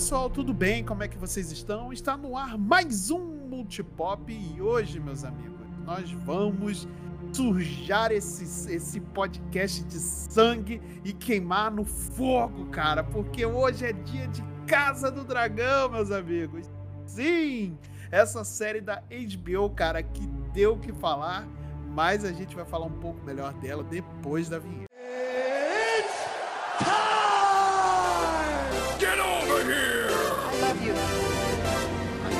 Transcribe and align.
pessoal, 0.00 0.30
tudo 0.30 0.54
bem? 0.54 0.82
Como 0.82 1.02
é 1.02 1.08
que 1.08 1.18
vocês 1.18 1.52
estão? 1.52 1.92
Está 1.92 2.16
no 2.16 2.34
ar 2.34 2.56
mais 2.56 3.10
um 3.10 3.20
Multipop 3.20 4.32
e 4.32 4.58
hoje, 4.58 4.98
meus 4.98 5.24
amigos, 5.24 5.60
nós 5.84 6.10
vamos 6.10 6.88
sujar 7.34 8.10
esse, 8.10 8.72
esse 8.72 8.98
podcast 8.98 9.84
de 9.84 9.98
sangue 9.98 10.80
e 11.04 11.12
queimar 11.12 11.70
no 11.70 11.84
fogo, 11.84 12.64
cara, 12.70 13.04
porque 13.04 13.44
hoje 13.44 13.84
é 13.84 13.92
dia 13.92 14.26
de 14.28 14.42
Casa 14.66 15.10
do 15.10 15.22
Dragão, 15.22 15.90
meus 15.90 16.10
amigos. 16.10 16.66
Sim, 17.04 17.76
essa 18.10 18.42
série 18.42 18.80
da 18.80 19.02
HBO, 19.10 19.68
cara, 19.68 20.02
que 20.02 20.26
deu 20.54 20.76
o 20.76 20.78
que 20.78 20.94
falar, 20.94 21.46
mas 21.94 22.24
a 22.24 22.32
gente 22.32 22.56
vai 22.56 22.64
falar 22.64 22.86
um 22.86 23.00
pouco 23.00 23.22
melhor 23.22 23.52
dela 23.52 23.84
depois 23.84 24.48
da 24.48 24.58
vinheta. 24.58 24.88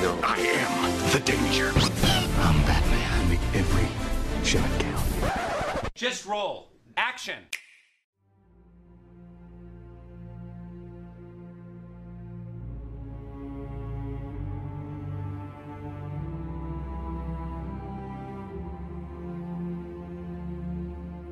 I 0.03 0.39
am 0.39 1.11
the 1.11 1.19
danger. 1.19 1.71
I'm 2.39 2.57
Batman. 2.65 3.29
Make 3.29 3.39
every 3.53 3.87
shot 4.43 4.67
count. 4.79 5.93
Just 5.93 6.25
roll. 6.25 6.69
Action. 6.97 7.37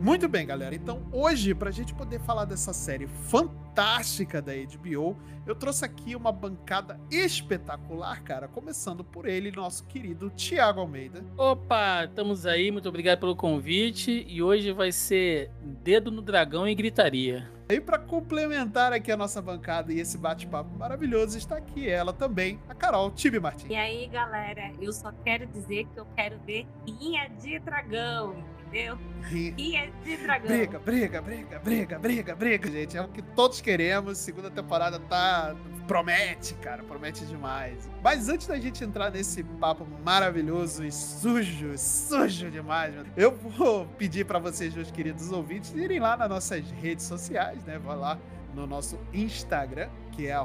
Muito 0.09 0.27
bem, 0.27 0.43
galera. 0.43 0.73
Então, 0.73 1.03
hoje, 1.11 1.53
para 1.53 1.69
a 1.69 1.71
gente 1.71 1.93
poder 1.93 2.19
falar 2.21 2.43
dessa 2.43 2.73
série 2.73 3.05
fantástica 3.05 4.41
da 4.41 4.53
HBO, 4.53 5.15
eu 5.45 5.53
trouxe 5.53 5.85
aqui 5.85 6.15
uma 6.15 6.31
bancada 6.31 6.99
espetacular, 7.11 8.23
cara. 8.23 8.47
Começando 8.47 9.03
por 9.03 9.27
ele, 9.27 9.51
nosso 9.51 9.85
querido 9.85 10.31
Tiago 10.31 10.79
Almeida. 10.79 11.23
Opa, 11.37 12.05
estamos 12.05 12.47
aí. 12.47 12.71
Muito 12.71 12.89
obrigado 12.89 13.19
pelo 13.19 13.35
convite. 13.35 14.25
E 14.27 14.41
hoje 14.41 14.71
vai 14.71 14.91
ser 14.91 15.51
dedo 15.61 16.09
no 16.09 16.23
dragão 16.23 16.67
e 16.67 16.73
gritaria. 16.73 17.47
E 17.69 17.79
para 17.79 17.99
complementar 17.99 18.91
aqui 18.91 19.11
a 19.11 19.15
nossa 19.15 19.39
bancada 19.39 19.93
e 19.93 19.99
esse 19.99 20.17
bate-papo 20.17 20.75
maravilhoso, 20.75 21.37
está 21.37 21.57
aqui 21.57 21.87
ela 21.87 22.11
também, 22.11 22.59
a 22.67 22.73
Carol 22.73 23.11
Tibi 23.11 23.39
Martins. 23.39 23.69
E 23.69 23.75
aí, 23.75 24.07
galera, 24.07 24.71
eu 24.81 24.91
só 24.91 25.11
quero 25.23 25.45
dizer 25.45 25.85
que 25.93 25.99
eu 25.99 26.07
quero 26.15 26.39
ver 26.47 26.65
Rinha 26.87 27.29
de 27.39 27.59
Dragão, 27.59 28.43
entendeu? 28.69 28.97
Rinha 29.23 29.91
de 30.03 30.17
Dragão. 30.17 30.47
Briga, 30.47 30.79
briga, 30.79 31.21
briga, 31.21 31.59
briga, 31.59 31.99
briga, 31.99 32.35
briga, 32.35 32.71
gente. 32.71 32.97
É 32.97 33.01
o 33.01 33.07
que 33.07 33.21
todos 33.21 33.59
queremos. 33.61 34.17
Segunda 34.17 34.49
temporada 34.49 34.99
tá. 34.99 35.55
Promete, 35.87 36.53
cara, 36.55 36.83
promete 36.83 37.25
demais. 37.25 37.89
Mas 38.03 38.29
antes 38.29 38.45
da 38.45 38.59
gente 38.59 38.83
entrar 38.83 39.09
nesse 39.09 39.43
papo 39.43 39.87
maravilhoso 40.05 40.85
e 40.85 40.91
sujo, 40.91 41.75
sujo 41.77 42.51
demais, 42.51 42.93
eu 43.17 43.35
vou 43.35 43.87
pedir 43.97 44.23
para 44.23 44.37
vocês, 44.37 44.75
meus 44.75 44.91
queridos 44.91 45.31
ouvintes, 45.31 45.73
irem 45.73 45.99
lá 45.99 46.15
nas 46.15 46.29
nossas 46.29 46.69
redes 46.69 47.05
sociais, 47.05 47.63
né? 47.65 47.79
Vai 47.79 47.97
lá 47.97 48.19
no 48.53 48.67
nosso 48.67 48.99
Instagram, 49.11 49.89
que 50.11 50.27
é 50.27 50.39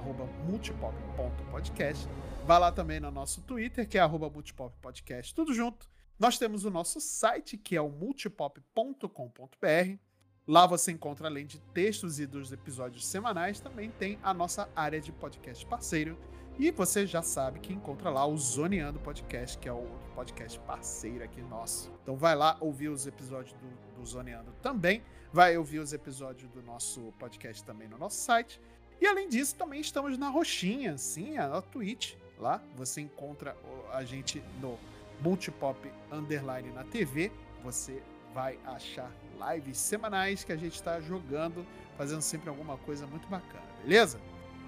multipop.podcast. 0.46 2.08
Vai 2.46 2.58
lá 2.58 2.72
também 2.72 3.00
no 3.00 3.10
nosso 3.10 3.42
Twitter, 3.42 3.86
que 3.86 3.98
é 3.98 4.06
multipoppodcast, 4.06 5.34
tudo 5.34 5.52
junto. 5.52 5.93
Nós 6.18 6.38
temos 6.38 6.64
o 6.64 6.70
nosso 6.70 7.00
site, 7.00 7.56
que 7.56 7.74
é 7.74 7.80
o 7.80 7.88
multipop.com.br. 7.88 9.98
Lá 10.46 10.66
você 10.66 10.92
encontra, 10.92 11.26
além 11.26 11.44
de 11.44 11.58
textos 11.58 12.20
e 12.20 12.26
dos 12.26 12.52
episódios 12.52 13.04
semanais, 13.04 13.60
também 13.60 13.90
tem 13.90 14.18
a 14.22 14.32
nossa 14.32 14.68
área 14.76 15.00
de 15.00 15.10
podcast 15.10 15.66
parceiro. 15.66 16.16
E 16.56 16.70
você 16.70 17.04
já 17.04 17.20
sabe 17.20 17.58
que 17.58 17.72
encontra 17.72 18.10
lá 18.10 18.24
o 18.24 18.36
Zoneando 18.36 19.00
Podcast, 19.00 19.58
que 19.58 19.68
é 19.68 19.72
o 19.72 19.88
podcast 20.14 20.60
parceiro 20.60 21.24
aqui 21.24 21.42
nosso. 21.42 21.90
Então 22.02 22.16
vai 22.16 22.36
lá 22.36 22.56
ouvir 22.60 22.90
os 22.90 23.08
episódios 23.08 23.52
do, 23.54 23.98
do 23.98 24.06
Zoneando 24.06 24.52
também. 24.62 25.02
Vai 25.32 25.58
ouvir 25.58 25.80
os 25.80 25.92
episódios 25.92 26.48
do 26.52 26.62
nosso 26.62 27.12
podcast 27.18 27.64
também 27.64 27.88
no 27.88 27.98
nosso 27.98 28.18
site. 28.18 28.60
E 29.00 29.06
além 29.06 29.28
disso, 29.28 29.56
também 29.56 29.80
estamos 29.80 30.16
na 30.16 30.28
Roxinha, 30.28 30.96
sim, 30.96 31.38
a 31.38 31.60
Twitch. 31.60 32.14
Lá 32.38 32.62
você 32.76 33.00
encontra 33.00 33.56
a 33.92 34.04
gente 34.04 34.40
no 34.60 34.78
Multipop 35.24 35.90
Underline 36.12 36.70
na 36.70 36.84
TV. 36.84 37.32
Você 37.62 38.02
vai 38.34 38.58
achar 38.66 39.10
lives 39.50 39.78
semanais 39.78 40.44
que 40.44 40.52
a 40.52 40.56
gente 40.56 40.74
está 40.74 41.00
jogando, 41.00 41.66
fazendo 41.96 42.20
sempre 42.20 42.50
alguma 42.50 42.76
coisa 42.76 43.06
muito 43.06 43.26
bacana, 43.28 43.64
beleza? 43.82 44.20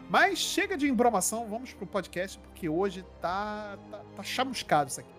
Mas 0.08 0.38
chega 0.38 0.76
de 0.76 0.88
embromação, 0.88 1.46
vamos 1.48 1.74
pro 1.74 1.86
podcast, 1.86 2.38
porque 2.38 2.68
hoje 2.68 3.04
tá, 3.20 3.76
tá, 3.90 4.02
tá 4.16 4.22
chamuscado 4.22 4.88
isso 4.88 5.00
aqui. 5.00 5.15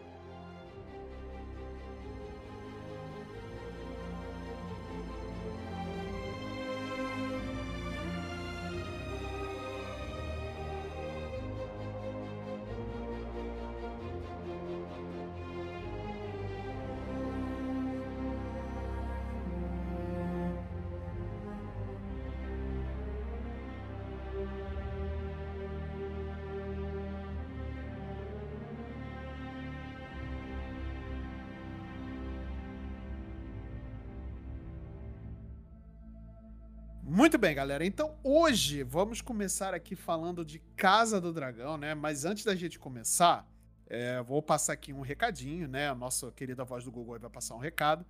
Muito 37.27 37.37
bem, 37.37 37.53
galera. 37.53 37.85
Então 37.85 38.15
hoje 38.23 38.83
vamos 38.83 39.19
começar 39.19 39.73
aqui 39.73 39.97
falando 39.97 40.45
de 40.45 40.59
Casa 40.77 41.19
do 41.19 41.33
Dragão, 41.33 41.77
né? 41.77 41.93
Mas 41.93 42.23
antes 42.23 42.45
da 42.45 42.55
gente 42.55 42.79
começar, 42.79 43.45
é, 43.87 44.23
vou 44.23 44.41
passar 44.41 44.71
aqui 44.71 44.93
um 44.93 45.01
recadinho, 45.01 45.67
né? 45.67 45.89
A 45.89 45.93
nossa 45.93 46.31
querida 46.31 46.63
voz 46.63 46.85
do 46.85 46.91
Google 46.91 47.19
vai 47.19 47.29
passar 47.29 47.55
um 47.55 47.59
recado 47.59 48.05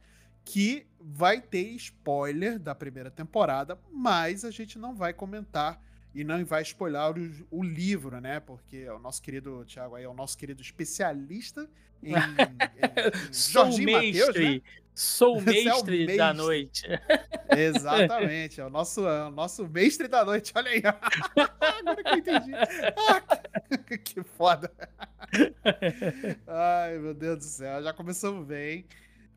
que 0.46 0.86
vai 1.00 1.42
ter 1.42 1.64
spoiler 1.78 2.60
da 2.60 2.76
primeira 2.76 3.10
temporada, 3.10 3.76
mas 3.92 4.46
a 4.46 4.52
gente 4.52 4.78
não 4.78 4.94
vai 4.94 5.16
comentar 5.16 5.82
e 6.14 6.24
não 6.24 6.44
vai 6.46 6.62
spoiler 6.62 7.02
o, 7.52 7.60
o 7.60 7.64
livro, 7.64 8.20
né? 8.20 8.40
Porque 8.40 8.90
o 8.90 9.00
nosso 9.00 9.22
querido 9.22 9.66
Thiago 9.66 9.96
aí 9.96 10.04
é 10.04 10.10
o 10.10 10.14
nosso 10.14 10.38
querido 10.38 10.62
especialista 10.62 11.70
em, 12.02 12.14
em, 12.14 12.18
em 13.30 13.34
Sou 13.34 13.78
mestre, 13.78 14.56
né? 14.56 14.62
Sou 14.98 15.40
mestre, 15.40 15.68
é 15.70 15.76
o 15.76 15.86
mestre 15.86 16.18
da 16.18 16.34
noite. 16.34 16.88
Exatamente, 17.56 18.60
é 18.60 18.66
o 18.66 18.70
nosso, 18.70 19.08
é 19.08 19.28
o 19.28 19.32
nosso 19.32 19.68
mestre 19.68 20.08
da 20.08 20.26
noite. 20.26 20.52
Olha 20.56 20.72
aí. 20.72 20.82
Agora 21.62 22.04
que 22.04 22.10
eu 22.10 22.18
entendi. 22.18 22.52
Ah, 22.56 23.98
que 24.04 24.24
foda. 24.24 24.72
Ai, 26.48 26.98
meu 26.98 27.14
Deus 27.14 27.38
do 27.38 27.44
céu, 27.44 27.84
já 27.84 27.94
começamos 27.94 28.46
bem. 28.48 28.86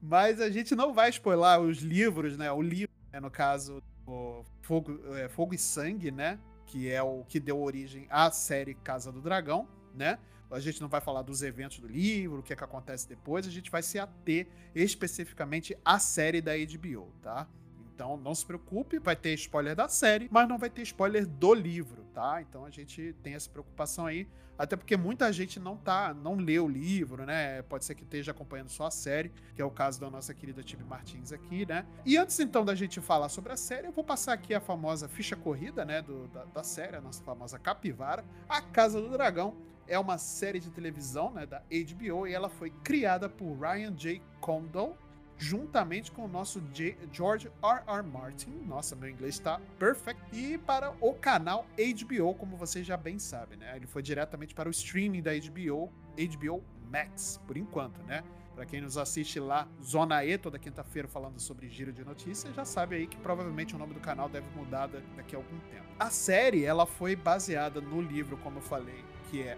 Mas 0.00 0.41
a 0.41 0.48
gente 0.48 0.75
não 0.75 0.94
vai 0.94 1.10
spoiler 1.10 1.60
os 1.60 1.80
livros, 1.80 2.38
né? 2.38 2.50
O 2.50 2.62
livro, 2.62 2.94
né? 3.12 3.20
no 3.20 3.30
caso, 3.30 3.82
o 4.06 4.42
Fogo, 4.62 4.98
é, 5.15 5.28
Fogo 5.28 5.54
e 5.54 5.59
Sangue, 5.59 6.10
né? 6.10 6.39
Que 6.70 6.88
é 6.88 7.02
o 7.02 7.24
que 7.24 7.40
deu 7.40 7.60
origem 7.60 8.06
à 8.08 8.30
série 8.30 8.74
Casa 8.74 9.10
do 9.10 9.20
Dragão, 9.20 9.66
né? 9.92 10.20
A 10.48 10.60
gente 10.60 10.80
não 10.80 10.88
vai 10.88 11.00
falar 11.00 11.22
dos 11.22 11.42
eventos 11.42 11.80
do 11.80 11.88
livro, 11.88 12.38
o 12.38 12.42
que 12.42 12.52
é 12.52 12.56
que 12.56 12.62
acontece 12.62 13.08
depois, 13.08 13.44
a 13.46 13.50
gente 13.50 13.70
vai 13.70 13.82
se 13.82 13.98
ater 13.98 14.48
especificamente 14.74 15.76
à 15.84 15.98
série 15.98 16.40
da 16.40 16.52
HBO, 16.56 17.12
tá? 17.20 17.48
Então 18.00 18.16
não 18.16 18.34
se 18.34 18.47
preocupe, 18.47 18.98
vai 18.98 19.14
ter 19.14 19.34
spoiler 19.34 19.76
da 19.76 19.86
série, 19.86 20.26
mas 20.32 20.48
não 20.48 20.56
vai 20.56 20.70
ter 20.70 20.80
spoiler 20.80 21.26
do 21.26 21.52
livro, 21.52 22.02
tá? 22.14 22.41
Então 22.41 22.64
a 22.64 22.70
gente 22.70 23.14
tem 23.22 23.34
essa 23.34 23.50
preocupação 23.50 24.06
aí, 24.06 24.26
até 24.58 24.74
porque 24.74 24.97
muita 24.97 25.30
gente 25.30 25.60
não 25.60 25.76
tá, 25.76 26.14
não 26.14 26.36
lê 26.36 26.58
o 26.58 26.66
livro, 26.66 27.26
né? 27.26 27.60
Pode 27.60 27.84
ser 27.84 27.94
que 27.94 28.02
esteja 28.02 28.30
acompanhando 28.30 28.70
só 28.70 28.86
a 28.86 28.91
série, 28.91 29.30
que 29.54 29.60
é 29.60 29.64
o 29.66 29.70
caso 29.70 30.00
da 30.00 30.08
nossa 30.08 30.32
querida 30.32 30.62
Tibi 30.62 30.82
Martins 30.82 31.30
aqui, 31.30 31.66
né? 31.66 31.84
E 32.06 32.16
antes 32.16 32.41
então 32.41 32.64
da 32.64 32.74
gente 32.74 33.02
falar 33.02 33.28
sobre 33.28 33.52
a 33.52 33.56
série, 33.56 33.88
eu 33.88 33.92
vou 33.92 34.03
passar 34.03 34.32
aqui 34.32 34.54
a 34.54 34.60
famosa 34.60 35.06
ficha 35.06 35.36
corrida, 35.36 35.84
né, 35.84 36.00
do, 36.00 36.26
da, 36.28 36.46
da 36.46 36.64
série, 36.64 36.96
a 36.96 37.03
nossa 37.03 37.22
famosa 37.22 37.58
capivara, 37.58 38.24
A 38.48 38.62
Casa 38.62 38.98
do 38.98 39.10
Dragão, 39.10 39.58
é 39.86 39.98
uma 39.98 40.16
série 40.16 40.58
de 40.58 40.70
televisão 40.70 41.30
né, 41.32 41.44
da 41.44 41.58
HBO 41.68 42.26
e 42.26 42.32
ela 42.32 42.48
foi 42.48 42.70
criada 42.82 43.28
por 43.28 43.58
Ryan 43.60 43.92
J. 43.94 44.22
Condal 44.41 44.96
juntamente 45.41 46.13
com 46.13 46.27
o 46.27 46.28
nosso 46.28 46.60
J 46.72 46.97
George 47.10 47.51
R. 47.63 47.83
R. 47.87 48.03
Martin. 48.07 48.51
Nossa, 48.66 48.95
meu 48.95 49.09
inglês 49.09 49.37
está 49.37 49.59
perfect. 49.78 50.21
E 50.33 50.59
para 50.59 50.92
o 51.01 51.15
canal 51.15 51.66
HBO, 51.77 52.34
como 52.34 52.57
vocês 52.57 52.87
já 52.87 52.97
bem 52.97 53.19
sabem, 53.19 53.59
né? 53.59 53.75
Ele 53.75 53.87
foi 53.87 54.03
diretamente 54.03 54.54
para 54.54 54.69
o 54.69 54.71
streaming 54.71 55.22
da 55.22 55.33
HBO, 55.33 55.91
HBO 56.15 56.63
Max, 56.91 57.41
por 57.47 57.57
enquanto, 57.57 58.03
né? 58.03 58.22
Para 58.54 58.66
quem 58.66 58.83
nos 58.83 58.98
assiste 58.98 59.41
lá, 59.41 59.66
Zona 59.83 60.22
E, 60.22 60.37
toda 60.37 60.59
quinta-feira 60.59 61.09
falando 61.09 61.41
sobre 61.41 61.66
giro 61.71 61.91
de 61.91 62.04
notícias, 62.04 62.54
já 62.54 62.65
sabe 62.65 62.97
aí 62.97 63.07
que 63.07 63.16
provavelmente 63.16 63.75
o 63.75 63.78
nome 63.78 63.95
do 63.95 64.01
canal 64.01 64.28
deve 64.28 64.47
mudar 64.54 64.89
daqui 65.16 65.34
a 65.34 65.39
algum 65.39 65.59
tempo. 65.71 65.87
A 65.98 66.10
série, 66.10 66.65
ela 66.65 66.84
foi 66.84 67.16
baseada 67.16 67.81
no 67.81 68.03
livro, 68.03 68.37
como 68.39 68.59
eu 68.59 68.63
falei, 68.63 69.03
que 69.31 69.41
é 69.41 69.57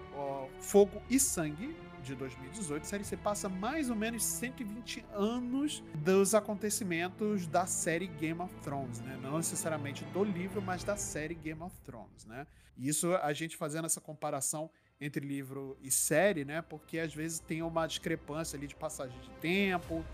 Fogo 0.61 1.03
e 1.11 1.19
Sangue, 1.19 1.75
de 2.03 2.15
2018. 2.15 2.83
A 2.83 2.85
série 2.85 3.05
se 3.05 3.17
passa 3.17 3.49
mais 3.49 3.89
ou 3.89 3.97
menos 3.97 4.25
120 4.25 5.05
anos 5.13 5.83
dos 5.95 6.35
acontecimentos 6.35 7.47
da 7.47 7.67
série 7.67 8.07
Game 8.07 8.41
of 8.41 8.55
Thrones, 8.63 9.01
né? 9.01 9.19
Não 9.23 9.37
necessariamente 9.37 10.05
do 10.07 10.25
livro, 10.25 10.61
mas 10.61 10.85
da 10.85 10.97
série 10.97 11.35
Game 11.35 11.63
of 11.63 11.75
Thrones, 11.81 12.25
né? 12.27 12.47
E 12.77 12.89
isso 12.89 13.15
a 13.17 13.33
gente 13.33 13.57
fazendo 13.57 13.87
essa 13.87 14.01
comparação 14.01 14.71
entre 15.01 15.27
livro 15.27 15.77
e 15.81 15.91
série, 15.91 16.45
né? 16.45 16.63
Porque 16.63 16.99
às 16.99 17.15
vezes 17.15 17.39
tem 17.39 17.63
uma 17.63 17.87
discrepância 17.87 18.57
ali 18.57 18.67
de 18.67 18.75
passagem 18.75 19.19
de 19.21 19.31
tempo, 19.41 20.05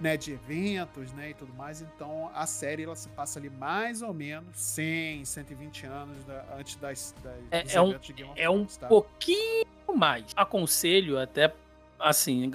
né, 0.00 0.16
de 0.16 0.32
eventos, 0.32 1.12
né, 1.12 1.30
e 1.30 1.34
tudo 1.34 1.52
mais. 1.54 1.80
Então 1.80 2.30
a 2.34 2.46
série 2.46 2.84
ela 2.84 2.96
se 2.96 3.08
passa 3.10 3.38
ali 3.38 3.50
mais 3.50 4.02
ou 4.02 4.14
menos 4.14 4.56
100, 4.56 5.24
120 5.24 5.86
anos 5.86 6.24
da, 6.24 6.44
antes 6.56 6.76
das, 6.76 7.14
das 7.22 7.34
é, 7.50 7.74
é 7.74 7.80
um, 7.80 7.94
É 8.36 8.50
um 8.50 8.64
tá? 8.64 8.86
pouquinho 8.86 9.66
mais. 9.96 10.24
Aconselho 10.36 11.18
até 11.18 11.52
assim, 11.98 12.50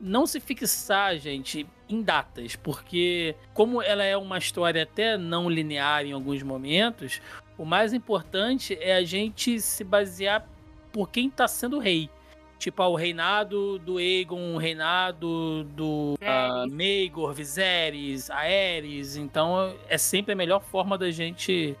não 0.00 0.26
se 0.26 0.40
fixar, 0.40 1.16
gente, 1.16 1.66
em 1.88 2.02
datas, 2.02 2.56
porque 2.56 3.36
como 3.52 3.80
ela 3.80 4.02
é 4.02 4.16
uma 4.16 4.38
história 4.38 4.82
até 4.82 5.16
não 5.16 5.48
linear 5.48 6.04
em 6.04 6.12
alguns 6.12 6.42
momentos, 6.42 7.20
o 7.56 7.64
mais 7.64 7.92
importante 7.92 8.76
é 8.80 8.96
a 8.96 9.04
gente 9.04 9.60
se 9.60 9.84
basear 9.84 10.46
por 10.92 11.10
quem 11.10 11.28
está 11.28 11.46
sendo 11.46 11.78
rei. 11.78 12.10
Tipo, 12.58 12.82
ah, 12.82 12.88
o 12.88 12.94
reinado 12.94 13.78
do 13.80 13.98
Aegon, 13.98 14.54
o 14.54 14.58
reinado 14.58 15.64
do 15.64 16.14
uh, 16.14 16.70
Maegor, 16.70 17.34
Viserys, 17.34 18.30
Aerys. 18.30 19.16
Então, 19.16 19.74
é 19.88 19.98
sempre 19.98 20.32
a 20.32 20.36
melhor 20.36 20.62
forma 20.62 20.96
da 20.96 21.10
gente 21.10 21.76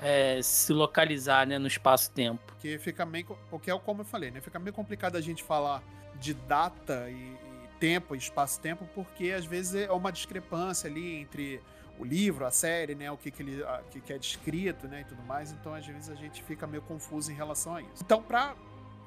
é, 0.00 0.40
se 0.42 0.72
localizar 0.72 1.46
né, 1.46 1.58
no 1.58 1.66
espaço-tempo. 1.66 2.40
Porque 2.46 2.78
fica 2.78 3.04
meio. 3.04 3.26
Porque 3.48 3.70
é 3.70 3.78
como 3.78 4.00
eu 4.02 4.04
falei, 4.04 4.30
né? 4.30 4.40
Fica 4.40 4.58
meio 4.58 4.72
complicado 4.72 5.16
a 5.16 5.20
gente 5.20 5.42
falar 5.42 5.82
de 6.18 6.34
data 6.34 7.08
e, 7.08 7.14
e 7.14 7.68
tempo, 7.78 8.14
espaço-tempo, 8.14 8.86
porque 8.94 9.32
às 9.32 9.44
vezes 9.44 9.74
é 9.74 9.92
uma 9.92 10.10
discrepância 10.10 10.88
ali 10.88 11.16
entre 11.16 11.60
o 11.98 12.04
livro, 12.04 12.46
a 12.46 12.50
série, 12.50 12.94
né, 12.94 13.10
o 13.10 13.16
que, 13.16 13.30
que, 13.30 13.42
ele, 13.42 13.62
a, 13.62 13.82
que, 13.90 14.00
que 14.00 14.12
é 14.12 14.18
descrito, 14.18 14.88
né, 14.88 15.02
e 15.02 15.04
tudo 15.04 15.22
mais. 15.22 15.52
Então, 15.52 15.74
às 15.74 15.86
vezes 15.86 16.08
a 16.08 16.14
gente 16.14 16.42
fica 16.42 16.66
meio 16.66 16.82
confuso 16.82 17.30
em 17.30 17.34
relação 17.34 17.74
a 17.74 17.82
isso. 17.82 18.02
Então, 18.02 18.22
para 18.22 18.54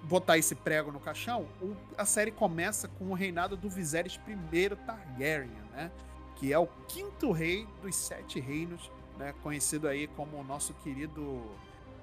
botar 0.04 0.38
esse 0.38 0.54
prego 0.54 0.92
no 0.92 1.00
caixão, 1.00 1.48
o, 1.60 1.76
a 1.98 2.06
série 2.06 2.32
começa 2.32 2.88
com 2.88 3.06
o 3.06 3.14
reinado 3.14 3.58
do 3.58 3.68
Viserys 3.68 4.20
I 4.28 4.70
Targaryen, 4.86 5.50
né, 5.72 5.92
que 6.36 6.54
é 6.54 6.60
o 6.60 6.68
quinto 6.88 7.32
rei 7.32 7.68
dos 7.82 7.96
sete 7.96 8.40
reinos, 8.40 8.92
né, 9.18 9.34
conhecido 9.44 9.88
aí 9.88 10.08
como 10.08 10.38
o 10.38 10.44
nosso 10.44 10.74
querido 10.76 11.44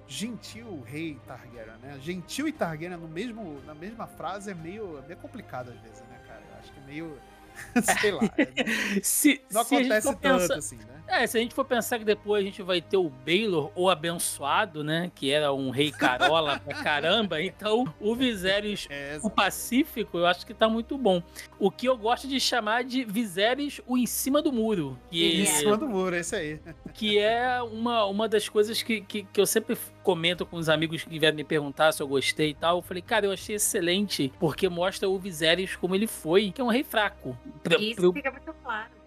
gentil 0.06 0.82
rei 0.84 1.18
Targaryen, 1.26 1.78
né? 1.80 1.98
Gentil 2.00 2.48
e 2.48 2.52
Targaryen 2.52 2.98
no 2.98 3.08
mesmo, 3.08 3.60
na 3.64 3.74
mesma 3.74 4.06
frase 4.06 4.50
é 4.50 4.54
meio, 4.54 4.98
é 4.98 5.02
meio 5.02 5.18
complicado 5.18 5.70
às 5.70 5.80
vezes, 5.80 6.00
né, 6.08 6.20
cara? 6.26 6.42
Eu 6.50 6.58
acho 6.58 6.72
que 6.72 6.80
é 6.80 6.82
meio 6.82 7.18
Sei 8.00 8.10
lá. 8.12 8.20
se, 9.02 9.40
não 9.50 9.64
se 9.64 9.74
acontece 9.74 10.16
tanto 10.16 10.52
assim, 10.52 10.76
né? 10.76 10.99
É, 11.10 11.26
se 11.26 11.36
a 11.36 11.40
gente 11.40 11.54
for 11.54 11.64
pensar 11.64 11.98
que 11.98 12.04
depois 12.04 12.40
a 12.40 12.44
gente 12.44 12.62
vai 12.62 12.80
ter 12.80 12.96
o 12.96 13.10
Baylor, 13.10 13.72
o 13.74 13.90
abençoado, 13.90 14.84
né? 14.84 15.10
Que 15.12 15.32
era 15.32 15.52
um 15.52 15.70
rei 15.70 15.90
carola 15.90 16.60
pra 16.60 16.74
caramba. 16.84 17.42
Então, 17.42 17.92
o 17.98 18.14
Viserys, 18.14 18.86
é, 18.88 19.18
o 19.20 19.28
Pacífico, 19.28 20.18
eu 20.18 20.26
acho 20.26 20.46
que 20.46 20.54
tá 20.54 20.68
muito 20.68 20.96
bom. 20.96 21.20
O 21.58 21.68
que 21.68 21.86
eu 21.86 21.96
gosto 21.96 22.28
de 22.28 22.38
chamar 22.38 22.84
de 22.84 23.04
Viserys, 23.04 23.80
o 23.88 23.98
em 23.98 24.06
cima 24.06 24.40
do 24.40 24.52
muro. 24.52 24.96
Que, 25.10 25.42
em 25.42 25.46
cima 25.46 25.76
do 25.76 25.88
muro, 25.88 26.14
esse 26.14 26.36
aí. 26.36 26.60
Que 26.94 27.18
é 27.18 27.62
uma, 27.62 28.04
uma 28.04 28.28
das 28.28 28.48
coisas 28.48 28.82
que, 28.82 29.00
que, 29.00 29.22
que 29.24 29.40
eu 29.40 29.46
sempre 29.46 29.76
comento 30.02 30.44
com 30.44 30.56
os 30.56 30.68
amigos 30.68 31.02
que 31.02 31.18
vieram 31.18 31.36
me 31.36 31.44
perguntar 31.44 31.92
se 31.92 32.02
eu 32.02 32.06
gostei 32.06 32.50
e 32.50 32.54
tal. 32.54 32.78
Eu 32.78 32.82
falei, 32.82 33.02
cara, 33.02 33.26
eu 33.26 33.32
achei 33.32 33.56
excelente, 33.56 34.32
porque 34.38 34.68
mostra 34.68 35.08
o 35.08 35.18
Viserys 35.18 35.76
como 35.76 35.94
ele 35.94 36.06
foi, 36.06 36.50
que 36.50 36.60
é 36.60 36.64
um 36.64 36.68
rei 36.68 36.84
fraco. 36.84 37.36
Isso 37.80 37.96
pro... 37.96 38.12
fica 38.12 38.30
muito 38.30 38.52
claro 38.62 38.99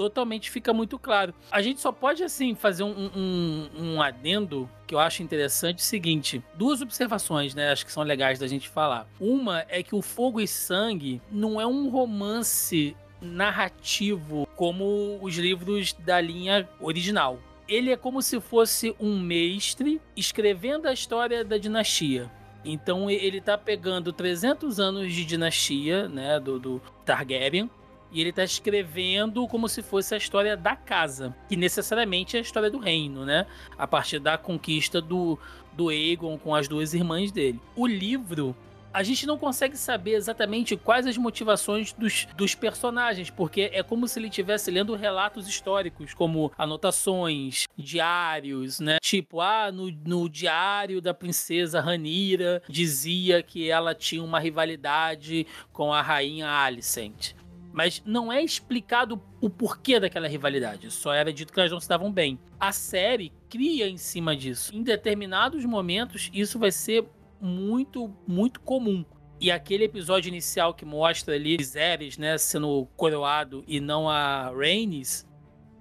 totalmente 0.00 0.50
fica 0.50 0.72
muito 0.72 0.98
claro. 0.98 1.34
A 1.50 1.60
gente 1.60 1.78
só 1.78 1.92
pode, 1.92 2.22
assim, 2.24 2.54
fazer 2.54 2.84
um, 2.84 3.10
um, 3.14 3.68
um 3.78 4.02
adendo 4.02 4.66
que 4.86 4.94
eu 4.94 4.98
acho 4.98 5.22
interessante 5.22 5.80
o 5.80 5.82
seguinte: 5.82 6.42
duas 6.54 6.80
observações, 6.80 7.54
né? 7.54 7.70
Acho 7.70 7.84
que 7.84 7.92
são 7.92 8.02
legais 8.02 8.38
da 8.38 8.46
gente 8.46 8.66
falar. 8.66 9.06
Uma 9.20 9.66
é 9.68 9.82
que 9.82 9.94
o 9.94 10.00
Fogo 10.00 10.40
e 10.40 10.48
Sangue 10.48 11.20
não 11.30 11.60
é 11.60 11.66
um 11.66 11.90
romance 11.90 12.96
narrativo 13.20 14.48
como 14.56 15.18
os 15.20 15.36
livros 15.36 15.92
da 15.92 16.18
linha 16.18 16.66
original. 16.80 17.38
Ele 17.68 17.90
é 17.90 17.96
como 17.96 18.22
se 18.22 18.40
fosse 18.40 18.96
um 18.98 19.20
mestre 19.20 20.00
escrevendo 20.16 20.88
a 20.88 20.94
história 20.94 21.44
da 21.44 21.58
dinastia. 21.58 22.30
Então 22.64 23.10
ele 23.10 23.40
tá 23.40 23.58
pegando 23.58 24.14
300 24.14 24.80
anos 24.80 25.12
de 25.12 25.26
dinastia, 25.26 26.08
né, 26.08 26.40
do, 26.40 26.58
do 26.58 26.82
Targaryen, 27.04 27.70
e 28.12 28.20
ele 28.20 28.32
tá 28.32 28.44
escrevendo 28.44 29.46
como 29.48 29.68
se 29.68 29.82
fosse 29.82 30.14
a 30.14 30.18
história 30.18 30.56
da 30.56 30.74
casa, 30.74 31.34
que 31.48 31.56
necessariamente 31.56 32.36
é 32.36 32.40
a 32.40 32.42
história 32.42 32.70
do 32.70 32.78
reino, 32.78 33.24
né? 33.24 33.46
A 33.78 33.86
partir 33.86 34.18
da 34.18 34.36
conquista 34.36 35.00
do, 35.00 35.38
do 35.72 35.88
Aegon 35.88 36.38
com 36.38 36.54
as 36.54 36.68
duas 36.68 36.94
irmãs 36.94 37.30
dele. 37.32 37.60
O 37.76 37.86
livro 37.86 38.54
a 38.92 39.02
gente 39.02 39.26
não 39.26 39.38
consegue 39.38 39.76
saber 39.76 40.14
exatamente 40.14 40.76
quais 40.76 41.06
as 41.06 41.16
motivações 41.16 41.92
dos, 41.92 42.26
dos 42.36 42.54
personagens, 42.54 43.30
porque 43.30 43.70
é 43.72 43.82
como 43.82 44.08
se 44.08 44.18
ele 44.18 44.28
estivesse 44.28 44.70
lendo 44.70 44.94
relatos 44.94 45.48
históricos, 45.48 46.12
como 46.12 46.52
anotações, 46.58 47.66
diários, 47.76 48.80
né? 48.80 48.98
Tipo, 49.00 49.40
ah, 49.40 49.70
no, 49.72 49.90
no 50.04 50.28
diário 50.28 51.00
da 51.00 51.14
princesa 51.14 51.80
Ranira 51.80 52.62
dizia 52.68 53.42
que 53.42 53.70
ela 53.70 53.94
tinha 53.94 54.22
uma 54.22 54.40
rivalidade 54.40 55.46
com 55.72 55.92
a 55.92 56.02
rainha 56.02 56.48
Alicent. 56.48 57.34
Mas 57.72 58.02
não 58.04 58.32
é 58.32 58.42
explicado 58.42 59.22
o 59.40 59.48
porquê 59.48 60.00
daquela 60.00 60.28
rivalidade. 60.28 60.90
Só 60.90 61.12
era 61.12 61.32
dito 61.32 61.52
que 61.52 61.60
elas 61.60 61.72
não 61.72 61.80
se 61.80 61.88
davam 61.88 62.12
bem. 62.12 62.38
A 62.58 62.72
série 62.72 63.32
cria 63.48 63.88
em 63.88 63.96
cima 63.96 64.36
disso. 64.36 64.74
Em 64.74 64.82
determinados 64.82 65.64
momentos, 65.64 66.30
isso 66.32 66.58
vai 66.58 66.72
ser 66.72 67.04
muito, 67.40 68.14
muito 68.26 68.60
comum. 68.60 69.04
E 69.40 69.50
aquele 69.50 69.84
episódio 69.84 70.28
inicial 70.28 70.74
que 70.74 70.84
mostra 70.84 71.34
ali 71.34 71.56
Viserys, 71.56 72.18
né, 72.18 72.36
sendo 72.36 72.86
coroado 72.96 73.64
e 73.66 73.80
não 73.80 74.06
a 74.08 74.50
Rhaenys, 74.50 75.26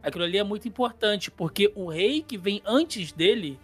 aquilo 0.01 0.23
ali 0.23 0.37
é 0.37 0.43
muito 0.43 0.65
importante, 0.65 1.29
porque 1.29 1.69
o 1.75 1.89
rei 1.89 2.21
que 2.21 2.37
vem 2.37 2.61
antes 2.65 3.11
dele, 3.11 3.59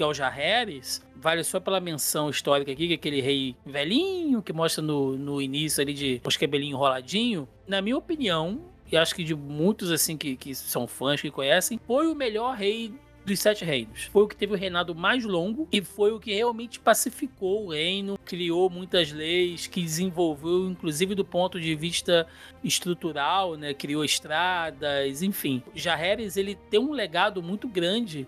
que 0.00 0.02
é 0.02 0.06
o 0.06 0.14
Jaehaerys, 0.14 1.02
vale 1.14 1.44
só 1.44 1.60
pela 1.60 1.78
menção 1.78 2.30
histórica 2.30 2.72
aqui, 2.72 2.86
que 2.86 2.92
é 2.94 2.96
aquele 2.96 3.20
rei 3.20 3.54
velhinho 3.66 4.40
que 4.40 4.50
mostra 4.50 4.82
no, 4.82 5.14
no 5.14 5.42
início 5.42 5.82
ali 5.82 5.92
de 5.92 6.22
os 6.24 6.38
cabelinhos 6.38 6.74
enroladinho. 6.74 7.46
Na 7.68 7.82
minha 7.82 7.98
opinião, 7.98 8.62
e 8.90 8.96
acho 8.96 9.14
que 9.14 9.22
de 9.22 9.34
muitos 9.34 9.92
assim 9.92 10.16
que, 10.16 10.36
que 10.36 10.54
são 10.54 10.86
fãs 10.86 11.20
que 11.20 11.30
conhecem, 11.30 11.78
foi 11.86 12.06
o 12.06 12.14
melhor 12.14 12.56
rei 12.56 12.94
dos 13.26 13.38
sete 13.38 13.62
reinos. 13.62 14.04
Foi 14.04 14.22
o 14.22 14.28
que 14.28 14.34
teve 14.34 14.54
o 14.54 14.56
reinado 14.56 14.94
mais 14.94 15.24
longo 15.24 15.68
e 15.70 15.82
foi 15.82 16.12
o 16.12 16.18
que 16.18 16.32
realmente 16.32 16.80
pacificou 16.80 17.66
o 17.66 17.70
reino, 17.70 18.18
criou 18.24 18.70
muitas 18.70 19.12
leis, 19.12 19.66
que 19.66 19.82
desenvolveu, 19.82 20.70
inclusive 20.70 21.14
do 21.14 21.24
ponto 21.24 21.60
de 21.60 21.74
vista 21.74 22.26
estrutural, 22.64 23.56
né? 23.56 23.74
Criou 23.74 24.04
estradas, 24.04 25.22
enfim. 25.22 25.62
Jaehaerys, 25.74 26.38
ele 26.38 26.54
tem 26.70 26.80
um 26.80 26.92
legado 26.92 27.42
muito 27.42 27.68
grande 27.68 28.26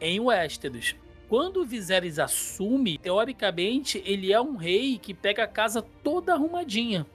em 0.00 0.20
Westeros. 0.20 0.96
Quando 1.28 1.60
o 1.60 1.64
Viserys 1.64 2.18
assume, 2.18 2.98
teoricamente, 2.98 4.02
ele 4.04 4.32
é 4.32 4.40
um 4.40 4.56
rei 4.56 4.98
que 4.98 5.14
pega 5.14 5.44
a 5.44 5.46
casa 5.46 5.80
toda 5.80 6.32
arrumadinha. 6.32 7.06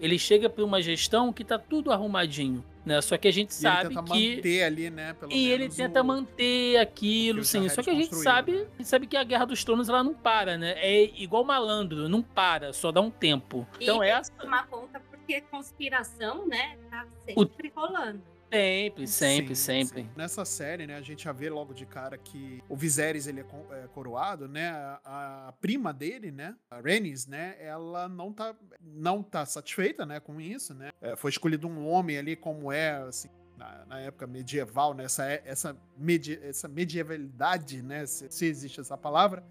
Ele 0.00 0.18
chega 0.18 0.48
para 0.48 0.64
uma 0.64 0.80
gestão 0.80 1.32
que 1.32 1.44
tá 1.44 1.58
tudo 1.58 1.92
arrumadinho. 1.92 2.64
Né? 2.88 3.02
Só 3.02 3.18
que 3.18 3.28
a 3.28 3.30
gente 3.30 3.50
e 3.50 3.54
sabe 3.54 3.88
ele 3.88 3.88
tenta 3.94 4.02
que 4.14 4.36
manter 4.36 4.62
ali, 4.62 4.88
né? 4.88 5.12
Pelo 5.12 5.30
e 5.30 5.48
ele 5.50 5.68
tenta 5.68 6.00
o... 6.00 6.04
manter 6.04 6.78
aquilo, 6.78 7.44
sim. 7.44 7.68
Só 7.68 7.82
que 7.82 7.90
a 7.90 7.94
gente 7.94 8.16
sabe, 8.16 8.52
né? 8.52 8.66
a 8.74 8.78
gente 8.78 8.88
sabe 8.88 9.06
que 9.06 9.16
a 9.16 9.24
Guerra 9.24 9.44
dos 9.44 9.62
Tronos 9.62 9.90
ela 9.90 10.02
não 10.02 10.14
para, 10.14 10.56
né? 10.56 10.72
É 10.78 11.02
igual 11.20 11.44
malandro, 11.44 12.08
não 12.08 12.22
para, 12.22 12.72
só 12.72 12.90
dá 12.90 13.02
um 13.02 13.10
tempo. 13.10 13.66
E 13.78 13.84
então 13.84 14.02
essa 14.02 14.32
tomar 14.32 14.66
conta 14.68 14.98
porque 15.00 15.42
conspiração, 15.42 16.46
né, 16.46 16.78
tá 16.90 17.06
sempre 17.26 17.70
o... 17.76 17.80
rolando. 17.80 18.22
Sempre, 18.50 19.06
sempre, 19.06 19.54
sim, 19.56 19.84
sempre. 19.84 20.10
Nessa 20.16 20.44
série, 20.44 20.86
né, 20.86 20.96
a 20.96 21.02
gente 21.02 21.24
já 21.24 21.32
vê 21.32 21.50
logo 21.50 21.74
de 21.74 21.84
cara 21.84 22.16
que 22.16 22.62
o 22.68 22.74
Viserys 22.74 23.26
ele 23.26 23.40
é, 23.40 23.84
é 23.84 23.88
coroado, 23.88 24.48
né? 24.48 24.70
A, 25.04 25.48
a, 25.48 25.52
prima 25.60 25.92
dele, 25.92 26.30
né, 26.30 26.56
a 26.70 26.80
Rhaenys, 26.80 27.26
né, 27.26 27.56
ela 27.60 28.08
não 28.08 28.32
tá 28.32 28.54
não 28.80 29.22
tá 29.22 29.44
satisfeita, 29.44 30.06
né, 30.06 30.18
com 30.18 30.40
isso, 30.40 30.72
né? 30.72 30.90
É, 31.00 31.14
foi 31.14 31.30
escolhido 31.30 31.68
um 31.68 31.86
homem 31.86 32.16
ali 32.16 32.36
como 32.36 32.72
é, 32.72 32.92
assim, 33.02 33.28
na, 33.58 33.84
na, 33.86 34.00
época 34.00 34.26
medieval, 34.26 34.94
né? 34.94 35.04
Essa, 35.04 35.24
essa, 35.44 35.76
medi 35.96 36.38
essa 36.42 36.68
medievalidade, 36.68 37.82
né? 37.82 38.06
Se, 38.06 38.30
se, 38.30 38.46
existe 38.46 38.80
essa 38.80 38.96
palavra. 38.96 39.44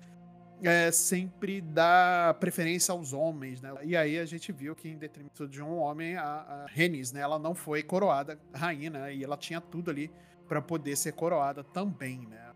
É, 0.63 0.91
sempre 0.91 1.61
dá 1.61 2.35
preferência 2.39 2.91
aos 2.91 3.13
homens, 3.13 3.61
né? 3.61 3.73
E 3.83 3.95
aí 3.95 4.17
a 4.17 4.25
gente 4.25 4.51
viu 4.51 4.75
que 4.75 4.89
em 4.89 4.97
detrimento 4.97 5.47
de 5.47 5.61
um 5.61 5.77
homem, 5.77 6.15
a, 6.15 6.23
a 6.23 6.65
Renis, 6.67 7.11
né? 7.11 7.21
Ela 7.21 7.37
não 7.37 7.53
foi 7.53 7.83
coroada 7.83 8.39
rainha, 8.53 8.89
né? 8.89 9.15
E 9.15 9.23
ela 9.23 9.37
tinha 9.37 9.61
tudo 9.61 9.91
ali 9.91 10.11
para 10.47 10.61
poder 10.61 10.95
ser 10.95 11.13
coroada 11.13 11.63
também, 11.63 12.27
né? 12.27 12.46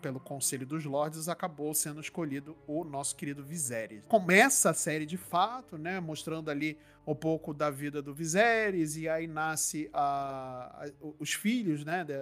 Pelo 0.00 0.18
Conselho 0.18 0.66
dos 0.66 0.84
Lordes, 0.84 1.28
acabou 1.28 1.72
sendo 1.74 2.00
escolhido 2.00 2.56
o 2.66 2.84
nosso 2.84 3.14
querido 3.14 3.44
Viserys. 3.44 4.02
Começa 4.08 4.70
a 4.70 4.74
série 4.74 5.06
de 5.06 5.16
fato, 5.16 5.76
né? 5.76 6.00
Mostrando 6.00 6.50
ali 6.50 6.78
um 7.06 7.14
pouco 7.14 7.52
da 7.52 7.70
vida 7.70 8.00
do 8.00 8.14
Viserys, 8.14 8.96
e 8.96 9.08
aí 9.08 9.26
nasce 9.26 9.90
a, 9.92 10.84
a, 10.84 10.90
os 11.18 11.32
filhos, 11.32 11.84
né, 11.84 12.04
de, 12.04 12.14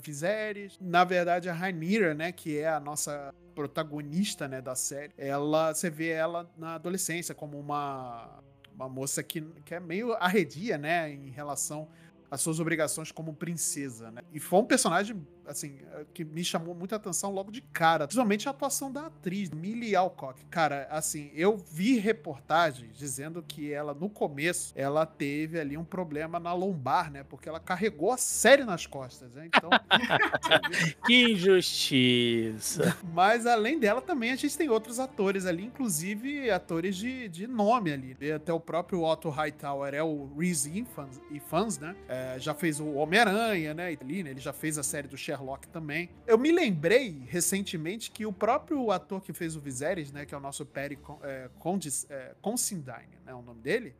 Viserys. 0.00 0.78
Na 0.80 1.04
verdade, 1.04 1.48
a 1.48 1.52
Rhaenyra, 1.52 2.14
né, 2.14 2.32
que 2.32 2.58
é 2.58 2.68
a 2.68 2.78
nossa 2.78 3.34
protagonista, 3.54 4.46
né, 4.46 4.60
da 4.60 4.74
série, 4.74 5.12
ela, 5.16 5.74
você 5.74 5.90
vê 5.90 6.10
ela 6.10 6.48
na 6.56 6.74
adolescência 6.74 7.34
como 7.34 7.58
uma, 7.58 8.40
uma 8.74 8.88
moça 8.88 9.22
que, 9.22 9.40
que 9.64 9.74
é 9.74 9.80
meio 9.80 10.12
arredia, 10.14 10.78
né, 10.78 11.10
em 11.10 11.30
relação 11.30 11.88
às 12.30 12.40
suas 12.40 12.60
obrigações 12.60 13.10
como 13.10 13.32
princesa, 13.32 14.10
né? 14.10 14.22
E 14.32 14.40
foi 14.40 14.58
um 14.58 14.64
personagem 14.64 15.26
assim, 15.46 15.78
eh, 15.92 16.06
que 16.12 16.24
me 16.24 16.44
chamou 16.44 16.74
muita 16.74 16.96
atenção 16.96 17.32
logo 17.32 17.50
de 17.50 17.60
cara. 17.60 18.06
Principalmente 18.06 18.48
a 18.48 18.50
atuação 18.50 18.90
da 18.90 19.06
atriz, 19.06 19.50
Millie 19.50 19.94
Alcock. 19.94 20.44
Cara, 20.46 20.86
assim, 20.90 21.30
eu 21.34 21.56
vi 21.56 21.98
reportagens 21.98 22.96
dizendo 22.96 23.42
que 23.42 23.72
ela, 23.72 23.94
no 23.94 24.10
começo, 24.10 24.72
ela 24.76 25.06
teve 25.06 25.58
ali 25.58 25.76
um 25.76 25.84
problema 25.84 26.38
na 26.38 26.52
lombar, 26.52 27.10
né? 27.10 27.24
Porque 27.24 27.48
ela 27.48 27.60
carregou 27.60 28.12
a 28.12 28.16
série 28.16 28.64
nas 28.64 28.86
costas, 28.86 29.34
né? 29.34 29.46
Então. 29.46 29.70
que 31.06 31.32
injustiça. 31.32 32.96
Mas 33.12 33.46
além 33.46 33.78
dela, 33.78 34.00
também 34.00 34.32
a 34.32 34.36
gente 34.36 34.56
tem 34.56 34.68
outros 34.68 34.98
atores 34.98 35.46
ali, 35.46 35.64
inclusive 35.64 36.50
atores 36.50 36.96
de, 36.96 37.28
de 37.28 37.46
nome 37.46 37.92
ali. 37.92 38.16
Até 38.32 38.52
o 38.52 38.60
próprio 38.60 39.02
Otto 39.02 39.30
Hightower 39.30 39.94
é 39.94 40.02
o 40.02 40.28
Reese 40.36 40.78
Ifans, 40.78 41.20
Ifans 41.30 41.78
né? 41.78 41.94
É, 42.08 42.36
já 42.38 42.54
fez 42.54 42.80
o 42.80 42.94
Homem-Aranha, 42.94 43.74
né? 43.74 43.96
Ali, 44.00 44.22
né? 44.22 44.30
Ele 44.30 44.40
já 44.40 44.52
fez 44.52 44.78
a 44.78 44.82
série 44.82 45.08
do 45.08 45.16
Sherlock 45.16 45.35
Sherlock 45.36 45.68
também. 45.68 46.10
Eu 46.26 46.38
me 46.38 46.50
lembrei 46.50 47.22
recentemente 47.28 48.10
que 48.10 48.24
o 48.26 48.32
próprio 48.32 48.90
ator 48.90 49.20
que 49.20 49.32
fez 49.32 49.56
o 49.56 49.60
Viserys, 49.60 50.10
né, 50.10 50.24
que 50.24 50.34
é 50.34 50.38
o 50.38 50.40
nosso 50.40 50.64
Perry 50.64 50.98
é, 51.22 51.50
Condis, 51.58 52.06
é, 52.10 52.34
Considine, 52.40 53.18
né, 53.24 53.34
o 53.34 53.42
nome 53.42 53.60
dele, 53.60 53.94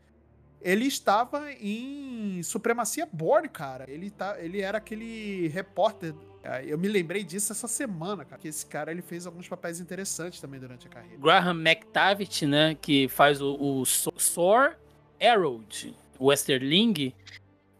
ele 0.60 0.86
estava 0.86 1.52
em 1.52 2.42
Supremacia 2.42 3.06
Born, 3.12 3.48
cara. 3.48 3.84
Ele, 3.88 4.10
tá, 4.10 4.36
ele 4.40 4.60
era 4.60 4.78
aquele 4.78 5.48
repórter. 5.48 6.14
É, 6.42 6.64
eu 6.66 6.78
me 6.78 6.88
lembrei 6.88 7.22
disso 7.22 7.52
essa 7.52 7.68
semana, 7.68 8.24
cara. 8.24 8.40
Que 8.40 8.48
esse 8.48 8.64
cara 8.64 8.90
ele 8.90 9.02
fez 9.02 9.26
alguns 9.26 9.46
papéis 9.46 9.80
interessantes 9.80 10.40
também 10.40 10.58
durante 10.58 10.86
a 10.86 10.90
carreira. 10.90 11.18
Graham 11.18 11.60
McTavish, 11.60 12.42
né? 12.42 12.74
Que 12.80 13.06
faz 13.06 13.40
o, 13.40 13.54
o 13.54 13.84
Sor 13.84 14.76
Harold 15.20 15.94
Westerling 16.18 17.12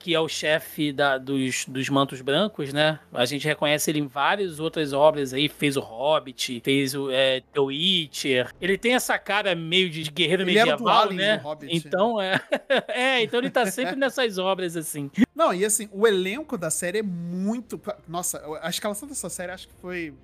que 0.07 0.15
é 0.15 0.21
o 0.21 0.29
chefe 0.29 0.93
da, 0.93 1.19
dos, 1.19 1.65
dos 1.67 1.89
Mantos 1.89 2.21
Brancos, 2.21 2.73
né? 2.73 3.01
A 3.13 3.25
gente 3.25 3.45
reconhece 3.45 3.91
ele 3.91 3.99
em 3.99 4.07
várias 4.07 4.61
outras 4.61 4.93
obras 4.93 5.35
aí. 5.35 5.49
Fez 5.49 5.77
o 5.77 5.81
Hobbit, 5.81 6.61
fez 6.63 6.95
o 6.95 7.11
é, 7.11 7.41
The 7.53 7.59
Witcher. 7.59 8.55
Ele 8.61 8.79
tem 8.79 8.95
essa 8.95 9.19
cara 9.19 9.53
meio 9.57 9.91
de 9.91 10.09
guerreiro 10.09 10.45
ele 10.45 10.55
medieval, 10.55 11.13
né? 11.13 11.39
Hobbit, 11.39 11.75
então 11.75 12.23
é. 12.23 12.41
é, 12.87 13.23
então 13.25 13.41
ele 13.41 13.51
tá 13.51 13.67
sempre 13.67 13.97
nessas 13.97 14.39
obras 14.39 14.77
assim. 14.77 15.11
Não, 15.35 15.53
e 15.53 15.65
assim, 15.65 15.89
o 15.93 16.07
elenco 16.07 16.57
da 16.57 16.71
série 16.71 16.99
é 16.99 17.03
muito. 17.03 17.81
Nossa, 18.07 18.41
a 18.63 18.71
escalação 18.71 19.09
dessa 19.09 19.29
série 19.29 19.51
acho 19.51 19.67
que 19.67 19.75
foi 19.83 20.15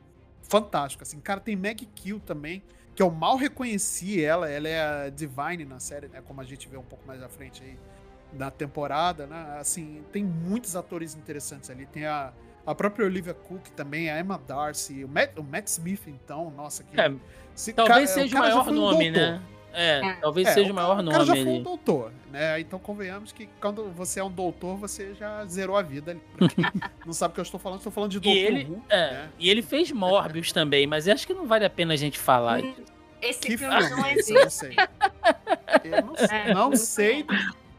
fantástico. 0.42 1.02
Assim, 1.02 1.18
cara, 1.18 1.40
tem 1.40 1.56
Meg 1.56 1.88
Kill 1.92 2.20
também 2.20 2.62
que 2.94 3.02
eu 3.02 3.10
mal 3.10 3.36
reconheci 3.36 4.22
ela, 4.22 4.48
ela 4.48 4.68
é 4.68 5.06
a 5.06 5.08
Divine 5.08 5.64
na 5.64 5.80
série, 5.80 6.06
né? 6.06 6.22
Como 6.24 6.40
a 6.40 6.44
gente 6.44 6.68
vê 6.68 6.76
um 6.76 6.84
pouco 6.84 7.04
mais 7.04 7.20
à 7.20 7.28
frente 7.28 7.64
aí 7.64 7.76
da 8.32 8.50
temporada, 8.50 9.26
né? 9.26 9.56
Assim, 9.60 10.02
tem 10.12 10.24
muitos 10.24 10.74
atores 10.74 11.14
interessantes 11.14 11.70
ali. 11.70 11.86
Tem 11.86 12.06
a, 12.06 12.32
a 12.66 12.74
própria 12.74 13.04
Olivia 13.06 13.34
Cook 13.34 13.68
também, 13.76 14.10
a 14.10 14.18
Emma 14.18 14.38
Darcy, 14.38 15.04
o 15.04 15.08
Matt, 15.08 15.36
o 15.36 15.42
Matt 15.42 15.66
Smith, 15.68 16.06
então, 16.06 16.50
nossa, 16.50 16.82
que. 16.82 17.00
É, 17.00 17.12
se, 17.54 17.72
talvez 17.72 18.10
cara, 18.10 18.22
seja 18.22 18.36
o 18.36 18.38
maior 18.38 18.68
um 18.68 18.72
nome, 18.72 19.10
doutor. 19.10 19.32
né? 19.32 19.42
É, 19.74 20.00
é, 20.06 20.12
talvez 20.20 20.48
é, 20.48 20.52
seja 20.52 20.70
o 20.70 20.74
maior 20.74 20.96
nome. 20.96 21.08
O 21.08 21.12
cara 21.12 21.24
já 21.24 21.32
foi 21.32 21.46
um 21.46 21.62
doutor, 21.62 22.12
né? 22.30 22.60
Então 22.60 22.78
convenhamos 22.78 23.32
que 23.32 23.48
quando 23.60 23.90
você 23.90 24.20
é 24.20 24.24
um 24.24 24.30
doutor, 24.30 24.76
você 24.76 25.14
já 25.14 25.44
zerou 25.46 25.76
a 25.76 25.82
vida 25.82 26.10
ali. 26.10 26.20
Não 27.06 27.12
sabe 27.12 27.32
o 27.32 27.34
que 27.34 27.40
eu 27.40 27.44
estou 27.44 27.58
falando, 27.58 27.78
estou 27.78 27.92
falando 27.92 28.10
de 28.10 28.20
doutor. 28.20 28.38
E 28.38 28.44
ele, 28.44 28.64
Who, 28.64 28.82
é, 28.90 29.10
né? 29.10 29.30
e 29.38 29.48
ele 29.48 29.62
fez 29.62 29.90
Morbius 29.90 30.52
também, 30.52 30.86
mas 30.86 31.08
acho 31.08 31.26
que 31.26 31.32
não 31.32 31.46
vale 31.46 31.64
a 31.64 31.70
pena 31.70 31.94
a 31.94 31.96
gente 31.96 32.18
falar. 32.18 32.60
Esse 33.20 33.40
que 33.40 33.56
filme 33.56 33.88
não 33.88 34.06
existe. 34.10 34.34
Eu 34.34 34.42
não 34.42 34.50
sei. 34.50 34.76
Eu 35.84 36.02
não, 36.02 36.14
é, 36.16 36.54
não 36.54 36.76
sei 36.76 37.26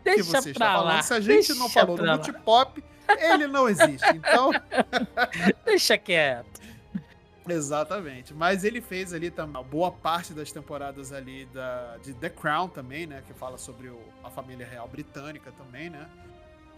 Deixa 0.04 0.18
que 0.18 0.24
você 0.24 0.52
está 0.52 0.74
falando. 0.74 1.02
Se 1.02 1.14
a 1.14 1.20
gente 1.20 1.54
não 1.56 1.70
falou 1.70 1.98
do 1.98 2.06
multipop, 2.06 2.84
ele 3.18 3.48
não 3.48 3.70
existe. 3.70 4.10
Então. 4.16 4.52
Deixa 5.66 5.98
quieto. 5.98 6.62
Exatamente. 7.48 8.34
Mas 8.34 8.64
ele 8.64 8.82
fez 8.82 9.14
ali 9.14 9.30
também 9.30 9.56
uma 9.56 9.64
boa 9.64 9.92
parte 9.92 10.34
das 10.34 10.52
temporadas 10.52 11.12
ali 11.12 11.46
da, 11.48 11.98
de 11.98 12.14
The 12.14 12.30
Crown 12.30 12.70
também, 12.70 13.06
né? 13.06 13.22
Que 13.26 13.34
fala 13.34 13.58
sobre 13.58 13.90
o, 13.90 14.00
a 14.24 14.30
família 14.30 14.66
real 14.66 14.88
britânica 14.88 15.52
também, 15.52 15.90
né? 15.90 16.10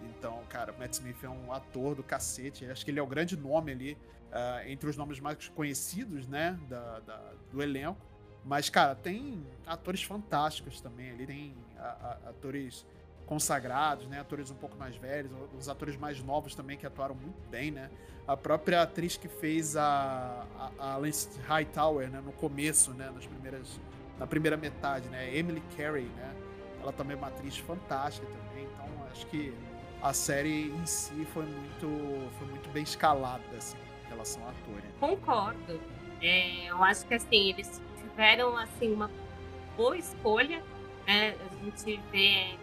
Então, 0.03 0.41
cara, 0.49 0.73
Matt 0.77 0.93
Smith 0.93 1.23
é 1.23 1.29
um 1.29 1.51
ator 1.51 1.95
do 1.95 2.03
cacete. 2.03 2.65
Acho 2.65 2.83
que 2.83 2.91
ele 2.91 2.99
é 2.99 3.03
o 3.03 3.07
grande 3.07 3.37
nome 3.37 3.71
ali, 3.71 3.97
uh, 4.31 4.67
entre 4.67 4.89
os 4.89 4.97
nomes 4.97 5.19
mais 5.19 5.47
conhecidos, 5.49 6.27
né? 6.27 6.57
Da, 6.67 6.99
da, 6.99 7.21
do 7.51 7.61
elenco. 7.61 7.99
Mas, 8.43 8.69
cara, 8.69 8.95
tem 8.95 9.43
atores 9.65 10.03
fantásticos 10.03 10.81
também. 10.81 11.09
Ele 11.09 11.25
tem 11.25 11.55
a, 11.77 11.83
a, 11.83 12.29
atores 12.29 12.85
consagrados, 13.25 14.07
né? 14.07 14.19
Atores 14.19 14.51
um 14.51 14.55
pouco 14.55 14.77
mais 14.77 14.95
velhos, 14.95 15.31
os 15.57 15.67
atores 15.67 15.97
mais 15.97 16.21
novos 16.21 16.55
também 16.55 16.77
que 16.77 16.85
atuaram 16.85 17.15
muito 17.15 17.49
bem, 17.49 17.71
né? 17.71 17.89
A 18.27 18.35
própria 18.35 18.81
atriz 18.81 19.17
que 19.17 19.27
fez 19.27 19.75
a, 19.75 20.45
a, 20.79 20.93
a 20.93 20.97
Lance 20.97 21.39
Hightower, 21.41 22.09
né? 22.09 22.21
No 22.23 22.31
começo, 22.33 22.91
né? 22.91 23.11
Nas 23.13 23.25
primeiras, 23.25 23.79
na 24.19 24.27
primeira 24.27 24.57
metade, 24.57 25.07
né? 25.09 25.35
Emily 25.35 25.63
Carey, 25.75 26.05
né? 26.15 26.35
Ela 26.81 26.91
também 26.93 27.15
é 27.15 27.17
uma 27.17 27.27
atriz 27.27 27.57
fantástica 27.57 28.27
também. 28.27 28.65
Então, 28.65 28.85
acho 29.11 29.25
que 29.27 29.53
a 30.01 30.13
série 30.13 30.69
em 30.69 30.85
si 30.85 31.25
foi 31.33 31.45
muito, 31.45 32.29
foi 32.37 32.47
muito 32.47 32.69
bem 32.69 32.83
escalada, 32.83 33.43
assim, 33.57 33.77
em 34.05 34.09
relação 34.09 34.45
a 34.45 34.49
atores. 34.49 34.91
Concordo. 34.99 35.81
É, 36.21 36.69
eu 36.69 36.83
acho 36.83 37.05
que, 37.07 37.15
assim, 37.15 37.49
eles 37.49 37.81
tiveram, 37.97 38.55
assim, 38.57 38.93
uma 38.93 39.09
boa 39.75 39.97
escolha, 39.97 40.63
né? 41.07 41.35
A 41.51 41.65
gente 41.65 42.01
vê 42.11 42.55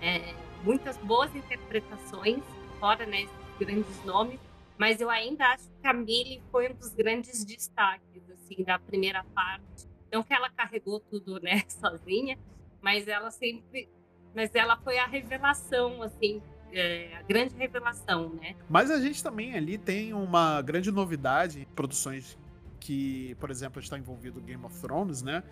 é, 0.00 0.34
muitas 0.62 0.96
boas 0.98 1.34
interpretações, 1.34 2.42
fora 2.78 3.06
né, 3.06 3.28
grandes 3.58 4.04
nomes, 4.04 4.40
mas 4.76 5.00
eu 5.00 5.08
ainda 5.08 5.46
acho 5.52 5.70
que 5.80 5.86
a 5.86 5.92
Millie 5.92 6.42
foi 6.50 6.70
um 6.70 6.74
dos 6.74 6.92
grandes 6.94 7.44
destaques 7.44 8.28
assim 8.30 8.64
da 8.64 8.78
primeira 8.78 9.24
parte. 9.34 9.88
Não 10.12 10.22
que 10.22 10.32
ela 10.32 10.50
carregou 10.50 11.00
tudo 11.00 11.40
né, 11.40 11.62
sozinha, 11.68 12.38
mas 12.80 13.06
ela 13.08 13.30
sempre, 13.30 13.88
mas 14.34 14.54
ela 14.54 14.76
foi 14.76 14.98
a 14.98 15.06
revelação 15.06 16.02
assim 16.02 16.42
é, 16.72 17.16
a 17.16 17.22
grande 17.22 17.54
revelação, 17.54 18.30
né? 18.30 18.56
Mas 18.68 18.90
a 18.90 19.00
gente 19.00 19.22
também 19.22 19.54
ali 19.54 19.78
tem 19.78 20.12
uma 20.12 20.60
grande 20.60 20.90
novidade 20.90 21.60
em 21.60 21.64
produções 21.66 22.36
que, 22.80 23.34
por 23.36 23.50
exemplo, 23.50 23.80
está 23.80 23.96
envolvido 23.96 24.40
Game 24.40 24.64
of 24.64 24.78
Thrones, 24.80 25.22
né? 25.22 25.42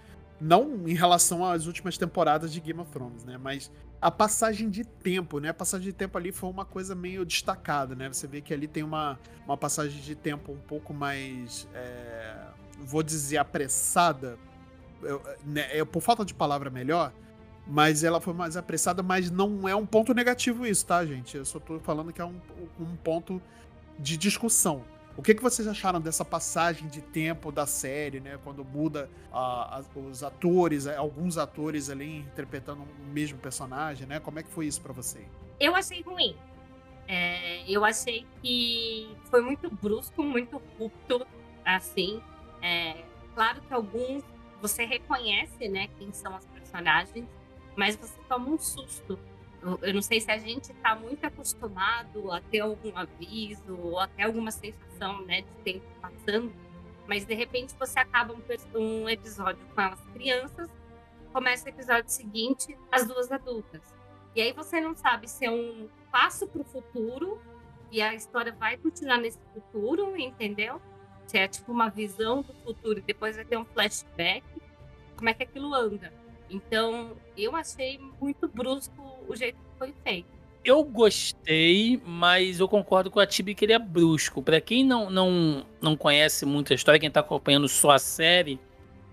Não 0.43 0.89
em 0.89 0.95
relação 0.95 1.45
às 1.45 1.67
últimas 1.67 1.97
temporadas 1.97 2.53
de 2.53 2.61
Game 2.61 2.81
of 2.81 2.91
Thrones, 2.91 3.25
né? 3.25 3.39
Mas 3.39 3.71
a 4.01 4.11
passagem 4.11 4.69
de 4.69 4.85
tempo, 4.85 5.39
né? 5.39 5.51
A 5.51 5.55
passagem 5.55 5.87
de 5.87 5.93
tempo 5.93 6.19
ali 6.19 6.33
foi 6.33 6.51
uma 6.51 6.65
coisa 6.65 6.93
meio 6.93 7.25
destacada, 7.25 7.95
né? 7.95 8.09
Você 8.09 8.27
vê 8.27 8.41
que 8.41 8.53
ali 8.53 8.67
tem 8.67 8.83
uma, 8.83 9.17
uma 9.47 9.57
passagem 9.57 10.03
de 10.03 10.17
tempo 10.17 10.51
um 10.51 10.59
pouco 10.59 10.93
mais. 10.93 11.69
É, 11.73 12.47
vou 12.81 13.05
dizer 13.05 13.37
apressada. 13.37 14.37
Eu, 15.01 15.23
né, 15.45 15.69
eu, 15.73 15.87
por 15.87 16.03
falta 16.03 16.25
de 16.25 16.35
palavra 16.35 16.71
melhor, 16.71 17.13
mas 17.65 18.03
ela 18.03 18.21
foi 18.21 18.35
mais 18.35 18.57
apressada, 18.57 19.01
mas 19.01 19.31
não 19.31 19.69
é 19.69 19.77
um 19.77 19.87
ponto 19.87 20.13
negativo 20.13 20.67
isso, 20.67 20.85
tá, 20.85 21.07
gente? 21.07 21.37
Eu 21.37 21.45
só 21.45 21.61
tô 21.61 21.79
falando 21.79 22.13
que 22.13 22.21
é 22.21 22.25
um, 22.25 22.41
um 22.81 22.97
ponto 22.97 23.41
de 23.97 24.17
discussão. 24.17 24.85
O 25.17 25.23
que, 25.23 25.35
que 25.35 25.43
vocês 25.43 25.69
acharam 25.69 26.01
dessa 26.01 26.25
passagem 26.25 26.89
de 26.89 27.03
tempo 27.03 27.53
da 27.53 27.67
série, 27.67 28.19
né? 28.19 28.39
Quando 28.43 28.65
muda 28.65 29.11
os 29.95 30.23
atores, 30.23 30.87
alguns 30.87 31.37
atores 31.37 31.91
ali 31.91 32.19
interpretando 32.19 32.83
o 32.83 33.13
mesmo 33.13 33.39
personagem, 33.39 34.07
né? 34.07 34.21
Como 34.21 34.39
é 34.39 34.43
que 34.43 34.51
foi 34.51 34.67
isso 34.67 34.81
para 34.81 34.93
você? 34.93 35.27
Eu 35.61 35.77
achei 35.77 36.01
ruim. 36.03 36.35
É, 37.07 37.71
eu 37.71 37.85
achei 37.85 38.27
que 38.41 39.15
foi 39.25 39.43
muito 39.43 39.71
brusco, 39.71 40.23
muito 40.23 40.63
rupto, 40.79 41.27
assim. 41.65 42.23
É, 42.63 43.05
claro 43.35 43.61
que 43.61 43.75
alguns 43.75 44.25
você 44.63 44.85
reconhece, 44.85 45.69
né, 45.69 45.89
quem 45.99 46.13
são 46.13 46.37
os 46.37 46.47
personagens, 46.47 47.27
mas 47.77 47.97
você 47.97 48.15
toma 48.29 48.49
um 48.49 48.59
susto 48.59 49.19
eu 49.63 49.95
não 49.95 50.03
sei 50.03 50.21
se 50.21 50.31
a 50.31 50.39
gente 50.39 50.73
está 50.73 50.95
muito 50.95 51.25
acostumado 51.25 52.33
a 52.33 52.41
ter 52.41 52.61
algum 52.61 52.97
aviso 52.97 53.79
ou 53.79 53.99
até 54.01 54.25
alguma 54.25 54.51
sensação 54.51 55.25
né, 55.25 55.43
de 55.43 55.53
tempo 55.65 55.87
passando, 56.01 56.53
Mas 57.07 57.25
de 57.25 57.35
repente 57.35 57.75
você 57.79 57.99
acaba 57.99 58.35
um, 58.35 58.43
um 58.79 59.09
episódio 59.09 59.65
com 59.75 59.81
elas 59.81 60.01
crianças, 60.13 60.69
começa 61.33 61.67
o 61.67 61.69
episódio 61.69 62.11
seguinte, 62.11 62.77
as 62.91 63.07
duas 63.07 63.31
adultas. 63.31 63.83
E 64.35 64.41
aí 64.41 64.53
você 64.53 64.81
não 64.81 64.97
sabe 64.97 65.29
se 65.29 65.45
é 65.45 65.51
um 65.51 65.89
passo 66.11 66.47
para 66.47 66.63
o 66.63 66.65
futuro 66.65 67.41
e 67.91 68.01
a 68.01 68.15
história 68.15 68.53
vai 68.53 68.77
continuar 68.77 69.19
nesse 69.19 69.39
futuro, 69.53 70.17
entendeu? 70.17 70.81
Se 71.27 71.39
é 71.39 71.47
tipo 71.47 71.71
uma 71.71 71.89
visão 71.89 72.43
do 72.43 72.53
futuro 72.55 72.99
e 72.99 73.03
depois 73.03 73.37
vai 73.37 73.45
ter 73.45 73.57
um 73.57 73.65
flashback, 73.65 74.45
como 75.17 75.29
é 75.29 75.35
que 75.35 75.43
aquilo 75.43 75.75
anda. 75.75 76.13
Então, 76.49 77.17
eu 77.37 77.55
achei 77.55 77.99
muito 78.21 78.49
brusco 78.49 79.12
o 79.29 79.37
jeito 79.37 79.57
que 79.57 79.79
foi 79.79 79.95
feito. 80.05 80.27
Eu 80.65 80.85
gostei, 80.85 82.01
mas 82.07 82.61
eu 82.61 82.69
concordo 82.69 83.11
com 83.11 83.19
a 83.19 83.27
Tibi 83.27 83.55
que 83.55 83.65
ele 83.65 83.73
é 83.73 83.79
brusco. 83.79 84.41
Pra 84.41 84.61
quem 84.61 84.85
não, 84.85 85.11
não, 85.11 85.67
não 85.81 85.97
conhece 85.97 86.47
muito 86.47 86.73
a 86.73 86.77
história, 86.77 87.01
quem 87.01 87.11
tá 87.11 87.21
acompanhando 87.21 87.69
só 87.69 87.91
a 87.91 87.99
série, 87.99 88.61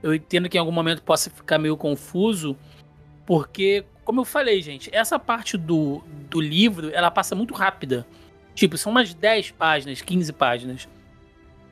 eu 0.04 0.14
entendo 0.14 0.48
que 0.48 0.58
em 0.58 0.60
algum 0.60 0.72
momento 0.72 1.02
possa 1.02 1.30
ficar 1.30 1.58
meio 1.58 1.76
confuso, 1.76 2.56
porque, 3.26 3.84
como 4.06 4.22
eu 4.22 4.26
falei, 4.26 4.62
gente, 4.62 4.90
essa 4.94 5.18
parte 5.18 5.58
do, 5.58 6.04
do 6.30 6.40
livro, 6.40 6.92
ela 6.94 7.10
passa 7.10 7.36
muito 7.36 7.54
rápida. 7.54 8.06
Tipo, 8.54 8.78
são 8.78 8.92
umas 8.92 9.14
10 9.14 9.52
páginas, 9.52 10.02
15 10.02 10.34
páginas. 10.34 10.88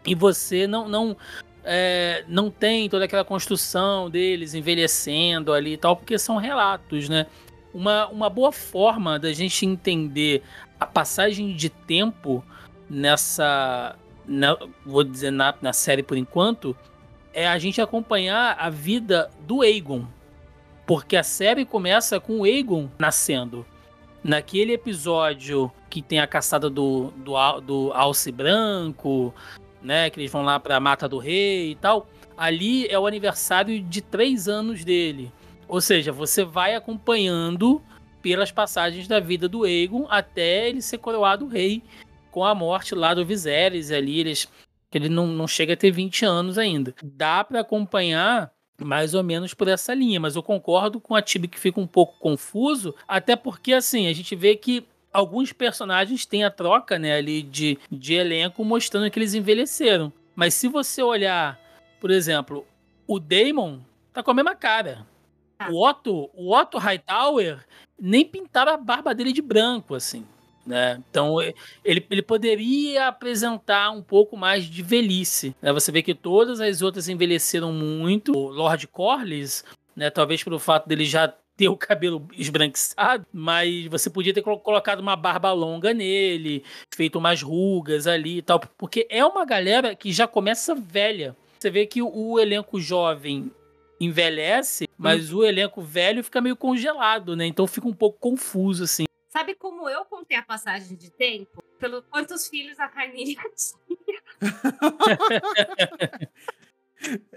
E 0.06 0.16
você 0.16 0.66
não, 0.66 0.88
não, 0.88 1.18
é, 1.64 2.24
não 2.28 2.50
tem 2.50 2.90
toda 2.90 3.06
aquela 3.06 3.26
construção 3.26 4.10
deles 4.10 4.54
envelhecendo 4.54 5.54
ali 5.54 5.74
e 5.74 5.78
tal, 5.78 5.96
porque 5.96 6.18
são 6.18 6.38
relatos, 6.38 7.10
né? 7.10 7.28
Uma, 7.78 8.08
uma 8.08 8.28
boa 8.28 8.52
forma 8.52 9.20
da 9.20 9.32
gente 9.32 9.64
entender 9.64 10.42
a 10.80 10.86
passagem 10.88 11.56
de 11.56 11.70
tempo 11.70 12.44
nessa. 12.90 13.96
na- 14.26 14.58
vou 14.84 15.04
dizer 15.04 15.30
na, 15.32 15.54
na 15.62 15.72
série 15.72 16.02
por 16.02 16.18
enquanto, 16.18 16.76
é 17.32 17.48
a 17.48 17.60
gente 17.60 17.80
acompanhar 17.80 18.58
a 18.60 18.68
vida 18.72 19.30
do 19.42 19.62
Aegon. 19.62 20.06
Porque 20.88 21.16
a 21.16 21.22
série 21.22 21.66
começa 21.66 22.20
com 22.20 22.40
o 22.40 22.44
Aegon 22.46 22.90
nascendo. 22.98 23.64
Naquele 24.24 24.74
episódio 24.74 25.72
que 25.88 26.02
tem 26.02 26.20
a 26.20 26.26
caçada 26.26 26.72
do, 26.72 27.12
do, 27.18 27.62
do 27.62 27.92
Alce 27.94 28.32
Branco, 28.32 29.32
né? 29.84 30.10
Que 30.10 30.20
eles 30.20 30.32
vão 30.32 30.42
lá 30.42 30.60
pra 30.60 30.80
Mata 30.80 31.08
do 31.08 31.20
Rei 31.20 31.74
e 31.74 31.76
tal. 31.76 32.08
Ali 32.36 32.88
é 32.88 32.98
o 32.98 33.06
aniversário 33.06 33.80
de 33.80 34.02
três 34.02 34.48
anos 34.48 34.84
dele. 34.84 35.32
Ou 35.68 35.82
seja, 35.82 36.12
você 36.12 36.44
vai 36.44 36.76
acompanhando 36.76 37.82
pelas 38.22 38.52
passagens 38.52 39.08
da 39.08 39.20
vida 39.20 39.48
do 39.48 39.64
Aegon 39.64 40.08
até 40.10 40.70
ele 40.70 40.82
ser 40.82 40.98
coroado 40.98 41.48
rei 41.48 41.84
com 42.32 42.44
a 42.44 42.54
morte 42.54 42.94
lá 42.94 43.14
do 43.14 43.26
Viserys 43.26 43.92
ali, 43.92 44.20
eles 44.20 44.48
que 44.90 44.98
ele 44.98 45.10
não, 45.10 45.28
não 45.28 45.48
chega 45.48 45.74
a 45.74 45.78
ter 45.78 45.92
20 45.92 46.26
anos 46.26 46.58
ainda. 46.58 46.94
Dá 47.04 47.44
pra 47.44 47.62
acompanhar 47.62 48.52
mais 48.80 49.14
ou 49.14 49.24
menos 49.24 49.54
por 49.54 49.68
essa 49.68 49.94
linha, 49.94 50.20
mas 50.20 50.36
eu 50.36 50.44
concordo 50.44 51.00
com 51.00 51.16
a 51.16 51.22
Tibi 51.22 51.48
que 51.48 51.60
fica 51.60 51.80
um 51.80 51.88
pouco 51.88 52.20
confuso, 52.20 52.94
até 53.08 53.36
porque 53.36 53.74
assim, 53.74 54.08
a 54.08 54.14
gente 54.14 54.36
vê 54.36 54.56
que 54.56 54.86
alguns 55.12 55.52
personagens 55.52 56.26
têm 56.26 56.44
a 56.44 56.52
troca, 56.52 57.00
né, 57.00 57.16
ali 57.16 57.42
de, 57.42 57.78
de 57.92 58.14
elenco 58.14 58.64
mostrando 58.64 59.10
que 59.10 59.18
eles 59.18 59.34
envelheceram. 59.34 60.14
Mas 60.36 60.54
se 60.54 60.68
você 60.68 61.02
olhar, 61.02 61.60
por 62.00 62.12
exemplo, 62.12 62.66
o 63.08 63.20
Daemon 63.20 63.80
tá 64.14 64.22
com 64.22 64.30
a 64.32 64.34
mesma 64.34 64.56
cara. 64.56 65.08
O 65.72 65.88
Otto, 65.88 66.30
o 66.34 66.56
Otto 66.56 66.78
Hightower 66.78 67.66
nem 68.00 68.26
pintaram 68.26 68.74
a 68.74 68.78
barba 68.78 69.14
dele 69.14 69.34
de 69.34 69.42
branco, 69.42 69.96
assim. 69.96 70.26
Né? 70.66 71.02
Então 71.10 71.42
ele, 71.86 72.06
ele 72.10 72.22
poderia 72.22 73.08
apresentar 73.08 73.90
um 73.92 74.02
pouco 74.02 74.36
mais 74.36 74.66
de 74.66 74.82
velhice. 74.82 75.56
né? 75.62 75.72
Você 75.72 75.92
vê 75.92 76.02
que 76.04 76.14
todas 76.14 76.60
as 76.60 76.82
outras 76.82 77.08
envelheceram 77.08 77.72
muito. 77.72 78.34
O 78.36 78.50
Lord 78.50 78.86
Corlys, 78.88 79.64
né, 79.96 80.10
talvez 80.10 80.44
pelo 80.44 80.60
fato 80.60 80.88
dele 80.88 81.06
já 81.06 81.34
ter 81.56 81.70
o 81.70 81.78
cabelo 81.78 82.28
esbranquiçado, 82.34 83.26
mas 83.34 83.88
você 83.88 84.10
podia 84.12 84.32
ter 84.34 84.44
colo- 84.44 84.60
colocado 84.60 85.00
uma 85.00 85.16
barba 85.16 85.52
longa 85.54 85.92
nele, 85.92 86.64
feito 86.94 87.18
umas 87.18 87.42
rugas 87.42 88.06
ali 88.06 88.38
e 88.38 88.42
tal, 88.44 88.60
porque 88.78 89.08
é 89.10 89.26
uma 89.26 89.44
galera 89.44 89.96
que 89.96 90.12
já 90.12 90.28
começa 90.28 90.76
velha. 90.76 91.36
Você 91.58 91.72
vê 91.72 91.88
que 91.88 92.00
o 92.04 92.38
elenco 92.40 92.80
jovem 92.80 93.52
envelhece, 94.00 94.87
mas 94.98 95.32
o 95.34 95.44
elenco 95.44 95.82
velho 95.82 96.24
fica 96.24 96.42
meio 96.42 96.56
congelado, 96.56 97.36
né? 97.36 97.46
Então 97.46 97.68
fica 97.68 97.88
um 97.88 97.94
pouco 97.94 98.20
confuso, 98.20 98.84
assim. 98.84 99.06
Sabe 99.30 99.54
como 99.54 99.88
eu 99.88 100.04
contei 100.06 100.36
a 100.38 100.42
passagem 100.42 100.98
de 100.98 101.12
tempo? 101.12 101.64
Pelo 101.80 102.02
quantos 102.04 102.48
filhos 102.48 102.80
a 102.80 102.88
Rainha 102.88 103.36
tinha. 103.56 104.22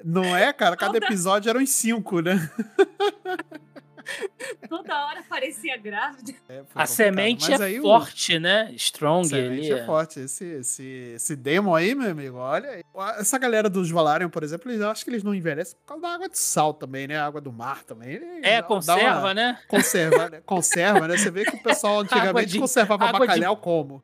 Não 0.02 0.24
é, 0.34 0.52
cara? 0.52 0.76
Cada 0.76 0.96
episódio 0.96 1.50
eram 1.50 1.60
uns 1.60 1.70
cinco, 1.70 2.20
né? 2.20 2.36
Toda 4.68 5.06
hora 5.06 5.22
parecia 5.28 5.76
grávida. 5.76 6.32
É, 6.48 6.62
A 6.74 6.86
semente 6.86 7.50
Mas 7.50 7.60
é 7.60 7.64
aí 7.64 7.78
o- 7.80 7.82
forte, 7.82 8.38
né? 8.38 8.70
Strong 8.76 9.28
Semente 9.28 9.72
ali. 9.72 9.80
é 9.80 9.86
forte. 9.86 10.20
Esse, 10.20 10.44
esse, 10.44 10.82
esse 11.16 11.36
demo 11.36 11.74
aí, 11.74 11.94
meu 11.94 12.10
amigo, 12.10 12.36
olha. 12.38 12.68
aí. 12.70 12.82
Essa 13.18 13.38
galera 13.38 13.68
dos 13.70 13.90
Valarian, 13.90 14.28
por 14.28 14.42
exemplo, 14.42 14.70
eles, 14.70 14.80
eu 14.80 14.90
acho 14.90 15.04
que 15.04 15.10
eles 15.10 15.22
não 15.22 15.34
envelhecem 15.34 15.76
por 15.80 15.86
causa 15.86 16.02
da 16.02 16.08
água 16.14 16.28
de 16.28 16.38
sal 16.38 16.74
também, 16.74 17.06
né? 17.06 17.16
A 17.18 17.26
água 17.26 17.40
do 17.40 17.52
mar 17.52 17.82
também. 17.84 18.10
Ele 18.10 18.24
É, 18.42 18.56
dá- 18.56 18.60
dá 18.60 18.62
conserva, 18.62 19.18
uma- 19.20 19.34
né? 19.34 19.58
Conserva, 19.68 20.28
né? 20.30 20.42
Conserva, 20.46 21.08
né? 21.08 21.16
Você 21.16 21.30
vê 21.30 21.44
que 21.44 21.56
o 21.56 21.62
pessoal 21.62 22.00
antigamente 22.00 22.46
de- 22.52 22.58
conservava 22.58 23.04
água 23.06 23.20
de- 23.20 23.26
bacalhau 23.26 23.56
como? 23.56 24.02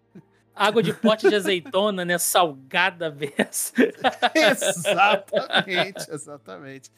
Água 0.56 0.82
de 0.82 0.92
pote 0.94 1.28
de 1.28 1.34
azeitona, 1.34 2.04
né? 2.04 2.16
Salgada 2.16 3.10
versa. 3.10 3.72
exatamente, 4.34 6.10
exatamente. 6.10 6.90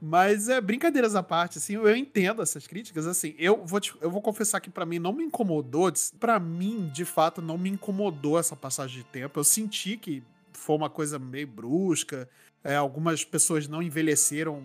Mas 0.00 0.48
é 0.48 0.60
brincadeiras 0.60 1.14
à 1.14 1.22
parte, 1.22 1.58
assim, 1.58 1.74
eu 1.74 1.94
entendo 1.94 2.42
essas 2.42 2.66
críticas, 2.66 3.06
assim, 3.06 3.34
eu 3.38 3.64
vou, 3.64 3.80
te- 3.80 3.94
eu 4.00 4.10
vou 4.10 4.22
confessar 4.22 4.60
que 4.60 4.70
pra 4.70 4.86
mim 4.86 4.98
não 4.98 5.12
me 5.12 5.24
incomodou, 5.24 5.92
Pra 6.18 6.38
mim, 6.40 6.90
de 6.92 7.04
fato, 7.04 7.42
não 7.42 7.58
me 7.58 7.68
incomodou 7.70 8.38
essa 8.38 8.56
passagem 8.56 8.98
de 8.98 9.04
tempo. 9.04 9.38
Eu 9.38 9.44
senti 9.44 9.96
que 9.96 10.22
foi 10.52 10.76
uma 10.76 10.88
coisa 10.88 11.18
meio 11.18 11.46
brusca, 11.46 12.28
é, 12.64 12.76
algumas 12.76 13.24
pessoas 13.24 13.66
não 13.68 13.82
envelheceram 13.82 14.62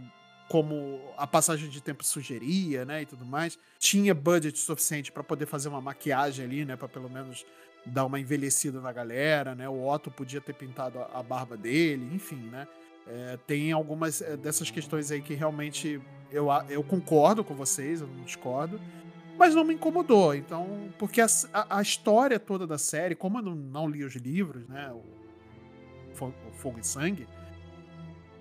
como 0.47 1.01
a 1.17 1.27
passagem 1.27 1.69
de 1.69 1.81
tempo 1.81 2.05
sugeria, 2.05 2.85
né, 2.85 3.01
e 3.01 3.05
tudo 3.05 3.25
mais. 3.25 3.59
Tinha 3.79 4.13
budget 4.15 4.57
suficiente 4.57 5.11
pra 5.11 5.21
poder 5.23 5.45
fazer 5.45 5.67
uma 5.67 5.81
maquiagem 5.81 6.45
ali, 6.45 6.63
né, 6.63 6.75
para 6.77 6.87
pelo 6.87 7.09
menos 7.09 7.45
dar 7.87 8.05
uma 8.05 8.19
envelhecida 8.19 8.79
na 8.81 8.91
galera, 8.91 9.55
né? 9.55 9.67
O 9.67 9.87
Otto 9.87 10.09
podia 10.11 10.41
ter 10.41 10.53
pintado 10.53 10.99
a, 10.99 11.19
a 11.19 11.23
barba 11.23 11.55
dele, 11.57 12.09
enfim, 12.13 12.49
né? 12.51 12.67
É, 13.07 13.37
tem 13.47 13.71
algumas 13.71 14.21
é, 14.21 14.35
dessas 14.35 14.69
questões 14.69 15.11
aí 15.11 15.21
que 15.21 15.33
realmente 15.33 15.99
eu, 16.31 16.47
eu 16.69 16.83
concordo 16.83 17.43
com 17.43 17.53
vocês, 17.55 18.01
eu 18.01 18.07
não 18.07 18.23
discordo, 18.25 18.79
mas 19.37 19.55
não 19.55 19.63
me 19.63 19.73
incomodou. 19.73 20.35
Então, 20.35 20.89
porque 20.99 21.21
a, 21.21 21.27
a- 21.53 21.77
a 21.77 21.81
história 21.81 22.37
toda 22.39 22.67
da 22.67 22.77
série, 22.77 23.15
como 23.15 23.37
eu 23.39 23.43
não, 23.43 23.55
não 23.55 23.87
li 23.89 24.03
os 24.03 24.15
livros, 24.15 24.67
né? 24.67 24.91
O, 24.91 25.01
Fo- 26.15 26.33
o 26.49 26.51
Fogo 26.53 26.79
e 26.79 26.85
Sangue, 26.85 27.27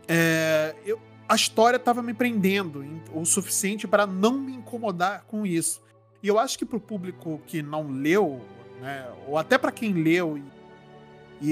é, 0.08 0.74
eu, 0.84 1.00
a 1.28 1.34
história 1.34 1.76
estava 1.76 2.02
me 2.02 2.14
prendendo 2.14 2.84
o 3.12 3.24
suficiente 3.24 3.86
para 3.86 4.06
não 4.06 4.38
me 4.38 4.52
incomodar 4.54 5.24
com 5.26 5.44
isso. 5.46 5.82
E 6.22 6.28
eu 6.28 6.38
acho 6.38 6.58
que 6.58 6.64
pro 6.64 6.80
público 6.80 7.40
que 7.46 7.62
não 7.62 7.88
leu, 7.90 8.40
né, 8.80 9.06
ou 9.26 9.36
até 9.38 9.56
para 9.58 9.72
quem 9.72 9.92
leu 9.92 10.38
e, 10.38 10.44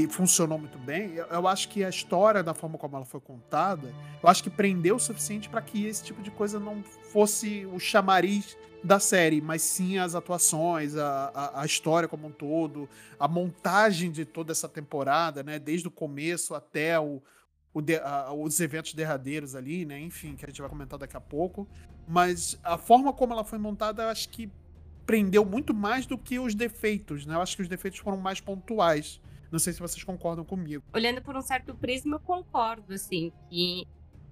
e 0.02 0.06
funcionou 0.08 0.58
muito 0.58 0.78
bem, 0.78 1.12
eu, 1.14 1.26
eu 1.26 1.48
acho 1.48 1.68
que 1.68 1.84
a 1.84 1.88
história, 1.88 2.42
da 2.42 2.54
forma 2.54 2.78
como 2.78 2.96
ela 2.96 3.04
foi 3.04 3.20
contada, 3.20 3.92
eu 4.22 4.28
acho 4.28 4.42
que 4.42 4.50
prendeu 4.50 4.96
o 4.96 5.00
suficiente 5.00 5.48
para 5.48 5.60
que 5.62 5.87
esse 5.87 6.02
tipo 6.04 6.22
de 6.22 6.30
coisa 6.30 6.58
não 6.58 6.82
fosse 6.82 7.66
o 7.72 7.78
chamariz 7.78 8.56
da 8.82 8.98
série, 9.00 9.40
mas 9.40 9.62
sim 9.62 9.98
as 9.98 10.14
atuações, 10.14 10.94
a, 10.96 11.30
a, 11.34 11.62
a 11.62 11.66
história 11.66 12.06
como 12.06 12.26
um 12.26 12.30
todo, 12.30 12.88
a 13.18 13.26
montagem 13.26 14.10
de 14.10 14.24
toda 14.26 14.52
essa 14.52 14.68
temporada, 14.68 15.42
né, 15.42 15.58
desde 15.58 15.88
o 15.88 15.90
começo 15.90 16.54
até 16.54 17.00
o, 17.00 17.22
de- 17.82 17.96
a- 17.96 18.30
os 18.32 18.60
eventos 18.60 18.92
derradeiros 18.92 19.54
ali, 19.54 19.87
né, 19.87 19.98
enfim, 19.98 20.37
que 20.37 20.44
a 20.44 20.48
gente 20.48 20.60
vai 20.60 20.68
comentar 20.68 20.98
daqui 20.98 21.16
a 21.16 21.20
pouco. 21.20 21.66
Mas 22.06 22.58
a 22.62 22.76
forma 22.76 23.10
como 23.12 23.32
ela 23.32 23.44
foi 23.44 23.58
montada, 23.58 24.02
eu 24.02 24.08
acho 24.08 24.28
que 24.28 24.50
prendeu 25.06 25.44
muito 25.44 25.74
mais 25.74 26.06
do 26.06 26.16
que 26.16 26.38
os 26.38 26.54
defeitos, 26.54 27.26
né? 27.26 27.34
Eu 27.34 27.40
acho 27.40 27.56
que 27.56 27.62
os 27.62 27.68
defeitos 27.68 27.98
foram 28.00 28.16
mais 28.18 28.40
pontuais. 28.40 29.20
Não 29.50 29.58
sei 29.58 29.72
se 29.72 29.80
vocês 29.80 30.02
concordam 30.02 30.44
comigo. 30.44 30.82
Olhando 30.92 31.22
por 31.22 31.36
um 31.36 31.42
certo 31.42 31.74
prisma, 31.74 32.16
eu 32.16 32.20
concordo, 32.20 32.92
assim, 32.92 33.32
que 33.48 33.86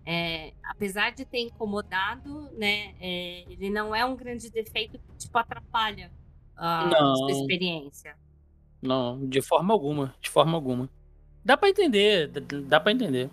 é, 0.04 0.52
apesar 0.64 1.12
de 1.12 1.24
ter 1.24 1.40
incomodado, 1.40 2.50
né, 2.58 2.94
é, 3.00 3.44
ele 3.48 3.70
não 3.70 3.94
é 3.94 4.04
um 4.04 4.16
grande 4.16 4.50
defeito 4.50 4.98
que, 4.98 5.16
tipo, 5.16 5.38
atrapalha 5.38 6.10
a 6.56 6.86
Não. 6.86 7.16
sua 7.16 7.30
experiência. 7.32 8.16
Não, 8.80 9.24
de 9.28 9.40
forma 9.40 9.72
alguma. 9.72 10.14
De 10.20 10.28
forma 10.28 10.54
alguma. 10.54 10.90
Dá 11.44 11.56
pra 11.56 11.68
entender, 11.68 12.28
dá, 12.28 12.40
dá 12.64 12.80
pra 12.80 12.92
entender. 12.92 13.30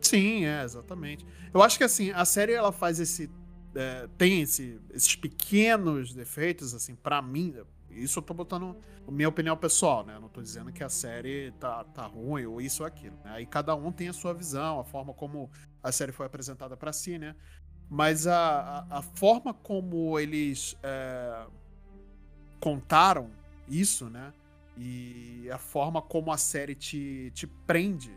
Sim, 0.00 0.44
é, 0.46 0.62
exatamente. 0.62 1.24
Eu 1.52 1.62
acho 1.62 1.76
que 1.78 1.84
assim, 1.84 2.10
a 2.10 2.24
série 2.24 2.52
ela 2.52 2.72
faz 2.72 2.98
esse. 2.98 3.30
É, 3.74 4.08
tem 4.18 4.42
esse- 4.42 4.80
esses 4.92 5.16
pequenos 5.16 6.14
defeitos, 6.14 6.74
assim, 6.74 6.94
para 6.94 7.20
mim, 7.22 7.54
Isso 7.90 8.18
eu 8.18 8.22
tô 8.22 8.34
botando 8.34 8.76
minha 9.08 9.28
opinião 9.28 9.56
pessoal, 9.56 10.04
né? 10.04 10.16
Eu 10.16 10.20
não 10.20 10.28
tô 10.28 10.42
dizendo 10.42 10.72
que 10.72 10.82
a 10.82 10.88
série 10.88 11.52
tá, 11.60 11.84
tá 11.84 12.04
ruim 12.06 12.44
ou 12.46 12.60
isso 12.60 12.82
ou 12.82 12.86
aquilo. 12.88 13.16
Né? 13.24 13.30
Aí 13.34 13.46
cada 13.46 13.74
um 13.76 13.92
tem 13.92 14.08
a 14.08 14.12
sua 14.12 14.34
visão, 14.34 14.80
a 14.80 14.84
forma 14.84 15.14
como 15.14 15.48
a 15.82 15.92
série 15.92 16.10
foi 16.10 16.26
apresentada 16.26 16.76
para 16.76 16.92
si, 16.92 17.18
né? 17.18 17.36
Mas 17.88 18.26
a, 18.26 18.86
a, 18.90 18.98
a 18.98 19.02
forma 19.02 19.54
como 19.54 20.18
eles 20.18 20.76
é, 20.82 21.46
contaram 22.60 23.30
isso, 23.68 24.08
né? 24.10 24.32
E 24.76 25.48
a 25.52 25.58
forma 25.58 26.02
como 26.02 26.32
a 26.32 26.36
série 26.36 26.74
te, 26.74 27.30
te 27.34 27.46
prende, 27.46 28.12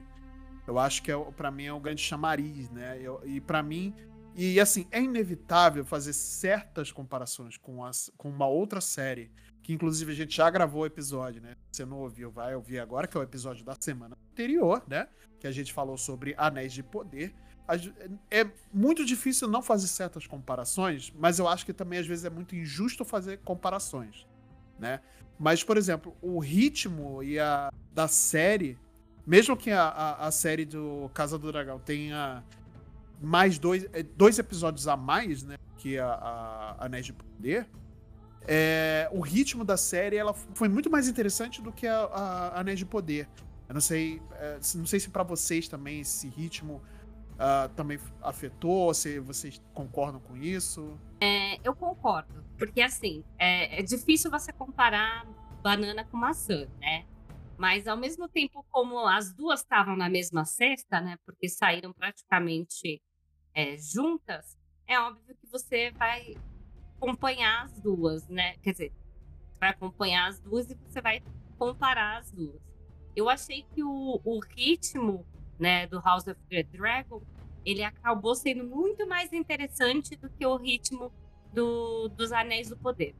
eu 0.67 0.79
acho 0.79 1.03
que 1.03 1.11
é, 1.11 1.17
para 1.33 1.51
mim 1.51 1.65
é 1.65 1.73
um 1.73 1.81
grande 1.81 2.01
chamariz, 2.01 2.69
né? 2.71 2.99
Eu, 3.01 3.21
e 3.25 3.39
para 3.41 3.63
mim, 3.63 3.93
e 4.37 4.59
assim, 4.59 4.87
é 4.91 5.01
inevitável 5.01 5.83
fazer 5.83 6.13
certas 6.13 6.91
comparações 6.91 7.57
com, 7.57 7.83
as, 7.83 8.11
com 8.15 8.29
uma 8.29 8.45
outra 8.45 8.79
série, 8.79 9.31
que 9.63 9.73
inclusive 9.73 10.11
a 10.11 10.15
gente 10.15 10.35
já 10.35 10.47
gravou 10.47 10.83
o 10.83 10.85
episódio, 10.85 11.41
né? 11.41 11.55
Você 11.71 11.83
não 11.83 11.97
ouviu, 11.97 12.29
vai 12.29 12.55
ouvir 12.55 12.77
agora, 12.77 13.07
que 13.07 13.17
é 13.17 13.19
o 13.19 13.23
episódio 13.23 13.65
da 13.65 13.75
semana 13.79 14.15
anterior, 14.31 14.83
né? 14.87 15.07
Que 15.39 15.47
a 15.47 15.51
gente 15.51 15.73
falou 15.73 15.97
sobre 15.97 16.35
Anéis 16.37 16.71
de 16.71 16.83
Poder. 16.83 17.33
É 18.29 18.47
muito 18.71 19.03
difícil 19.03 19.47
não 19.47 19.63
fazer 19.63 19.87
certas 19.87 20.27
comparações, 20.27 21.11
mas 21.17 21.39
eu 21.39 21.47
acho 21.47 21.65
que 21.65 21.73
também 21.73 21.97
às 21.97 22.05
vezes 22.05 22.23
é 22.23 22.29
muito 22.29 22.55
injusto 22.55 23.03
fazer 23.03 23.39
comparações, 23.39 24.27
né? 24.77 25.01
Mas, 25.39 25.63
por 25.63 25.77
exemplo, 25.77 26.15
o 26.21 26.37
ritmo 26.37 27.23
e 27.23 27.39
a 27.39 27.71
da 27.91 28.07
série, 28.07 28.77
mesmo 29.25 29.57
que 29.57 29.71
a, 29.71 29.87
a, 29.87 30.27
a 30.27 30.31
série 30.31 30.63
do 30.63 31.09
Casa 31.11 31.39
do 31.39 31.51
Dragão 31.51 31.79
tenha 31.79 32.43
mais 33.21 33.57
dois, 33.57 33.85
é, 33.93 34.03
dois 34.03 34.39
episódios 34.39 34.87
a 34.87 34.95
mais, 34.95 35.43
né? 35.43 35.55
Que 35.77 35.97
a, 35.97 36.07
a 36.07 36.85
Anéis 36.85 37.05
de 37.05 37.13
Poder, 37.13 37.67
é, 38.47 39.09
o 39.11 39.19
ritmo 39.19 39.65
da 39.65 39.75
série 39.75 40.15
ela 40.15 40.33
foi 40.33 40.69
muito 40.69 40.89
mais 40.89 41.07
interessante 41.09 41.61
do 41.61 41.71
que 41.71 41.85
a, 41.85 42.05
a 42.05 42.59
Anéis 42.61 42.79
de 42.79 42.85
Poder. 42.85 43.27
Eu 43.67 43.73
não 43.73 43.81
sei, 43.81 44.21
é, 44.31 44.59
não 44.75 44.85
sei 44.85 44.99
se 45.01 45.09
para 45.09 45.23
vocês 45.23 45.67
também 45.67 45.99
esse 45.99 46.29
ritmo 46.29 46.81
uh, 47.33 47.67
também 47.75 47.99
afetou, 48.21 48.93
se 48.93 49.19
vocês 49.19 49.61
concordam 49.73 50.21
com 50.21 50.37
isso. 50.37 50.97
É, 51.19 51.59
eu 51.67 51.75
concordo, 51.75 52.45
porque 52.57 52.81
assim, 52.81 53.25
é, 53.37 53.81
é 53.81 53.83
difícil 53.83 54.31
você 54.31 54.53
comparar 54.53 55.27
banana 55.61 56.05
com 56.05 56.15
maçã, 56.15 56.65
né? 56.79 57.05
Mas 57.57 57.87
ao 57.87 57.97
mesmo 57.97 58.29
tempo, 58.29 58.65
como 58.69 58.99
as 59.07 59.33
duas 59.33 59.61
estavam 59.61 59.97
na 59.97 60.07
mesma 60.07 60.45
cesta, 60.45 61.01
né? 61.01 61.17
Porque 61.25 61.49
saíram 61.49 61.91
praticamente 61.91 63.01
é, 63.57 63.75
juntas, 63.75 64.55
é 64.85 64.99
óbvio 64.99 65.35
que 65.35 65.47
você 65.47 65.89
vai 65.89 66.37
acompanhar 66.95 67.65
as 67.65 67.81
duas, 67.81 68.27
né? 68.27 68.55
Quer 68.57 68.71
dizer, 68.71 68.93
vai 69.59 69.69
acompanhar 69.69 70.27
as 70.27 70.39
duas 70.39 70.69
e 70.69 70.75
você 70.75 71.01
vai 71.01 71.23
comparar 71.57 72.19
as 72.19 72.29
duas. 72.29 72.61
Eu 73.15 73.27
achei 73.27 73.65
que 73.73 73.83
o, 73.83 74.21
o 74.23 74.39
ritmo 74.39 75.25
né, 75.57 75.87
do 75.87 75.99
House 75.99 76.27
of 76.27 76.39
the 76.51 76.61
Dragon, 76.61 77.19
ele 77.65 77.83
acabou 77.83 78.35
sendo 78.35 78.63
muito 78.63 79.07
mais 79.07 79.33
interessante 79.33 80.15
do 80.15 80.29
que 80.29 80.45
o 80.45 80.55
ritmo 80.55 81.11
do, 81.51 82.09
dos 82.09 82.31
Anéis 82.31 82.69
do 82.69 82.77
Poder. 82.77 83.15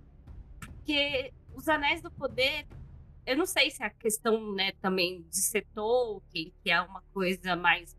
Porque 0.59 1.33
os 1.55 1.67
Anéis 1.67 1.99
do 1.99 2.11
Poder, 2.11 2.67
eu 3.25 3.35
não 3.35 3.47
sei 3.47 3.71
se 3.71 3.81
é 3.81 3.87
a 3.87 3.89
questão 3.89 4.53
né, 4.53 4.71
também 4.73 5.23
de 5.23 5.37
ser 5.37 5.65
Tolkien, 5.73 6.53
que 6.63 6.69
é 6.69 6.79
uma 6.79 7.01
coisa 7.11 7.55
mais 7.55 7.97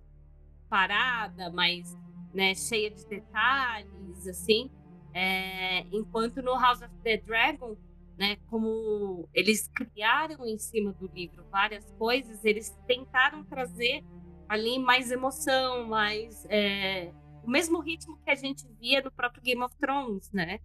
parada, 0.69 1.51
mais 1.51 1.93
né, 2.33 2.55
cheia 2.55 2.91
de 2.91 3.05
detalhes, 3.07 4.27
assim. 4.27 4.71
É, 5.15 5.81
enquanto 5.93 6.43
no 6.43 6.59
House 6.59 6.83
of 6.83 6.95
the 7.03 7.17
Dragon, 7.19 7.77
né, 8.19 8.37
como 8.49 9.29
eles 9.33 9.69
criaram 9.69 10.45
em 10.47 10.59
cima 10.59 10.93
do 10.93 11.07
livro 11.07 11.45
várias 11.51 11.91
coisas, 11.93 12.45
eles 12.45 12.77
tentaram 12.87 13.45
trazer 13.45 14.05
ali 14.49 14.79
mais 14.79 15.11
emoção, 15.11 15.87
mais 15.87 16.45
é, 16.49 17.13
o 17.45 17.51
mesmo 17.51 17.81
ritmo 17.81 18.19
que 18.25 18.31
a 18.31 18.35
gente 18.35 18.67
via 18.81 19.01
no 19.01 19.11
próprio 19.11 19.43
Game 19.43 19.63
of 19.63 19.75
Thrones, 19.77 20.31
né? 20.33 20.59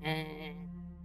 É, 0.00 0.54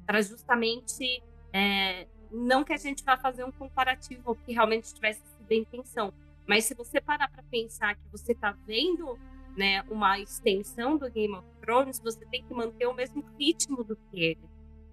para 0.05 0.21
justamente 0.21 1.23
é, 1.53 2.07
não 2.31 2.63
que 2.63 2.73
a 2.73 2.77
gente 2.77 3.03
vá 3.03 3.17
fazer 3.17 3.43
um 3.43 3.51
comparativo 3.51 4.35
que 4.35 4.53
realmente 4.53 4.93
tivesse 4.93 5.21
sido 5.21 5.51
a 5.51 5.55
intenção, 5.55 6.13
mas 6.47 6.65
se 6.65 6.73
você 6.73 7.01
parar 7.01 7.29
para 7.29 7.43
pensar 7.43 7.95
que 7.95 8.07
você 8.11 8.31
está 8.31 8.51
vendo 8.65 9.17
né, 9.55 9.81
uma 9.89 10.19
extensão 10.19 10.97
do 10.97 11.09
Game 11.09 11.35
of 11.35 11.47
Thrones, 11.61 11.99
você 11.99 12.25
tem 12.25 12.43
que 12.43 12.53
manter 12.53 12.87
o 12.87 12.93
mesmo 12.93 13.23
ritmo 13.37 13.83
do 13.83 13.95
que 13.95 14.23
ele. 14.23 14.49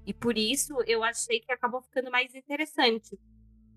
E 0.06 0.14
por 0.14 0.38
isso 0.38 0.80
eu 0.86 1.02
achei 1.02 1.40
que 1.40 1.52
acabou 1.52 1.82
ficando 1.82 2.10
mais 2.10 2.34
interessante. 2.34 3.18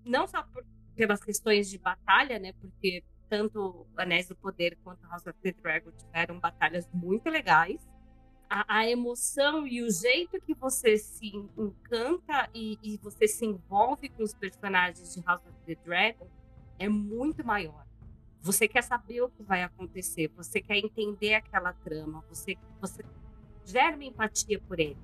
Não 0.04 0.26
só 0.26 0.42
por, 0.42 0.64
pelas 0.94 1.22
questões 1.22 1.68
de 1.68 1.78
batalha, 1.78 2.38
né? 2.38 2.52
Porque 2.60 3.02
tanto 3.28 3.86
Anéis 3.96 4.28
do 4.28 4.36
Poder 4.36 4.76
quanto 4.82 5.06
House 5.08 5.26
of 5.26 5.38
the 5.40 5.52
Dragon 5.52 5.90
tiveram 5.92 6.38
batalhas 6.38 6.88
muito 6.92 7.28
legais. 7.28 7.80
A, 8.48 8.78
a 8.78 8.88
emoção 8.88 9.66
e 9.66 9.82
o 9.82 9.90
jeito 9.90 10.40
que 10.40 10.54
você 10.54 10.98
se 10.98 11.28
encanta 11.56 12.48
e, 12.54 12.78
e 12.82 12.96
você 12.98 13.28
se 13.28 13.46
envolve 13.46 14.08
com 14.08 14.22
os 14.22 14.34
personagens 14.34 15.14
de 15.14 15.20
House 15.22 15.46
of 15.46 15.56
the 15.66 15.76
Dragon 15.84 16.28
é 16.78 16.88
muito 16.88 17.44
maior. 17.44 17.86
Você 18.42 18.66
quer 18.66 18.82
saber 18.82 19.20
o 19.20 19.28
que 19.28 19.42
vai 19.42 19.62
acontecer, 19.62 20.30
você 20.34 20.60
quer 20.60 20.78
entender 20.78 21.34
aquela 21.34 21.72
trama, 21.72 22.24
você, 22.28 22.56
você 22.80 23.02
gera 23.64 23.94
uma 23.94 24.04
empatia 24.04 24.58
por 24.66 24.80
eles. 24.80 24.96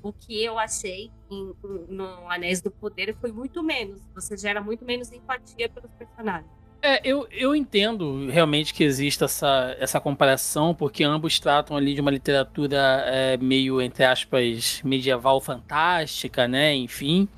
O 0.00 0.12
que 0.12 0.42
eu 0.42 0.58
achei 0.58 1.10
em, 1.28 1.52
no 1.88 2.30
Anéis 2.30 2.60
do 2.60 2.70
Poder 2.70 3.16
foi 3.20 3.32
muito 3.32 3.62
menos. 3.64 4.00
Você 4.14 4.36
gera 4.36 4.60
muito 4.60 4.84
menos 4.84 5.10
empatia 5.10 5.68
pelos 5.68 5.90
personagens. 5.92 6.58
É, 6.80 7.00
eu, 7.04 7.26
eu 7.32 7.56
entendo 7.56 8.30
realmente 8.30 8.72
que 8.72 8.84
exista 8.84 9.24
essa, 9.24 9.76
essa 9.80 10.00
comparação, 10.00 10.72
porque 10.72 11.02
ambos 11.02 11.40
tratam 11.40 11.76
ali 11.76 11.92
de 11.94 12.00
uma 12.00 12.10
literatura 12.10 13.02
é, 13.06 13.36
meio, 13.36 13.82
entre 13.82 14.04
aspas, 14.04 14.80
medieval 14.84 15.40
fantástica, 15.40 16.46
né? 16.46 16.74
Enfim. 16.76 17.28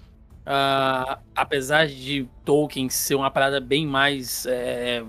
Uh, 0.41 1.21
apesar 1.35 1.87
de 1.87 2.27
Tolkien 2.45 2.89
ser 2.89 3.15
uma 3.15 3.31
parada 3.31 3.61
bem 3.61 3.87
mais 3.87 4.47
é, 4.47 5.05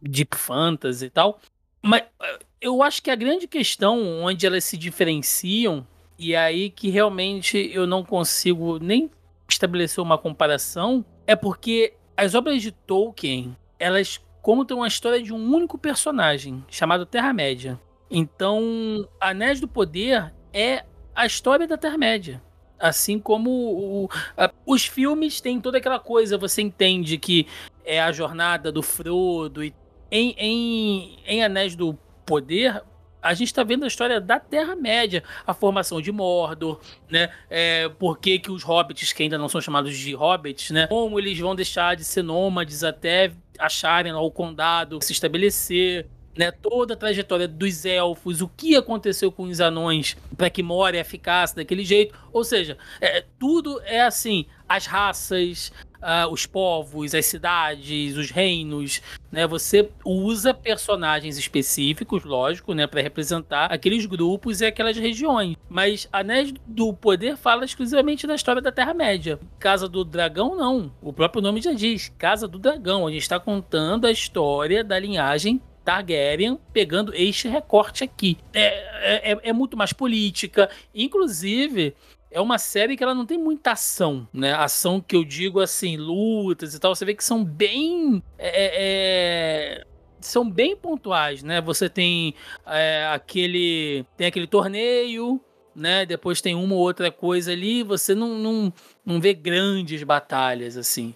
deep 0.00 0.36
fantasy 0.36 1.06
e 1.06 1.10
tal, 1.10 1.38
mas 1.80 2.02
é, 2.20 2.38
eu 2.60 2.82
acho 2.82 3.02
que 3.02 3.10
a 3.10 3.14
grande 3.14 3.46
questão 3.46 4.22
onde 4.22 4.46
elas 4.46 4.64
se 4.64 4.76
diferenciam 4.76 5.86
e 6.18 6.36
aí 6.36 6.68
que 6.68 6.90
realmente 6.90 7.70
eu 7.72 7.86
não 7.86 8.04
consigo 8.04 8.78
nem 8.78 9.10
estabelecer 9.48 10.02
uma 10.02 10.18
comparação 10.18 11.04
é 11.26 11.36
porque 11.36 11.94
as 12.16 12.34
obras 12.34 12.60
de 12.60 12.72
Tolkien 12.72 13.56
elas 13.78 14.20
contam 14.40 14.82
a 14.82 14.88
história 14.88 15.22
de 15.22 15.32
um 15.32 15.54
único 15.54 15.78
personagem 15.78 16.64
chamado 16.68 17.06
Terra-média. 17.06 17.80
Então, 18.10 19.08
Anéis 19.20 19.60
do 19.60 19.68
Poder 19.68 20.34
é 20.52 20.84
a 21.14 21.24
história 21.24 21.66
da 21.66 21.76
Terra-média. 21.76 22.42
Assim 22.82 23.20
como 23.20 23.48
o, 23.48 24.08
a, 24.36 24.50
os 24.66 24.84
filmes 24.84 25.40
têm 25.40 25.60
toda 25.60 25.78
aquela 25.78 26.00
coisa, 26.00 26.36
você 26.36 26.60
entende 26.62 27.16
que 27.16 27.46
é 27.84 28.00
a 28.00 28.10
jornada 28.10 28.72
do 28.72 28.82
Frodo. 28.82 29.62
E, 29.62 29.72
em, 30.10 30.34
em, 30.36 31.18
em 31.24 31.44
Anéis 31.44 31.76
do 31.76 31.96
Poder, 32.26 32.82
a 33.22 33.34
gente 33.34 33.46
está 33.48 33.62
vendo 33.62 33.84
a 33.84 33.86
história 33.86 34.20
da 34.20 34.40
Terra-média, 34.40 35.22
a 35.46 35.54
formação 35.54 36.00
de 36.00 36.10
Mordor, 36.10 36.80
né? 37.08 37.30
É, 37.48 37.88
por 37.88 38.18
que, 38.18 38.40
que 38.40 38.50
os 38.50 38.64
hobbits, 38.64 39.12
que 39.12 39.22
ainda 39.22 39.38
não 39.38 39.48
são 39.48 39.60
chamados 39.60 39.96
de 39.96 40.12
hobbits, 40.12 40.70
né? 40.72 40.88
Como 40.88 41.20
eles 41.20 41.38
vão 41.38 41.54
deixar 41.54 41.94
de 41.94 42.04
ser 42.04 42.22
nômades 42.22 42.82
até 42.82 43.32
acharem 43.58 44.12
o 44.12 44.30
condado 44.30 44.98
se 45.00 45.12
estabelecer 45.12 46.08
né, 46.36 46.50
toda 46.50 46.94
a 46.94 46.96
trajetória 46.96 47.46
dos 47.46 47.84
elfos, 47.84 48.40
o 48.40 48.48
que 48.48 48.76
aconteceu 48.76 49.30
com 49.30 49.44
os 49.44 49.60
anões 49.60 50.16
para 50.36 50.50
que 50.50 50.62
Moria 50.62 51.04
ficasse 51.04 51.56
daquele 51.56 51.84
jeito. 51.84 52.14
Ou 52.32 52.44
seja, 52.44 52.76
é, 53.00 53.24
tudo 53.38 53.80
é 53.84 54.02
assim, 54.02 54.46
as 54.68 54.86
raças, 54.86 55.72
uh, 56.02 56.30
os 56.30 56.46
povos, 56.46 57.14
as 57.14 57.26
cidades, 57.26 58.16
os 58.16 58.30
reinos, 58.30 59.00
né? 59.30 59.46
Você 59.46 59.88
usa 60.04 60.52
personagens 60.52 61.38
específicos, 61.38 62.24
lógico, 62.24 62.74
né, 62.74 62.86
para 62.86 63.00
representar 63.00 63.66
aqueles 63.66 64.04
grupos 64.04 64.60
e 64.60 64.66
aquelas 64.66 64.96
regiões. 64.96 65.56
Mas 65.68 66.08
Anéis 66.12 66.52
do 66.66 66.92
Poder 66.92 67.36
fala 67.36 67.64
exclusivamente 67.64 68.26
da 68.26 68.34
história 68.34 68.60
da 68.60 68.72
Terra 68.72 68.92
Média. 68.92 69.38
Casa 69.58 69.88
do 69.88 70.04
Dragão 70.04 70.56
não. 70.56 70.92
O 71.00 71.12
próprio 71.12 71.42
nome 71.42 71.60
já 71.60 71.72
diz, 71.72 72.12
Casa 72.18 72.48
do 72.48 72.58
Dragão. 72.58 73.06
A 73.06 73.10
gente 73.10 73.22
está 73.22 73.38
contando 73.38 74.06
a 74.06 74.10
história 74.10 74.82
da 74.82 74.98
linhagem 74.98 75.60
Targaryen 75.84 76.58
pegando 76.72 77.14
este 77.14 77.48
recorte 77.48 78.04
aqui. 78.04 78.38
É, 78.52 79.32
é, 79.32 79.38
é, 79.42 79.52
muito 79.52 79.76
mais 79.76 79.92
política. 79.92 80.70
Inclusive, 80.94 81.94
é 82.30 82.40
uma 82.40 82.58
série 82.58 82.96
que 82.96 83.02
ela 83.02 83.14
não 83.14 83.26
tem 83.26 83.38
muita 83.38 83.72
ação, 83.72 84.26
né? 84.32 84.52
Ação 84.54 85.00
que 85.00 85.16
eu 85.16 85.24
digo 85.24 85.60
assim, 85.60 85.96
lutas 85.96 86.74
e 86.74 86.78
tal. 86.80 86.94
Você 86.94 87.04
vê 87.04 87.14
que 87.14 87.24
são 87.24 87.44
bem. 87.44 88.22
É, 88.38 88.48
é, 88.48 89.82
é 89.84 89.86
são 90.20 90.48
bem 90.48 90.76
pontuais, 90.76 91.42
né? 91.42 91.60
Você 91.60 91.88
tem 91.88 92.34
é, 92.66 93.08
aquele. 93.12 94.04
Tem 94.16 94.28
aquele 94.28 94.46
torneio 94.46 95.40
né? 95.74 96.04
Depois 96.06 96.40
tem 96.40 96.54
uma 96.54 96.74
ou 96.74 96.80
outra 96.80 97.10
coisa 97.10 97.52
ali, 97.52 97.82
você 97.82 98.14
não, 98.14 98.38
não, 98.38 98.72
não 99.04 99.20
vê 99.20 99.32
grandes 99.32 100.02
batalhas 100.02 100.76
assim. 100.76 101.14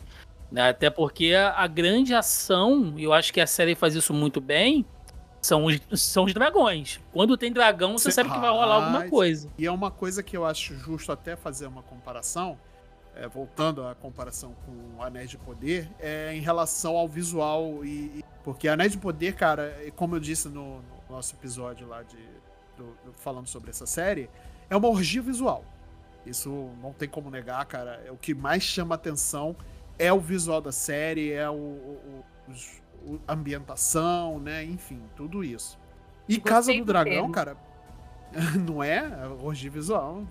Né? 0.50 0.68
Até 0.68 0.88
porque 0.90 1.34
a, 1.34 1.66
grande 1.66 2.14
ação, 2.14 2.94
e 2.96 3.04
eu 3.04 3.12
acho 3.12 3.32
que 3.32 3.40
a 3.40 3.46
série 3.46 3.74
faz 3.74 3.94
isso 3.94 4.14
muito 4.14 4.40
bem, 4.40 4.84
são 5.40 5.64
os, 5.66 5.80
são 6.00 6.24
os 6.24 6.32
dragões. 6.34 7.00
Quando 7.12 7.36
tem 7.36 7.52
dragão, 7.52 7.98
você 7.98 8.10
Cê- 8.10 8.16
sabe 8.16 8.30
que 8.30 8.38
vai 8.38 8.50
rolar 8.50 8.74
alguma 8.76 9.04
Ah, 9.04 9.08
coisa. 9.08 9.48
E 9.58 9.66
é 9.66 9.70
uma 9.70 9.90
coisa 9.90 10.22
que 10.22 10.36
eu 10.36 10.44
acho 10.44 10.74
justo 10.76 11.10
até 11.12 11.36
fazer 11.36 11.66
uma 11.66 11.82
comparação, 11.82 12.58
é, 13.14 13.26
voltando 13.28 13.86
à 13.86 13.94
comparação 13.94 14.54
com 14.64 15.02
Anéis 15.02 15.30
de 15.30 15.38
Poder, 15.38 15.88
é 15.98 16.34
em 16.34 16.40
relação 16.40 16.96
ao 16.96 17.08
visual. 17.08 17.84
E, 17.84 17.88
e- 18.18 18.24
porque 18.44 18.68
Anéis 18.68 18.92
de 18.92 18.98
Poder, 18.98 19.34
cara, 19.34 19.76
e 19.84 19.90
como 19.90 20.16
eu 20.16 20.20
disse 20.20 20.48
no, 20.48 20.76
no 20.76 20.82
nosso 21.10 21.34
episódio 21.34 21.86
lá 21.88 22.02
de, 22.02 22.16
do- 22.76 22.96
do- 23.04 23.12
falando 23.16 23.46
sobre 23.48 23.70
essa 23.70 23.86
série, 23.86 24.28
é 24.70 24.76
uma 24.76 24.88
orgia 24.88 25.22
visual. 25.22 25.64
Isso 26.24 26.70
não 26.82 26.92
tem 26.92 27.08
como 27.08 27.30
negar, 27.30 27.64
cara. 27.66 28.02
É 28.04 28.10
o 28.10 28.16
que 28.16 28.34
mais 28.34 28.62
chama 28.64 28.96
atenção 28.96 29.54
é 29.98 30.12
o 30.12 30.20
visual 30.20 30.60
da 30.60 30.72
série, 30.72 31.32
é 31.32 31.48
o, 31.48 31.54
o- 31.54 32.24
o- 32.48 32.50
os- 32.52 32.82
o- 33.06 33.18
ambientação, 33.28 34.38
né? 34.38 34.64
Enfim, 34.64 35.00
tudo 35.16 35.42
isso. 35.44 35.78
E 36.28 36.36
Gostei 36.36 36.52
Casa 36.52 36.72
do 36.72 36.78
do 36.80 36.84
Dragão, 36.84 37.12
termo. 37.12 37.32
cara, 37.32 37.56
não 38.66 38.82
é? 38.82 39.02
Orgia 39.42 39.70
visual, 39.70 40.24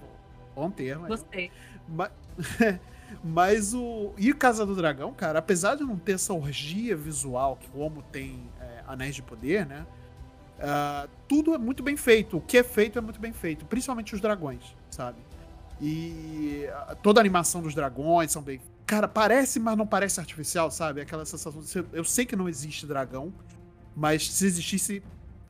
bom 0.56 0.70
termo. 0.70 1.08
Gostei. 1.08 1.52
Ma- 1.88 2.12
Mas 3.24 3.74
o. 3.74 4.14
E 4.18 4.34
Casa 4.34 4.66
do 4.66 4.76
Dragão, 4.76 5.14
cara, 5.14 5.40
apesar 5.40 5.76
de 5.76 5.84
não 5.84 5.98
ter 5.98 6.14
essa 6.14 6.34
orgia 6.34 6.96
visual 6.96 7.56
que 7.56 7.68
como 7.70 8.02
tem 8.02 8.50
é, 8.60 8.84
Anéis 8.88 9.16
de 9.16 9.22
Poder, 9.22 9.66
né? 9.66 9.86
ah, 10.60 11.08
tudo 11.28 11.54
é 11.54 11.58
muito 11.58 11.84
bem 11.84 11.96
feito. 11.96 12.38
O 12.38 12.42
que 12.42 12.58
é 12.58 12.64
feito 12.64 12.98
é 12.98 13.02
muito 13.02 13.20
bem 13.20 13.32
feito. 13.32 13.66
Principalmente 13.66 14.16
os 14.16 14.22
dragões, 14.22 14.76
sabe? 14.90 15.20
E 15.82 16.66
ah, 16.74 16.96
toda 17.02 17.20
a 17.20 17.22
animação 17.22 17.62
dos 17.62 17.76
dragões 17.76 18.32
são 18.32 18.42
bem. 18.42 18.60
Cara, 18.86 19.08
parece, 19.08 19.60
mas 19.60 19.76
não 19.78 19.88
parece 19.88 20.20
artificial, 20.20 20.70
sabe? 20.70 21.02
Aquela 21.02 21.26
sensação. 21.26 21.62
de- 21.62 21.86
Eu 21.92 22.04
sei 22.04 22.26
que 22.26 22.36
não 22.36 22.48
existe 22.48 22.86
dragão, 22.86 23.34
mas 23.96 24.30
se 24.32 24.46
existisse, 24.46 25.02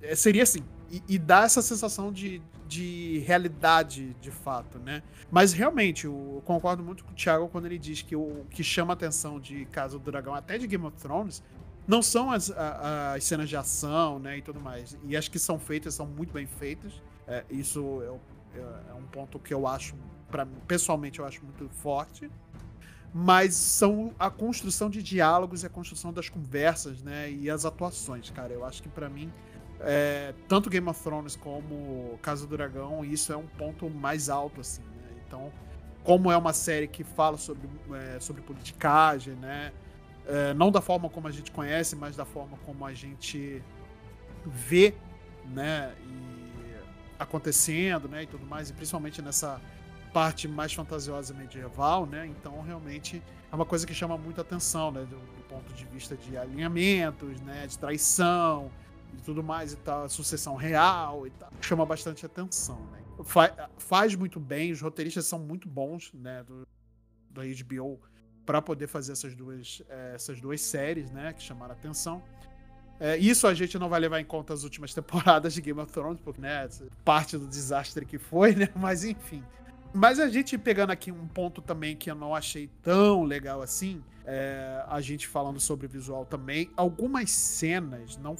é, 0.01 0.15
seria 0.15 0.43
assim. 0.43 0.59
E, 0.89 1.03
e 1.09 1.19
dá 1.19 1.43
essa 1.43 1.61
sensação 1.61 2.11
de, 2.13 2.41
de 2.67 3.19
realidade, 3.25 4.15
de 4.21 4.31
fato, 4.31 4.79
né? 4.79 5.03
Mas 5.29 5.51
realmente, 5.51 6.05
eu 6.05 6.41
concordo 6.45 6.81
muito 6.83 7.03
com 7.03 7.11
o 7.11 7.15
Thiago 7.15 7.49
quando 7.49 7.65
ele 7.65 7.77
diz 7.77 8.01
que 8.01 8.15
o 8.15 8.45
que 8.49 8.63
chama 8.63 8.93
a 8.93 8.95
atenção 8.95 9.39
de 9.39 9.65
Casa 9.65 9.99
do 9.99 10.11
Dragão, 10.11 10.33
até 10.33 10.57
de 10.57 10.65
Game 10.67 10.85
of 10.85 10.95
Thrones, 10.97 11.43
não 11.87 12.01
são 12.01 12.31
as, 12.31 12.49
a- 12.51 13.13
as 13.15 13.23
cenas 13.25 13.49
de 13.49 13.57
ação, 13.57 14.17
né, 14.17 14.37
e 14.37 14.41
tudo 14.41 14.61
mais. 14.61 14.97
E 15.03 15.17
as 15.17 15.27
que 15.27 15.37
são 15.39 15.59
feitas 15.59 15.93
são 15.95 16.05
muito 16.05 16.31
bem 16.31 16.45
feitas. 16.47 16.93
É, 17.27 17.43
isso 17.49 18.01
é, 18.55 18.59
é- 18.59 18.91
é 18.91 18.93
um 18.93 19.03
ponto 19.07 19.39
que 19.39 19.53
eu 19.53 19.67
acho, 19.67 19.93
para 20.31 20.45
pessoalmente, 20.67 21.19
eu 21.19 21.25
acho 21.25 21.43
muito 21.43 21.67
forte. 21.69 22.29
Mas 23.17 23.55
são 23.55 24.13
a 24.19 24.29
construção 24.29 24.89
de 24.89 25.01
diálogos 25.01 25.63
e 25.63 25.65
a 25.65 25.69
construção 25.69 26.11
das 26.11 26.27
conversas, 26.27 27.01
né, 27.01 27.31
e 27.31 27.49
as 27.49 27.63
atuações, 27.63 28.29
cara. 28.29 28.51
Eu 28.51 28.65
acho 28.65 28.83
que 28.83 28.89
para 28.89 29.07
mim 29.07 29.31
é, 29.79 30.33
tanto 30.47 30.69
Game 30.69 30.87
of 30.87 31.01
Thrones 31.01 31.35
como 31.35 32.17
Casa 32.21 32.47
do 32.47 32.55
Dragão, 32.55 33.03
isso 33.03 33.31
é 33.33 33.37
um 33.37 33.45
ponto 33.45 33.89
mais 33.89 34.29
alto, 34.29 34.61
assim, 34.61 34.81
né? 34.81 35.21
Então, 35.27 35.51
como 36.03 36.31
é 36.31 36.37
uma 36.37 36.53
série 36.53 36.87
que 36.87 37.03
fala 37.03 37.37
sobre, 37.37 37.69
é, 37.93 38.19
sobre 38.19 38.41
politicagem, 38.41 39.35
né? 39.35 39.73
É, 40.27 40.53
não 40.53 40.71
da 40.71 40.81
forma 40.81 41.09
como 41.09 41.27
a 41.27 41.31
gente 41.31 41.51
conhece, 41.51 41.95
mas 41.95 42.15
da 42.15 42.25
forma 42.25 42.57
como 42.65 42.85
a 42.85 42.93
gente 42.93 43.61
vê, 44.45 44.95
né? 45.45 45.93
E 46.07 46.35
acontecendo, 47.19 48.07
né? 48.07 48.23
E 48.23 48.27
tudo 48.27 48.45
mais, 48.45 48.69
e 48.69 48.73
principalmente 48.73 49.21
nessa 49.21 49.61
parte 50.15 50.47
mais 50.47 50.73
fantasiosa 50.73 51.33
medieval, 51.33 52.05
né? 52.05 52.25
Então, 52.25 52.61
realmente 52.61 53.21
é 53.51 53.53
uma 53.53 53.65
coisa 53.65 53.85
que 53.85 53.93
chama 53.93 54.17
muita 54.17 54.39
atenção, 54.39 54.89
né? 54.89 55.01
Do, 55.01 55.17
do 55.17 55.43
ponto 55.49 55.73
de 55.73 55.83
vista 55.83 56.15
de 56.15 56.37
alinhamentos, 56.37 57.41
né? 57.41 57.67
De 57.67 57.77
traição, 57.77 58.71
e 59.13 59.21
tudo 59.21 59.43
mais 59.43 59.73
e 59.73 59.75
tal, 59.75 60.07
sucessão 60.07 60.55
real 60.55 61.27
e 61.27 61.31
tal. 61.31 61.51
Chama 61.59 61.85
bastante 61.85 62.25
atenção, 62.25 62.79
né? 62.93 62.99
Fa- 63.25 63.69
faz 63.77 64.15
muito 64.15 64.39
bem, 64.39 64.71
os 64.71 64.79
roteiristas 64.79 65.25
são 65.25 65.37
muito 65.37 65.67
bons, 65.67 66.13
né, 66.13 66.43
do, 66.43 66.65
do 67.29 67.41
HBO 67.65 67.99
para 68.45 68.61
poder 68.61 68.87
fazer 68.87 69.11
essas 69.11 69.35
duas, 69.35 69.81
eh, 69.89 70.11
essas 70.15 70.39
duas 70.39 70.61
séries, 70.61 71.11
né, 71.11 71.33
que 71.33 71.41
chamaram 71.41 71.73
atenção. 71.73 72.23
É, 72.99 73.17
isso 73.17 73.47
a 73.47 73.53
gente 73.53 73.77
não 73.77 73.89
vai 73.89 73.99
levar 73.99 74.21
em 74.21 74.25
conta 74.25 74.53
as 74.53 74.63
últimas 74.63 74.93
temporadas 74.95 75.53
de 75.53 75.61
Game 75.61 75.79
of 75.79 75.91
Thrones, 75.91 76.21
porque, 76.21 76.39
né, 76.39 76.69
parte 77.03 77.37
do 77.37 77.47
desastre 77.47 78.05
que 78.05 78.17
foi, 78.17 78.55
né, 78.55 78.69
mas 78.75 79.03
enfim. 79.03 79.43
Mas 79.95 80.19
a 80.19 80.27
gente 80.27 80.57
pegando 80.57 80.91
aqui 80.91 81.09
um 81.09 81.25
ponto 81.25 81.61
também 81.61 81.95
que 81.95 82.11
eu 82.11 82.15
não 82.15 82.35
achei 82.35 82.69
tão 82.83 83.23
legal 83.23 83.61
assim, 83.61 84.03
é, 84.25 84.83
a 84.89 84.99
gente 84.99 85.25
falando 85.25 85.59
sobre 85.59 85.87
visual 85.87 86.25
também, 86.25 86.69
algumas 86.75 87.31
cenas 87.31 88.17
não, 88.17 88.35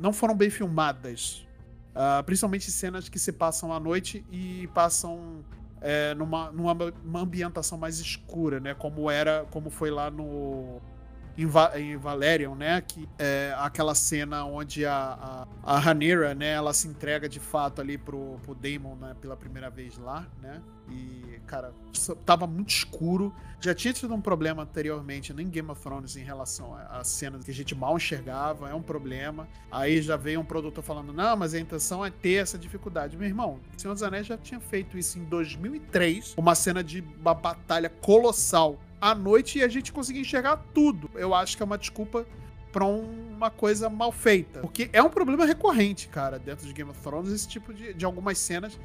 não 0.00 0.10
foram 0.10 0.34
bem 0.34 0.48
filmadas. 0.48 1.46
Ah, 1.94 2.22
principalmente 2.24 2.70
cenas 2.70 3.08
que 3.08 3.18
se 3.18 3.32
passam 3.32 3.72
à 3.72 3.80
noite 3.80 4.24
e 4.30 4.68
passam 4.74 5.44
é, 5.80 6.14
numa, 6.14 6.50
numa 6.50 6.72
uma 7.04 7.20
ambientação 7.20 7.78
mais 7.78 7.98
escura, 7.98 8.60
né? 8.60 8.74
Como 8.74 9.10
era, 9.10 9.46
como 9.50 9.70
foi 9.70 9.90
lá 9.90 10.10
no 10.10 10.80
em, 11.36 11.46
Va- 11.46 11.78
em 11.78 11.96
Valerian, 11.96 12.54
né? 12.54 12.80
Que 12.80 13.08
é 13.18 13.54
aquela 13.58 13.94
cena 13.94 14.44
onde 14.44 14.84
a, 14.86 15.46
a, 15.64 15.74
a 15.74 15.78
Rhaenyra, 15.78 16.34
né? 16.34 16.52
Ela 16.52 16.72
se 16.72 16.88
entrega 16.88 17.28
de 17.28 17.40
fato 17.40 17.80
ali 17.80 17.98
pro, 17.98 18.38
pro 18.42 18.54
Daemon 18.54 18.94
né, 18.96 19.14
pela 19.20 19.36
primeira 19.36 19.68
vez 19.70 19.98
lá, 19.98 20.26
né? 20.40 20.62
E, 20.88 21.40
cara, 21.46 21.74
tava 22.24 22.46
muito 22.46 22.70
escuro. 22.70 23.34
Já 23.60 23.74
tinha 23.74 23.92
tido 23.92 24.14
um 24.14 24.20
problema 24.20 24.62
anteriormente 24.62 25.32
no 25.32 25.42
Game 25.44 25.68
of 25.70 25.82
Thrones 25.82 26.16
em 26.16 26.22
relação 26.22 26.74
a, 26.74 26.98
a 27.00 27.04
cenas 27.04 27.42
que 27.42 27.50
a 27.50 27.54
gente 27.54 27.74
mal 27.74 27.96
enxergava, 27.96 28.68
é 28.70 28.74
um 28.74 28.82
problema. 28.82 29.48
Aí 29.70 30.00
já 30.00 30.16
veio 30.16 30.40
um 30.40 30.44
produtor 30.44 30.84
falando, 30.84 31.12
não, 31.12 31.36
mas 31.36 31.54
a 31.54 31.58
intenção 31.58 32.04
é 32.04 32.10
ter 32.10 32.34
essa 32.34 32.56
dificuldade. 32.56 33.16
Meu 33.16 33.26
irmão, 33.26 33.58
o 33.76 33.80
Senhor 33.80 33.94
dos 33.94 34.02
Anéis 34.02 34.26
já 34.26 34.36
tinha 34.38 34.60
feito 34.60 34.96
isso 34.96 35.18
em 35.18 35.24
2003, 35.24 36.34
uma 36.36 36.54
cena 36.54 36.84
de 36.84 37.02
uma 37.18 37.34
batalha 37.34 37.88
colossal 37.90 38.78
à 39.00 39.14
noite 39.14 39.58
e 39.58 39.62
a 39.62 39.68
gente 39.68 39.92
conseguia 39.92 40.22
enxergar 40.22 40.56
tudo. 40.74 41.10
Eu 41.14 41.34
acho 41.34 41.56
que 41.56 41.62
é 41.62 41.66
uma 41.66 41.78
desculpa 41.78 42.26
pra 42.72 42.84
uma 42.84 43.50
coisa 43.50 43.88
mal 43.88 44.12
feita. 44.12 44.60
Porque 44.60 44.90
é 44.92 45.02
um 45.02 45.08
problema 45.08 45.46
recorrente, 45.46 46.08
cara, 46.08 46.38
dentro 46.38 46.66
de 46.66 46.72
Game 46.72 46.90
of 46.90 47.00
Thrones, 47.00 47.32
esse 47.32 47.48
tipo 47.48 47.72
de, 47.72 47.94
de 47.94 48.04
algumas 48.04 48.38
cenas. 48.38 48.78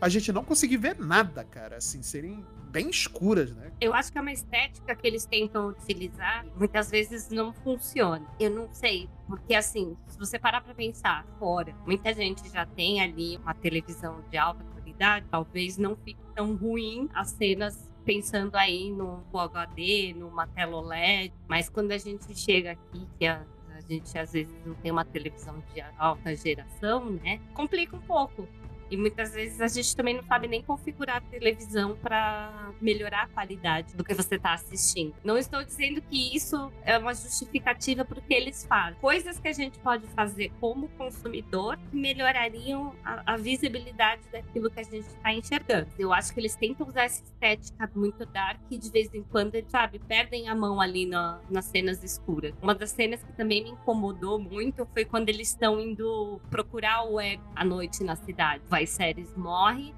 A 0.00 0.08
gente 0.08 0.32
não 0.32 0.44
conseguir 0.44 0.76
ver 0.76 0.96
nada, 0.98 1.44
cara, 1.44 1.76
assim, 1.76 2.02
serem 2.02 2.44
bem 2.70 2.88
escuras, 2.88 3.54
né? 3.54 3.72
Eu 3.80 3.94
acho 3.94 4.12
que 4.12 4.18
é 4.18 4.20
uma 4.20 4.32
estética 4.32 4.94
que 4.94 5.06
eles 5.06 5.24
tentam 5.24 5.68
utilizar, 5.68 6.44
muitas 6.56 6.90
vezes 6.90 7.28
não 7.30 7.52
funciona. 7.52 8.26
Eu 8.38 8.50
não 8.50 8.68
sei, 8.72 9.08
porque 9.26 9.54
assim, 9.54 9.96
se 10.06 10.18
você 10.18 10.38
parar 10.38 10.60
pra 10.60 10.74
pensar 10.74 11.24
fora, 11.38 11.74
muita 11.86 12.12
gente 12.12 12.48
já 12.50 12.66
tem 12.66 13.00
ali 13.00 13.36
uma 13.38 13.54
televisão 13.54 14.22
de 14.30 14.36
alta 14.36 14.62
qualidade, 14.64 15.26
talvez 15.30 15.78
não 15.78 15.96
fique 15.96 16.20
tão 16.34 16.54
ruim 16.54 17.08
as 17.14 17.30
cenas 17.30 17.87
pensando 18.08 18.56
aí 18.56 18.90
no 18.90 19.22
HD, 19.34 20.14
numa 20.16 20.46
tela 20.46 20.78
OLED, 20.78 21.30
mas 21.46 21.68
quando 21.68 21.92
a 21.92 21.98
gente 21.98 22.34
chega 22.34 22.70
aqui, 22.72 23.06
que 23.18 23.26
a, 23.26 23.44
a 23.76 23.80
gente 23.82 24.18
às 24.18 24.32
vezes 24.32 24.54
não 24.64 24.74
tem 24.76 24.90
uma 24.90 25.04
televisão 25.04 25.62
de 25.74 25.82
alta 25.98 26.34
geração, 26.34 27.10
né? 27.10 27.38
Complica 27.52 27.94
um 27.94 28.00
pouco. 28.00 28.48
E 28.90 28.96
muitas 28.96 29.32
vezes 29.34 29.60
a 29.60 29.68
gente 29.68 29.94
também 29.94 30.14
não 30.14 30.22
sabe 30.24 30.48
nem 30.48 30.62
configurar 30.62 31.16
a 31.16 31.20
televisão 31.20 31.96
para 31.96 32.72
melhorar 32.80 33.24
a 33.24 33.28
qualidade 33.28 33.94
do 33.96 34.04
que 34.04 34.14
você 34.14 34.36
está 34.36 34.54
assistindo. 34.54 35.14
Não 35.24 35.36
estou 35.36 35.62
dizendo 35.64 36.00
que 36.02 36.34
isso 36.36 36.72
é 36.82 36.96
uma 36.98 37.12
justificativa 37.14 38.04
para 38.04 38.18
o 38.18 38.22
que 38.22 38.34
eles 38.34 38.64
fazem. 38.66 38.98
Coisas 39.00 39.38
que 39.38 39.48
a 39.48 39.52
gente 39.52 39.78
pode 39.78 40.06
fazer 40.08 40.50
como 40.60 40.88
consumidor 40.90 41.76
que 41.90 41.96
melhorariam 41.96 42.94
a, 43.04 43.34
a 43.34 43.36
visibilidade 43.36 44.22
daquilo 44.32 44.70
que 44.70 44.80
a 44.80 44.82
gente 44.82 45.06
está 45.06 45.32
enxergando. 45.32 45.88
Eu 45.98 46.12
acho 46.12 46.32
que 46.32 46.40
eles 46.40 46.54
tentam 46.56 46.86
usar 46.86 47.04
essa 47.04 47.22
estética 47.22 47.90
muito 47.94 48.24
dark 48.26 48.60
e 48.70 48.78
de 48.78 48.90
vez 48.90 49.12
em 49.14 49.22
quando, 49.22 49.52
sabe, 49.68 49.98
perdem 49.98 50.48
a 50.48 50.54
mão 50.54 50.80
ali 50.80 51.06
na- 51.06 51.40
nas 51.50 51.66
cenas 51.66 52.02
escuras. 52.02 52.54
Uma 52.62 52.74
das 52.74 52.90
cenas 52.90 53.22
que 53.22 53.32
também 53.32 53.62
me 53.64 53.70
incomodou 53.70 54.38
muito 54.38 54.86
foi 54.92 55.04
quando 55.04 55.28
eles 55.28 55.48
estão 55.50 55.80
indo 55.80 56.40
procurar 56.50 57.04
o 57.04 57.20
Ego 57.20 57.42
à 57.54 57.64
noite 57.64 58.02
na 58.04 58.16
cidade. 58.16 58.62
Viserys 58.78 59.34
morre 59.36 59.94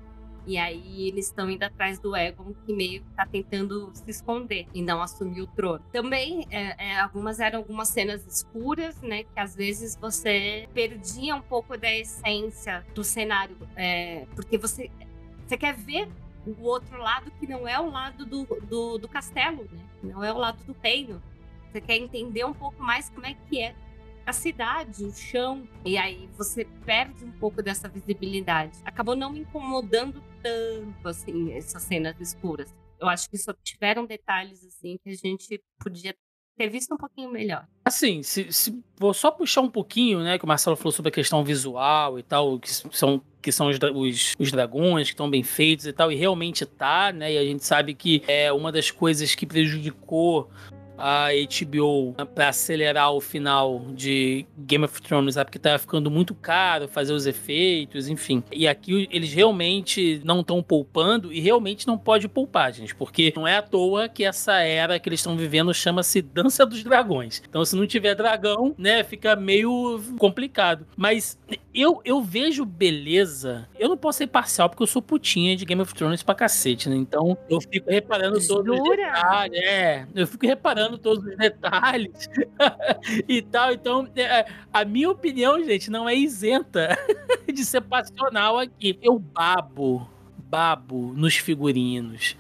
e 0.47 0.57
aí 0.59 1.09
eles 1.09 1.27
estão 1.27 1.51
indo 1.51 1.63
atrás 1.63 1.99
do 1.99 2.17
Egon, 2.17 2.55
que 2.67 2.73
meio 2.73 3.03
que 3.03 3.11
tá 3.11 3.27
tentando 3.27 3.91
se 3.95 4.11
esconder 4.11 4.67
e 4.75 4.83
não 4.83 5.03
assumir 5.03 5.43
o 5.43 5.47
trono. 5.47 5.85
Também, 5.93 6.47
é, 6.51 6.93
é, 6.93 7.01
algumas 7.01 7.41
eram 7.41 7.59
algumas 7.59 7.89
cenas 7.89 8.27
escuras, 8.27 9.01
né? 9.03 9.25
Que 9.25 9.39
às 9.39 9.55
vezes 9.55 9.97
você 9.97 10.69
perdia 10.73 11.37
um 11.37 11.43
pouco 11.43 11.77
da 11.77 11.93
essência 11.95 12.85
do 12.95 13.05
cenário. 13.05 13.57
é, 13.77 14.27
porque 14.35 14.57
você, 14.57 14.91
você 15.47 15.57
quer 15.57 15.75
ver 15.75 16.09
o 16.47 16.63
outro 16.63 16.99
lado 16.99 17.31
que 17.39 17.47
não 17.47 17.69
é 17.69 17.79
o 17.79 17.91
lado 17.91 18.25
do, 18.25 18.45
do, 18.63 18.99
do 18.99 19.09
castelo, 19.09 19.69
né? 19.71 19.85
Não 20.03 20.25
é 20.25 20.33
o 20.33 20.39
lado 20.39 20.65
do 20.65 20.75
reino. 20.83 21.23
Você 21.71 21.81
quer 21.81 21.97
entender 21.97 22.45
um 22.45 22.55
pouco 22.55 22.83
mais 22.83 23.09
como 23.11 23.27
é 23.27 23.37
que 23.49 23.61
é 23.61 23.75
a 24.31 24.33
cidade, 24.33 25.05
o 25.05 25.13
chão, 25.13 25.69
e 25.85 25.99
aí 25.99 26.29
você 26.39 26.65
perde 26.87 27.25
um 27.25 27.33
pouco 27.33 27.61
dessa 27.61 27.89
visibilidade. 27.89 28.79
Acabou 28.85 29.17
não 29.17 29.33
me 29.33 29.41
incomodando 29.41 30.23
tanto, 30.41 31.09
assim, 31.09 31.53
essas 31.53 31.83
cenas 31.83 32.19
escuras. 32.21 32.73
Eu 33.01 33.09
acho 33.09 33.29
que 33.29 33.37
só 33.37 33.53
tiveram 33.65 34.07
detalhes, 34.07 34.65
assim, 34.65 34.99
que 35.03 35.11
a 35.11 35.15
gente 35.15 35.61
podia 35.81 36.15
ter 36.57 36.69
visto 36.69 36.95
um 36.95 36.97
pouquinho 36.97 37.29
melhor. 37.31 37.67
Assim, 37.85 38.23
se, 38.23 38.53
se 38.53 38.81
vou 38.97 39.13
só 39.13 39.33
puxar 39.33 39.63
um 39.63 39.71
pouquinho, 39.71 40.21
né, 40.21 40.39
que 40.39 40.45
o 40.45 40.49
Marcelo 40.49 40.77
falou 40.77 40.93
sobre 40.93 41.09
a 41.09 41.13
questão 41.13 41.43
visual 41.43 42.17
e 42.17 42.23
tal, 42.23 42.59
que 42.61 42.71
são 42.71 43.21
que 43.43 43.51
são 43.51 43.69
os, 43.69 43.79
os, 43.95 44.35
os 44.39 44.53
dragões 44.53 45.09
que 45.09 45.15
estão 45.15 45.31
bem 45.31 45.43
feitos 45.43 45.87
e 45.87 45.93
tal, 45.95 46.13
e 46.13 46.15
realmente 46.15 46.67
tá, 46.67 47.11
né? 47.11 47.33
E 47.33 47.39
a 47.39 47.43
gente 47.43 47.65
sabe 47.65 47.95
que 47.95 48.23
é 48.29 48.53
uma 48.53 48.71
das 48.71 48.91
coisas 48.91 49.35
que 49.35 49.47
prejudicou 49.47 50.51
a 51.01 51.29
HBO 51.31 52.15
para 52.35 52.49
acelerar 52.49 53.13
o 53.13 53.21
final 53.21 53.83
de 53.95 54.47
Game 54.59 54.85
of 54.85 55.01
Thrones, 55.03 55.35
sabe? 55.35 55.47
Porque 55.47 55.59
tava 55.59 55.79
ficando 55.79 56.11
muito 56.11 56.35
caro 56.35 56.89
fazer 56.89 57.13
os 57.13 57.27
efeitos, 57.27 58.09
enfim. 58.09 58.43
E 58.53 58.69
aqui 58.69 59.09
eles 59.11 59.33
realmente 59.33 60.21
não 60.25 60.41
estão 60.41 60.63
poupando 60.63 61.33
e 61.33 61.41
realmente 61.41 61.87
não 61.87 61.99
pode 61.99 62.29
poupar, 62.29 62.73
gente, 62.73 62.95
porque 62.95 63.33
não 63.35 63.47
é 63.47 63.57
à 63.57 63.63
toa 63.63 64.09
que 64.09 64.25
essa 64.25 64.61
era 64.61 64.99
que 64.99 65.09
eles 65.09 65.21
estão 65.21 65.37
vivendo 65.37 65.73
chama-se 65.73 66.21
Dança 66.23 66.67
dos 66.67 66.83
Dragões. 66.83 67.43
Então, 67.49 67.65
se 67.65 67.75
não 67.75 67.87
tiver 67.87 68.15
dragão, 68.15 68.75
né, 68.77 69.03
fica 69.03 69.35
meio 69.35 70.01
complicado. 70.19 70.87
Mas 70.97 71.39
eu, 71.75 72.01
eu 72.05 72.23
vejo 72.23 72.65
beleza. 72.65 73.69
Eu 73.79 73.89
não 73.89 73.97
posso 73.97 74.19
ser 74.19 74.27
parcial 74.27 74.69
porque 74.69 74.83
eu 74.83 74.87
sou 74.87 75.01
putinha 75.01 75.57
de 75.57 75.65
Game 75.65 75.81
of 75.81 75.95
Thrones 75.95 76.23
pra 76.23 76.35
cacete, 76.35 76.89
né? 76.89 76.97
Então, 76.97 77.37
eu 77.49 77.61
fico 77.61 77.91
reparando 77.91 78.45
todos 78.47 78.79
os 78.79 78.97
detalhes. 78.97 79.61
É, 79.61 80.07
eu 80.15 80.27
fico 80.27 80.47
reparando 80.47 80.90
todos 80.99 81.25
os 81.25 81.37
detalhes 81.37 82.29
e 83.29 83.43
tal. 83.43 83.73
Então, 83.73 84.09
é, 84.17 84.47
a 84.73 84.85
minha 84.85 85.11
opinião, 85.11 85.63
gente, 85.65 85.91
não 85.91 86.09
é 86.09 86.15
isenta 86.15 86.97
de 87.53 87.65
ser 87.65 87.83
passional 87.83 88.59
aqui. 88.59 88.99
Eu 89.03 89.19
babo, 89.19 90.09
babo 90.49 91.13
nos 91.15 91.37
figurinos 91.37 92.37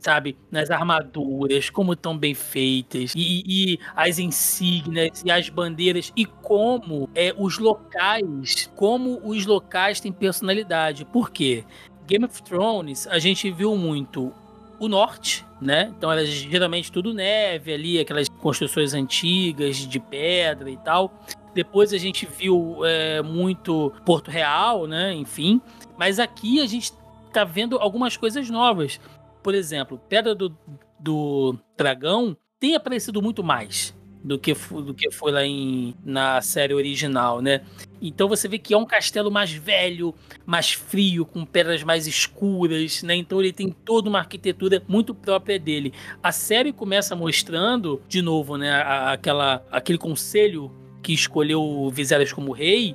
sabe? 0.00 0.36
Nas 0.50 0.70
armaduras, 0.70 1.70
como 1.70 1.92
estão 1.92 2.16
bem 2.16 2.34
feitas, 2.34 3.12
e, 3.14 3.42
e, 3.46 3.78
as 3.94 4.18
insígnias 4.18 5.22
e 5.24 5.30
as 5.30 5.48
bandeiras, 5.48 6.12
e 6.16 6.24
como 6.24 7.08
é, 7.14 7.34
os 7.36 7.58
locais, 7.58 8.70
como 8.74 9.20
os 9.22 9.46
locais 9.46 10.00
têm 10.00 10.10
personalidade. 10.10 11.04
Por 11.04 11.30
quê? 11.30 11.64
Game 12.06 12.24
of 12.24 12.42
Thrones, 12.42 13.06
a 13.06 13.18
gente 13.18 13.50
viu 13.50 13.76
muito 13.76 14.32
o 14.80 14.88
norte, 14.88 15.46
né? 15.60 15.92
Então 15.96 16.10
era 16.10 16.24
geralmente 16.24 16.90
tudo 16.90 17.12
neve 17.12 17.72
ali, 17.72 18.00
aquelas 18.00 18.28
construções 18.28 18.94
antigas 18.94 19.76
de 19.76 20.00
pedra 20.00 20.70
e 20.70 20.76
tal. 20.78 21.12
Depois 21.54 21.92
a 21.92 21.98
gente 21.98 22.26
viu 22.26 22.78
é, 22.84 23.20
muito 23.22 23.92
Porto 24.06 24.30
Real, 24.30 24.86
né? 24.86 25.12
Enfim. 25.14 25.60
Mas 25.98 26.18
aqui 26.18 26.60
a 26.60 26.66
gente 26.66 26.92
tá 27.30 27.44
vendo 27.44 27.76
algumas 27.78 28.16
coisas 28.16 28.48
novas. 28.48 28.98
Por 29.42 29.54
exemplo, 29.54 30.00
Pedra 30.08 30.34
do, 30.34 30.56
do 30.98 31.58
Dragão 31.76 32.34
tem 32.58 32.74
aparecido 32.74 33.20
muito 33.20 33.44
mais 33.44 33.94
do 34.22 34.38
que, 34.38 34.54
do 34.54 34.92
que 34.92 35.10
foi 35.10 35.32
lá 35.32 35.44
em, 35.44 35.94
na 36.04 36.40
série 36.42 36.74
original, 36.74 37.40
né? 37.40 37.62
Então 38.02 38.28
você 38.28 38.48
vê 38.48 38.58
que 38.58 38.74
é 38.74 38.76
um 38.76 38.84
castelo 38.84 39.30
mais 39.30 39.50
velho, 39.50 40.14
mais 40.44 40.72
frio, 40.72 41.24
com 41.24 41.44
pedras 41.44 41.82
mais 41.82 42.06
escuras, 42.06 43.02
né? 43.02 43.14
Então 43.14 43.40
ele 43.40 43.52
tem 43.52 43.70
toda 43.70 44.08
uma 44.08 44.18
arquitetura 44.18 44.82
muito 44.86 45.14
própria 45.14 45.58
dele. 45.58 45.92
A 46.22 46.32
série 46.32 46.72
começa 46.72 47.16
mostrando, 47.16 48.02
de 48.08 48.20
novo, 48.20 48.56
né, 48.56 48.82
aquela, 48.82 49.64
aquele 49.70 49.98
conselho 49.98 50.70
que 51.02 51.12
escolheu 51.14 51.62
o 51.62 51.90
Viserys 51.90 52.32
como 52.32 52.52
rei, 52.52 52.94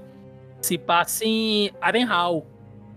se 0.62 0.78
passa 0.78 1.26
em 1.26 1.72
Arenhal. 1.82 2.46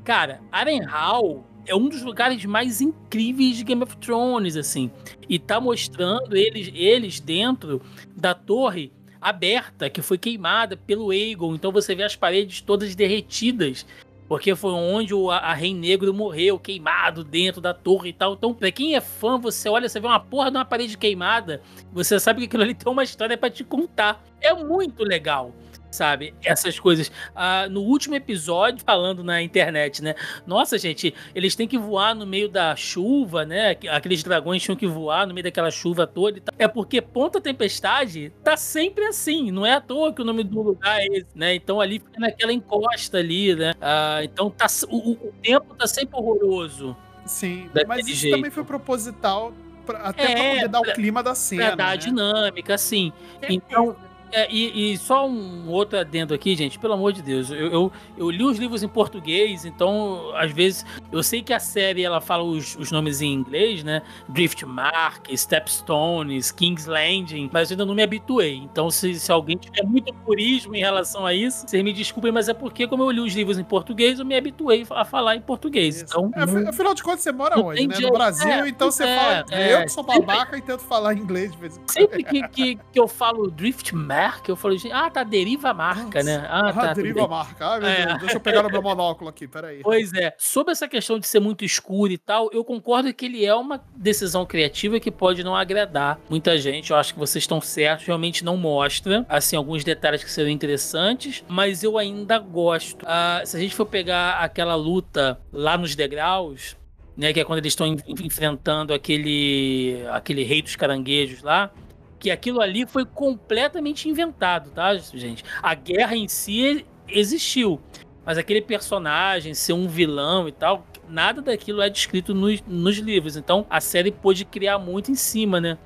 Cara, 0.05 0.41
Arenhal 0.53 1.48
é 1.69 1.75
um 1.75 1.89
dos 1.89 2.03
lugares 2.03 2.45
mais 2.45 2.81
incríveis 2.81 3.57
de 3.57 3.65
Game 3.65 3.83
of 3.83 3.97
Thrones, 3.99 4.57
assim. 4.57 4.91
E 5.29 5.39
tá 5.39 5.61
mostrando 5.61 6.35
eles, 6.35 6.71
eles 6.75 7.21
dentro 7.21 7.83
da 8.17 8.35
torre 8.35 8.91
aberta, 9.21 9.91
que 9.91 10.01
foi 10.01 10.17
queimada 10.17 10.77
pelo 10.77 11.11
Aegon. 11.11 11.55
Então 11.55 11.71
você 11.71 11.95
vê 11.95 12.03
as 12.03 12.17
paredes 12.17 12.61
todas 12.61 12.95
derretidas. 12.95 13.85
Porque 14.27 14.55
foi 14.55 14.73
onde 14.73 15.15
o 15.15 15.31
a, 15.31 15.39
a 15.39 15.55
Rei 15.55 15.73
Negro 15.73 16.13
morreu, 16.13 16.59
queimado 16.59 17.25
dentro 17.25 17.63
da 17.63 17.73
torre 17.73 18.11
e 18.11 18.13
tal. 18.13 18.35
Então, 18.35 18.53
pra 18.53 18.71
quem 18.71 18.95
é 18.95 19.01
fã, 19.01 19.39
você 19.39 19.71
olha, 19.71 19.89
você 19.89 19.99
vê 19.99 20.07
uma 20.07 20.21
porra 20.21 20.51
de 20.51 20.59
uma 20.59 20.67
parede 20.67 20.99
queimada. 20.99 21.63
Você 21.93 22.21
sabe 22.21 22.41
que 22.41 22.47
aquilo 22.47 22.63
ali 22.63 22.75
tem 22.75 22.93
uma 22.93 23.03
história 23.03 23.39
para 23.39 23.49
te 23.49 23.65
contar. 23.65 24.23
É 24.39 24.53
muito 24.53 25.03
legal 25.03 25.55
sabe? 25.91 26.35
Essas 26.45 26.79
coisas. 26.79 27.11
Ah, 27.35 27.69
no 27.69 27.81
último 27.83 28.15
episódio, 28.15 28.85
falando 28.85 29.25
na 29.25 29.43
internet, 29.43 30.03
né? 30.03 30.15
Nossa, 30.47 30.79
gente, 30.79 31.15
eles 31.35 31.55
têm 31.55 31.67
que 31.67 31.79
voar 31.79 32.15
no 32.15 32.27
meio 32.27 32.49
da 32.49 32.75
chuva, 32.77 33.45
né? 33.45 33.77
Aqueles 33.91 34.23
dragões 34.23 34.63
tinham 34.63 34.77
que 34.77 34.87
voar 34.87 35.27
no 35.27 35.35
meio 35.35 35.45
daquela 35.45 35.71
chuva 35.71 36.07
toda 36.07 36.39
e 36.39 36.41
tal. 36.41 36.55
É 36.59 36.69
porque 36.69 37.01
Ponta 37.01 37.41
Tempestade 37.41 38.33
tá 38.43 38.57
sempre 38.57 39.05
assim. 39.07 39.51
Não 39.51 39.65
é 39.65 39.75
à 39.75 39.81
toa 39.81 40.13
que 40.13 40.23
o 40.23 40.25
nome 40.25 40.45
do 40.45 40.61
lugar 40.61 41.01
é 41.01 41.07
esse, 41.07 41.27
né? 41.35 41.55
Então 41.55 41.81
ali 41.81 41.99
fica 41.99 42.21
naquela 42.21 42.53
encosta 42.53 43.19
ali, 43.19 43.55
né? 43.55 43.75
Ah, 43.81 44.21
então 44.23 44.51
tá, 44.51 44.67
o, 44.89 45.13
o, 45.13 45.33
tempo 45.43 45.75
tá 45.75 45.87
sempre 45.87 46.17
horroroso. 46.17 46.97
Sim, 47.25 47.69
mas 47.87 48.07
isso 48.07 48.23
jeito. 48.23 48.37
também 48.37 48.51
foi 48.51 48.65
proposital 48.65 49.53
pra, 49.85 49.99
até 49.99 50.23
é, 50.23 50.35
pra 50.35 50.45
poder 50.45 50.69
dar 50.69 50.81
pra, 50.81 50.91
o 50.91 50.95
clima 50.95 51.23
da 51.23 51.35
cena. 51.35 51.67
Pra 51.67 51.75
dar 51.75 51.87
né? 51.87 51.93
a 51.93 51.97
dinâmica, 51.97 52.75
assim. 52.75 53.13
Então 53.49 53.97
é, 54.33 54.51
e, 54.51 54.93
e, 54.93 54.99
só 54.99 55.27
um 55.27 55.69
outro 55.69 55.99
adendo 55.99 56.35
aqui, 56.35 56.55
gente, 56.55 56.79
pelo 56.79 56.95
amor 56.95 57.13
de 57.13 57.23
Deus. 57.23 57.51
Eu, 57.51 57.69
eu, 57.69 57.93
eu, 58.17 58.31
li 58.31 58.45
os 58.45 58.59
livros 58.59 58.83
em 58.83 58.89
português, 58.89 59.65
então, 59.65 60.33
às 60.35 60.53
vezes, 60.53 60.85
eu 61.11 61.23
sei 61.23 61.43
que 61.43 61.53
a 61.53 61.61
série 61.61 62.05
ela 62.05 62.21
fala 62.21 62.43
os, 62.43 62.77
os 62.77 62.91
nomes 62.91 63.21
em 63.21 63.33
inglês, 63.33 63.83
né? 63.83 64.03
Driftmark, 64.29 65.35
Stepstones, 65.37 66.51
King's 66.53 66.87
Landing, 66.87 67.51
mas 67.53 67.71
eu 67.71 67.75
ainda 67.75 67.87
não 67.87 67.95
me 67.95 68.03
habituei. 68.03 68.57
Então, 68.57 68.91
se, 68.91 69.19
se 69.19 69.33
alguém 69.33 69.57
tiver 69.57 69.85
muito 69.85 70.13
purismo 70.15 70.75
em 70.75 70.81
relação 70.81 71.25
a 71.25 71.35
isso, 71.35 71.67
vocês 71.67 71.83
me 71.83 71.93
desculpem, 71.93 72.33
mas 72.33 72.49
é 72.49 72.55
porque, 72.55 72.87
como 72.87 73.03
eu 73.03 73.11
li 73.11 73.21
os 73.21 73.35
livros 73.35 73.59
em 73.59 73.65
português, 73.65 74.19
eu 74.19 74.25
me 74.25 74.37
habituei 74.37 74.87
a 74.91 75.05
falar 75.05 75.37
em 75.37 75.41
português. 75.41 76.03
Então, 76.03 76.31
é, 76.35 76.45
não, 76.45 76.69
afinal 76.69 76.95
de 76.95 77.03
contas, 77.03 77.21
você 77.21 77.33
mora 77.33 77.59
onde, 77.59 77.87
né? 77.87 77.99
No 78.01 78.13
Brasil, 78.13 78.49
é, 78.49 78.69
então 78.69 78.91
você 78.91 79.05
é, 79.05 79.17
fala. 79.17 79.45
É, 79.51 79.75
eu 79.75 79.83
que 79.83 79.89
sou 79.89 80.03
babaca 80.03 80.57
e 80.57 80.63
tento 80.63 80.83
falar 80.83 81.15
inglês 81.15 81.53
de 81.53 81.59
vez 81.59 81.77
em 81.77 81.81
quando. 81.81 81.91
Sempre 81.91 82.25
que, 82.25 82.49
que, 82.49 82.77
que 82.93 83.01
eu 83.01 83.09
falo 83.09 83.51
Driftmark, 83.51 84.18
marca, 84.19 84.51
eu 84.51 84.57
falei, 84.57 84.79
ah, 84.93 85.11
tá, 85.11 85.23
deriva 85.23 85.73
marca, 85.73 86.23
né? 86.23 86.47
Ah, 86.49 86.73
tá. 86.73 86.93
deriva 86.93 87.27
marca. 87.27 87.67
Ah, 87.67 87.79
meu 87.79 87.89
é. 87.89 88.07
Deus, 88.07 88.19
deixa 88.21 88.37
eu 88.37 88.41
pegar 88.41 88.69
meu 88.69 88.83
monóculo 88.83 89.31
aqui, 89.31 89.47
peraí. 89.47 89.81
Pois 89.83 90.13
é. 90.13 90.35
Sobre 90.39 90.73
essa 90.73 90.89
questão 90.89 91.19
de 91.19 91.27
ser 91.27 91.41
muito 91.41 91.65
escuro 91.65 92.13
e 92.13 92.19
tal, 92.19 92.51
eu 92.53 92.65
concordo 92.65 93.13
que 93.13 93.27
ele 93.27 93.45
é 93.45 93.55
uma 93.55 93.83
decisão 93.95 94.45
criativa 94.45 95.01
que 95.01 95.11
pode 95.11 95.43
não 95.45 95.55
agradar 95.55 96.19
muita 96.29 96.59
gente. 96.59 96.91
Eu 96.91 96.97
acho 96.97 97.15
que 97.15 97.19
vocês 97.19 97.45
estão 97.45 97.61
certos, 97.61 98.07
realmente 98.07 98.45
não 98.45 98.57
mostra, 98.57 99.25
assim, 99.29 99.57
alguns 99.57 99.85
detalhes 99.85 100.23
que 100.23 100.31
seriam 100.31 100.53
interessantes, 100.53 101.45
mas 101.49 101.83
eu 101.83 101.99
ainda 101.99 102.39
gosto. 102.39 103.05
Ah, 103.07 103.43
se 103.45 103.57
a 103.57 103.61
gente 103.61 103.75
for 103.75 103.87
pegar 103.87 104.39
aquela 104.41 104.75
luta 104.75 105.41
lá 105.53 105.79
nos 105.79 105.95
degraus, 105.95 106.77
né, 107.17 107.33
que 107.33 107.41
é 107.41 107.45
quando 107.45 107.59
eles 107.59 107.73
estão 107.73 107.87
enfrentando 108.07 108.95
aquele 108.95 110.05
aquele 110.11 110.45
rei 110.45 110.63
dos 110.63 110.77
caranguejos 110.77 111.43
lá, 111.43 111.71
que 112.19 112.31
aquilo 112.31 112.61
ali 112.61 112.87
foi 112.87 113.05
completamente 113.05 114.09
inventado, 114.09 114.71
tá, 114.71 114.95
gente? 114.97 115.45
A 115.63 115.75
guerra 115.75 116.17
em 116.17 116.29
si 116.29 116.85
existiu, 117.07 117.81
mas 118.25 118.37
aquele 118.39 118.61
personagem 118.61 119.55
ser 119.55 119.73
um 119.73 119.89
vilão 119.89 120.49
e 120.49 120.53
tal, 120.53 120.87
nada 121.09 121.41
daquilo 121.41 121.81
é 121.81 121.89
descrito 121.89 122.35
nos, 122.35 122.63
nos 122.67 122.99
livros. 122.99 123.37
Então 123.37 123.67
a 123.71 123.81
série 123.81 124.11
pôde 124.11 124.45
criar 124.45 124.79
muito 124.79 125.11
em 125.11 125.15
cima, 125.15 125.61
né? 125.61 125.79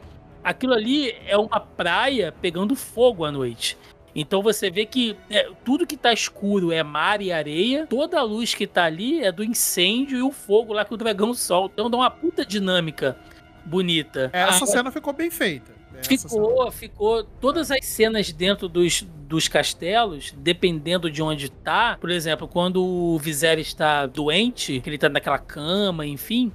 Aquilo 0.42 0.74
ali 0.74 1.14
é 1.26 1.36
uma 1.36 1.60
praia 1.60 2.34
pegando 2.40 2.74
fogo 2.74 3.24
à 3.24 3.30
noite. 3.30 3.78
Então 4.14 4.42
você 4.42 4.70
vê 4.70 4.84
que 4.84 5.16
é, 5.30 5.48
tudo 5.64 5.86
que 5.86 5.96
tá 5.96 6.12
escuro 6.12 6.70
é 6.72 6.82
mar 6.82 7.22
e 7.22 7.32
areia, 7.32 7.86
toda 7.86 8.18
a 8.18 8.22
luz 8.22 8.54
que 8.54 8.66
tá 8.66 8.84
ali 8.84 9.22
é 9.22 9.32
do 9.32 9.42
incêndio 9.42 10.18
e 10.18 10.22
o 10.22 10.30
fogo 10.30 10.72
lá 10.72 10.84
que 10.84 10.92
o 10.92 10.96
dragão 10.96 11.32
solta. 11.32 11.74
Então 11.74 11.90
dá 11.90 11.96
uma 11.96 12.10
puta 12.10 12.44
dinâmica 12.44 13.16
bonita. 13.64 14.30
Essa 14.32 14.64
ah, 14.64 14.66
cena 14.66 14.90
ficou 14.90 15.12
bem 15.12 15.30
feita. 15.30 15.71
Ficou, 16.06 16.70
ficou. 16.70 17.24
Todas 17.40 17.70
as 17.70 17.84
cenas 17.84 18.32
dentro 18.32 18.68
dos, 18.68 19.02
dos 19.02 19.48
castelos, 19.48 20.34
dependendo 20.36 21.10
de 21.10 21.22
onde 21.22 21.50
tá, 21.50 21.96
por 22.00 22.10
exemplo, 22.10 22.46
quando 22.48 22.84
o 22.84 23.18
Viserys 23.18 23.68
está 23.68 24.06
doente, 24.06 24.80
que 24.80 24.90
ele 24.90 24.98
tá 24.98 25.08
naquela 25.08 25.38
cama, 25.38 26.06
enfim, 26.06 26.52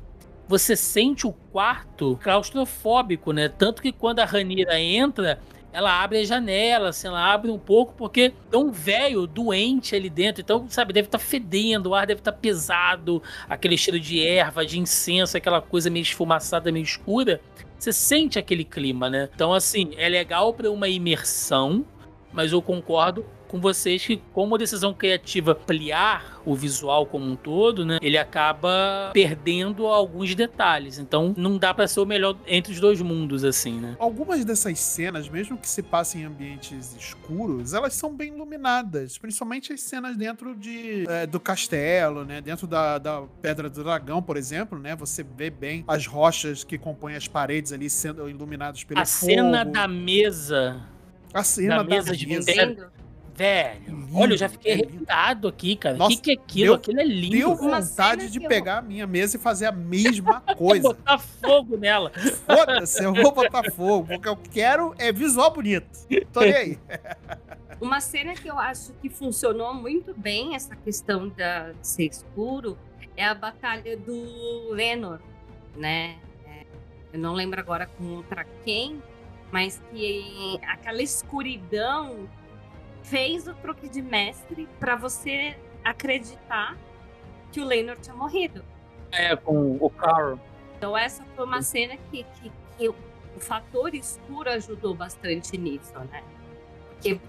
você 0.48 0.76
sente 0.76 1.28
o 1.28 1.34
quarto 1.34 2.18
claustrofóbico, 2.22 3.32
né? 3.32 3.50
Tanto 3.50 3.82
que 3.82 3.92
quando 3.92 4.20
a 4.20 4.26
Ranira 4.26 4.80
entra, 4.80 5.40
ela 5.74 6.02
abre 6.02 6.20
a 6.20 6.24
janela, 6.24 6.90
assim, 6.90 7.08
ela 7.08 7.32
abre 7.34 7.52
um 7.52 7.60
pouco, 7.60 7.94
porque 7.94 8.34
é 8.52 8.58
um 8.58 8.72
velho 8.72 9.28
doente 9.28 9.96
ali 9.96 10.10
dentro. 10.10 10.42
Então, 10.42 10.68
sabe, 10.70 10.94
deve 10.94 11.08
estar 11.08 11.20
tá 11.20 11.24
fedendo, 11.24 11.90
o 11.90 11.96
ar 11.96 12.08
deve 12.08 12.22
estar 12.22 12.32
tá 12.32 12.38
pesado, 12.38 13.22
aquele 13.50 13.78
cheiro 13.78 14.00
de 14.00 14.26
erva, 14.26 14.66
de 14.66 14.80
incenso, 14.80 15.38
aquela 15.38 15.62
coisa 15.62 15.90
meio 15.90 16.04
esfumaçada, 16.04 16.72
meio 16.72 16.84
escura 16.84 17.42
você 17.78 17.94
sente 17.94 18.40
aquele 18.40 18.64
clima, 18.64 19.10
né? 19.10 19.30
Então, 19.34 19.54
assim, 19.54 19.92
é 19.98 20.10
legal 20.10 20.54
para 20.54 20.70
uma 20.72 20.88
imersão, 20.88 21.86
mas 22.38 22.52
eu 22.52 22.62
concordo 22.62 23.26
com 23.48 23.60
vocês 23.60 24.06
que, 24.06 24.22
como 24.32 24.58
decisão 24.60 24.94
criativa 24.94 25.54
ampliar 25.54 26.40
o 26.46 26.54
visual 26.54 27.06
como 27.06 27.26
um 27.26 27.36
todo, 27.36 27.84
né, 27.84 27.98
ele 28.00 28.18
acaba 28.18 29.10
perdendo 29.12 29.88
alguns 29.88 30.36
detalhes. 30.36 31.00
Então, 31.00 31.34
não 31.36 31.58
dá 31.58 31.74
para 31.74 31.88
ser 31.88 32.00
o 32.00 32.06
melhor 32.06 32.38
entre 32.46 32.74
os 32.74 32.80
dois 32.80 33.02
mundos, 33.02 33.44
assim, 33.44 33.80
né? 33.80 33.96
Algumas 33.98 34.46
dessas 34.46 34.80
cenas, 34.80 35.28
mesmo 35.30 35.58
que 35.58 35.68
se 35.68 35.82
passem 35.82 36.22
em 36.22 36.26
ambientes 36.26 36.96
escuros, 36.96 37.74
elas 37.74 37.96
são 37.96 38.14
bem 38.14 38.36
iluminadas. 38.36 39.18
Principalmente 39.18 39.74
as 39.74 39.82
cenas 39.82 40.16
dentro 40.16 40.56
de, 40.56 41.06
é, 41.08 41.26
do 41.26 41.40
castelo, 41.40 42.24
né? 42.24 42.40
Dentro 42.40 42.68
da, 42.68 43.00
da 43.00 43.24
Pedra 43.42 43.68
do 43.68 43.84
Dragão, 43.84 44.22
por 44.22 44.38
exemplo, 44.38 44.78
né? 44.78 44.96
Você 44.96 45.24
vê 45.24 45.50
bem 45.50 45.84
as 45.88 46.06
rochas 46.06 46.64
que 46.64 46.78
compõem 46.78 47.16
as 47.16 47.28
paredes 47.28 47.74
ali 47.74 47.90
sendo 47.90 48.30
iluminadas 48.30 48.84
pelo 48.84 49.00
A 49.00 49.06
fogo. 49.06 49.32
cena 49.32 49.66
da 49.66 49.88
mesa. 49.88 50.86
A 51.40 51.44
cena 51.44 51.78
da 51.78 51.84
mesa 51.84 52.16
de 52.16 52.28
mesa. 52.28 52.52
Velho, 52.52 52.90
velho. 53.36 53.82
Lindo, 53.98 54.18
olha, 54.18 54.34
eu 54.34 54.38
já 54.38 54.50
fiquei 54.50 54.72
é 54.72 54.76
lindo. 54.78 54.88
arrepiado 54.90 55.48
aqui, 55.48 55.76
cara. 55.76 56.04
O 56.04 56.08
que, 56.08 56.18
que 56.18 56.32
é 56.32 56.34
aquilo? 56.34 56.66
deu- 56.66 56.74
aquilo 56.76 57.00
é 57.00 57.04
lindo. 57.04 57.38
Deu 57.38 57.56
vontade 57.56 58.30
de 58.32 58.40
que 58.40 58.46
eu- 58.46 58.50
pegar 58.50 58.80
a 58.80 58.82
minha 58.82 59.06
mesa 59.06 59.38
e 59.38 59.40
fazer 59.40 59.66
a 59.68 59.72
mesma 59.72 60.42
coisa. 60.58 60.90
Botar 60.90 61.18
fogo 61.20 61.78
nela. 61.78 62.12
Foda-se, 62.46 63.04
eu 63.04 63.14
vou 63.14 63.32
botar 63.32 63.70
fogo. 63.72 64.08
Porque 64.08 64.28
eu 64.28 64.36
quero 64.36 64.96
é 64.98 65.12
visual 65.12 65.52
bonito. 65.54 65.88
Tô 66.34 66.42
nem 66.42 66.54
aí. 66.56 66.80
Uma 67.80 68.02
cena 68.02 68.34
que 68.34 68.48
eu 68.50 68.58
acho 68.58 68.92
que 68.94 69.08
funcionou 69.08 69.72
muito 69.74 70.12
bem, 70.18 70.56
essa 70.56 70.76
questão 70.76 71.30
da, 71.30 71.74
de 71.74 71.88
ser 71.88 72.06
escuro, 72.08 72.76
é 73.16 73.24
a 73.24 73.36
batalha 73.36 73.96
do 73.96 74.72
Lenor, 74.72 75.20
né? 75.76 76.16
É, 76.48 76.66
eu 77.14 77.20
não 77.20 77.34
lembro 77.36 77.60
agora 77.60 77.86
contra 77.86 78.44
quem, 78.66 79.00
mas 79.52 79.82
que 79.92 80.60
aquela 80.68 81.02
escuridão 81.02 82.28
fez 83.04 83.48
o 83.48 83.54
truque 83.56 83.88
de 83.88 84.02
mestre 84.02 84.68
para 84.80 84.96
você 84.96 85.58
acreditar 85.84 86.78
que 87.52 87.62
o 87.62 87.66
Lenor 87.66 87.98
tinha 87.98 88.16
morrido. 88.16 88.64
É, 89.12 89.36
com 89.36 89.78
o 89.80 89.90
Carl. 89.90 90.38
Então 90.78 90.98
essa 90.98 91.24
foi 91.36 91.46
uma 91.46 91.62
cena 91.62 91.96
que, 92.12 92.24
que, 92.24 92.52
que 92.78 92.90
o, 92.90 92.96
o 93.36 93.40
fator 93.40 93.96
escuro 93.96 94.50
ajudou 94.50 94.94
bastante 94.94 95.58
nisso, 95.58 95.98
né? 96.12 96.24
Porque 96.90 97.20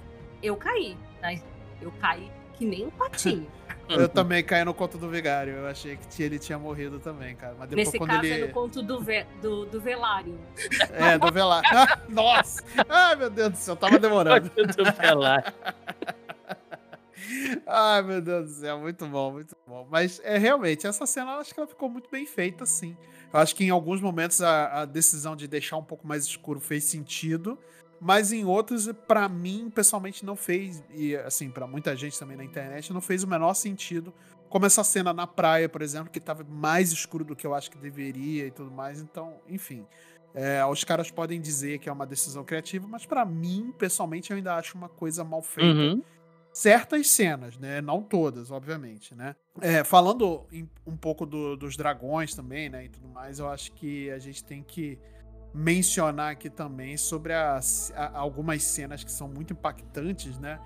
eu 0.43 0.57
caí, 0.57 0.97
né? 1.23 1.41
Eu 1.81 1.93
caí 1.93 2.31
que 2.55 2.65
nem 2.65 2.87
um 2.87 2.91
patinho. 2.91 3.47
Eu 3.89 4.09
também 4.09 4.43
caí 4.45 4.65
no 4.65 4.75
conto 4.75 4.99
do 4.99 5.09
vigário. 5.09 5.55
Eu 5.55 5.67
achei 5.67 5.99
que 6.11 6.23
ele 6.23 6.39
tinha 6.39 6.59
morrido 6.59 6.99
também, 6.99 7.35
cara. 7.35 7.55
Mas 7.59 7.69
depois 7.69 7.87
Nesse 7.87 7.99
quando 7.99 8.11
caso 8.11 8.25
ele. 8.25 8.43
é 8.43 8.47
no 8.47 8.53
conto 8.53 8.83
do, 8.83 9.01
ve 9.01 9.25
do, 9.41 9.67
do 9.67 9.81
velário. 9.81 10.39
É, 10.93 11.19
do 11.19 11.33
velar. 11.33 11.63
Nossa! 12.09 12.63
Ai, 12.89 13.17
meu 13.17 13.31
Deus 13.31 13.51
do 13.51 13.57
céu, 13.57 13.77
tava 13.77 13.99
demorando. 13.99 14.51
Atropelar. 14.57 15.55
Ai, 17.67 18.03
meu 18.03 18.21
Deus 18.21 18.47
do 18.47 18.61
céu, 18.61 18.79
muito 18.79 19.07
bom, 19.07 19.33
muito 19.33 19.57
bom. 19.67 19.87
Mas 19.91 20.21
é 20.25 20.39
realmente, 20.39 20.87
essa 20.87 21.07
cena 21.07 21.33
eu 21.33 21.39
acho 21.41 21.53
que 21.53 21.61
ela 21.61 21.69
ficou 21.69 21.89
muito 21.89 22.09
bem 22.11 22.25
feita, 22.27 22.65
sim. 22.65 22.97
Eu 23.33 23.41
acho 23.41 23.55
que 23.55 23.65
em 23.65 23.71
alguns 23.71 24.01
momentos 24.01 24.41
a, 24.41 24.83
a 24.83 24.85
decisão 24.85 25.37
de 25.37 25.47
deixar 25.47 25.77
um 25.77 25.85
pouco 25.85 26.07
mais 26.07 26.25
escuro 26.25 26.61
fez 26.61 26.85
sentido, 26.85 27.59
mas 28.01 28.33
em 28.33 28.45
outros, 28.45 28.91
pra 29.07 29.29
mim, 29.29 29.71
pessoalmente, 29.71 30.25
não 30.25 30.37
fez. 30.37 30.83
E 30.91 31.17
assim, 31.17 31.51
pra 31.51 31.67
muita 31.67 31.95
gente 31.97 32.19
também 32.19 32.37
na 32.37 32.45
internet, 32.45 32.93
não 32.93 33.01
fez 33.01 33.23
o 33.25 33.27
menor 33.29 33.55
sentido. 33.55 34.13
Como 34.49 34.65
essa 34.65 34.83
cena 34.83 35.13
na 35.13 35.27
praia, 35.27 35.69
por 35.69 35.83
exemplo, 35.83 36.11
que 36.11 36.21
tava 36.21 36.43
mais 36.45 36.91
escuro 36.93 37.25
do 37.25 37.37
que 37.37 37.47
eu 37.47 37.55
acho 37.55 37.71
que 37.71 37.77
deveria 37.79 38.47
e 38.47 38.51
tudo 38.51 38.71
mais. 38.71 39.01
Então, 39.01 39.35
enfim. 39.49 39.87
É, 40.35 40.65
os 40.65 40.85
caras 40.85 41.11
podem 41.11 41.41
dizer 41.41 41.79
que 41.79 41.89
é 41.89 41.93
uma 41.93 42.07
decisão 42.07 42.45
criativa, 42.45 42.87
mas 42.87 43.05
pra 43.07 43.25
mim, 43.25 43.73
pessoalmente, 43.79 44.31
eu 44.31 44.37
ainda 44.37 44.55
acho 44.57 44.77
uma 44.77 44.89
coisa 44.89 45.25
mal 45.25 45.43
feita 45.43 45.71
Uhum. 45.81 46.03
certas 46.53 47.09
cenas, 47.09 47.57
né? 47.57 47.81
Não 47.81 48.03
todas, 48.03 48.51
obviamente, 48.51 49.15
né? 49.15 49.35
É, 49.61 49.83
falando 49.85 50.47
em- 50.53 50.69
um 50.87 50.97
pouco 50.97 51.25
do- 51.25 51.57
dos 51.57 51.77
dragões 51.77 52.35
também, 52.35 52.69
né? 52.69 52.85
E 52.85 52.89
tudo 52.89 53.09
mais, 53.09 53.39
eu 53.39 53.49
acho 53.49 53.73
que 53.73 54.11
a 54.11 54.19
gente 54.19 54.45
tem 54.45 54.63
que 54.63 54.99
mencionar 55.59 56.31
aqui 56.33 56.49
também 56.49 56.97
sobre 56.97 57.33
as, 57.35 57.93
a- 57.97 58.17
algumas 58.19 58.63
cenas 58.63 59.03
que 59.03 59.11
são 59.11 59.27
muito 59.29 59.53
impactantes, 59.53 60.39
né? 60.39 60.59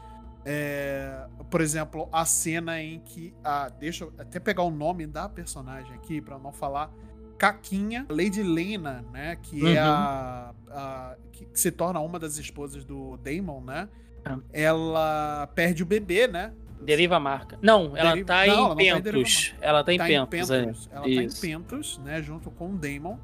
É, 0.44 1.24
por 1.50 1.60
exemplo, 1.60 2.08
a 2.12 2.24
cena 2.24 2.80
em 2.82 2.98
que. 3.00 3.32
Ah, 3.42 3.68
deixa 3.68 4.04
eu 4.04 4.12
até 4.18 4.38
pegar 4.40 4.62
o 4.64 4.70
nome 4.70 5.06
da 5.06 5.28
personagem 5.28 5.94
aqui 5.94 6.20
para 6.20 6.38
não 6.38 6.52
falar. 6.52 6.90
Caquinha, 7.38 8.06
Lady 8.08 8.42
Lena, 8.42 9.04
né? 9.12 9.36
Que 9.42 9.60
é 9.76 9.82
Uhum. 9.82 9.90
a, 9.90 10.54
a- 10.70 11.16
que 11.32 11.48
se 11.54 11.70
torna 11.72 11.98
uma 12.00 12.18
das 12.18 12.36
esposas 12.38 12.84
do 12.84 13.16
Damon, 13.18 13.60
né? 13.62 13.88
Ah. 14.24 14.38
Ela 14.52 15.48
perde 15.54 15.82
o 15.82 15.86
bebê, 15.86 16.28
né? 16.28 16.52
Deriva 16.82 17.16
a 17.16 17.20
marca. 17.20 17.58
Não, 17.62 17.96
ela 17.96 18.10
Deriva- 18.10 18.26
tá 18.26 18.46
Não, 18.46 18.72
ela 18.72 18.82
em 18.82 18.90
não 18.90 19.00
tá 19.00 19.08
em 19.10 19.12
Pentos. 19.12 19.54
Ela 19.60 19.84
tá 19.84 19.92
em 19.92 19.98
tá 19.98 20.04
Pentos, 20.06 20.50
em 20.50 20.54
é. 20.54 20.60
Pentos. 20.64 20.90
Ela 20.92 21.08
Isso. 21.08 21.40
tá 21.40 21.46
em 21.46 21.50
Pentos, 21.50 21.98
né? 21.98 22.22
Junto 22.22 22.50
com 22.50 22.70
o 22.70 22.76
Damon. 22.76 23.18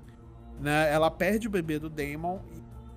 Né? 0.61 0.93
Ela 0.93 1.11
perde 1.11 1.47
o 1.47 1.51
bebê 1.51 1.79
do 1.79 1.89
Damon 1.89 2.41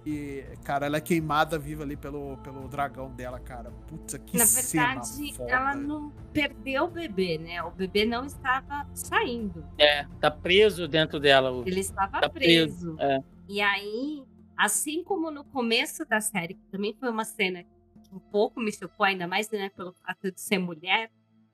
e, 0.05 0.43
cara, 0.64 0.88
ela 0.88 0.97
é 0.97 1.01
queimada 1.01 1.59
viva 1.59 1.84
ali 1.84 1.95
pelo, 1.95 2.38
pelo 2.38 2.68
dragão 2.68 3.12
dela, 3.12 3.39
cara. 3.39 3.70
Puta, 3.88 4.18
que 4.18 4.36
Na 4.38 4.45
cena 4.47 4.88
verdade, 4.95 5.34
foda. 5.38 5.51
ela 5.51 5.76
não 5.76 6.09
perdeu 6.34 6.86
o 6.86 6.88
bebê, 6.89 7.38
né? 7.38 7.62
O 7.62 7.70
bebê 7.72 8.03
não 8.05 8.26
estava 8.26 8.88
saindo. 8.95 9.64
É, 9.78 10.05
tá 10.20 10.32
preso 10.32 10.88
dentro 10.88 11.20
dela. 11.20 11.51
o- 11.51 11.62
Ele 11.68 11.80
estava 11.82 12.20
Tá 12.20 12.30
preso. 12.30 12.95
preso, 12.95 12.99
é. 12.99 13.20
E 13.47 13.62
aí, 13.62 14.24
assim 14.57 15.03
como 15.03 15.30
no 15.30 15.43
começo 15.43 16.03
da 16.05 16.20
série, 16.20 16.55
que 16.55 16.66
também 16.72 16.95
foi 16.99 17.09
uma 17.09 17.26
cena 17.26 17.64
que 17.64 18.16
um 18.16 18.20
pouco 18.20 18.59
me 18.59 18.72
chocou, 18.72 19.05
ainda 19.05 19.28
mais 19.28 19.51
né, 19.51 19.70
pelo 19.70 19.93
fato 19.93 20.32
de 20.32 20.41
ser 20.41 20.57
mulher, 20.57 21.12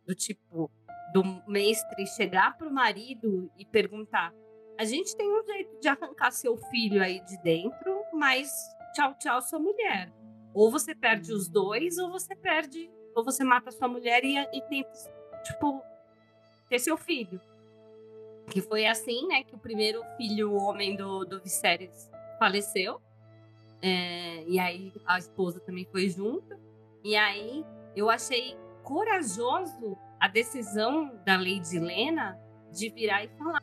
do 0.08 0.16
tipo, 0.16 0.72
do 1.14 1.22
mestre 1.52 2.06
chegar 2.16 2.56
pro 2.58 2.72
marido 2.72 3.52
e 3.58 3.66
perguntar: 3.66 4.32
a 4.78 4.86
gente 4.86 5.16
tem 5.16 5.28
um 5.28 5.44
jeito 5.44 5.80
de 5.80 5.88
arrancar 5.88 6.32
seu 6.32 6.56
filho 6.56 7.02
aí 7.02 7.20
de 7.22 7.38
dentro, 7.42 8.04
mas 8.14 8.50
tchau, 8.94 9.16
tchau, 9.16 9.42
sua 9.42 9.60
mulher. 9.60 10.14
Ou 10.54 10.72
você 10.72 10.94
perde 10.94 11.34
os 11.34 11.48
dois, 11.48 11.98
ou 11.98 12.12
você 12.12 12.36
perde, 12.36 12.90
ou 13.16 13.24
você 13.24 13.44
mata 13.44 13.72
sua 13.72 13.88
mulher 13.88 14.24
e, 14.24 14.38
e 14.38 14.62
tenta, 14.70 14.92
tipo, 15.44 15.82
ter 16.70 16.80
seu 16.80 16.98
filho. 16.98 17.42
Que 18.50 18.62
foi 18.62 18.86
assim, 18.86 19.28
né, 19.28 19.44
que 19.44 19.56
o 19.56 19.60
primeiro 19.60 20.04
filho 20.16 20.54
homem 20.54 20.96
do, 20.96 21.26
do 21.26 21.42
Viserys 21.42 22.10
faleceu. 22.40 23.02
É, 23.82 24.44
e 24.48 24.60
aí 24.60 24.94
a 25.06 25.18
esposa 25.18 25.60
também 25.60 25.86
foi 25.92 26.10
junto. 26.10 26.58
E 27.04 27.16
aí 27.16 27.66
eu 27.96 28.10
achei 28.10 28.56
corajoso 28.84 29.98
a 30.20 30.28
decisão 30.28 31.20
da 31.26 31.36
Lady 31.36 31.80
Lena 31.80 32.40
de 32.72 32.90
virar 32.90 33.24
e 33.24 33.28
falar: 33.30 33.62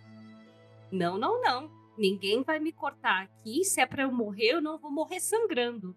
não, 0.94 1.18
não, 1.18 1.40
não. 1.42 1.70
Ninguém 1.98 2.42
vai 2.42 2.58
me 2.58 2.72
cortar 2.72 3.22
aqui. 3.24 3.64
Se 3.64 3.80
é 3.80 3.86
pra 3.86 4.02
eu 4.02 4.12
morrer, 4.12 4.52
eu 4.54 4.62
não 4.62 4.78
vou 4.78 4.90
morrer 4.90 5.20
sangrando. 5.20 5.96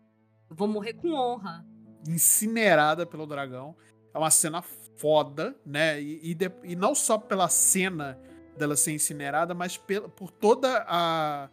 Eu 0.50 0.56
vou 0.56 0.68
morrer 0.68 0.94
com 0.94 1.14
honra. 1.14 1.66
incinerada 2.08 3.06
pelo 3.06 3.26
dragão. 3.26 3.76
É 4.14 4.18
uma 4.18 4.32
cena 4.32 4.62
foda, 4.62 5.56
né? 5.66 6.02
E, 6.02 6.32
e, 6.32 6.34
de- 6.34 6.52
e 6.64 6.76
não 6.76 6.96
só 6.96 7.18
pela 7.18 7.48
cena 7.50 8.20
dela 8.58 8.76
ser 8.76 8.94
incinerada, 8.94 9.54
mas 9.54 9.78
pela, 9.78 10.08
por 10.10 10.32
toda 10.32 10.84
a, 10.88 11.50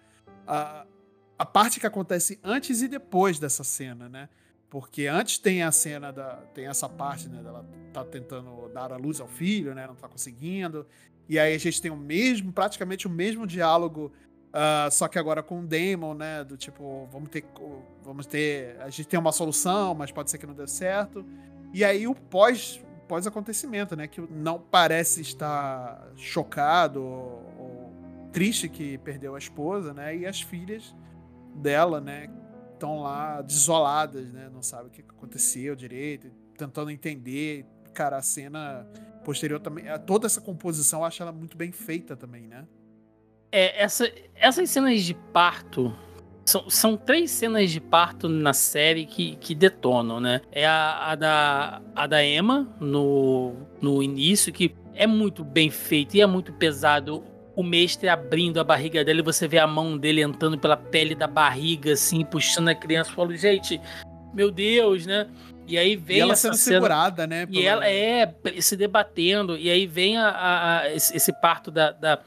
a, 0.46 0.86
a 1.38 1.44
parte 1.46 1.78
que 1.80 1.86
acontece 1.86 2.38
antes 2.42 2.80
e 2.82 2.88
depois 2.88 3.38
dessa 3.38 3.62
cena, 3.64 4.08
né? 4.08 4.28
Porque 4.70 5.06
antes 5.06 5.38
tem 5.38 5.62
a 5.62 5.70
cena 5.70 6.12
da. 6.12 6.36
Tem 6.54 6.66
essa 6.66 6.88
parte, 6.88 7.28
né? 7.28 7.42
Dela 7.42 7.64
tá 7.92 8.04
tentando 8.04 8.68
dar 8.72 8.92
a 8.92 8.96
luz 8.96 9.20
ao 9.20 9.28
filho, 9.28 9.74
né? 9.74 9.86
Não 9.86 9.94
tá 9.94 10.08
conseguindo. 10.08 10.86
E 11.28 11.38
aí 11.38 11.54
a 11.54 11.58
gente 11.58 11.80
tem 11.80 11.90
o 11.90 11.96
mesmo, 11.96 12.52
praticamente 12.52 13.06
o 13.06 13.10
mesmo 13.10 13.46
diálogo 13.46 14.12
ah, 14.56 14.88
só 14.88 15.08
que 15.08 15.18
agora 15.18 15.42
com 15.42 15.58
o 15.58 15.66
Damon, 15.66 16.14
né? 16.14 16.44
Do 16.44 16.56
tipo, 16.56 17.08
vamos 17.10 17.28
ter. 17.28 17.44
Vamos 18.04 18.24
ter. 18.24 18.80
A 18.80 18.88
gente 18.88 19.08
tem 19.08 19.18
uma 19.18 19.32
solução, 19.32 19.96
mas 19.96 20.12
pode 20.12 20.30
ser 20.30 20.38
que 20.38 20.46
não 20.46 20.54
dê 20.54 20.68
certo. 20.68 21.26
E 21.72 21.84
aí 21.84 22.06
o 22.06 22.14
pós. 22.14 22.80
Pós-acontecimento, 23.08 23.94
né? 23.94 24.06
Que 24.06 24.22
não 24.30 24.58
parece 24.58 25.20
estar 25.20 26.08
chocado 26.16 27.02
ou, 27.02 27.54
ou 27.58 27.92
triste 28.32 28.66
que 28.66 28.96
perdeu 28.96 29.34
a 29.34 29.38
esposa, 29.38 29.92
né? 29.92 30.16
E 30.16 30.24
as 30.24 30.40
filhas 30.40 30.94
dela, 31.56 32.00
né? 32.00 32.30
Estão 32.72 33.00
lá 33.00 33.42
desoladas, 33.42 34.32
né? 34.32 34.48
Não 34.50 34.62
sabem 34.62 34.86
o 34.86 34.90
que 34.90 35.02
aconteceu 35.02 35.76
direito, 35.76 36.30
tentando 36.56 36.90
entender. 36.90 37.66
Cara, 37.92 38.16
a 38.16 38.22
cena 38.22 38.88
posterior 39.24 39.58
também. 39.58 39.88
eh, 39.88 39.98
Toda 39.98 40.26
essa 40.26 40.40
composição 40.40 41.00
eu 41.00 41.06
acho 41.06 41.22
ela 41.22 41.32
muito 41.32 41.56
bem 41.56 41.72
feita 41.72 42.16
também, 42.16 42.42
né? 42.42 42.64
É, 43.50 43.82
essa, 43.82 44.10
essas 44.34 44.68
cenas 44.70 45.02
de 45.02 45.14
parto. 45.14 45.94
São, 46.44 46.68
são 46.68 46.96
três 46.96 47.30
cenas 47.30 47.70
de 47.70 47.80
parto 47.80 48.28
na 48.28 48.52
série 48.52 49.06
que, 49.06 49.36
que 49.36 49.54
detonam, 49.54 50.20
né? 50.20 50.42
É 50.52 50.66
a, 50.66 51.12
a 51.12 51.14
da, 51.14 51.82
a 51.94 52.06
da 52.06 52.24
Emma 52.24 52.68
no, 52.78 53.54
no 53.80 54.02
início, 54.02 54.52
que 54.52 54.74
é 54.94 55.06
muito 55.06 55.42
bem 55.42 55.70
feito 55.70 56.16
e 56.16 56.20
é 56.20 56.26
muito 56.26 56.52
pesado. 56.52 57.24
O 57.56 57.62
mestre 57.62 58.08
abrindo 58.08 58.58
a 58.58 58.64
barriga 58.64 59.04
dele, 59.04 59.22
você 59.22 59.46
vê 59.46 59.58
a 59.58 59.66
mão 59.66 59.96
dele 59.96 60.20
entrando 60.20 60.58
pela 60.58 60.76
pele 60.76 61.14
da 61.14 61.28
barriga, 61.28 61.92
assim, 61.92 62.24
puxando 62.24 62.68
a 62.68 62.74
criança. 62.74 63.10
Eu 63.10 63.14
falo, 63.14 63.34
gente, 63.36 63.80
meu 64.34 64.50
Deus, 64.50 65.06
né? 65.06 65.28
E 65.66 65.78
aí 65.78 65.96
vem 65.96 66.18
e 66.18 66.20
ela 66.20 66.32
essa 66.32 66.48
sendo 66.48 66.56
cena... 66.56 66.76
segurada, 66.76 67.26
né? 67.26 67.46
E 67.50 67.64
ela 67.64 67.88
é 67.88 68.32
se 68.60 68.76
debatendo, 68.76 69.56
e 69.56 69.70
aí 69.70 69.86
vem 69.86 70.16
a, 70.18 70.28
a- 70.28 70.78
a- 70.80 70.92
esse, 70.94 71.16
esse 71.16 71.32
parto 71.32 71.70
da, 71.70 71.90
da, 71.90 72.18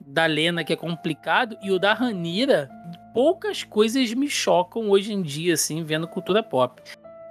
da 0.00 0.26
Lena 0.26 0.62
que 0.62 0.72
é 0.72 0.76
complicado, 0.76 1.56
e 1.62 1.70
o 1.72 1.78
da 1.78 1.92
Ranira, 1.94 2.70
poucas 3.12 3.64
coisas 3.64 4.12
me 4.14 4.28
chocam 4.28 4.88
hoje 4.90 5.12
em 5.12 5.20
dia, 5.22 5.54
assim, 5.54 5.82
vendo 5.82 6.06
cultura 6.06 6.42
pop. 6.42 6.80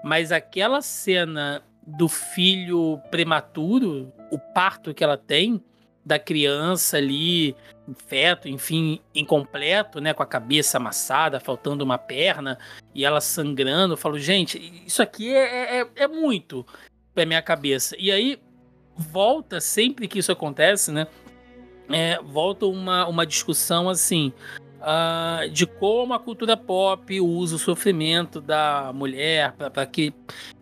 Mas 0.03 0.31
aquela 0.31 0.81
cena 0.81 1.61
do 1.87 2.07
filho 2.09 2.99
prematuro, 3.09 4.11
o 4.31 4.37
parto 4.39 4.93
que 4.93 5.03
ela 5.03 5.17
tem, 5.17 5.63
da 6.05 6.19
criança 6.19 6.97
ali, 6.97 7.55
feto, 8.07 8.47
enfim, 8.47 8.99
incompleto, 9.13 9.99
né, 9.99 10.13
com 10.13 10.21
a 10.21 10.27
cabeça 10.27 10.77
amassada, 10.77 11.39
faltando 11.39 11.83
uma 11.83 11.97
perna, 11.97 12.59
e 12.93 13.03
ela 13.03 13.19
sangrando, 13.19 13.93
eu 13.93 13.97
falo, 13.97 14.19
gente, 14.19 14.83
isso 14.85 15.01
aqui 15.01 15.33
é, 15.33 15.81
é, 15.81 15.87
é 15.95 16.07
muito 16.07 16.65
pra 17.13 17.25
minha 17.25 17.41
cabeça. 17.41 17.95
E 17.97 18.11
aí 18.11 18.39
volta, 18.95 19.59
sempre 19.59 20.07
que 20.07 20.19
isso 20.19 20.31
acontece, 20.31 20.91
né? 20.91 21.07
é, 21.89 22.19
volta 22.21 22.65
uma, 22.65 23.07
uma 23.07 23.25
discussão 23.25 23.89
assim. 23.89 24.33
ah, 24.81 25.41
de 25.51 25.65
como 25.65 26.13
a 26.13 26.19
cultura 26.19 26.55
pop 26.55 27.19
usa 27.19 27.55
o 27.55 27.59
sofrimento 27.59 28.39
da 28.39 28.91
mulher 28.93 29.53
para 29.53 29.85
que 29.85 30.13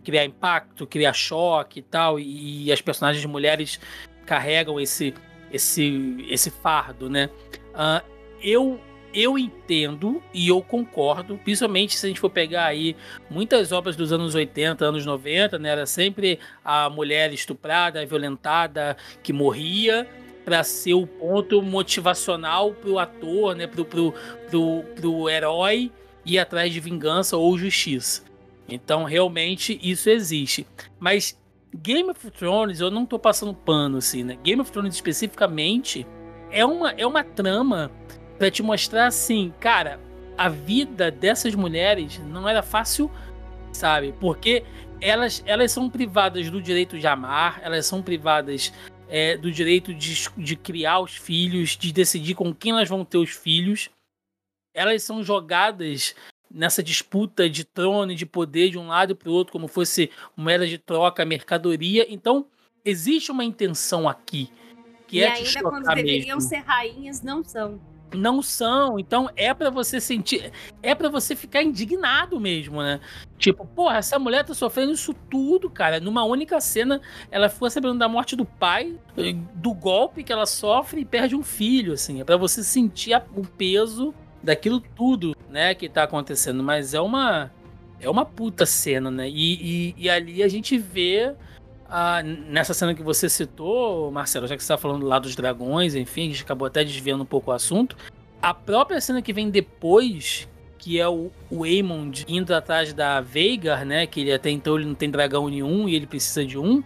criar 0.04 0.26
impacto, 0.26 0.88
criar 0.88 1.14
choque 1.14 1.80
e 1.80 1.84
tal, 1.84 2.20
e, 2.20 2.72
as 2.72 2.82
personagens 2.82 3.26
mulheres 3.26 3.80
carregam 4.26 4.80
esse 4.80 5.14
esse 5.54 6.26
esse 6.30 6.49
fardo, 6.49 7.10
né? 7.10 7.30
Ah, 7.74 8.04
eu 8.41 8.80
eu 9.14 9.38
entendo 9.38 10.22
e 10.34 10.47
eu 10.47 10.60
concordo, 10.62 11.38
principalmente 11.43 11.95
se 11.95 12.06
a 12.06 12.10
gente 12.10 12.20
for 12.20 12.32
pegar 12.32 12.66
aí 12.66 12.95
muitas 13.30 13.72
obras 13.72 13.95
dos 13.95 14.12
anos 14.12 14.34
80, 14.34 14.84
anos 14.84 15.06
90, 15.06 15.60
né? 15.60 15.70
Era 15.70 15.86
sempre 15.86 16.39
a 16.66 16.89
mulher 16.89 17.32
estuprada, 17.32 18.04
violentada, 18.06 18.97
que 19.22 19.32
morria 19.32 20.10
para 20.43 20.64
ser 20.64 20.95
o 20.95 21.06
ponto 21.06 21.62
motivacional 21.62 22.74
pro 22.74 22.97
ator, 22.97 23.56
né? 23.56 23.68
Pro, 23.68 23.86
pro, 23.86 24.14
pro, 24.49 24.84
pro 24.95 25.30
herói 25.30 25.91
ir 26.26 26.39
atrás 26.39 26.74
de 26.74 26.80
vingança 26.80 27.38
ou 27.38 27.58
justiça. 27.58 28.24
Então, 28.68 29.04
realmente, 29.04 29.80
isso 29.84 30.10
existe. 30.10 30.66
Mas 30.99 31.38
Game 31.76 32.09
of 32.09 32.32
Thrones, 32.32 32.80
eu 32.80 32.91
não 32.91 33.05
tô 33.05 33.17
passando 33.17 33.53
pano, 33.53 33.97
assim, 33.97 34.24
né? 34.24 34.38
Game 34.43 34.61
of 34.61 34.71
Thrones 34.71 34.93
especificamente 34.93 36.05
é 36.51 36.63
uma, 36.63 36.91
é 36.91 37.05
uma 37.05 37.24
trama 37.24 37.91
para 38.38 38.51
te 38.51 38.61
mostrar 38.61 39.07
assim, 39.07 39.53
cara, 39.59 39.99
a 40.38 40.49
vida 40.49 41.09
dessas 41.09 41.55
mulheres 41.55 42.19
não 42.19 42.47
era 42.47 42.61
fácil, 42.61 43.09
sabe? 43.71 44.13
Porque 44.19 44.63
elas, 45.01 45.43
elas 45.45 45.71
são 45.71 45.89
privadas 45.89 46.49
do 46.49 46.61
direito 46.61 46.97
de 46.97 47.07
amar, 47.07 47.59
elas 47.63 47.86
são 47.86 48.01
privadas 48.01 48.71
é, 49.09 49.36
do 49.38 49.51
direito 49.51 49.93
de, 49.93 50.30
de 50.38 50.55
criar 50.55 50.99
os 50.99 51.15
filhos, 51.15 51.76
de 51.78 51.91
decidir 51.91 52.36
com 52.36 52.53
quem 52.53 52.71
elas 52.71 52.89
vão 52.89 53.03
ter 53.03 53.17
os 53.17 53.32
filhos. 53.32 53.89
Elas 54.76 55.03
são 55.03 55.24
jogadas 55.24 56.15
nessa 56.54 56.84
disputa 56.84 57.49
de 57.49 57.64
trono 57.64 58.12
e 58.12 58.16
de 58.16 58.26
poder 58.26 58.70
de 58.70 58.78
um 58.78 58.88
lado 58.88 59.16
para 59.16 59.30
o 59.30 59.34
outro, 59.34 59.51
como 59.51 59.68
fosse 59.68 60.12
moeda 60.38 60.68
de 60.68 60.78
troca, 60.78 61.26
mercadoria. 61.26 62.06
Então, 62.08 62.45
existe 62.86 63.32
uma 63.32 63.43
intenção 63.43 64.08
aqui. 64.08 64.49
Que 65.08 65.18
e 65.18 65.22
é 65.22 65.32
ainda 65.32 65.62
quando 65.64 65.86
deveriam 65.86 66.38
mesmo 66.38 66.41
ser 66.41 66.60
rainhas, 66.60 67.22
não 67.22 67.43
são. 67.43 67.80
não 68.14 68.41
são. 68.41 68.99
Então 68.99 69.30
é 69.36 69.54
pra 69.54 69.70
você 69.70 69.99
sentir, 69.99 70.51
é 70.82 70.93
pra 70.93 71.10
você 71.10 71.36
ficar 71.36 71.64
indignado 71.64 72.39
mesmo, 72.39 72.82
né? 72.82 72.99
Tipo, 73.38 73.66
porra, 73.66 73.97
essa 73.97 74.18
mulher 74.20 74.45
tá 74.45 74.54
sofrendo 74.54 74.91
isso 74.93 75.14
tudo, 75.30 75.70
cara. 75.70 75.99
Numa 75.99 76.24
única 76.24 76.62
cena, 76.62 77.01
ela 77.30 77.49
ficou 77.49 77.70
sabendo 77.70 77.97
da 77.97 78.08
morte 78.08 78.36
do 78.36 78.45
pai, 78.45 78.97
do 79.56 79.74
golpe 79.74 80.24
que 80.24 80.32
ela 80.32 80.45
sofre 80.45 81.01
e 81.01 81.06
perde 81.06 81.36
um 81.36 81.43
filho, 81.43 81.93
assim. 81.93 82.22
É 82.22 82.24
pra 82.24 82.38
você 82.38 82.64
sentir 82.64 83.20
o 83.36 83.45
peso 83.45 84.14
daquilo 84.44 84.80
tudo, 84.80 85.36
né, 85.50 85.74
que 85.74 85.88
tá 85.88 86.04
acontecendo. 86.04 86.62
Mas 86.62 86.94
é 86.94 87.02
uma 87.02 87.52
é 88.02 88.10
uma 88.10 88.26
puta 88.26 88.66
cena, 88.66 89.10
né? 89.10 89.30
E, 89.30 89.94
e, 89.96 89.96
e 89.98 90.10
ali 90.10 90.44
a 90.44 90.48
gente 90.48 90.78
vê 90.78 91.34
ah, 91.89 92.22
nessa 92.24 92.74
cena 92.74 92.94
que 92.94 93.04
você 93.04 93.30
citou, 93.30 94.12
Marcelo, 94.12 94.48
já 94.48 94.58
que 94.58 94.64
você 94.64 94.74
tá 94.74 94.78
falando 94.78 95.06
lá 95.06 95.20
dos 95.20 95.36
dragões, 95.36 95.96
enfim, 95.96 96.24
a 96.24 96.30
gente 96.32 96.44
acabou 96.44 96.68
até 96.68 96.84
desviando 96.84 97.24
um 97.24 97.26
pouco 97.26 97.52
o 97.52 97.54
assunto. 97.54 97.96
A 98.41 98.54
própria 98.54 99.00
cena 99.00 99.22
que 99.22 99.32
vem 99.32 99.50
depois, 99.50 100.50
que 100.78 101.00
é 101.00 101.08
o, 101.08 101.32
o 101.50 101.64
Aemond 101.64 102.26
indo 102.28 102.54
atrás 102.54 102.94
da 102.94 103.22
Veigar, 103.22 103.86
né? 103.86 104.06
Que 104.06 104.22
ele 104.22 104.34
até 104.34 104.50
então 104.50 104.76
ele 104.76 104.86
não 104.86 104.96
tem 104.96 105.10
dragão 105.10 105.48
nenhum 105.48 105.88
e 105.88 105.96
ele 105.96 106.08
precisa 106.08 106.44
de 106.44 106.58
um. 106.58 106.84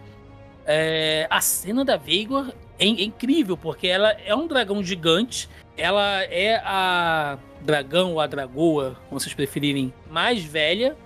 É, 0.66 1.26
a 1.30 1.40
cena 1.40 1.84
da 1.84 1.96
Veigar 1.96 2.52
é, 2.78 2.84
é 2.84 3.02
incrível, 3.02 3.56
porque 3.56 3.88
ela 3.88 4.12
é 4.12 4.34
um 4.34 4.46
dragão 4.46 4.84
gigante. 4.84 5.48
Ela 5.76 6.22
é 6.24 6.56
a 6.56 7.38
dragão 7.60 8.12
ou 8.14 8.20
a 8.20 8.26
dragoa, 8.26 8.96
como 9.08 9.20
vocês 9.20 9.34
preferirem, 9.34 9.92
mais 10.10 10.44
velha. 10.44 10.96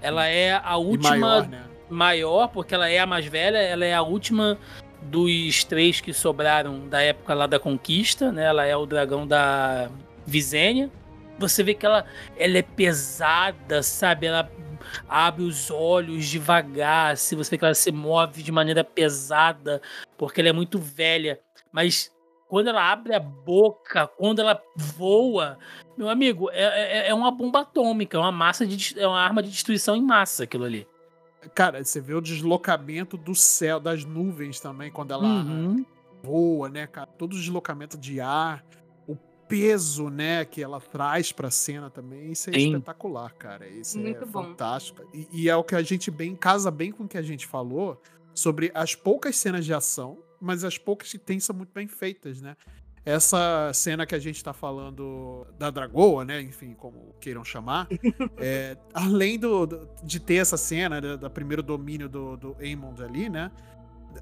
Ela 0.00 0.26
é 0.26 0.52
a 0.52 0.76
última 0.76 1.16
maior, 1.16 1.48
né? 1.48 1.64
maior, 1.88 2.48
porque 2.48 2.74
ela 2.74 2.88
é 2.88 2.98
a 2.98 3.06
mais 3.06 3.26
velha, 3.26 3.58
ela 3.58 3.84
é 3.84 3.94
a 3.94 4.02
última 4.02 4.58
dos 5.02 5.64
três 5.64 6.00
que 6.00 6.12
sobraram 6.12 6.88
da 6.88 7.00
época 7.00 7.34
lá 7.34 7.46
da 7.46 7.58
conquista, 7.58 8.32
né? 8.32 8.44
Ela 8.44 8.66
é 8.66 8.76
o 8.76 8.86
dragão 8.86 9.26
da 9.26 9.90
Visênia. 10.26 10.90
Você 11.38 11.62
vê 11.62 11.74
que 11.74 11.84
ela, 11.84 12.04
ela 12.36 12.58
é 12.58 12.62
pesada, 12.62 13.82
sabe? 13.82 14.26
Ela 14.26 14.50
abre 15.08 15.42
os 15.42 15.70
olhos 15.70 16.26
devagar, 16.26 17.16
se 17.16 17.34
você 17.34 17.50
vê 17.50 17.58
que 17.58 17.64
ela 17.64 17.74
se 17.74 17.92
move 17.92 18.42
de 18.42 18.52
maneira 18.52 18.82
pesada, 18.82 19.82
porque 20.16 20.40
ela 20.40 20.50
é 20.50 20.52
muito 20.52 20.78
velha. 20.78 21.40
Mas 21.70 22.10
quando 22.48 22.68
ela 22.68 22.90
abre 22.92 23.14
a 23.14 23.20
boca, 23.20 24.06
quando 24.06 24.40
ela 24.40 24.60
voa, 24.76 25.58
meu 25.96 26.08
amigo, 26.08 26.48
é, 26.50 27.06
é, 27.06 27.08
é 27.08 27.14
uma 27.14 27.30
bomba 27.30 27.60
atômica, 27.60 28.16
é 28.16 28.20
uma 28.20 28.32
massa 28.32 28.66
de, 28.66 28.98
é 28.98 29.06
uma 29.06 29.20
arma 29.20 29.42
de 29.42 29.50
destruição 29.50 29.96
em 29.96 30.02
massa 30.02 30.44
aquilo 30.44 30.64
ali. 30.64 30.86
Cara, 31.54 31.82
você 31.84 32.00
vê 32.00 32.14
o 32.14 32.20
deslocamento 32.20 33.16
do 33.16 33.34
céu, 33.34 33.78
das 33.78 34.04
nuvens 34.04 34.58
também, 34.60 34.90
quando 34.90 35.12
ela 35.12 35.24
Uhum. 35.24 35.84
voa, 36.22 36.68
né, 36.68 36.86
cara? 36.86 37.06
Todo 37.06 37.34
o 37.34 37.36
deslocamento 37.38 37.96
de 37.96 38.20
ar, 38.20 38.64
o 39.06 39.14
peso, 39.48 40.08
né, 40.10 40.44
que 40.44 40.60
ela 40.62 40.80
traz 40.80 41.30
pra 41.30 41.50
cena 41.50 41.88
também, 41.88 42.32
isso 42.32 42.50
é 42.50 42.52
Sim. 42.54 42.66
espetacular, 42.72 43.32
cara. 43.34 43.66
Isso 43.68 43.98
Muito 43.98 44.22
é 44.24 44.26
bom. 44.26 44.42
fantástico. 44.42 45.02
E, 45.14 45.28
e 45.32 45.48
é 45.48 45.54
o 45.54 45.62
que 45.62 45.74
a 45.76 45.82
gente 45.82 46.10
bem 46.10 46.34
casa 46.34 46.70
bem 46.70 46.90
com 46.90 47.04
o 47.04 47.08
que 47.08 47.18
a 47.18 47.22
gente 47.22 47.46
falou 47.46 48.00
sobre 48.34 48.70
as 48.74 48.94
poucas 48.94 49.36
cenas 49.36 49.64
de 49.64 49.72
ação, 49.72 50.18
mas 50.40 50.64
as 50.64 50.78
poucas 50.78 51.10
que 51.10 51.18
tem 51.18 51.40
são 51.40 51.54
muito 51.54 51.72
bem 51.72 51.88
feitas, 51.88 52.40
né? 52.40 52.56
Essa 53.04 53.70
cena 53.72 54.04
que 54.04 54.16
a 54.16 54.18
gente 54.18 54.42
tá 54.42 54.52
falando 54.52 55.46
da 55.56 55.70
Dragoa, 55.70 56.24
né? 56.24 56.40
Enfim, 56.40 56.74
como 56.74 57.14
queiram 57.20 57.44
chamar. 57.44 57.86
é, 58.36 58.76
além 58.92 59.38
do, 59.38 59.88
de 60.02 60.18
ter 60.18 60.36
essa 60.36 60.56
cena 60.56 61.00
da, 61.00 61.14
da 61.14 61.30
primeiro 61.30 61.62
domínio 61.62 62.08
do, 62.08 62.36
do 62.36 62.56
Aemond 62.60 63.00
ali, 63.04 63.28
né? 63.28 63.52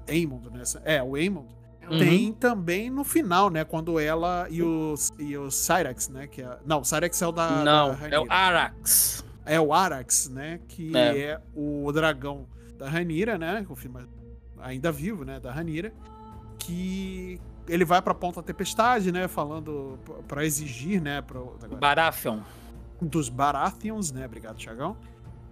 Aemond, 0.07 0.51
né? 0.51 0.61
É, 0.83 1.01
o 1.01 1.15
Aemond. 1.15 1.47
Uhum. 1.89 1.99
Tem 1.99 2.33
também 2.33 2.89
no 2.89 3.03
final, 3.03 3.49
né? 3.49 3.63
Quando 3.63 3.99
ela 3.99 4.47
e 4.49 4.61
o, 4.61 4.95
e 5.19 5.37
o 5.37 5.49
Cyrax, 5.49 6.09
né? 6.09 6.27
Que 6.27 6.41
é, 6.41 6.57
não, 6.65 6.81
o 6.81 6.85
Cyrax 6.85 7.21
é 7.21 7.27
o 7.27 7.31
da. 7.31 7.63
Não, 7.63 7.95
da 7.95 8.07
é 8.09 8.19
o. 8.19 8.25
Arax. 8.29 9.25
É 9.45 9.59
o 9.59 9.73
Arax, 9.73 10.29
né? 10.29 10.59
Que 10.67 10.95
É. 10.95 11.19
é, 11.19 11.41
o 11.55 11.91
dragão 11.91 12.47
da 12.77 12.89
Ranira, 12.89 13.37
né? 13.37 13.65
o 13.69 13.75
filme 13.75 14.05
ainda 14.65 14.91
vivo, 14.91 15.23
né? 15.23 15.39
Da 15.39 15.51
Ranira. 15.51 15.93
Que 16.59 17.39
ele 17.67 17.85
vai 17.85 18.01
pra 18.01 18.13
Ponta 18.13 18.41
Tempestade, 18.41 19.11
né? 19.11 19.27
Falando 19.27 19.99
p- 20.05 20.13
pra 20.27 20.45
exigir, 20.45 21.01
né? 21.01 21.21
Pro, 21.21 21.55
agora, 21.61 21.79
Baratheon. 21.79 22.39
dos 23.01 23.29
Baratheons, 23.29 24.11
né? 24.11 24.25
Obrigado, 24.25 24.57
Thiagão. 24.57 24.97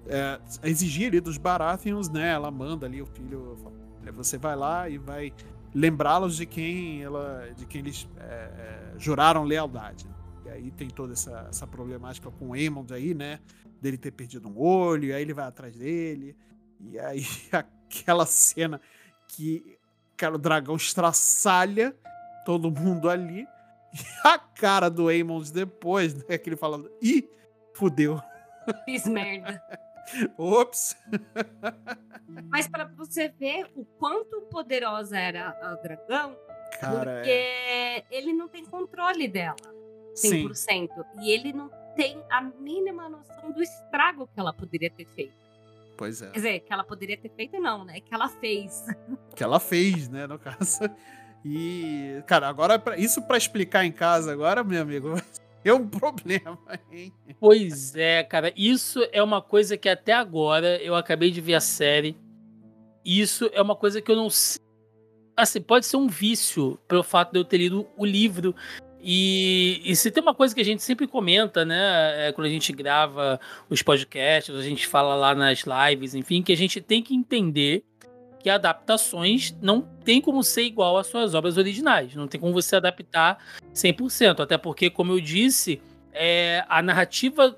É, 0.07 0.39
exigir 0.63 1.07
ali 1.07 1.19
dos 1.19 1.37
Baratheons, 1.37 2.09
né? 2.09 2.31
Ela 2.31 2.51
manda 2.51 2.85
ali 2.85 3.01
o 3.01 3.05
filho. 3.05 3.57
fala, 3.61 3.75
"Olha, 4.01 4.11
Você 4.11 4.37
vai 4.37 4.55
lá 4.55 4.89
e 4.89 4.97
vai 4.97 5.33
lembrá-los 5.73 6.35
de 6.37 6.45
quem 6.45 7.01
ela, 7.03 7.47
de 7.55 7.65
quem 7.65 7.81
eles 7.81 8.07
é, 8.17 8.23
é, 8.23 8.93
juraram 8.97 9.43
lealdade. 9.43 10.05
E 10.45 10.49
aí 10.49 10.71
tem 10.71 10.87
toda 10.87 11.13
essa, 11.13 11.47
essa 11.49 11.65
problemática 11.65 12.29
com 12.31 12.49
o 12.49 12.53
Aemond 12.53 12.93
aí, 12.93 13.13
né? 13.13 13.39
Dele 13.81 13.97
ter 13.97 14.11
perdido 14.11 14.47
um 14.47 14.57
olho, 14.59 15.05
e 15.05 15.13
aí 15.13 15.21
ele 15.21 15.33
vai 15.33 15.45
atrás 15.45 15.75
dele. 15.75 16.35
E 16.79 16.99
aí 16.99 17.25
aquela 17.51 18.25
cena 18.25 18.79
que 19.35 19.77
cara, 20.15 20.35
o 20.35 20.37
dragão 20.37 20.75
estraçalha 20.75 21.95
todo 22.45 22.71
mundo 22.71 23.09
ali. 23.09 23.47
E 23.93 24.27
a 24.27 24.39
cara 24.39 24.89
do 24.89 25.07
Aemond 25.07 25.51
depois, 25.53 26.15
né? 26.15 26.37
Que 26.37 26.49
ele 26.49 26.55
falando, 26.55 26.91
ih, 26.99 27.29
fudeu. 27.73 28.19
Fiz 28.85 29.05
merda. 29.05 29.61
Ops. 30.35 30.97
Mas 32.49 32.67
pra 32.67 32.85
você 32.85 33.29
ver 33.29 33.69
o 33.75 33.85
quanto 33.85 34.41
poderosa 34.49 35.17
era 35.17 35.49
a 35.61 35.75
dragão, 35.75 36.35
Cara, 36.79 37.17
porque 37.17 37.29
é... 37.29 38.03
ele 38.09 38.33
não 38.33 38.47
tem 38.47 38.65
controle 38.65 39.27
dela 39.27 39.55
sim. 40.15 40.47
100%. 40.49 40.89
E 41.21 41.31
ele 41.31 41.53
não 41.53 41.69
tem 41.95 42.21
a 42.29 42.41
mínima 42.41 43.07
noção 43.09 43.51
do 43.51 43.61
estrago 43.61 44.27
que 44.27 44.39
ela 44.39 44.53
poderia 44.53 44.89
ter 44.89 45.05
feito. 45.05 45.42
Pois 46.03 46.21
é. 46.21 46.25
Quer 46.31 46.33
dizer, 46.35 46.59
que 46.59 46.73
ela 46.73 46.83
poderia 46.83 47.15
ter 47.17 47.29
feito, 47.33 47.57
não, 47.61 47.85
né? 47.85 48.01
Que 48.01 48.13
ela 48.13 48.27
fez. 48.27 48.83
Que 49.35 49.41
ela 49.43 49.57
fez, 49.59 50.09
né, 50.09 50.27
no 50.27 50.37
caso. 50.37 50.79
E, 51.45 52.21
cara, 52.27 52.47
agora, 52.47 52.77
pra- 52.77 52.97
isso 52.97 53.21
pra 53.23 53.37
explicar 53.37 53.85
em 53.85 53.91
casa 53.91 54.31
agora, 54.31 54.63
meu 54.63 54.81
amigo, 54.81 55.09
vai 55.15 55.23
ser 55.63 55.71
um 55.73 55.87
problema, 55.87 56.59
hein? 56.91 57.13
Pois 57.39 57.95
é, 57.95 58.21
cara. 58.23 58.51
Isso 58.55 58.99
é 59.11 59.23
uma 59.23 59.41
coisa 59.41 59.77
que 59.77 59.87
até 59.89 60.11
agora 60.13 60.77
eu 60.83 60.93
acabei 60.93 61.31
de 61.31 61.39
ver 61.41 61.55
a 61.55 61.61
série. 61.61 62.17
Isso 63.05 63.49
é 63.53 63.61
uma 63.61 63.75
coisa 63.75 64.01
que 64.01 64.11
eu 64.11 64.15
não 64.15 64.29
sei. 64.29 64.61
Assim, 65.35 65.61
pode 65.61 65.85
ser 65.85 65.97
um 65.97 66.07
vício 66.07 66.77
pelo 66.87 67.01
fato 67.01 67.31
de 67.31 67.39
eu 67.39 67.43
ter 67.45 67.57
lido 67.57 67.87
o 67.97 68.05
livro. 68.05 68.53
E, 69.05 69.81
e 69.83 69.95
se 69.97 70.09
tem 70.09 70.23
uma 70.23 70.33
coisa 70.33 70.55
que 70.55 70.61
a 70.61 70.65
gente 70.65 70.81
sempre 70.81 71.05
comenta, 71.07 71.65
né? 71.65 72.27
É, 72.27 72.31
quando 72.31 72.47
a 72.47 72.49
gente 72.49 72.71
grava 72.71 73.37
os 73.69 73.81
podcasts, 73.81 74.55
a 74.55 74.61
gente 74.61 74.87
fala 74.87 75.13
lá 75.13 75.35
nas 75.35 75.65
lives, 75.65 76.15
enfim, 76.15 76.41
que 76.41 76.53
a 76.53 76.57
gente 76.57 76.79
tem 76.79 77.03
que 77.03 77.13
entender 77.13 77.83
que 78.39 78.49
adaptações 78.49 79.53
não 79.61 79.81
tem 79.81 80.21
como 80.21 80.41
ser 80.41 80.63
igual 80.63 80.97
às 80.97 81.07
suas 81.07 81.33
obras 81.33 81.57
originais. 81.57 82.15
Não 82.15 82.27
tem 82.27 82.39
como 82.39 82.53
você 82.53 82.77
adaptar 82.77 83.37
100%. 83.73 84.39
Até 84.39 84.57
porque, 84.57 84.89
como 84.89 85.11
eu 85.11 85.19
disse, 85.19 85.81
é, 86.13 86.63
a 86.69 86.81
narrativa 86.81 87.57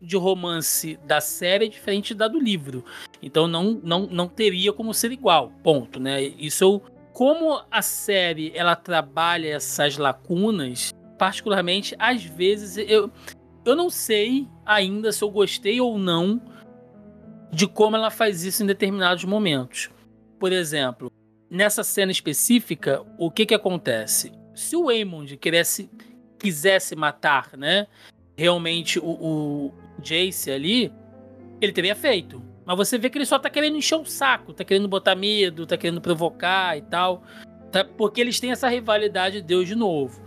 de 0.00 0.16
romance 0.16 0.98
da 1.04 1.20
série 1.20 1.66
é 1.66 1.68
diferente 1.68 2.14
da 2.14 2.28
do 2.28 2.38
livro. 2.38 2.84
Então 3.22 3.48
não, 3.48 3.80
não, 3.82 4.06
não 4.06 4.28
teria 4.28 4.72
como 4.72 4.94
ser 4.94 5.10
igual. 5.10 5.52
Ponto, 5.62 5.98
né? 5.98 6.22
Isso 6.22 6.62
eu, 6.62 6.82
como 7.16 7.62
a 7.70 7.80
série 7.80 8.52
ela 8.54 8.76
trabalha 8.76 9.54
essas 9.54 9.96
lacunas, 9.96 10.92
particularmente 11.18 11.96
às 11.98 12.22
vezes 12.22 12.76
eu 12.76 13.10
eu 13.64 13.74
não 13.74 13.88
sei 13.88 14.46
ainda 14.66 15.10
se 15.10 15.24
eu 15.24 15.30
gostei 15.30 15.80
ou 15.80 15.96
não 15.96 16.38
de 17.50 17.66
como 17.66 17.96
ela 17.96 18.10
faz 18.10 18.44
isso 18.44 18.62
em 18.62 18.66
determinados 18.66 19.24
momentos. 19.24 19.88
Por 20.38 20.52
exemplo, 20.52 21.10
nessa 21.48 21.82
cena 21.82 22.12
específica, 22.12 23.02
o 23.16 23.30
que 23.30 23.46
que 23.46 23.54
acontece? 23.54 24.30
Se 24.54 24.76
o 24.76 24.90
Aemond 24.90 25.38
quisesse, 25.38 25.90
quisesse 26.38 26.94
matar, 26.94 27.56
né, 27.56 27.86
realmente 28.36 28.98
o, 28.98 29.08
o 29.08 29.74
Jace 30.02 30.50
ali, 30.50 30.92
ele 31.62 31.72
teria 31.72 31.96
feito. 31.96 32.42
Mas 32.66 32.76
você 32.76 32.98
vê 32.98 33.08
que 33.08 33.16
ele 33.16 33.24
só 33.24 33.38
tá 33.38 33.48
querendo 33.48 33.76
encher 33.76 33.94
o 33.94 34.04
saco, 34.04 34.52
tá 34.52 34.64
querendo 34.64 34.88
botar 34.88 35.14
medo, 35.14 35.66
tá 35.66 35.76
querendo 35.76 36.00
provocar 36.00 36.76
e 36.76 36.82
tal. 36.82 37.22
tá? 37.70 37.84
Porque 37.84 38.20
eles 38.20 38.40
têm 38.40 38.50
essa 38.50 38.68
rivalidade 38.68 39.36
de 39.36 39.46
Deus 39.46 39.68
de 39.68 39.76
novo. 39.76 40.20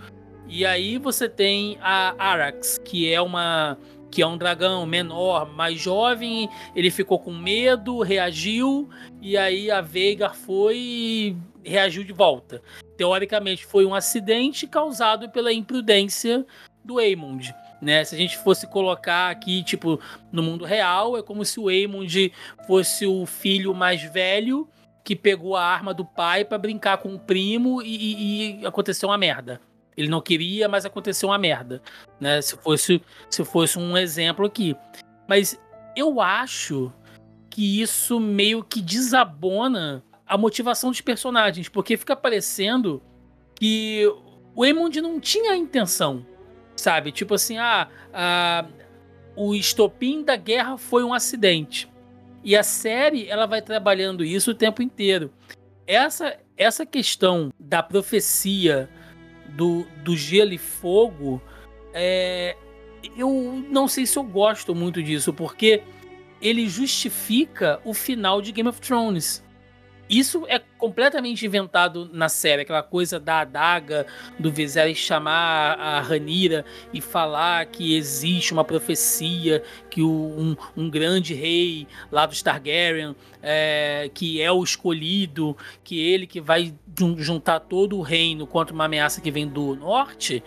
E 0.48 0.66
aí 0.66 0.98
você 0.98 1.28
tem 1.28 1.78
a 1.82 2.16
Arax, 2.18 2.80
que 2.84 3.12
é 3.12 3.22
uma 3.22 3.78
que 4.12 4.24
é 4.24 4.28
um 4.28 4.38
dragão 4.40 4.88
menor, 4.88 5.54
mais 5.54 5.80
jovem, 5.80 6.50
ele 6.76 6.90
ficou 6.90 7.20
com 7.20 7.32
medo, 7.32 8.00
reagiu, 8.00 8.90
e 9.22 9.38
aí 9.38 9.70
a 9.70 9.82
Veigar 9.82 10.34
foi 10.34 10.78
e 10.78 11.38
reagiu 11.64 12.04
de 12.04 12.12
volta. 12.12 12.60
Teoricamente 12.98 13.64
foi 13.68 13.86
um 13.86 13.94
acidente 13.94 14.66
causado 14.66 15.30
pela 15.30 15.54
imprudência 15.54 16.44
do 16.84 16.98
Aemond. 16.98 17.54
Né? 17.82 18.04
Se 18.04 18.16
a 18.16 18.18
gente 18.18 18.38
fosse 18.38 18.68
colocar 18.68 19.30
aqui, 19.30 19.64
tipo, 19.64 20.00
no 20.32 20.44
mundo 20.44 20.66
real, 20.66 21.18
é 21.18 21.24
como 21.24 21.46
se 21.46 21.60
o 21.60 21.70
Aemond 21.70 22.32
fosse 22.68 23.06
o 23.06 23.26
filho 23.26 23.74
mais 23.74 24.02
velho 24.04 24.68
que 25.04 25.16
pegou 25.16 25.56
a 25.56 25.64
arma 25.64 25.94
do 25.94 26.04
pai 26.06 26.44
para 26.44 26.58
brincar 26.58 26.98
com 26.98 27.14
o 27.16 27.20
primo 27.20 27.82
e, 27.82 27.96
e- 27.96 28.62
e 28.62 28.66
aconteceu 28.66 29.10
uma 29.10 29.18
merda. 29.18 29.62
Ele 29.96 30.08
não 30.10 30.22
queria, 30.22 30.68
mas 30.68 30.86
aconteceu 30.86 31.30
uma 31.30 31.38
merda, 31.38 31.82
né? 32.20 32.42
Se 32.42 32.56
fosse, 32.58 33.02
se 33.30 33.44
fosse 33.44 33.80
um 33.80 33.98
exemplo 33.98 34.46
aqui. 34.46 34.76
Mas 35.28 35.60
eu 35.96 36.22
acho 36.22 36.92
que 37.50 37.82
isso 37.82 38.20
meio 38.20 38.64
que 38.64 38.82
desabona 38.82 40.04
a 40.28 40.38
motivação 40.38 40.92
dos 40.92 41.02
personagens, 41.02 41.68
porque 41.68 41.98
fica 41.98 42.16
parecendo 42.16 43.02
que 43.56 44.06
o 44.56 44.64
Aemond 44.64 45.02
não 45.02 45.20
tinha 45.20 45.54
a 45.54 45.58
intenção, 45.58 46.26
sabe? 46.80 47.12
Tipo 47.12 47.36
assim, 47.36 47.58
ah, 47.58 47.88
ah, 48.14 48.66
o 49.36 49.54
estopim 49.56 50.24
da 50.24 50.36
guerra 50.36 50.78
foi 50.78 51.04
um 51.04 51.14
acidente. 51.14 51.90
E 52.44 52.56
a 52.56 52.64
série 52.64 53.28
ela 53.28 53.46
vai 53.46 53.62
trabalhando 53.62 54.24
isso 54.24 54.52
o 54.52 54.56
tempo 54.56 54.82
inteiro. 54.82 55.32
Essa 55.86 56.38
essa 56.60 56.86
questão 56.86 57.54
da 57.58 57.82
profecia 57.82 58.90
do, 59.48 59.88
do 60.04 60.16
gelo 60.16 60.52
e 60.54 60.58
fogo, 60.58 61.42
é, 61.94 62.56
eu 63.18 63.64
não 63.70 63.88
sei 63.88 64.06
se 64.06 64.20
eu 64.20 64.24
gosto 64.24 64.76
muito 64.76 65.02
disso, 65.02 65.34
porque 65.34 65.82
ele 66.42 66.68
justifica 66.68 67.80
o 67.86 67.94
final 67.94 68.42
de 68.42 68.52
Game 68.52 68.68
of 68.68 68.82
Thrones. 68.82 69.42
Isso 70.10 70.43
é 70.47 70.60
completamente 70.78 71.45
inventado 71.45 72.10
na 72.12 72.28
série, 72.30 72.64
aquela 72.64 72.82
coisa 72.82 73.20
da 73.20 73.41
adaga, 73.41 74.07
do 74.39 74.51
Viserys 74.51 74.97
chamar 74.97 75.78
a 75.80 76.01
Ranira 76.01 76.66
e 76.91 76.99
falar 76.99 77.66
que 77.68 77.95
existe 77.95 78.51
uma 78.51 78.64
profecia, 78.64 79.62
que 79.89 80.01
um, 80.01 80.55
um 80.76 80.89
grande 80.89 81.34
rei 81.34 81.88
lá 82.12 82.26
dos 82.26 82.41
Targaryen, 82.41 83.16
é, 83.43 84.10
que 84.14 84.41
é 84.41 84.51
o 84.51 84.64
escolhido, 84.64 85.55
que 85.84 85.99
ele 85.99 86.26
que 86.26 86.41
vai 86.41 86.74
jun- 86.97 87.18
juntar 87.20 87.60
todo 87.60 87.97
o 87.97 88.01
reino 88.01 88.47
contra 88.47 88.74
uma 88.74 88.86
ameaça 88.86 89.22
que 89.22 89.30
vem 89.30 89.47
do 89.47 89.76
norte. 89.76 90.43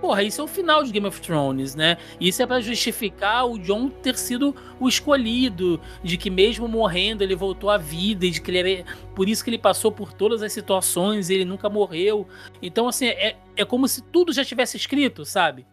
Porra, 0.00 0.22
isso 0.22 0.40
é 0.40 0.44
o 0.44 0.48
final 0.48 0.82
de 0.82 0.92
Game 0.92 1.06
of 1.06 1.20
Thrones, 1.20 1.74
né? 1.74 1.98
Isso 2.18 2.42
é 2.42 2.46
pra 2.46 2.60
justificar 2.60 3.46
o 3.46 3.58
Jon 3.58 3.90
ter 3.90 4.16
sido 4.16 4.56
o 4.80 4.88
escolhido, 4.88 5.78
de 6.02 6.16
que 6.16 6.30
mesmo 6.30 6.66
morrendo 6.66 7.22
ele 7.22 7.34
voltou 7.34 7.68
à 7.68 7.76
vida, 7.76 8.24
e 8.24 8.30
de 8.30 8.40
que 8.40 8.50
ele 8.50 8.58
era... 8.58 8.84
por 9.14 9.28
isso 9.28 9.44
que 9.44 9.50
ele 9.50 9.58
passou 9.58 9.92
por 9.92 10.14
todas 10.14 10.42
as 10.42 10.54
situações, 10.54 11.28
ele 11.28 11.44
nunca 11.44 11.68
morreu. 11.68 12.26
Então, 12.62 12.88
assim, 12.88 13.08
é, 13.08 13.36
é 13.54 13.64
como 13.64 13.86
se 13.86 14.00
tudo 14.00 14.32
já 14.32 14.42
tivesse 14.42 14.78
escrito, 14.78 15.26
sabe? 15.26 15.66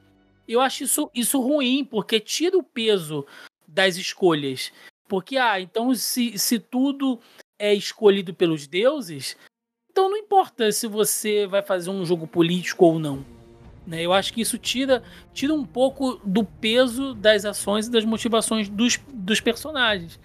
Eu 0.45 0.59
acho 0.59 0.83
isso, 0.83 1.09
isso 1.15 1.39
ruim, 1.39 1.85
porque 1.85 2.19
tira 2.19 2.57
o 2.57 2.63
peso 2.63 3.25
das 3.65 3.95
escolhas. 3.95 4.73
Porque, 5.07 5.37
ah, 5.37 5.59
então 5.61 5.95
se, 5.95 6.37
se 6.37 6.59
tudo 6.59 7.17
é 7.57 7.73
escolhido 7.73 8.33
pelos 8.33 8.67
deuses, 8.67 9.37
então 9.89 10.09
não 10.09 10.17
importa 10.17 10.69
se 10.73 10.85
você 10.85 11.47
vai 11.47 11.61
fazer 11.61 11.89
um 11.89 12.05
jogo 12.05 12.27
político 12.27 12.85
ou 12.85 12.99
não. 12.99 13.36
Né? 13.87 14.01
Eu 14.01 14.11
acho 14.11 14.33
que 14.33 14.41
isso 14.41 14.57
tira, 14.57 15.01
tira 15.33 15.53
um 15.53 15.65
pouco 15.65 16.19
do 16.23 16.43
peso 16.43 17.15
das 17.15 17.45
ações 17.45 17.87
e 17.87 17.91
das 17.91 18.03
motivações 18.03 18.67
dos, 18.67 18.99
dos 19.13 19.39
personagens. 19.39 20.19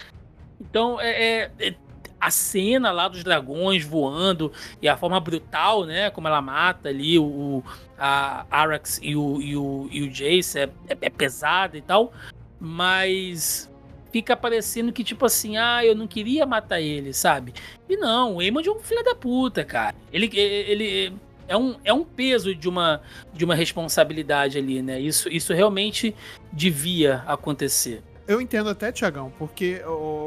Então, 0.61 1.01
é, 1.01 1.11
é- 1.11 1.51
é- 1.61 1.75
a 2.21 2.31
cena 2.31 2.93
lá 2.93 3.09
dos 3.09 3.25
dragões 3.25 3.85
voando 3.85 4.53
e 4.81 4.89
a 4.89 4.97
forma 4.97 5.19
brutal, 5.19 5.85
né? 5.85 6.09
Como 6.11 6.29
ela 6.29 6.41
mata 6.41 6.89
ali 6.89 7.19
o, 7.19 7.65
a 7.99 8.47
Arax 8.49 9.01
e 9.03 9.17
o, 9.17 9.41
e 9.41 9.57
o, 9.57 9.89
e 9.91 10.03
o 10.03 10.09
Jace 10.09 10.61
é, 10.61 10.71
é, 10.89 10.97
é 11.01 11.11
pesada 11.11 11.77
e 11.77 11.83
tal. 11.83 12.13
Mas 12.61 13.69
fica 14.13 14.37
parecendo 14.37 14.93
que, 14.93 15.03
tipo 15.03 15.25
assim, 15.27 15.57
ah, 15.57 15.85
eu 15.85 15.97
não 15.97 16.07
queria 16.07 16.47
matar 16.47 16.81
ele, 16.81 17.13
sabe? 17.13 17.55
E 17.89 17.97
não, 17.97 18.37
o 18.37 18.41
Aemond 18.41 18.69
é 18.69 18.73
um 18.73 18.79
filho 18.79 19.03
da 19.03 19.17
puta, 19.17 19.65
cara. 19.65 19.97
Ele, 20.13 20.31
ele 20.39 21.13
é, 21.53 21.57
um, 21.57 21.77
é 21.85 21.93
um 21.93 22.03
peso 22.03 22.55
de 22.55 22.67
uma, 22.67 23.03
de 23.35 23.45
uma 23.45 23.55
responsabilidade 23.55 24.57
ali, 24.57 24.81
né? 24.81 24.99
Isso, 24.99 25.29
isso 25.29 25.53
realmente 25.53 26.15
devia 26.51 27.23
acontecer. 27.27 28.03
Eu 28.27 28.41
entendo 28.41 28.71
até, 28.71 28.91
Tiagão, 28.91 29.31
porque. 29.39 29.83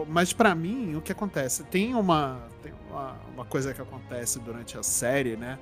mas 0.07 0.31
pra 0.33 0.53
mim, 0.53 0.95
o 0.95 1.01
que 1.01 1.11
acontece? 1.11 1.63
Tem 1.63 1.95
uma. 1.95 2.39
Tem 2.61 2.71
uma, 2.89 3.15
uma 3.33 3.45
coisa 3.45 3.73
que 3.73 3.81
acontece 3.81 4.39
durante 4.39 4.77
a 4.77 4.83
série, 4.83 5.35
né? 5.35 5.57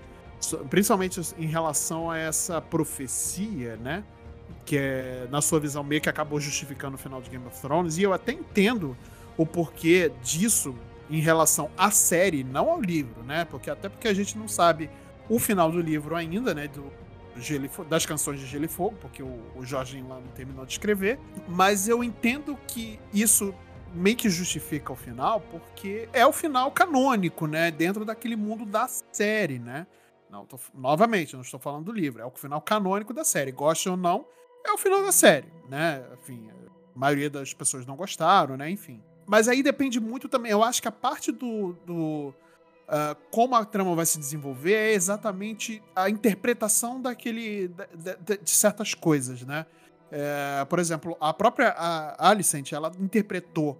Principalmente 0.69 1.21
em 1.37 1.45
relação 1.45 2.11
a 2.11 2.17
essa 2.17 2.59
profecia, 2.59 3.77
né? 3.77 4.03
Que 4.65 4.77
é, 4.77 5.27
na 5.31 5.41
sua 5.41 5.61
visão, 5.61 5.81
meio 5.81 6.01
que 6.01 6.09
acabou 6.09 6.41
justificando 6.41 6.95
o 6.95 6.99
final 6.99 7.21
de 7.21 7.29
Game 7.29 7.45
of 7.47 7.61
Thrones. 7.61 7.97
E 7.97 8.03
eu 8.03 8.11
até 8.11 8.33
entendo 8.33 8.97
o 9.37 9.45
porquê 9.45 10.11
disso 10.21 10.75
em 11.09 11.21
relação 11.21 11.69
à 11.77 11.89
série, 11.89 12.43
não 12.43 12.69
ao 12.69 12.81
livro, 12.81 13.23
né? 13.23 13.45
Porque 13.45 13.69
até 13.69 13.87
porque 13.87 14.09
a 14.09 14.13
gente 14.13 14.37
não 14.37 14.47
sabe 14.49 14.89
o 15.29 15.39
final 15.39 15.71
do 15.71 15.79
livro 15.81 16.15
ainda, 16.15 16.53
né? 16.53 16.67
Do, 16.67 16.91
das 17.89 18.05
canções 18.05 18.39
de 18.39 18.45
Gelo 18.45 18.65
e 18.65 18.67
Fogo, 18.67 18.95
porque 19.01 19.23
o, 19.23 19.39
Jorginho 19.63 20.07
lá 20.07 20.15
não 20.15 20.27
terminou 20.27 20.65
de 20.65 20.73
escrever. 20.73 21.19
Mas 21.47 21.87
eu 21.87 22.03
entendo 22.03 22.57
que 22.67 22.99
isso 23.13 23.53
meio 23.93 24.15
que 24.15 24.29
justifica 24.29 24.91
o 24.91 24.95
final, 24.95 25.39
porque 25.39 26.07
é 26.13 26.25
o 26.25 26.31
final 26.33 26.71
canônico, 26.71 27.47
né? 27.47 27.71
Dentro 27.71 28.05
daquele 28.05 28.35
mundo 28.35 28.65
da 28.65 28.87
série, 28.87 29.59
né? 29.59 29.87
Não, 30.29 30.45
tô- 30.45 30.59
novamente, 30.73 31.33
não 31.35 31.41
estou 31.41 31.59
falando 31.59 31.85
do 31.85 31.91
livro, 31.91 32.21
é 32.21 32.25
o 32.25 32.31
final 32.31 32.59
canônico 32.61 33.13
da 33.13 33.23
série. 33.23 33.51
Goste 33.51 33.87
ou 33.87 33.95
não, 33.97 34.25
é 34.65 34.71
o 34.71 34.77
final 34.77 35.03
da 35.03 35.11
série, 35.11 35.47
né? 35.69 36.03
Enfim, 36.19 36.49
a 36.95 36.99
maioria 36.99 37.29
das 37.29 37.53
pessoas 37.53 37.85
não 37.85 37.95
gostaram, 37.95 38.57
né? 38.57 38.69
Enfim. 38.69 39.01
Mas 39.25 39.47
aí 39.47 39.61
depende 39.63 39.99
muito 39.99 40.27
também. 40.27 40.51
Eu 40.51 40.63
acho 40.63 40.81
que 40.81 40.87
a 40.87 40.91
parte 40.91 41.31
do. 41.31 41.73
do 41.85 42.33
ah, 42.87 43.15
como 43.31 43.55
a 43.55 43.63
trama 43.65 43.95
vai 43.95 44.05
se 44.05 44.17
desenvolver 44.19 44.73
é 44.73 44.93
exatamente 44.93 45.81
a 45.95 46.09
interpretação 46.09 47.01
daquele. 47.01 47.67
da- 47.69 47.87
da- 48.15 48.35
de 48.35 48.49
certas 48.49 48.93
coisas, 48.93 49.41
né? 49.43 49.65
É, 50.11 50.63
por 50.65 50.77
exemplo, 50.79 51.17
a 51.19 51.33
própria 51.33 51.69
a 51.69 52.29
Alicent, 52.29 52.71
ela 52.71 52.91
interpretou 52.99 53.77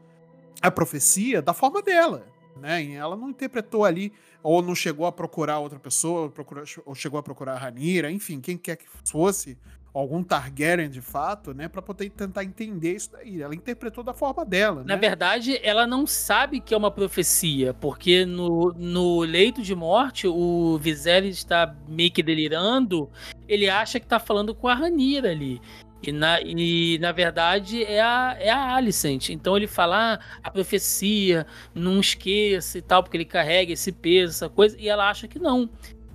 a 0.62 0.72
profecia 0.72 1.41
da 1.41 1.54
forma 1.54 1.82
dela, 1.82 2.26
né? 2.60 2.84
E 2.84 2.93
ela 2.95 3.16
não 3.16 3.30
interpretou 3.30 3.86
ali, 3.86 4.12
ou 4.41 4.62
não 4.62 4.74
chegou 4.74 5.06
a 5.06 5.12
procurar 5.12 5.60
outra 5.60 5.80
pessoa, 5.80 6.30
procurou, 6.30 6.64
ou 6.86 6.95
chegou 6.95 7.20
a 7.20 7.24
procurar 7.24 7.54
a 7.54 7.58
Ranira, 7.58 8.12
enfim, 8.12 8.39
quem 8.41 8.58
quer 8.58 8.78
que 8.78 8.86
fosse, 9.06 9.58
algum 9.94 10.24
Targaryen 10.24 10.89
de 10.89 11.02
fato, 11.02 11.54
né, 11.54 11.68
para 11.68 11.82
poder 11.82 12.10
tentar 12.10 12.44
entender 12.44 12.96
isso 12.96 13.12
daí. 13.12 13.41
Ela 13.41 13.54
interpretou 13.54 14.04
da 14.04 14.14
forma 14.14 14.44
dela, 14.44 14.84
Na 14.84 14.96
né? 14.96 14.98
verdade, 14.98 15.60
ela 15.62 15.86
não 15.86 16.08
sabe 16.08 16.60
que 16.60 16.74
é 16.74 16.78
uma 16.78 16.89
profecia, 16.89 17.74
porque 17.76 18.26
no, 18.26 18.74
no 18.74 19.20
leito 19.22 19.62
de 19.62 19.76
morte, 19.76 20.28
o 20.28 20.78
Viserys 20.80 21.38
está 21.38 21.76
meio 21.88 22.12
que 22.12 22.24
delirando, 22.24 23.10
ele 23.48 23.70
acha 23.70 24.00
que 24.00 24.08
tá 24.08 24.20
falando 24.20 24.56
com 24.56 24.68
a 24.68 24.74
Ranira 24.74 25.30
ali. 25.30 25.62
E 26.06 26.12
na, 26.12 26.41
e, 26.41 26.98
na 27.00 27.14
verdade, 27.14 27.82
é 27.84 28.02
a, 28.02 28.36
é 28.38 28.50
a 28.50 28.76
Alicent. 28.76 29.30
Então 29.30 29.56
ele 29.56 29.68
fala, 29.68 30.16
ah, 30.16 30.20
a 30.44 30.52
profecia, 30.52 31.48
não 31.74 32.02
esqueça 32.02 32.78
e 32.78 32.82
tal, 32.82 33.02
porque 33.02 33.16
ele 33.16 33.26
carrega 33.26 33.72
esse 33.72 33.91
peso, 33.91 34.34
essa 34.34 34.50
coisa, 34.50 34.76
e 34.78 34.89
ela 34.89 35.10
acha 35.10 35.30
que 35.30 35.39
não. 35.39 35.70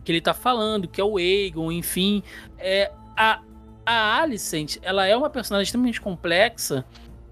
Que 0.05 0.12
ele 0.12 0.20
tá 0.20 0.35
falando, 0.35 0.87
que 0.87 1.01
é 1.01 1.05
o 1.05 1.16
Aegon, 1.16 1.72
enfim. 1.72 2.22
É, 2.59 2.93
a, 3.16 3.41
a 3.93 4.20
Alicent, 4.22 4.76
ela 4.82 5.07
é 5.07 5.16
uma 5.16 5.30
personagem 5.30 5.64
extremamente 5.64 6.01
complexa. 6.01 6.84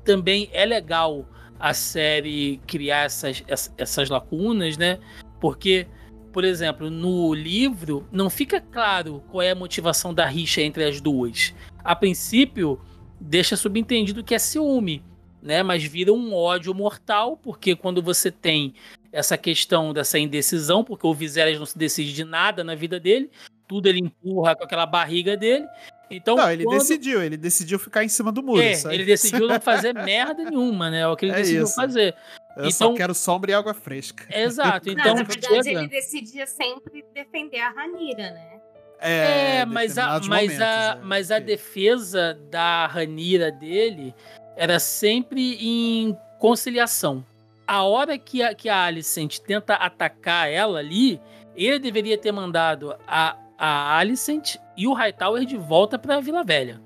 Também 0.05 0.49
é 0.53 0.65
legal 0.65 1.27
a 1.59 1.75
série 1.75 2.61
criar 2.67 3.05
essas, 3.05 3.43
ess- 3.49 3.73
essas 3.77 4.09
lacunas, 4.09 4.77
né? 4.77 4.99
Porque, 5.41 5.87
por 6.33 6.45
exemplo, 6.45 6.91
no 6.91 7.35
livro 7.35 8.07
não 8.13 8.31
fica 8.31 8.61
claro 8.61 9.23
qual 9.31 9.43
é 9.43 9.51
a 9.51 9.55
motivação 9.55 10.13
da 10.15 10.27
rixa 10.27 10.61
entre 10.63 10.85
as 10.85 11.01
duas. 11.01 11.55
A 11.83 11.95
princípio, 11.97 12.81
deixa 13.21 13.57
subentendido 13.57 14.23
que 14.25 14.35
é 14.35 14.39
ciúme, 14.39 15.03
né? 15.43 15.63
Mas 15.63 15.83
vira 15.85 16.13
um 16.13 16.35
ódio 16.35 16.75
mortal, 16.75 17.37
porque 17.37 17.75
quando 17.75 18.03
você 18.03 18.31
tem 18.31 18.75
essa 19.13 19.39
questão 19.39 19.93
dessa 19.93 20.19
indecisão, 20.19 20.85
porque 20.85 21.07
o 21.07 21.15
Viserys 21.15 21.59
não 21.59 21.67
se 21.67 21.79
decide 21.79 22.13
de 22.13 22.25
nada 22.25 22.63
na 22.63 22.75
vida 22.75 23.01
dele, 23.01 23.31
tudo 23.67 23.89
ele 23.89 24.01
empurra 24.01 24.55
com 24.55 24.65
aquela 24.65 24.87
barriga 24.87 25.37
dele. 25.37 25.67
Então, 26.11 26.37
Não, 26.37 26.51
ele 26.51 26.65
quando- 26.65 26.79
decidiu, 26.79 27.23
ele 27.23 27.37
decidiu 27.37 27.79
ficar 27.79 28.05
em 28.05 28.09
cima 28.09 28.31
do 28.31 28.43
muro. 28.43 28.63
é, 28.63 28.75
ele 28.93 29.05
decidiu 29.05 29.49
não 29.49 29.59
fazer 29.61 29.93
merda 29.93 30.45
nenhuma, 30.45 30.91
né? 30.91 31.01
É 31.01 31.07
o 31.09 31.17
que 31.17 31.27
ele 31.27 31.33
É 31.33 31.37
decidiu 31.37 31.65
isso. 31.65 31.75
fazer. 31.75 32.15
Eu 32.57 32.71
só 32.71 32.87
então- 32.87 32.95
quero 32.97 33.15
sombra 33.15 33.51
e 33.51 33.55
água 33.55 33.75
fresca. 33.75 34.25
Exato. 34.31 34.87
Não, 34.93 34.93
Então, 34.95 35.15
na 35.15 35.23
verdade, 35.25 35.65
chega- 35.65 35.81
ele 35.81 35.89
decidia 35.89 36.47
sempre 36.47 37.05
defender 37.13 37.59
a 37.61 37.71
Ranira, 37.71 38.31
né? 38.31 38.61
É, 38.99 39.65
mas, 39.67 39.99
a, 39.99 40.07
mas, 40.07 40.25
a, 40.27 40.29
momentos, 40.29 40.59
é, 40.61 40.99
mas 41.03 41.31
a 41.31 41.39
defesa 41.39 42.39
da 42.51 42.87
Ranira 42.87 43.53
dele 43.53 44.15
era 44.57 44.79
sempre 44.81 45.59
em 45.61 46.17
conciliação. 46.39 47.23
A 47.67 47.83
hora 47.83 48.17
que 48.17 48.43
a, 48.43 48.55
que 48.55 48.69
a 48.71 48.85
Alicent 48.85 49.39
tenta 49.41 49.75
atacar 49.75 50.49
ela 50.51 50.79
ali, 50.79 51.21
ele 51.55 51.79
deveria 51.79 52.17
ter 52.17 52.33
mandado 52.33 52.97
a, 53.07 53.37
a 53.59 53.97
Alicent 53.99 54.57
e 54.77 54.87
o 54.87 54.93
Hightower 54.93 55.45
de 55.45 55.57
volta 55.57 55.99
pra 55.99 56.21
Vila 56.21 56.45
Velha. 56.45 56.81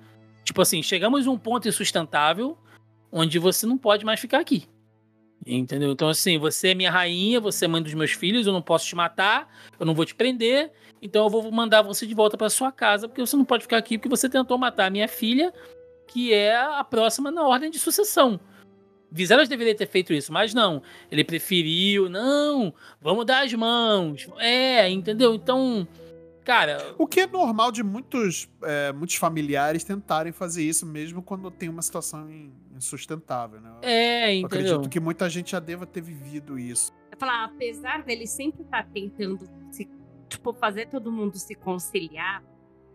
Tipo 0.45 0.62
assim, 0.62 0.83
chegamos 0.83 1.27
a 1.27 1.31
um 1.31 1.39
ponto 1.39 1.68
insustentável 1.68 2.57
onde 3.12 3.39
você 3.39 3.66
não 3.66 3.77
pode 3.77 4.05
mais 4.05 4.21
ficar 4.21 4.39
aqui. 4.39 4.64
Entendeu? 5.47 5.93
Então, 5.93 6.09
assim, 6.09 6.39
você 6.39 6.68
é 6.68 6.75
minha 6.75 6.91
rainha, 6.91 7.41
você 7.41 7.64
é 7.64 7.68
mãe 7.68 7.83
dos 7.83 7.95
meus 7.95 8.12
filhos, 8.12 8.47
eu 8.47 8.53
não 8.53 8.61
posso 8.61 8.87
te 8.87 8.95
matar, 8.95 9.49
eu 9.79 9.87
não 9.87 9.95
vou 9.95 10.05
te 10.05 10.14
prender, 10.14 10.71
então 11.01 11.25
eu 11.25 11.31
vou 11.31 11.51
mandar 11.51 11.83
você 11.83 12.07
de 12.07 12.14
volta 12.14 12.37
para 12.37 12.51
sua 12.51 12.71
casa, 12.71 13.09
porque 13.09 13.21
você 13.21 13.37
não 13.37 13.45
pode 13.45 13.62
ficar 13.62 13.79
aqui 13.79 13.97
porque 13.97 14.09
você 14.09 14.29
tentou 14.29 14.59
matar 14.59 14.87
a 14.87 14.91
minha 14.91 15.09
filha, 15.09 15.53
que 16.07 16.33
é 16.35 16.57
a 16.57 16.85
próxima 16.85 17.31
na 17.31 17.47
ordem 17.47 17.71
de 17.71 17.79
sucessão. 17.79 18.39
Viserys 19.11 19.49
deveria 19.49 19.75
ter 19.75 19.87
feito 19.87 20.12
isso, 20.12 20.33
mas 20.33 20.55
não. 20.55 20.83
Ele 21.11 21.25
preferiu, 21.25 22.09
não, 22.09 22.73
vamos 23.01 23.25
dar 23.27 23.45
as 23.45 23.53
mãos. 23.55 24.29
É, 24.39 24.89
entendeu? 24.89 25.35
Então, 25.35 25.89
cara, 26.45 26.95
O 26.99 27.07
que 27.07 27.20
é 27.20 27.26
normal 27.26 27.70
de 27.72 27.82
muitos, 27.82 28.49
é, 28.62 28.93
muitos 28.93 29.16
familiares 29.16 29.84
tentarem 29.84 30.32
fazer 30.32 30.62
isso, 30.62 30.84
mesmo 30.86 31.22
quando 31.22 31.51
tem 31.51 31.68
uma 31.68 31.82
situação 31.82 32.30
in- 32.30 32.53
insustentável, 32.76 33.61
né? 33.61 33.72
é, 33.82 34.34
Eu 34.34 34.41
entendeu? 34.41 34.47
acredito 34.74 34.88
que 34.91 34.99
muita 35.01 35.28
gente 35.28 35.53
já 35.53 35.61
deva 35.61 35.86
ter 35.86 36.01
vivido 36.01 36.59
isso. 36.59 36.93
Eu 37.12 37.18
falar, 37.18 37.45
apesar 37.45 38.03
dele 38.03 38.26
sempre 38.26 38.62
estar 38.62 38.86
tentando 38.88 39.49
se, 39.70 39.88
tipo, 40.28 40.53
fazer 40.55 40.88
todo 40.88 41.11
mundo 41.12 41.36
se 41.36 41.55
conciliar, 41.55 42.43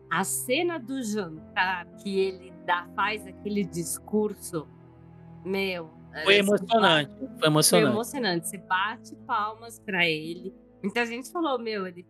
a 0.10 0.24
cena 0.24 0.78
do 0.80 1.02
jantar 1.04 1.86
que 1.98 2.20
ele 2.20 2.54
dá, 2.66 2.88
faz 2.96 3.26
aquele 3.26 3.64
discurso, 3.64 4.68
meu. 5.44 5.90
Foi 6.24 6.36
é, 6.36 6.38
emocionante. 6.40 7.12
Foi 7.18 7.28
Foi 7.40 7.48
emocionante. 7.48 7.92
emocionante. 7.92 8.48
Você 8.48 8.58
bate 8.58 9.16
palmas 9.28 9.80
pra 9.80 10.06
ele. 10.08 10.54
Muita 10.82 11.06
gente 11.06 11.30
falou, 11.32 11.60
meu, 11.60 11.86
ele 11.88 12.06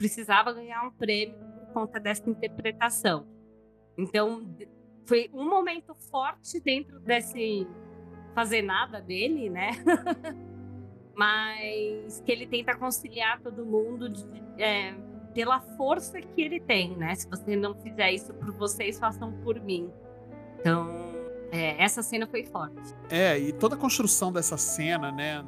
precisava 0.00 0.50
ganhar 0.54 0.82
um 0.82 0.90
prêmio 0.90 1.34
por 1.38 1.74
conta 1.74 2.00
dessa 2.00 2.28
interpretação. 2.28 3.26
Então, 3.98 4.48
foi 5.04 5.28
um 5.34 5.46
momento 5.46 5.94
forte 6.10 6.58
dentro 6.58 6.98
desse 7.00 7.66
fazer 8.34 8.62
nada 8.62 8.98
dele, 8.98 9.50
né? 9.50 9.72
Mas 11.14 12.22
que 12.24 12.32
ele 12.32 12.46
tenta 12.46 12.74
conciliar 12.74 13.40
todo 13.42 13.66
mundo 13.66 14.08
de- 14.08 14.26
é, 14.58 14.94
pela 15.34 15.60
força 15.60 16.18
que 16.18 16.40
ele 16.40 16.58
tem, 16.60 16.96
né? 16.96 17.14
Se 17.14 17.28
você 17.28 17.54
não 17.54 17.74
fizer 17.74 18.10
isso 18.10 18.32
por 18.32 18.52
vocês, 18.54 18.98
façam 18.98 19.30
por 19.42 19.60
mim. 19.60 19.92
Então, 20.58 20.88
é, 21.52 21.82
essa 21.82 22.02
cena 22.02 22.26
foi 22.26 22.46
forte. 22.46 22.94
É, 23.10 23.38
e 23.38 23.52
toda 23.52 23.74
a 23.74 23.78
construção 23.78 24.32
dessa 24.32 24.56
cena, 24.56 25.12
né, 25.12 25.44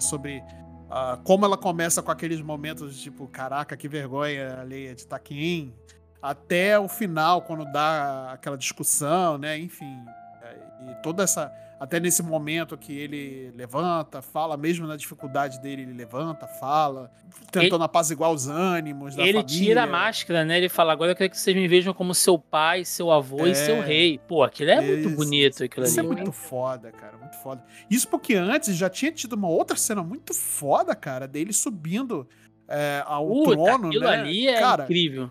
sobre 0.00 0.42
ah, 0.90 1.18
como 1.22 1.44
ela 1.44 1.56
começa 1.56 2.02
com 2.02 2.10
aqueles 2.10 2.40
momentos 2.40 3.00
tipo, 3.00 3.28
caraca, 3.28 3.76
que 3.76 3.88
vergonha 3.88 4.60
alheia 4.60 4.94
de 4.94 5.06
Taquin, 5.06 5.72
até 6.20 6.78
o 6.78 6.88
final, 6.88 7.42
quando 7.42 7.64
dá 7.72 8.32
aquela 8.32 8.58
discussão, 8.58 9.38
né, 9.38 9.56
enfim, 9.58 10.04
é, 10.42 10.90
e 10.90 11.02
toda 11.02 11.22
essa. 11.22 11.52
Até 11.80 11.98
nesse 11.98 12.22
momento 12.22 12.76
que 12.76 12.92
ele 12.92 13.50
levanta, 13.56 14.20
fala, 14.20 14.54
mesmo 14.54 14.86
na 14.86 14.96
dificuldade 14.96 15.58
dele, 15.62 15.80
ele 15.80 15.94
levanta, 15.94 16.46
fala, 16.46 17.10
tentando 17.50 17.82
apaziguar 17.82 18.30
os 18.30 18.46
ânimos 18.48 19.16
da 19.16 19.22
Ele 19.22 19.38
família. 19.40 19.58
tira 19.64 19.82
a 19.84 19.86
máscara, 19.86 20.44
né? 20.44 20.58
Ele 20.58 20.68
fala: 20.68 20.92
agora 20.92 21.12
eu 21.12 21.16
quero 21.16 21.30
que 21.30 21.38
vocês 21.38 21.56
me 21.56 21.66
vejam 21.66 21.94
como 21.94 22.14
seu 22.14 22.38
pai, 22.38 22.84
seu 22.84 23.10
avô 23.10 23.46
e 23.46 23.52
É. 23.52 23.54
seu 23.54 23.80
rei. 23.80 24.20
Pô, 24.28 24.42
aquilo 24.42 24.70
é 24.72 24.80
muito 24.82 25.08
Isso, 25.08 25.16
bonito, 25.16 25.64
aquilo 25.64 25.86
Isso 25.86 25.98
é 25.98 26.02
ali. 26.02 26.12
muito 26.12 26.32
foda, 26.32 26.92
cara, 26.92 27.16
muito 27.16 27.36
foda. 27.38 27.64
Isso 27.88 28.06
porque 28.08 28.34
antes 28.34 28.76
já 28.76 28.90
tinha 28.90 29.10
tido 29.10 29.32
uma 29.32 29.48
outra 29.48 29.74
cena 29.74 30.02
muito 30.02 30.34
foda, 30.34 30.94
cara, 30.94 31.26
dele 31.26 31.54
subindo 31.54 32.28
é, 32.68 33.02
ao 33.06 33.26
Puta, 33.26 33.50
trono, 33.52 33.86
aquilo 33.88 34.04
né? 34.04 34.18
ali 34.20 34.46
é 34.48 34.60
cara, 34.60 34.84
incrível. 34.84 35.30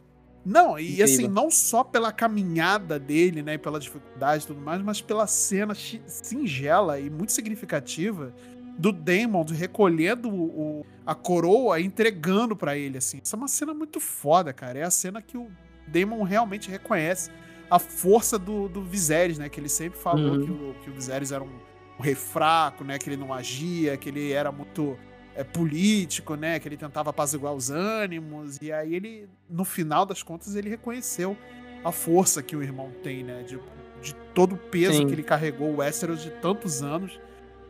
Não, 0.50 0.78
e 0.80 0.84
incrível. 0.94 1.06
assim, 1.06 1.28
não 1.28 1.52
só 1.52 1.84
pela 1.84 2.12
caminhada 2.12 2.98
dele, 3.00 3.42
né, 3.44 3.58
pela 3.58 3.80
dificuldade 3.80 4.44
e 4.44 4.48
tudo 4.48 4.60
mais, 4.62 4.82
mas 4.82 5.02
pela 5.02 5.28
cena 5.28 5.74
singela 5.76 7.00
e 7.00 7.10
muito 7.10 7.32
significativa 7.32 8.34
do 8.78 8.92
Damon 8.92 9.44
recolhendo 9.44 10.30
o, 10.30 10.86
a 11.06 11.14
coroa 11.14 11.80
e 11.80 11.86
entregando 11.86 12.56
pra 12.56 12.78
ele, 12.78 12.98
assim. 12.98 13.20
Essa 13.22 13.36
é 13.36 13.38
uma 13.38 13.48
cena 13.48 13.74
muito 13.74 14.00
foda, 14.00 14.54
cara. 14.54 14.80
É 14.80 14.84
a 14.84 14.92
cena 14.92 15.22
que 15.22 15.38
o 15.38 15.48
Damon 15.88 16.24
realmente 16.24 16.70
reconhece 16.70 17.30
a 17.70 17.78
força 17.78 18.40
do, 18.40 18.70
do 18.70 18.82
Viserys, 18.82 19.38
né? 19.38 19.50
Que 19.50 19.60
ele 19.60 19.70
sempre 19.70 20.00
falou 20.00 20.36
Uhum. 20.36 20.46
que, 20.46 20.52
o, 20.52 20.76
que 20.84 20.90
o 20.90 20.94
Viserys 20.94 21.32
era 21.32 21.44
um, 21.44 21.60
um 22.00 22.02
rei 22.02 22.16
fraco, 22.16 22.84
né? 22.86 22.98
Que 22.98 23.10
ele 23.10 23.18
não 23.18 23.34
agia, 23.34 23.98
que 23.98 24.08
ele 24.10 24.32
era 24.32 24.52
muito 24.52 24.98
é, 25.36 25.44
político, 25.44 26.36
né? 26.36 26.60
Que 26.60 26.68
ele 26.68 26.78
tentava 26.78 27.10
apaziguar 27.10 27.54
os 27.54 27.70
ânimos. 27.70 28.58
E 28.62 28.72
aí 28.72 28.94
ele, 28.94 29.30
no 29.50 29.64
final 29.64 30.06
das 30.06 30.24
contas, 30.24 30.56
ele 30.56 30.70
reconheceu 30.70 31.38
a 31.84 31.92
força 31.92 32.44
que 32.44 32.56
o 32.56 32.64
irmão 32.64 32.92
tem, 33.04 33.24
né? 33.24 33.44
De, 33.44 33.60
de 34.02 34.14
todo 34.34 34.56
o 34.56 34.58
peso 34.58 34.98
Sim. 34.98 35.08
que 35.08 35.14
ele 35.14 35.24
carregou 35.24 35.70
o 35.70 35.78
Westeros 35.78 36.22
de 36.22 36.30
tantos 36.30 36.82
anos, 36.82 37.20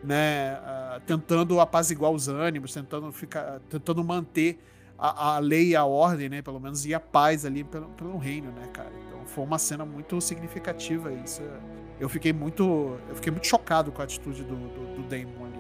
né? 0.03 0.59
ah, 0.63 1.01
tentando 1.05 1.59
apaziguar 1.59 2.11
os 2.11 2.27
ânimos, 2.27 2.73
tentando 2.73 3.11
ficar, 3.11 3.59
tentando 3.69 4.03
manter 4.03 4.59
a, 4.97 5.35
a 5.35 5.39
lei 5.39 5.69
e 5.69 5.75
a 5.75 5.85
ordem, 5.85 6.29
né? 6.29 6.41
Pelo 6.41 6.59
menos 6.59 6.85
e 6.85 6.93
a 6.93 6.99
paz 6.99 7.45
ali 7.45 7.63
pelo, 7.63 7.87
pelo 7.89 8.17
reino, 8.17 8.51
né, 8.51 8.67
cara? 8.73 8.91
Então 9.07 9.25
foi 9.25 9.43
uma 9.43 9.59
cena 9.59 9.85
muito 9.85 10.19
significativa. 10.19 11.11
Isso 11.11 11.41
eu 11.99 12.07
fiquei 12.07 12.31
muito, 12.31 12.97
eu 13.09 13.15
fiquei 13.15 13.31
muito 13.31 13.45
chocado 13.45 13.91
com 13.91 14.01
a 14.01 14.05
atitude 14.05 14.43
do, 14.43 14.55
do, 14.55 14.95
do 14.95 15.03
Daemon 15.03 15.45
ali? 15.45 15.58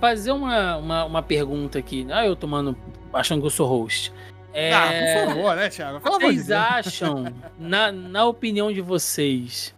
Fazer 0.00 0.30
uma, 0.32 0.76
uma, 0.76 1.04
uma 1.04 1.22
pergunta 1.22 1.78
aqui. 1.78 2.06
Ah, 2.10 2.24
eu 2.26 2.36
tomando. 2.36 2.76
achando 3.12 3.40
que 3.40 3.46
eu 3.46 3.50
sou 3.50 3.66
host. 3.66 4.12
É, 4.52 4.72
Ah, 4.72 4.88
por 5.26 5.34
favor, 5.34 5.56
né, 5.56 5.68
Thiago? 5.68 6.00
Pelo 6.00 6.18
de 6.18 6.24
vocês 6.26 6.46
Deus. 6.46 6.60
acham, 6.60 7.24
na, 7.58 7.92
na 7.92 8.24
opinião 8.24 8.72
de 8.72 8.80
vocês, 8.80 9.74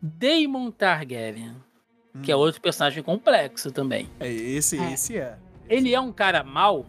Daemon 0.00 0.70
Targaryen, 0.70 1.56
que 2.22 2.30
é 2.30 2.36
Hum, 2.36 2.40
outro 2.40 2.60
personagem 2.60 3.02
complexo 3.02 3.72
também, 3.72 4.08
é, 4.20 4.28
esse, 4.30 4.78
É. 4.78 4.92
esse 4.92 5.18
é. 5.18 5.36
ele 5.68 5.92
é 5.94 6.00
um 6.00 6.12
cara 6.12 6.44
mau? 6.44 6.86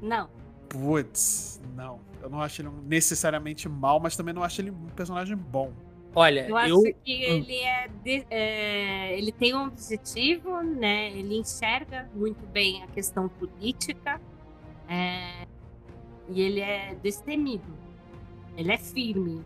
Não. 0.00 0.28
Putz, 0.68 1.60
não. 1.74 1.98
Eu 2.22 2.30
não 2.30 2.40
acho 2.42 2.62
ele 2.62 2.68
necessariamente 2.86 3.68
mal, 3.68 3.98
mas 3.98 4.16
também 4.16 4.32
não 4.34 4.42
acho 4.44 4.60
ele 4.60 4.70
um 4.70 4.86
personagem 4.94 5.36
bom. 5.36 5.72
Olha, 6.18 6.48
Eu 6.48 6.56
acho 6.56 6.86
eu. 6.86 6.94
que 7.04 7.14
Hum. 7.26 7.30
ele 7.36 7.56
é, 7.60 7.88
de- 8.02 8.26
é, 8.30 9.16
ele 9.18 9.30
tem 9.32 9.54
um 9.54 9.66
objetivo, 9.66 10.60
né? 10.62 11.10
Ele 11.12 11.38
enxerga 11.38 12.08
muito 12.14 12.44
bem 12.46 12.82
a 12.82 12.86
questão 12.88 13.28
política 13.28 14.20
é, 14.88 15.46
e 16.28 16.40
ele 16.40 16.60
é 16.60 16.96
destemido. 17.02 17.72
Ele 18.56 18.72
é 18.72 18.78
firme, 18.78 19.44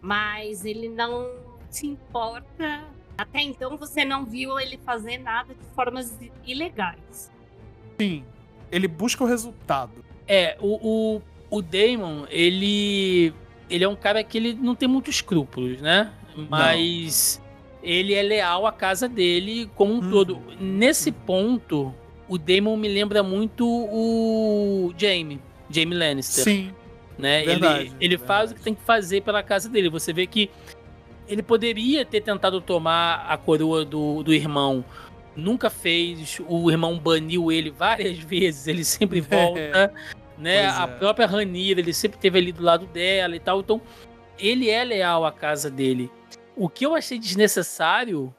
mas 0.00 0.64
ele 0.64 0.88
não 0.88 1.28
se 1.68 1.86
importa. 1.86 2.84
Até 3.18 3.40
então 3.42 3.76
você 3.76 4.04
não 4.04 4.24
viu 4.24 4.58
ele 4.60 4.78
fazer 4.78 5.18
nada 5.18 5.54
de 5.54 5.64
formas 5.74 6.16
ilegais. 6.46 7.30
Sim. 8.00 8.24
Ele 8.70 8.86
busca 8.86 9.24
o 9.24 9.26
resultado. 9.26 10.04
É, 10.26 10.56
o, 10.60 11.16
o, 11.16 11.22
o 11.50 11.60
Damon, 11.60 12.24
ele. 12.30 13.34
Ele 13.70 13.84
é 13.84 13.88
um 13.88 13.96
cara 13.96 14.22
que 14.24 14.36
ele 14.36 14.52
não 14.60 14.74
tem 14.74 14.88
muitos 14.88 15.16
escrúpulos, 15.16 15.80
né? 15.80 16.10
Mas 16.48 17.40
ele 17.82 18.12
é 18.14 18.22
leal 18.22 18.66
à 18.66 18.72
casa 18.72 19.08
dele 19.08 19.70
como 19.74 19.94
um 19.94 20.00
Uhum. 20.00 20.10
todo. 20.10 20.38
Nesse 20.60 21.10
ponto, 21.12 21.94
o 22.28 22.36
Damon 22.36 22.76
me 22.76 22.88
lembra 22.88 23.22
muito 23.22 23.66
o 23.66 24.92
Jaime, 24.98 25.40
Jaime 25.70 25.94
Lannister. 25.94 26.44
Sim. 26.44 26.72
né? 27.18 27.42
Verdade, 27.44 27.84
ele 28.00 28.14
ele 28.14 28.18
faz 28.18 28.50
o 28.50 28.54
que 28.54 28.60
tem 28.62 28.74
que 28.74 28.82
fazer 28.82 29.22
pela 29.22 29.42
casa 29.42 29.68
dele. 29.68 29.88
Você 29.90 30.12
vê 30.12 30.26
que 30.26 30.50
ele 31.28 31.42
poderia 31.42 32.04
ter 32.04 32.20
tentado 32.22 32.60
tomar 32.60 33.26
a 33.28 33.36
coroa 33.36 33.84
do, 33.84 34.22
do 34.22 34.32
irmão. 34.34 34.84
Nunca 35.36 35.70
fez. 35.70 36.40
O 36.48 36.70
irmão 36.70 36.98
baniu 36.98 37.52
ele 37.52 37.70
várias 37.70 38.18
vezes. 38.24 38.66
Ele 38.66 38.84
sempre 38.84 39.20
volta. 39.22 39.92
Né? 40.40 40.64
Pois 40.64 40.78
A 40.78 40.84
é. 40.84 40.98
própria 40.98 41.26
Ranira, 41.26 41.80
ele 41.80 41.92
sempre 41.92 42.18
teve 42.18 42.38
ali 42.38 42.52
do 42.52 42.62
lado 42.62 42.86
dela 42.86 43.36
e 43.36 43.40
tal. 43.40 43.60
Então, 43.60 43.80
ele 44.38 44.68
é 44.70 44.82
leal 44.82 45.24
à 45.24 45.32
casa 45.32 45.70
dele. 45.70 46.10
O 46.56 46.68
que 46.68 46.84
eu 46.84 46.94
achei 46.94 47.18
desnecessário 47.18 48.34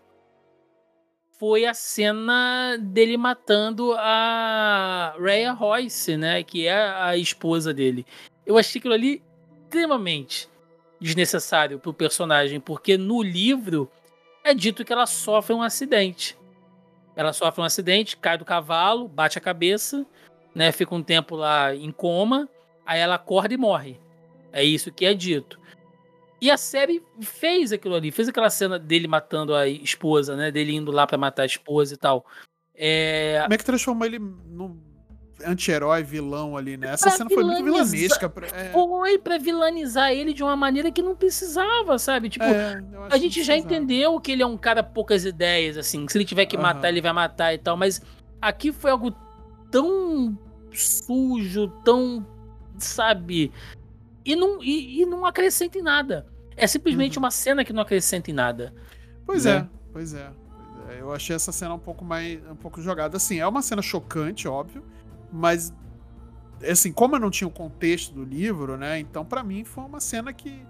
foi 1.39 1.65
a 1.65 1.73
cena 1.73 2.77
dele 2.79 3.17
matando 3.17 3.93
a 3.97 5.15
Rhea 5.19 5.51
Royce, 5.53 6.17
né? 6.17 6.43
Que 6.43 6.67
é 6.67 6.73
a 6.73 7.17
esposa 7.17 7.73
dele. 7.73 8.05
Eu 8.45 8.57
achei 8.57 8.79
aquilo 8.79 8.93
ali 8.93 9.23
extremamente 9.63 10.49
desnecessário 10.99 11.79
pro 11.79 11.93
personagem, 11.93 12.59
porque 12.59 12.97
no 12.97 13.23
livro 13.23 13.89
é 14.43 14.53
dito 14.53 14.85
que 14.85 14.93
ela 14.93 15.07
sofre 15.07 15.53
um 15.53 15.63
acidente. 15.63 16.37
Ela 17.15 17.33
sofre 17.33 17.61
um 17.61 17.65
acidente, 17.65 18.17
cai 18.17 18.37
do 18.37 18.45
cavalo, 18.45 19.07
bate 19.07 19.37
a 19.37 19.41
cabeça, 19.41 20.05
né? 20.55 20.71
Fica 20.71 20.93
um 20.95 21.03
tempo 21.03 21.35
lá 21.35 21.75
em 21.75 21.91
coma, 21.91 22.47
aí 22.85 22.99
ela 22.99 23.15
acorda 23.15 23.53
e 23.53 23.57
morre. 23.57 23.99
É 24.51 24.63
isso 24.63 24.91
que 24.91 25.05
é 25.05 25.13
dito. 25.13 25.59
E 26.41 26.49
a 26.49 26.57
série 26.57 27.03
fez 27.21 27.71
aquilo 27.71 27.93
ali, 27.95 28.11
fez 28.11 28.27
aquela 28.27 28.49
cena 28.49 28.79
dele 28.79 29.07
matando 29.07 29.53
a 29.55 29.67
esposa, 29.67 30.35
né? 30.35 30.49
Dele 30.51 30.75
indo 30.75 30.91
lá 30.91 31.05
pra 31.05 31.17
matar 31.17 31.43
a 31.43 31.45
esposa 31.45 31.93
e 31.93 31.97
tal. 31.97 32.25
É, 32.75 33.39
Como 33.43 33.53
é 33.53 33.57
que 33.57 33.63
transformou 33.65 34.05
ele 34.07 34.17
no 34.17 34.75
anti-herói, 35.45 36.03
vilão 36.03 36.57
ali, 36.57 36.77
né? 36.77 36.89
Essa 36.93 37.07
Pra 37.09 37.17
cena 37.17 37.29
foi 37.29 37.43
muito 37.43 37.63
vilanesca. 37.63 38.29
pra- 38.29 38.47
É, 38.47 38.71
foi 38.71 39.17
pra 39.19 39.37
vilanizar 39.37 40.11
ele 40.11 40.33
de 40.33 40.43
uma 40.43 40.55
maneira 40.55 40.91
que 40.91 41.01
não 41.01 41.15
precisava, 41.15 41.97
sabe? 41.99 42.29
Tipo, 42.29 42.45
é, 42.45 42.83
a 43.09 43.17
gente 43.17 43.43
já 43.43 43.55
entendeu 43.55 44.19
que 44.19 44.31
ele 44.31 44.41
é 44.43 44.45
um 44.45 44.57
cara 44.57 44.83
poucas 44.83 45.25
ideias, 45.25 45.77
assim. 45.77 46.05
que 46.05 46.11
Se 46.11 46.17
ele 46.17 46.25
tiver 46.25 46.45
que 46.47 46.55
Aham. 46.55 46.63
matar, 46.63 46.89
ele 46.89 47.01
vai 47.01 47.13
matar 47.13 47.53
e 47.53 47.57
tal. 47.59 47.77
Mas 47.77 48.01
aqui 48.41 48.71
foi 48.71 48.91
algo 48.91 49.11
tão 49.71 50.37
sujo, 50.71 51.67
tão. 51.83 52.25
Sabe? 52.77 53.51
E 54.25 54.35
não, 54.35 54.63
e, 54.63 55.01
e 55.01 55.05
não 55.05 55.25
acrescenta 55.25 55.77
em 55.77 55.81
nada. 55.81 56.27
É 56.55 56.67
simplesmente 56.67 57.17
Uhum. 57.17 57.23
uma 57.23 57.31
cena 57.31 57.63
que 57.63 57.73
não 57.73 57.81
acrescenta 57.81 58.29
em 58.29 58.33
nada. 58.33 58.73
Pois 59.25 59.45
né? 59.45 59.51
é, 59.57 59.67
pois 59.91 60.13
é, 60.13 60.29
pois 60.29 60.89
é. 60.89 61.01
Eu 61.01 61.13
achei 61.13 61.35
essa 61.35 61.51
cena 61.51 61.73
um 61.73 61.79
pouco 61.79 62.03
mais. 62.03 62.39
um 62.49 62.55
pouco 62.55 62.81
jogada. 62.81 63.17
Assim, 63.17 63.39
é 63.39 63.47
uma 63.47 63.61
cena 63.61 63.81
chocante, 63.81 64.47
óbvio, 64.47 64.83
mas. 65.31 65.73
Assim, 66.69 66.91
como 66.91 67.15
eu 67.15 67.19
não 67.19 67.31
tinha 67.31 67.47
o 67.47 67.51
contexto 67.51 68.13
do 68.13 68.23
livro, 68.23 68.77
né? 68.77 68.99
Então, 68.99 69.25
pra 69.25 69.43
mim, 69.43 69.63
foi 69.63 69.83
uma 69.83 69.99
cena 69.99 70.31
que 70.31 70.63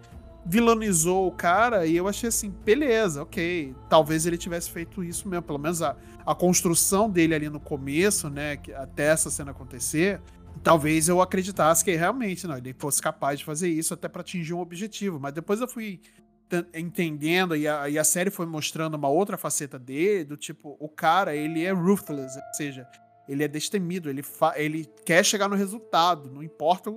vilanizou 0.46 1.28
o 1.28 1.32
cara 1.32 1.86
e 1.86 1.96
eu 1.96 2.08
achei 2.08 2.30
assim, 2.30 2.50
beleza, 2.50 3.22
ok. 3.24 3.76
Talvez 3.89 4.26
ele 4.26 4.38
tivesse 4.38 4.70
feito 4.72 5.04
isso 5.04 5.28
mesmo. 5.28 5.44
Pelo 5.44 5.60
menos 5.60 5.82
a, 5.82 5.96
a 6.26 6.34
construção 6.36 7.10
dele 7.10 7.36
ali 7.36 7.50
no 7.50 7.60
começo, 7.60 8.30
né? 8.30 8.58
que- 8.58 8.74
até 8.74 9.04
essa 9.08 9.30
cena 9.30 9.52
acontecer. 9.52 10.22
Talvez 10.64 11.08
eu 11.08 11.22
acreditasse 11.22 11.84
que 11.84 11.96
realmente 11.96 12.46
não, 12.48 12.58
ele 12.58 12.76
fosse 12.78 13.02
capaz 13.02 13.39
de 13.39 13.46
fazer 13.46 13.70
isso 13.70 13.94
até 13.94 14.08
pra 14.08 14.22
atingir 14.22 14.54
um 14.54 14.60
objetivo. 14.60 15.20
Mas 15.20 15.34
depois 15.34 15.62
eu 15.62 15.68
fui 15.68 16.00
entendendo 16.74 17.56
e 17.56 17.68
a, 17.68 17.89
e 17.89 17.98
a 17.98 18.04
série 18.04 18.30
foi 18.30 18.46
mostrando 18.46 18.96
uma 18.96 19.08
outra 19.08 19.38
faceta 19.38 19.80
dele, 19.80 20.26
do 20.26 20.36
tipo, 20.38 20.76
o 20.80 20.89
cara, 20.89 21.36
ele 21.36 21.64
é 21.64 21.72
ruthless, 21.72 22.38
ou 22.38 22.54
seja, 22.54 22.86
ele 23.28 23.44
é 23.44 23.48
destemido, 23.48 24.10
ele, 24.10 24.22
ele 24.56 24.86
quer 25.06 25.24
chegar 25.24 25.48
no 25.48 25.56
resultado, 25.56 26.30
não 26.30 26.44
importa 26.44 26.92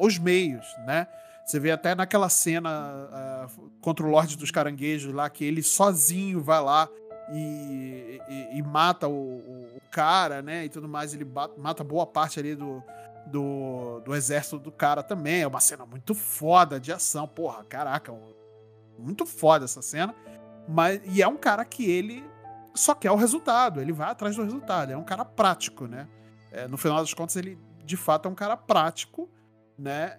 os 0.00 0.18
meios, 0.18 0.66
né? 0.86 1.06
Você 1.50 1.58
vê 1.58 1.72
até 1.72 1.96
naquela 1.96 2.28
cena 2.28 2.70
ah, 2.70 3.46
contra 3.80 4.06
o 4.06 4.08
Lorde 4.08 4.36
dos 4.36 4.52
Caranguejos 4.52 5.12
lá, 5.12 5.28
que 5.28 5.44
ele 5.44 5.64
sozinho 5.64 6.40
vai 6.40 6.62
lá 6.62 6.88
e, 7.32 8.20
e- 8.28 8.58
e 8.58 8.62
mata 8.62 9.08
o, 9.08 9.12
o- 9.38 9.80
cara, 9.90 10.40
né? 10.40 10.64
E 10.64 10.68
tudo 10.68 10.88
mais, 10.88 11.12
ele 11.12 11.26
mata 11.58 11.82
boa 11.82 12.06
parte 12.06 12.38
ali 12.38 12.54
do, 12.54 12.80
do, 13.26 14.00
do 14.04 14.14
exército 14.14 14.56
do 14.60 14.70
cara 14.70 15.02
também. 15.02 15.40
É 15.42 15.46
uma 15.48 15.58
cena 15.58 15.84
muito 15.84 16.14
foda 16.14 16.78
de 16.78 16.92
ação, 16.92 17.26
porra, 17.26 17.64
caraca, 17.64 18.14
muito 18.96 19.26
foda 19.26 19.64
essa 19.64 19.82
cena. 19.82 20.14
Mas, 20.68 21.00
e 21.04 21.20
é 21.20 21.26
um 21.26 21.36
cara 21.36 21.64
que 21.64 21.84
ele 21.90 22.24
só 22.76 22.94
quer 22.94 23.10
o 23.10 23.16
resultado, 23.16 23.80
ele 23.80 23.92
vai 23.92 24.08
atrás 24.08 24.36
do 24.36 24.44
resultado. 24.44 24.92
É 24.92 24.96
um 24.96 25.02
cara 25.02 25.24
prático, 25.24 25.88
né? 25.88 26.06
É, 26.52 26.68
no 26.68 26.76
final 26.78 26.98
das 27.00 27.12
contas, 27.12 27.34
ele 27.34 27.58
de 27.84 27.96
fato 27.96 28.28
é 28.28 28.30
um 28.30 28.36
cara 28.36 28.56
prático, 28.56 29.28
né? 29.76 30.18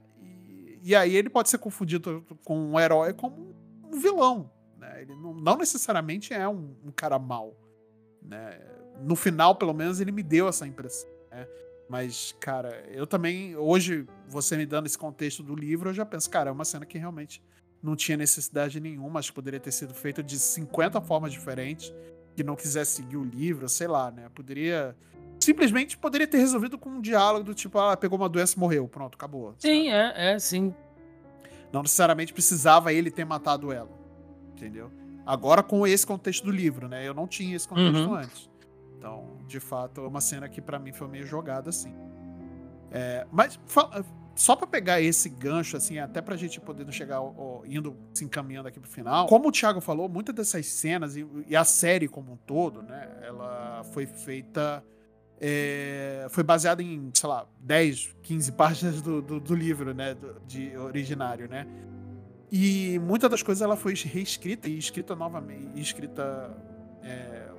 E, 0.82 0.96
aí 0.96 1.16
ele 1.16 1.30
pode 1.30 1.50
ser 1.50 1.58
confundido 1.58 2.26
com 2.44 2.58
um 2.58 2.80
herói 2.80 3.14
como 3.14 3.56
um 3.84 4.00
vilão. 4.00 4.52
Né? 4.78 5.04
Ele 5.04 5.16
não, 5.16 5.34
não 5.34 5.58
necessariamente 5.58 6.34
é 6.34 6.48
um, 6.48 6.76
um 6.84 6.92
cara 6.92 7.20
mau. 7.20 7.56
Né? 8.22 8.60
No 9.02 9.16
final, 9.16 9.56
pelo 9.56 9.74
menos, 9.74 10.00
ele 10.00 10.12
me 10.12 10.24
deu 10.24 10.48
essa 10.48 10.66
impressão. 10.66 11.10
Né? 11.30 11.48
Mas, 11.90 12.36
cara, 12.40 12.84
eu 12.90 13.06
também, 13.06 13.56
hoje, 13.56 14.08
você 14.28 14.56
me 14.56 14.66
dando 14.66 14.86
esse 14.86 14.98
contexto 14.98 15.44
do 15.44 15.56
livro, 15.56 15.90
eu 15.90 15.94
já 15.94 16.06
penso, 16.06 16.30
cara, 16.30 16.50
é 16.50 16.54
uma 16.54 16.66
cena 16.66 16.86
que 16.86 16.98
realmente 16.98 17.44
não 17.82 17.96
tinha 17.96 18.16
necessidade 18.16 18.80
nenhuma, 18.80 19.20
acho 19.20 19.32
que 19.32 19.36
poderia 19.36 19.60
ter 19.60 19.72
sido 19.72 19.94
feita 19.94 20.22
de 20.22 20.38
50 20.38 21.02
formas 21.02 21.32
diferentes, 21.34 21.94
que 22.36 22.44
não 22.44 22.56
quisesse 22.56 22.92
seguir 22.92 23.18
o 23.18 23.24
livro, 23.24 23.68
sei 23.68 23.88
lá, 23.88 24.12
né? 24.12 24.30
Poderia. 24.34 24.96
Simplesmente 25.44 25.98
poderia 25.98 26.28
ter 26.28 26.38
resolvido 26.38 26.78
com 26.78 26.90
um 26.90 27.02
diálogo 27.02 27.44
do 27.44 27.54
tipo, 27.54 27.80
ah, 27.80 27.98
pegou 27.98 28.18
uma 28.18 28.30
doença 28.30 28.56
e 28.56 28.60
morreu, 28.60 28.88
pronto, 28.88 29.16
acabou. 29.16 29.56
Sim, 29.58 29.90
é, 29.90 30.34
é, 30.34 30.40
sim. 30.40 30.74
Não 31.74 31.82
necessariamente 31.82 32.32
precisava 32.34 32.94
ele 32.94 33.10
ter 33.10 33.26
matado 33.26 33.72
ela. 33.72 33.90
Entendeu? 34.54 34.92
Agora 35.26 35.64
com 35.64 35.86
esse 35.88 36.06
contexto 36.06 36.44
do 36.46 36.52
livro, 36.52 36.88
né? 36.88 37.08
Eu 37.08 37.14
não 37.14 37.28
tinha 37.28 37.56
esse 37.56 37.68
contexto 37.68 38.08
Uhum. 38.08 38.14
antes. 38.16 38.50
Então, 38.98 39.38
de 39.48 39.60
fato, 39.60 40.02
é 40.02 40.08
uma 40.08 40.22
cena 40.22 40.48
que 40.48 40.62
pra 40.62 40.78
mim 40.78 40.92
foi 40.92 41.08
meio 41.08 41.26
jogada 41.26 41.70
assim. 41.70 41.94
É, 42.92 43.26
mas 43.32 43.60
fa- 43.66 44.04
só 44.36 44.56
pra 44.56 44.68
pegar 44.68 45.02
esse 45.02 45.28
gancho, 45.30 45.76
assim, 45.78 45.98
até 45.98 46.22
pra 46.22 46.36
gente 46.36 46.60
poder 46.60 46.92
chegar 46.92 47.18
ao- 47.18 47.64
indo 47.66 47.96
se 48.14 48.24
encaminhando 48.26 48.68
aqui 48.68 48.80
pro 48.80 48.90
final. 48.90 49.26
Como 49.28 49.48
o 49.48 49.52
Thiago 49.52 49.82
falou, 49.82 50.08
muitas 50.10 50.36
dessas 50.36 50.66
cenas 50.68 51.16
e, 51.16 51.26
e 51.48 51.56
a 51.56 51.64
série 51.64 52.08
como 52.08 52.34
um 52.34 52.38
todo, 52.38 52.84
né? 52.84 53.10
Ela 53.24 53.84
foi 53.94 54.06
feita. 54.06 54.84
É, 55.44 56.28
foi 56.30 56.44
baseada 56.44 56.84
em, 56.84 57.10
sei 57.16 57.28
lá, 57.28 57.48
10, 57.60 58.16
15 58.22 58.52
páginas 58.52 59.02
do, 59.02 59.22
do, 59.24 59.40
do 59.40 59.56
livro, 59.56 59.92
né? 59.92 60.14
do- 60.14 60.40
de 60.48 60.78
originário, 60.78 61.50
né? 61.50 61.66
E 62.52 63.00
muitas 63.00 63.30
das 63.30 63.42
coisas 63.42 63.62
ela 63.62 63.76
foi 63.76 63.96
reescrita 63.96 64.70
e 64.70 64.78
escrita 64.78 65.16
novamente, 65.16 65.70
e 65.74 65.82
escrita 65.82 66.56
é, 67.02 67.50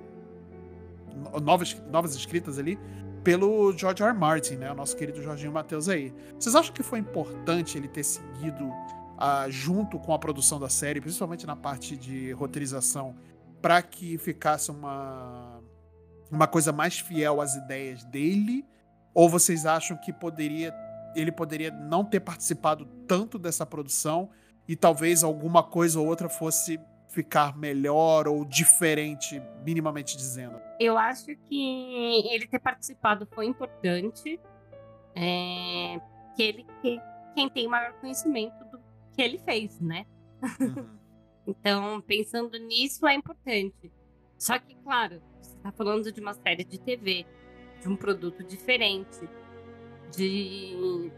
no- 1.32 1.40
novas, 1.40 1.74
novas 1.90 2.14
escritas 2.14 2.56
ali 2.58 2.78
pelo 3.24 3.72
George 3.76 4.02
R. 4.02 4.10
R. 4.10 4.18
Martin, 4.18 4.54
né, 4.56 4.70
o 4.70 4.74
nosso 4.74 4.96
querido 4.96 5.20
Jorginho 5.22 5.50
Matheus 5.52 5.88
aí. 5.88 6.12
Vocês 6.38 6.54
acham 6.54 6.72
que 6.72 6.82
foi 6.82 6.98
importante 7.00 7.76
ele 7.78 7.88
ter 7.88 8.04
seguido 8.04 8.70
ah, 9.18 9.46
junto 9.48 9.98
com 9.98 10.12
a 10.12 10.18
produção 10.18 10.58
da 10.60 10.68
série, 10.68 11.00
principalmente 11.00 11.46
na 11.46 11.54
parte 11.56 11.96
de 11.96 12.32
roteirização, 12.32 13.14
para 13.60 13.80
que 13.82 14.18
ficasse 14.18 14.70
uma 14.72 15.51
uma 16.32 16.46
coisa 16.46 16.72
mais 16.72 16.98
fiel 16.98 17.40
às 17.40 17.54
ideias 17.54 18.02
dele? 18.04 18.64
Ou 19.14 19.28
vocês 19.28 19.66
acham 19.66 19.96
que 19.96 20.12
poderia 20.12 20.74
ele 21.14 21.30
poderia 21.30 21.70
não 21.70 22.02
ter 22.02 22.20
participado 22.20 22.86
tanto 23.06 23.38
dessa 23.38 23.66
produção 23.66 24.30
e 24.66 24.74
talvez 24.74 25.22
alguma 25.22 25.62
coisa 25.62 26.00
ou 26.00 26.06
outra 26.06 26.26
fosse 26.26 26.80
ficar 27.08 27.54
melhor 27.54 28.26
ou 28.26 28.42
diferente, 28.46 29.42
minimamente 29.62 30.16
dizendo. 30.16 30.58
Eu 30.80 30.96
acho 30.96 31.36
que 31.36 32.26
ele 32.30 32.46
ter 32.46 32.58
participado 32.58 33.28
foi 33.34 33.44
importante. 33.44 34.40
É, 35.14 36.00
que 36.34 36.42
ele 36.42 36.66
que, 36.80 36.98
quem 37.34 37.50
tem 37.50 37.68
maior 37.68 37.92
conhecimento 38.00 38.64
do 38.64 38.80
que 39.14 39.20
ele 39.20 39.38
fez, 39.38 39.78
né? 39.80 40.06
Uhum. 40.60 41.02
Então, 41.44 42.00
pensando 42.02 42.56
nisso, 42.56 43.04
é 43.04 43.14
importante. 43.14 43.92
Só 44.38 44.60
que, 44.60 44.76
claro, 44.76 45.20
está 45.62 45.70
falando 45.70 46.10
de 46.10 46.20
uma 46.20 46.34
série 46.34 46.64
de 46.64 46.78
TV, 46.78 47.24
de 47.80 47.88
um 47.88 47.96
produto 47.96 48.42
diferente, 48.42 49.28
de 50.14 51.10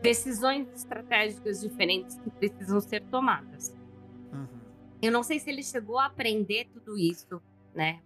decisões 0.00 0.68
estratégicas 0.72 1.60
diferentes 1.60 2.16
que 2.20 2.30
precisam 2.30 2.80
ser 2.80 3.02
tomadas. 3.04 3.76
Uhum. 4.32 4.46
Eu 5.02 5.10
não 5.10 5.22
sei 5.22 5.40
se 5.40 5.50
ele 5.50 5.64
chegou 5.64 5.98
a 5.98 6.06
aprender 6.06 6.68
tudo 6.72 6.96
isso, 6.96 7.42
né? 7.74 8.00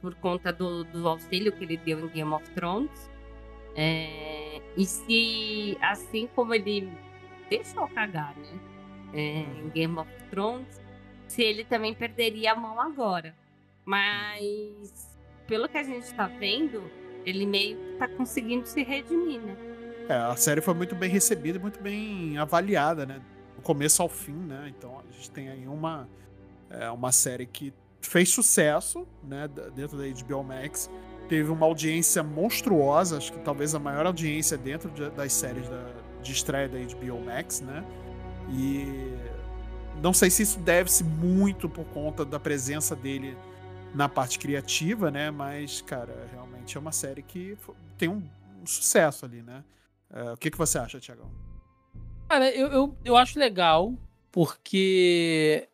Por 0.00 0.14
conta 0.16 0.52
do, 0.52 0.84
do 0.84 1.08
auxílio 1.08 1.52
que 1.52 1.64
ele 1.64 1.76
deu 1.76 2.00
em 2.00 2.08
Game 2.08 2.32
of 2.32 2.50
Thrones. 2.50 3.10
É, 3.76 4.60
e 4.76 4.84
se, 4.84 5.78
assim 5.80 6.28
como 6.34 6.54
ele 6.54 6.92
deixou 7.48 7.88
cagar, 7.88 8.36
né? 8.36 8.60
É, 9.12 9.60
em 9.60 9.68
Game 9.70 9.96
of 9.96 10.10
Thrones, 10.30 10.80
se 11.28 11.42
ele 11.42 11.64
também 11.64 11.94
perderia 11.94 12.52
a 12.52 12.56
mão 12.56 12.80
agora. 12.80 13.34
Mas, 13.84 15.16
pelo 15.46 15.68
que 15.68 15.76
a 15.78 15.82
gente 15.82 16.12
tá 16.14 16.26
vendo, 16.26 16.82
ele 17.24 17.46
meio 17.46 17.76
que 17.76 17.92
tá 17.98 18.08
conseguindo 18.08 18.66
se 18.66 18.82
redimir, 18.82 19.40
né? 19.40 19.56
É, 20.08 20.14
a 20.14 20.36
série 20.36 20.60
foi 20.60 20.74
muito 20.74 20.94
bem 20.94 21.08
recebida 21.10 21.58
e 21.58 21.60
muito 21.60 21.80
bem 21.80 22.36
avaliada, 22.38 23.06
né? 23.06 23.20
Do 23.56 23.62
começo 23.62 24.02
ao 24.02 24.08
fim, 24.08 24.32
né? 24.34 24.72
Então 24.76 24.98
a 24.98 25.12
gente 25.12 25.30
tem 25.30 25.48
aí 25.48 25.66
uma, 25.66 26.08
é, 26.70 26.90
uma 26.90 27.12
série 27.12 27.46
que 27.46 27.72
fez 28.02 28.28
sucesso, 28.30 29.06
né? 29.22 29.48
Dentro 29.74 29.96
da 29.96 30.04
HBO 30.04 30.42
Max. 30.44 30.90
Teve 31.28 31.50
uma 31.50 31.64
audiência 31.64 32.22
monstruosa, 32.22 33.16
acho 33.16 33.32
que 33.32 33.38
talvez 33.38 33.74
a 33.74 33.78
maior 33.78 34.04
audiência 34.04 34.58
dentro 34.58 34.90
de- 34.90 35.08
das 35.10 35.32
séries 35.32 35.66
da- 35.70 35.92
de 36.22 36.32
estreia 36.32 36.68
da 36.68 36.78
HBO 36.78 37.18
Max, 37.24 37.62
né? 37.62 37.82
E 38.50 39.14
não 40.02 40.12
sei 40.12 40.28
se 40.28 40.42
isso 40.42 40.58
deve-se 40.58 41.02
muito 41.02 41.66
por 41.66 41.86
conta 41.86 42.26
da 42.26 42.38
presença 42.38 42.94
dele 42.94 43.38
na 43.94 44.08
parte 44.08 44.38
criativa, 44.38 45.10
né? 45.10 45.30
Mas, 45.30 45.80
cara, 45.80 46.28
realmente 46.32 46.76
é 46.76 46.80
uma 46.80 46.92
série 46.92 47.22
que 47.22 47.56
tem 47.96 48.08
um, 48.08 48.22
um 48.60 48.66
sucesso 48.66 49.24
ali, 49.24 49.42
né? 49.42 49.62
É, 50.12 50.32
o 50.32 50.36
que, 50.36 50.50
que 50.50 50.58
você 50.58 50.78
acha, 50.78 51.00
Tiagão? 51.00 51.30
Cara, 52.28 52.50
eu, 52.50 52.68
eu, 52.68 52.98
eu 53.04 53.16
acho 53.16 53.38
legal, 53.38 53.94
porque 54.32 55.68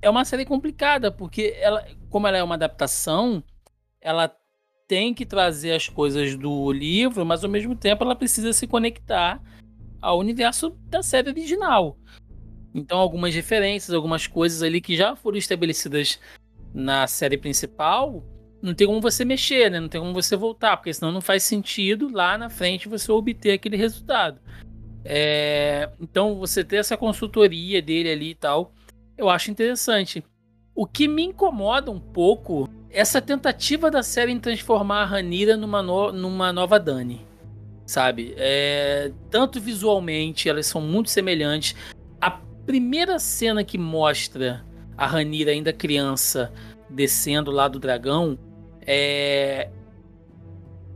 é 0.00 0.10
uma 0.10 0.24
série 0.24 0.44
complicada, 0.44 1.10
porque 1.10 1.54
ela, 1.58 1.86
como 2.10 2.26
ela 2.26 2.36
é 2.36 2.42
uma 2.42 2.56
adaptação, 2.56 3.42
ela 4.00 4.34
tem 4.86 5.14
que 5.14 5.24
trazer 5.24 5.72
as 5.72 5.88
coisas 5.88 6.36
do 6.36 6.70
livro, 6.70 7.24
mas 7.24 7.42
ao 7.42 7.50
mesmo 7.50 7.74
tempo 7.74 8.04
ela 8.04 8.14
precisa 8.14 8.52
se 8.52 8.66
conectar 8.66 9.40
ao 10.00 10.18
universo 10.18 10.70
da 10.88 11.02
série 11.02 11.30
original. 11.30 11.96
Então, 12.74 12.98
algumas 12.98 13.34
referências, 13.34 13.94
algumas 13.94 14.26
coisas 14.26 14.62
ali 14.62 14.80
que 14.80 14.96
já 14.96 15.14
foram 15.14 15.38
estabelecidas 15.38 16.18
na 16.74 17.06
série 17.06 17.36
principal, 17.36 18.22
não 18.62 18.74
tem 18.74 18.86
como 18.86 19.00
você 19.00 19.24
mexer, 19.24 19.70
né? 19.70 19.80
Não 19.80 19.88
tem 19.88 20.00
como 20.00 20.12
você 20.14 20.36
voltar, 20.36 20.76
porque 20.76 20.94
senão 20.94 21.10
não 21.10 21.20
faz 21.20 21.42
sentido 21.42 22.08
lá 22.12 22.38
na 22.38 22.48
frente 22.48 22.88
você 22.88 23.10
obter 23.10 23.52
aquele 23.52 23.76
resultado. 23.76 24.40
É, 25.04 25.90
então, 26.00 26.36
você 26.36 26.62
ter 26.62 26.76
essa 26.76 26.96
consultoria 26.96 27.82
dele 27.82 28.10
ali 28.10 28.30
e 28.30 28.34
tal, 28.34 28.72
eu 29.18 29.28
acho 29.28 29.50
interessante. 29.50 30.22
O 30.74 30.86
que 30.86 31.08
me 31.08 31.24
incomoda 31.24 31.90
um 31.90 31.98
pouco 31.98 32.68
é 32.88 33.00
essa 33.00 33.20
tentativa 33.20 33.90
da 33.90 34.02
série 34.02 34.32
em 34.32 34.38
transformar 34.38 35.02
a 35.02 35.06
Ranira 35.06 35.56
numa, 35.56 35.82
no- 35.82 36.12
numa 36.12 36.52
nova 36.52 36.78
Dani. 36.78 37.26
Sabe? 37.84 38.32
É, 38.36 39.10
tanto 39.28 39.60
visualmente, 39.60 40.48
elas 40.48 40.66
são 40.66 40.80
muito 40.80 41.10
semelhantes. 41.10 41.74
A 42.20 42.30
primeira 42.64 43.18
cena 43.18 43.64
que 43.64 43.76
mostra 43.76 44.64
a 45.02 45.06
Ranira 45.06 45.50
ainda 45.50 45.72
criança 45.72 46.52
descendo 46.88 47.50
lá 47.50 47.66
do 47.66 47.80
dragão 47.80 48.38
é. 48.86 49.68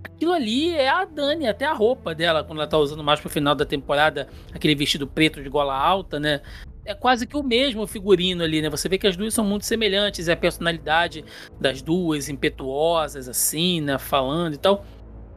Aquilo 0.04 0.32
ali 0.32 0.70
é 0.70 0.88
a 0.88 1.04
Dani, 1.04 1.48
até 1.48 1.66
a 1.66 1.72
roupa 1.72 2.14
dela, 2.14 2.44
quando 2.44 2.61
ela 2.61 2.68
tá 2.68 2.78
usando 2.78 3.02
mais 3.02 3.18
pro 3.18 3.28
final 3.28 3.54
da 3.54 3.66
temporada, 3.66 4.28
aquele 4.54 4.76
vestido 4.76 5.09
preto 5.09 5.42
de 5.42 5.48
gola 5.48 5.76
alta, 5.76 6.20
né? 6.20 6.40
É 6.84 6.94
quase 6.94 7.26
que 7.26 7.36
o 7.36 7.42
mesmo 7.42 7.84
figurino 7.84 8.44
ali, 8.44 8.62
né? 8.62 8.70
Você 8.70 8.88
vê 8.88 8.96
que 8.96 9.09
as 9.09 9.16
duas 9.16 9.34
são 9.34 9.44
muito 9.44 9.66
semelhantes, 9.66 10.28
e 10.28 10.32
a 10.32 10.36
personalidade 10.36 11.24
das 11.61 11.82
duas, 11.82 12.28
impetuosas, 12.28 13.28
assim, 13.28 13.80
né? 13.80 13.98
Falando 13.98 14.54
e 14.54 14.59
tal, 14.59 14.86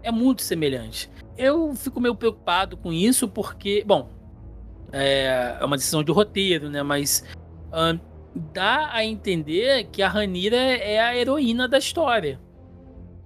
é 0.04 0.12
muito 0.12 0.44
semelhante. 0.44 1.10
Eu 1.36 1.74
fico 1.76 2.00
meio 2.00 2.14
preocupado 2.14 2.78
com 2.78 2.94
isso, 2.94 3.28
porque, 3.28 3.84
bom, 3.86 4.10
é, 4.92 5.58
é 5.60 5.66
uma 5.66 5.76
decisão 5.76 6.04
de 6.04 6.12
roteiro, 6.12 6.70
né? 6.70 6.84
Mas 6.84 7.26
dá 8.36 8.90
a 8.92 9.04
entender 9.04 9.86
que 9.92 10.02
a 10.02 10.08
Ranira 10.08 10.56
é 10.56 11.00
a 11.00 11.16
heroína 11.16 11.68
da 11.68 11.78
história. 11.78 12.40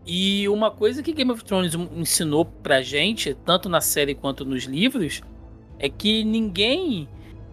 E 0.06 0.48
uma 0.50 0.70
coisa 0.70 1.02
que 1.02 1.14
Game 1.14 1.32
of 1.32 1.44
Thrones 1.44 1.74
ensinou 1.96 2.46
pra 2.46 2.82
gente, 2.82 3.34
tanto 3.34 3.70
na 3.70 3.80
série 3.80 4.14
quanto 4.14 4.44
nos 4.44 4.64
livros, 4.64 5.22
é 5.80 5.88
que 5.88 6.24
ninguém 6.24 7.08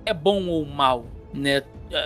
é 0.04 0.12
bom 0.12 0.46
ou 0.48 0.64
mal, 0.64 1.06
né? 1.32 1.62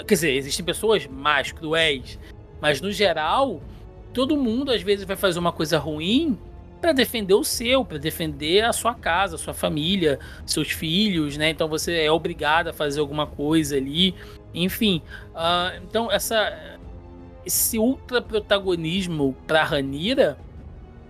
Quer 0.07 0.15
dizer, 0.15 0.31
existem 0.35 0.65
pessoas 0.65 1.07
mais 1.07 1.53
cruéis, 1.53 2.19
mas 2.61 2.81
no 2.81 2.91
geral, 2.91 3.63
todo 4.13 4.37
mundo 4.37 4.71
às 4.71 4.83
vezes 4.83 5.05
vai 5.05 5.17
fazer 5.17 5.39
uma 5.39 5.53
coisa 5.53 5.79
ruim 5.79 6.39
para 6.81 6.93
defender 6.93 7.35
o 7.35 7.45
seu, 7.45 7.83
para 7.83 7.99
defender 7.99 8.63
a 8.63 8.73
sua 8.73 8.95
casa, 8.95 9.37
a 9.37 9.39
sua 9.39 9.55
família, 9.55 10.19
seus 10.45 10.71
filhos, 10.71 11.39
né? 11.39 11.49
Então 11.51 11.69
você 11.69 12.01
é 12.01 12.11
obrigado 12.11 12.69
a 12.69 12.73
fazer 12.75 13.01
alguma 13.01 13.27
coisa 13.27 13.77
ali, 13.77 14.15
enfim. 14.55 15.03
ah, 15.35 15.73
então 15.83 16.11
essa 16.11 16.79
esse 17.45 17.79
ultra 17.79 18.23
protagonismo 18.23 19.37
para 19.47 19.63
Ranira, 19.65 20.39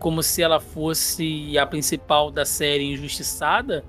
como 0.01 0.20
se 0.22 0.42
ela 0.42 0.59
fosse 0.59 1.57
a 1.57 1.64
principal 1.66 2.30
da 2.30 2.45
série 2.45 2.82
injustiçada, 2.92 3.84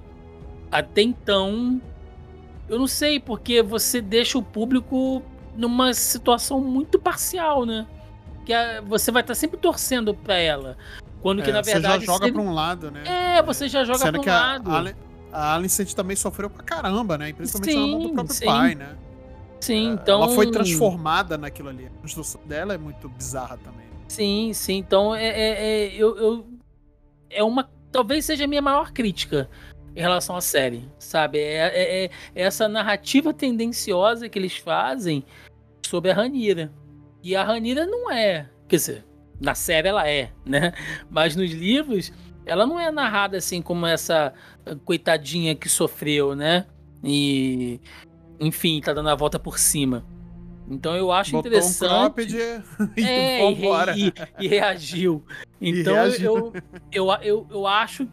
até 0.71 1.01
então 1.01 1.81
eu 2.69 2.77
não 2.79 2.87
sei, 2.87 3.19
porque 3.19 3.61
você 3.63 3.99
deixa 4.01 4.37
o 4.37 4.43
público 4.43 5.23
numa 5.55 5.93
situação 5.93 6.59
muito 6.61 6.99
parcial, 6.99 7.65
né? 7.65 7.87
Que 8.45 8.53
a- 8.53 8.81
você 8.81 9.11
vai 9.11 9.21
estar 9.23 9.33
sempre 9.35 9.57
torcendo 9.57 10.13
pra 10.13 10.35
ela. 10.37 10.77
Quando 11.21 11.41
que 11.41 11.49
É, 11.49 11.53
na 11.53 11.61
verdade. 11.61 12.01
você 12.01 12.05
já 12.05 12.13
joga 12.13 12.31
pra 12.31 12.41
um 12.41 12.53
lado, 12.53 12.91
né? 12.91 13.03
É, 13.37 13.41
você 13.41 13.67
já 13.67 13.83
joga 13.83 14.11
pra 14.11 14.19
um 14.19 14.23
que 14.23 14.29
a, 14.29 14.33
lado. 14.39 14.71
a, 14.71 14.93
a 15.31 15.55
Alicent 15.55 15.93
também 15.93 16.15
sofreu 16.15 16.49
pra 16.49 16.63
caramba, 16.63 17.17
né? 17.17 17.29
E 17.29 17.33
principalmente 17.33 17.75
na 17.75 17.87
mão 17.87 17.99
do 18.01 18.07
Sim, 18.09 18.13
próprio 18.13 18.35
sim. 18.35 18.45
pai, 18.45 18.75
né? 18.75 18.95
Sim, 19.66 19.89
É, 19.89 19.93
então. 19.93 20.24
Ela 20.24 20.36
foi 20.36 20.51
transformada 20.51 21.38
naquilo 21.38 21.70
ali. 21.70 21.88
A 21.88 22.01
construção 22.01 22.39
dela 22.45 22.74
é 22.74 22.78
muito 22.78 23.09
bizarra 23.09 23.57
também. 23.57 23.86
Sim, 24.07 24.51
sim. 24.53 24.76
Então 24.78 25.16
é, 25.16 25.26
é, 25.26 25.49
é- 25.88 25.95
eu, 25.95 26.16
eu- 26.18 26.47
é 27.30 27.43
uma. 27.43 27.68
Talvez 27.91 28.26
seja 28.26 28.43
a 28.43 28.47
minha 28.47 28.61
maior 28.61 28.91
crítica 28.91 29.49
em 29.95 30.01
relação 30.01 30.36
à 30.36 30.41
série, 30.41 30.88
sabe? 30.99 31.39
É, 31.39 31.66
é- 31.66 32.05
é 32.05 32.09
essa 32.36 32.68
narrativa 32.68 33.34
tendenciosa 33.34 34.30
que 34.30 34.38
eles 34.38 34.55
fazem 34.57 35.24
sobre 35.86 36.11
a 36.11 36.13
Ranira. 36.13 36.72
E 37.24 37.36
a 37.36 37.43
Ranira 37.43 37.86
não 37.88 38.11
é. 38.11 38.47
Quer 38.68 38.76
dizer, 38.76 39.05
na 39.41 39.55
série 39.55 39.88
ela 39.88 40.07
é, 40.07 40.32
né? 40.45 40.74
Mas 41.09 41.36
nos 41.36 41.49
livros, 41.51 42.13
ela 42.45 42.68
não 42.68 42.80
é 42.80 42.91
narrada 42.91 43.38
assim 43.38 43.61
como 43.63 43.88
essa 43.88 44.32
coitadinha 44.84 45.55
que 45.55 45.68
sofreu, 45.70 46.36
né? 46.36 46.68
E. 47.03 47.80
Enfim, 48.39 48.81
tá 48.81 48.93
dando 48.93 49.09
a 49.09 49.15
volta 49.15 49.39
por 49.39 49.57
cima. 49.57 50.05
Então 50.69 50.95
eu 50.95 51.11
acho 51.11 51.31
Botou 51.31 51.51
interessante. 51.51 51.86
um 51.86 51.88
cropped 51.88 52.36
e 52.97 53.03
É, 53.03 53.51
e, 53.51 54.07
e- 54.07 54.13
e 54.39 54.47
reagiu. 54.47 55.23
Então 55.61 55.93
reagiu. 55.93 56.53
Eu, 56.91 57.07
eu, 57.07 57.11
eu, 57.21 57.47
eu 57.49 57.67
acho 57.67 58.07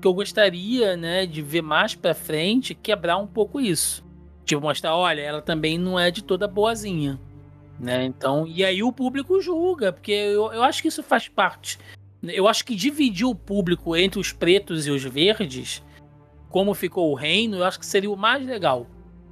que 0.00 0.06
eu 0.06 0.12
gostaria, 0.12 0.96
né, 0.96 1.26
de 1.26 1.40
ver 1.42 1.62
mais 1.62 1.94
pra 1.94 2.12
frente 2.14 2.74
quebrar 2.74 3.18
um 3.18 3.26
pouco 3.26 3.60
isso. 3.60 4.04
Tipo, 4.44 4.62
mostrar, 4.62 4.96
olha, 4.96 5.20
ela 5.20 5.40
também 5.42 5.78
não 5.78 5.98
é 5.98 6.10
de 6.10 6.22
toda 6.24 6.48
boazinha. 6.48 7.20
Né? 7.78 8.04
Então, 8.04 8.46
e 8.46 8.64
aí 8.64 8.82
o 8.82 8.92
público 8.92 9.40
julga, 9.40 9.92
porque 9.92 10.10
eu, 10.10 10.52
eu 10.52 10.62
acho 10.62 10.82
que 10.82 10.88
isso 10.88 11.02
faz 11.02 11.28
parte. 11.28 11.78
Eu 12.22 12.48
acho 12.48 12.64
que 12.64 12.74
dividir 12.74 13.26
o 13.26 13.34
público 13.34 13.94
entre 13.96 14.18
os 14.18 14.32
pretos 14.32 14.86
e 14.86 14.90
os 14.90 15.04
verdes, 15.04 15.82
como 16.48 16.74
ficou 16.74 17.12
o 17.12 17.14
reino, 17.14 17.58
eu 17.58 17.64
acho 17.64 17.78
que 17.78 17.86
seria 17.86 18.10
o 18.10 18.16
mais 18.16 18.44
legal. 18.44 18.86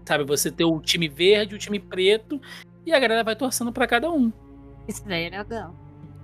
Sabe, 0.07 0.25
você 0.25 0.51
ter 0.53 0.65
o 0.65 0.81
time 0.81 1.09
verde, 1.09 1.55
o 1.57 1.59
time 1.59 1.81
preto, 1.81 2.41
e 2.85 2.93
a 2.93 2.99
galera 2.99 3.25
vai 3.25 3.35
torcendo 3.35 3.73
pra 3.73 3.87
cada 3.87 4.11
um. 4.11 4.33
Isso 4.87 5.05
daí 5.07 5.25
é 5.25 5.31
legal. 5.31 5.75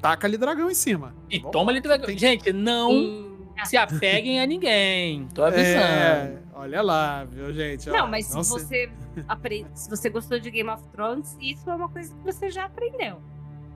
Taca 0.01 0.27
ali 0.27 0.37
dragão 0.39 0.71
em 0.71 0.75
cima. 0.75 1.15
E 1.29 1.41
Bom, 1.41 1.51
toma 1.51 1.73
ali 1.73 1.81
dragão. 1.81 2.07
tem- 2.07 2.17
Gente, 2.19 2.53
não 2.53 2.93
E- 2.93 3.67
se 3.67 3.77
apeguem 3.77 4.41
a 4.41 4.47
ninguém. 4.47 5.27
Tô 5.35 5.43
avisando. 5.43 5.83
É, 5.85 6.39
olha 6.55 6.81
lá, 6.81 7.25
viu, 7.25 7.53
gente? 7.53 7.91
Ó, 7.91 7.93
Não, 7.93 8.09
mas 8.09 8.27
se 8.27 8.35
não 8.37 8.45
se- 8.45 8.51
você 8.53 8.91
apre- 9.29 9.67
se 9.75 9.91
você 9.91 10.09
gostou 10.09 10.39
de 10.39 10.49
Game 10.51 10.71
of 10.71 10.83
Thrones, 10.91 11.37
isso 11.41 11.69
é 11.69 11.75
uma 11.75 11.89
coisa 11.89 12.15
que 12.15 12.23
você 12.23 12.51
já 12.51 12.67
aprendeu. 12.67 13.21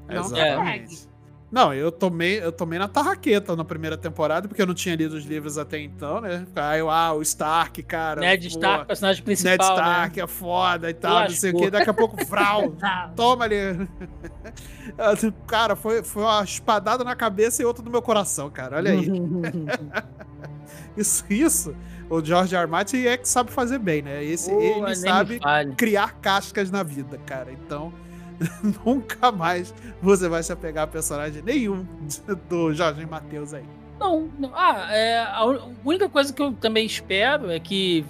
Não 0.08 0.22
se 0.24 0.34
Exatamente. 0.36 1.08
Não, 1.50 1.72
eu 1.72 1.92
tomei, 1.92 2.42
eu 2.42 2.50
tomei 2.50 2.78
na 2.78 2.88
tarraqueta 2.88 3.54
na 3.54 3.64
primeira 3.64 3.96
temporada, 3.96 4.48
porque 4.48 4.60
eu 4.60 4.66
não 4.66 4.74
tinha 4.74 4.96
lido 4.96 5.14
os 5.14 5.24
livros 5.24 5.56
até 5.56 5.78
então, 5.78 6.20
né? 6.20 6.44
Aí 6.56 6.80
eu, 6.80 6.90
ah, 6.90 7.12
o 7.12 7.22
Stark, 7.22 7.82
cara. 7.84 8.20
Ned 8.20 8.48
pô, 8.48 8.48
Stark, 8.48 8.86
personagem 8.86 9.22
principal, 9.22 9.52
Ned 9.52 9.64
Stark 9.64 10.16
né? 10.16 10.24
é 10.24 10.26
foda 10.26 10.90
e 10.90 10.94
tal, 10.94 11.20
não 11.20 11.30
sei 11.30 11.50
o 11.50 11.54
Lascou. 11.54 11.66
que. 11.66 11.70
Daqui 11.70 11.90
a 11.90 11.94
pouco, 11.94 12.16
Vral, 12.26 12.74
toma 13.14 13.44
ali. 13.44 13.56
Cara, 15.46 15.76
foi, 15.76 16.02
foi 16.02 16.22
uma 16.22 16.42
espadada 16.42 17.04
na 17.04 17.14
cabeça 17.14 17.62
e 17.62 17.64
outra 17.64 17.84
no 17.84 17.90
meu 17.90 18.02
coração, 18.02 18.50
cara. 18.50 18.76
Olha 18.76 18.92
aí. 18.92 19.06
Isso, 20.96 21.24
isso. 21.28 21.76
O 22.08 22.24
George. 22.24 22.54
Martin 22.66 23.04
é 23.04 23.16
que 23.16 23.28
sabe 23.28 23.50
fazer 23.50 23.78
bem, 23.78 24.00
né? 24.00 24.24
Esse, 24.24 24.50
ele 24.50 24.94
sabe 24.96 25.38
criar 25.76 26.14
cascas 26.20 26.70
na 26.70 26.82
vida, 26.82 27.18
cara. 27.26 27.52
Então, 27.52 27.92
nunca 28.84 29.32
mais 29.32 29.74
você 30.00 30.28
vai 30.28 30.42
se 30.42 30.52
apegar 30.52 30.84
a 30.84 30.86
personagem 30.86 31.42
nenhum 31.42 31.86
do 32.48 32.72
Jorge 32.72 33.04
Matheus 33.06 33.54
aí. 33.54 33.64
Não, 33.98 34.30
não. 34.38 34.52
Ah, 34.54 34.88
é, 34.94 35.22
a 35.22 35.44
única 35.84 36.08
coisa 36.08 36.32
que 36.32 36.42
eu 36.42 36.52
também 36.52 36.84
espero 36.84 37.50
é 37.50 37.58
que 37.58 38.04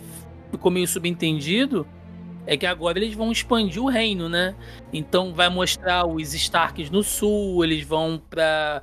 ficou 0.51 0.71
meio 0.71 0.87
subentendido 0.87 1.87
é 2.47 2.57
que 2.57 2.65
agora 2.65 2.99
eles 2.99 3.15
vão 3.15 3.33
expandir 3.33 3.83
o 3.83 3.89
reino, 3.89 4.29
né? 4.29 4.55
Então 4.93 5.35
vai 5.35 5.49
mostrar 5.49 6.07
os 6.07 6.33
Starks 6.33 6.91
no 6.91 7.03
sul, 7.03 7.65
eles 7.65 7.85
vão 7.85 8.23
para 8.31 8.83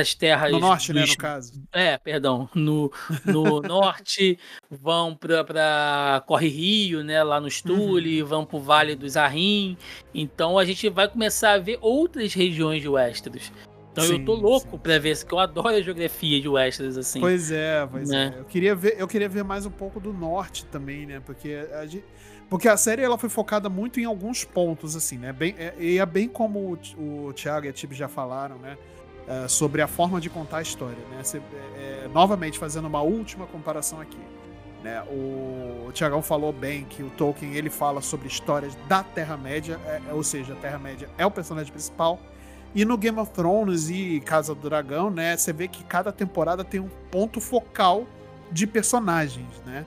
as 0.00 0.14
terras 0.14 0.50
No 0.52 0.58
norte, 0.60 0.92
né, 0.92 1.00
dos- 1.02 1.10
no 1.10 1.16
caso. 1.16 1.52
É, 1.72 1.98
perdão, 1.98 2.48
no, 2.54 2.90
no 3.24 3.60
norte, 3.62 4.38
vão 4.70 5.14
pra, 5.14 5.42
pra 5.44 6.22
Corre 6.26 6.48
Rio, 6.48 7.02
né, 7.02 7.22
lá 7.22 7.40
no 7.40 7.50
Stule, 7.50 8.22
vão 8.22 8.44
pro 8.46 8.60
Vale 8.60 8.94
dos 8.94 9.16
Arrim. 9.16 9.76
Então 10.14 10.58
a 10.58 10.64
gente 10.64 10.88
vai 10.88 11.08
começar 11.08 11.52
a 11.52 11.58
ver 11.58 11.78
outras 11.80 12.32
regiões 12.34 12.80
de 12.80 12.88
Westeros. 12.88 13.50
Então 13.92 14.04
eu 14.04 14.18
Sim, 14.18 14.24
tô 14.24 14.34
louco 14.34 14.76
pra 14.78 14.98
ver 14.98 15.12
isso, 15.12 15.24
que 15.24 15.32
eu 15.32 15.38
adoro 15.38 15.68
a 15.68 15.80
geografia 15.80 16.40
de 16.40 16.48
Westeros, 16.48 16.98
assim. 16.98 17.20
Pois 17.20 17.50
é, 17.52 17.86
pois 17.86 18.08
Né? 18.08 18.32
é. 18.36 18.40
Eu 18.40 18.44
queria, 18.44 18.74
ver, 18.74 18.96
eu 18.98 19.06
queria 19.06 19.28
ver 19.28 19.44
mais 19.44 19.66
um 19.66 19.70
pouco 19.70 20.00
do 20.00 20.12
norte 20.12 20.64
também, 20.66 21.06
né? 21.06 21.20
Porque 21.24 21.64
a, 21.72 21.86
gente, 21.86 22.04
porque 22.50 22.66
a 22.68 22.76
série 22.76 23.02
ela 23.02 23.16
foi 23.16 23.28
focada 23.28 23.68
muito 23.68 24.00
em 24.00 24.04
alguns 24.04 24.44
pontos, 24.44 24.96
assim, 24.96 25.16
né? 25.16 25.32
Bem, 25.32 25.54
é, 25.58 25.74
e 25.78 25.98
é 25.98 26.06
bem 26.06 26.28
como 26.28 26.76
o, 26.98 27.26
o 27.28 27.32
Thiago 27.32 27.66
e 27.66 27.68
a 27.68 27.72
Tib 27.72 27.92
já 27.92 28.08
falaram, 28.08 28.58
né? 28.58 28.76
É, 29.26 29.48
sobre 29.48 29.80
a 29.82 29.86
forma 29.86 30.20
de 30.20 30.28
contar 30.30 30.58
a 30.58 30.62
história, 30.62 30.98
né? 31.10 31.22
Você- 31.22 31.38
é, 31.76 32.04
é, 32.04 32.08
novamente, 32.12 32.58
fazendo 32.58 32.86
uma 32.86 33.00
última 33.02 33.46
comparação 33.46 34.00
aqui. 34.00 34.18
Né? 34.82 35.02
O, 35.04 35.86
o 35.88 35.90
Tiagão 35.94 36.20
falou 36.20 36.52
bem 36.52 36.84
que 36.84 37.02
o 37.02 37.08
Tolkien 37.10 37.54
ele 37.54 37.70
fala 37.70 38.02
sobre 38.02 38.28
histórias 38.28 38.74
da 38.86 39.02
Terra-média, 39.02 39.80
é- 39.86 40.02
é, 40.10 40.12
ou 40.12 40.22
seja, 40.22 40.52
a 40.52 40.56
Terra-média 40.56 41.08
é 41.16 41.24
o 41.24 41.30
personagem 41.30 41.72
principal. 41.72 42.20
E 42.74 42.84
no 42.84 42.98
Game 42.98 43.18
of 43.18 43.30
Thrones 43.32 43.88
e 43.88 44.20
Casa 44.20 44.54
do 44.54 44.68
Dragão, 44.68 45.08
né, 45.08 45.36
você 45.36 45.52
vê 45.54 45.68
que 45.68 45.82
cada 45.84 46.12
temporada 46.12 46.62
tem 46.64 46.80
um 46.80 46.90
ponto 47.10 47.40
focal 47.40 48.04
de 48.52 48.66
personagens, 48.66 49.48
né? 49.64 49.86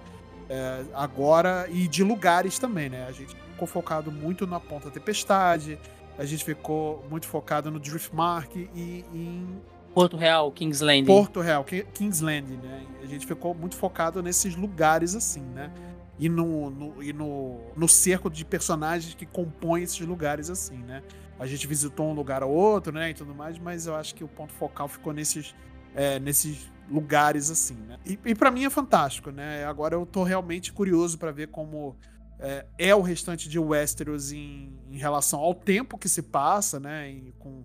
É, 0.50 0.82
agora, 0.96 1.68
e 1.70 1.88
de 1.88 2.04
lugares 2.04 2.58
também, 2.58 2.90
né? 2.90 3.06
A 3.08 3.12
gente 3.12 3.36
ficou 3.52 3.68
focado 3.68 4.10
muito 4.12 4.48
na 4.48 4.60
Ponta 4.60 4.90
Tempestade, 4.90 5.78
a 6.18 6.26
gente 6.26 6.44
ficou 6.44 7.06
muito 7.10 7.28
focado 7.28 7.70
no 7.70 7.80
Driftmark 7.80 8.56
e 8.56 9.06
em 9.14 9.62
Porto 9.94 10.16
Real, 10.18 10.52
King's 10.52 10.82
Landing. 10.82 11.06
Porto 11.06 11.42
Real, 11.42 11.64
Ki- 11.64 11.86
Kingsland, 11.94 12.52
né? 12.58 12.86
A 13.02 13.06
gente 13.06 13.26
ficou 13.26 13.54
muito 13.56 13.76
focado 13.76 14.22
nesses 14.22 14.56
lugares 14.56 15.16
assim, 15.16 15.42
né? 15.42 15.72
E 16.20 16.28
no, 16.30 16.70
no- 16.70 17.04
e 17.04 17.14
no, 17.14 17.60
no 17.76 17.88
cerco 17.88 18.30
de 18.30 18.44
personagens 18.44 19.14
que 19.16 19.26
compõem 19.26 19.84
esses 19.84 20.00
lugares 20.06 20.50
assim, 20.50 20.78
né? 20.78 21.02
A 21.40 21.46
gente 21.46 21.66
visitou 21.68 22.08
um 22.10 22.14
lugar 22.14 22.44
ou 22.44 22.52
outro, 22.52 22.92
né? 22.92 23.12
E 23.12 23.14
tudo 23.14 23.34
mais, 23.34 23.58
mas 23.60 23.86
eu 23.88 23.96
acho 23.96 24.14
que 24.16 24.24
o 24.24 24.28
ponto 24.28 24.52
focal 24.54 24.88
ficou 24.88 25.14
nesses, 25.14 25.56
é, 25.96 26.20
nesses 26.20 26.70
lugares 26.90 27.50
assim, 27.52 27.76
né? 27.88 27.98
E, 28.06 28.20
e 28.26 28.34
para 28.36 28.50
mim 28.52 28.66
é 28.66 28.70
fantástico, 28.70 29.30
né? 29.32 29.64
Agora 29.66 29.96
eu 29.96 30.06
tô 30.06 30.24
realmente 30.24 30.72
curioso 30.74 31.18
para 31.18 31.32
ver 31.32 31.48
como 31.48 31.96
é, 32.40 32.66
é 32.78 32.96
o 32.96 33.02
restante 33.02 33.50
de 33.50 33.58
Westeros 33.58 34.32
em, 34.32 34.78
em 34.90 34.98
relação 34.98 35.40
ao 35.40 35.56
tempo 35.56 35.98
que 35.98 36.08
se 36.08 36.22
passa, 36.22 36.80
né? 36.80 37.32
Com, 37.40 37.64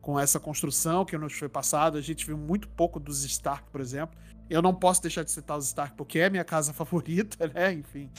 com 0.00 0.18
essa 0.18 0.40
construção 0.40 1.04
que 1.04 1.16
nos 1.16 1.34
foi 1.34 1.48
passado. 1.48 1.98
A 1.98 2.00
gente 2.00 2.24
viu 2.24 2.36
muito 2.36 2.68
pouco 2.68 2.98
dos 2.98 3.24
Stark, 3.24 3.70
por 3.70 3.80
exemplo. 3.80 4.18
Eu 4.48 4.60
não 4.60 4.74
posso 4.74 5.00
deixar 5.02 5.22
de 5.22 5.30
citar 5.30 5.58
os 5.58 5.66
Stark 5.66 5.96
porque 5.96 6.18
é 6.18 6.30
minha 6.30 6.44
casa 6.44 6.72
favorita, 6.74 7.48
né? 7.48 7.72
Enfim. 7.72 8.10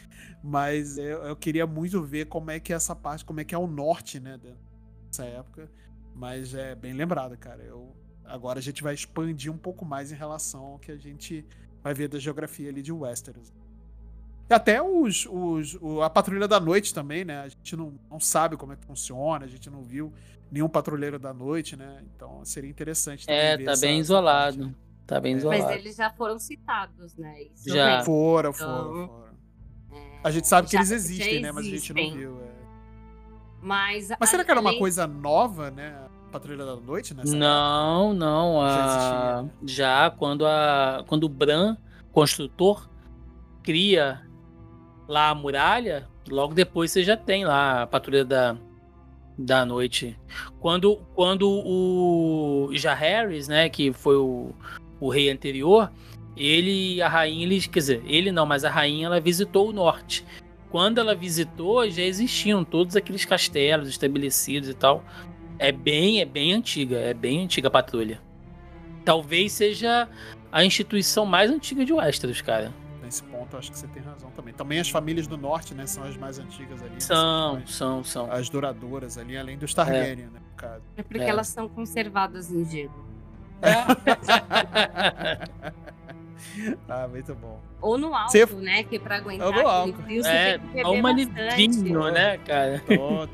Mas 0.44 0.98
eu, 0.98 1.24
eu 1.24 1.36
queria 1.36 1.66
muito 1.66 2.02
ver 2.04 2.26
como 2.26 2.52
é 2.52 2.60
que 2.60 2.72
é 2.72 2.76
essa 2.76 2.96
parte, 2.96 3.26
como 3.26 3.40
é 3.40 3.44
que 3.44 3.56
é 3.56 3.58
o 3.58 3.68
norte, 3.68 4.20
né? 4.20 4.40
Dessa 5.08 5.26
época. 5.26 5.72
Mas 6.14 6.54
é 6.54 6.76
bem 6.76 6.94
lembrado, 6.94 7.36
cara. 7.38 7.64
Eu, 7.64 7.96
agora 8.24 8.60
a 8.60 8.62
gente 8.62 8.84
vai 8.84 8.94
expandir 8.94 9.52
um 9.52 9.58
pouco 9.58 9.84
mais 9.84 10.12
em 10.12 10.16
relação 10.16 10.64
ao 10.64 10.80
que 10.80 10.92
a 10.92 10.98
gente 10.98 11.46
vai 11.84 11.94
ver 11.94 12.08
da 12.08 12.20
geografia 12.20 12.70
ali 12.70 12.82
de 12.82 12.92
Westeros. 12.92 13.52
E 14.50 14.54
até 14.54 14.82
os, 14.82 15.26
os, 15.30 15.76
o- 15.82 16.02
a 16.02 16.10
Patrulha 16.10 16.48
da 16.48 16.60
Noite 16.60 16.94
também, 16.94 17.26
né? 17.26 17.42
A 17.42 17.48
gente 17.50 17.76
não, 17.76 17.94
não 18.10 18.20
sabe 18.20 18.56
como 18.58 18.74
é 18.74 18.76
que 18.76 18.86
funciona, 18.86 19.44
a 19.46 19.48
gente 19.48 19.70
não 19.70 19.82
viu 19.82 20.14
nenhum 20.52 20.70
Patrulheiro 20.70 21.18
da 21.18 21.34
Noite, 21.34 21.76
né? 21.76 22.04
Então 22.16 22.46
seria 22.46 22.70
interessante 22.70 23.26
também 23.26 23.42
É, 23.42 23.58
ver 23.58 23.66
tá 23.66 23.72
essa- 23.72 23.82
bem 23.82 23.92
essa 24.00 24.00
isolado. 24.02 24.58
parte, 24.58 24.70
né? 24.70 24.76
Tá 25.08 25.20
bem 25.20 25.34
É. 25.34 25.38
isolado. 25.38 25.64
Mas 25.64 25.76
eles 25.78 25.96
já 25.96 26.10
foram 26.12 26.38
citados, 26.40 27.16
né? 27.16 27.44
Isso 27.56 27.70
Já. 27.74 27.96
vem. 27.98 28.06
Foram, 28.06 28.50
Então, 28.52 28.68
foram, 28.68 29.08
foram. 29.08 29.26
É, 29.94 30.20
A 30.24 30.32
gente 30.32 30.48
sabe 30.48 30.68
que 30.70 30.76
eles 30.76 30.92
existem, 30.92 31.42
né? 31.42 31.52
Mas 31.52 31.66
a 31.66 31.70
gente 31.70 31.94
não 31.94 32.12
viu. 32.12 32.40
é. 32.42 32.56
Mas, 33.62 34.10
Mas 34.20 34.30
será 34.30 34.44
que 34.44 34.52
era 34.52 34.60
uma 34.60 34.78
coisa 34.78 35.08
nova, 35.08 35.72
né? 35.72 35.96
Patrulha 36.32 36.66
da 36.66 36.76
Noite, 36.76 37.14
nessa 37.16 37.30
época? 37.30 37.40
Não, 37.40 38.14
não. 38.14 38.62
Já 38.62 39.38
a- 39.40 39.42
né? 39.44 39.50
já 39.64 40.10
quando, 40.12 40.46
a, 40.46 41.04
quando 41.08 41.24
o 41.24 41.30
Bran, 41.30 41.78
construtor, 42.12 42.88
cria 43.64 44.22
lá 45.08 45.30
a 45.30 45.36
muralha, 45.36 46.08
logo 46.30 46.54
depois 46.54 46.92
você 46.92 47.04
já 47.04 47.16
tem 47.16 47.46
lá 47.46 47.84
a 47.84 47.88
patrulha 47.88 48.26
da, 48.26 48.58
da 49.38 49.66
noite. 49.66 50.18
Quando, 50.60 50.98
quando 51.14 51.50
o 51.50 52.70
Jaehaerys, 52.74 53.48
né, 53.48 53.70
que 53.70 53.94
foi 53.94 54.16
o, 54.16 54.54
o 55.00 55.10
rei 55.10 55.30
anterior, 55.30 55.92
ele 56.36 57.02
a 57.02 57.08
rainha, 57.08 57.44
eles, 57.44 57.68
quer 57.68 57.80
dizer, 57.80 58.04
ele 58.06 58.32
não, 58.32 58.46
mas 58.46 58.66
a 58.66 58.70
rainha 58.70 59.06
ela 59.06 59.20
visitou 59.20 59.70
o 59.70 59.74
norte. 59.74 60.26
Quando 60.70 61.00
ela 61.00 61.16
visitou, 61.16 61.90
já 61.90 62.04
existiam 62.04 62.64
todos 62.64 62.96
aqueles 62.96 63.24
castelos 63.24 63.88
estabelecidos 63.88 64.68
e 64.68 64.74
tal. 64.74 65.04
É 65.58 65.72
bem, 65.72 66.20
é 66.20 66.26
bem 66.26 66.52
antiga, 66.52 66.98
é 66.98 67.14
bem 67.14 67.44
antiga 67.46 67.70
a 67.70 67.72
patrulha. 67.72 68.20
Talvez 69.06 69.54
seja 69.54 70.10
a 70.52 70.66
instituição 70.66 71.26
mais 71.26 71.50
antiga 71.50 71.86
de 71.86 71.94
Westeros, 71.94 72.42
cara. 72.42 72.74
Nesse 73.06 73.22
ponto, 73.24 73.54
eu 73.54 73.60
acho 73.60 73.72
que 73.72 73.78
você 73.78 73.88
tem 73.88 74.02
razão 74.02 74.32
também. 74.32 74.52
Também 74.54 74.80
as 74.80 74.90
famílias 74.90 75.28
do 75.28 75.38
norte, 75.38 75.76
né? 75.76 75.86
São 75.86 76.04
as 76.04 76.18
mais 76.18 76.40
antigas 76.40 76.82
ali. 76.82 77.00
São, 77.00 77.58
as, 77.58 77.72
são, 77.76 78.04
são. 78.04 78.32
as 78.32 78.50
duradouras 78.50 79.16
ali, 79.18 79.38
além 79.38 79.58
dos 79.60 79.74
Targaryen, 79.76 80.26
né? 80.26 80.40
No 80.50 80.56
caso. 80.58 80.82
É 80.98 81.04
porque 81.04 81.24
É. 81.24 81.30
elas 81.30 81.48
são 81.48 81.70
conservadas 81.70 82.52
em 82.52 82.66
gelo. 82.66 83.06
Ah, 86.88 87.08
muito 87.08 87.34
bom. 87.36 87.60
Ou 87.82 87.98
no 87.98 88.14
alto, 88.14 88.32
Você- 88.32 88.46
né? 88.56 88.84
Que 88.84 89.00
pra 89.00 89.18
aguentar 89.18 89.48
Ou 89.48 89.54
no 89.54 89.68
álcool. 89.68 90.04
frio, 90.04 90.24
você 90.24 90.30
É, 90.30 90.58
tem 90.58 90.70
que 90.72 90.82
toma 90.84 91.14
vinho, 91.16 92.12
né, 92.12 92.38
cara? 92.40 92.82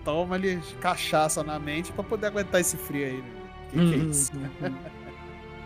Toma 0.03 0.35
ali 0.35 0.57
cachaça 0.79 1.43
na 1.43 1.59
mente 1.59 1.91
pra 1.91 2.03
poder 2.03 2.27
aguentar 2.27 2.61
esse 2.61 2.77
frio 2.77 3.05
aí. 3.05 3.17
né? 3.21 3.31
Que, 3.69 3.77
que 3.77 3.79
é 3.79 3.97
Uhum. 3.97 4.09
isso? 4.09 4.31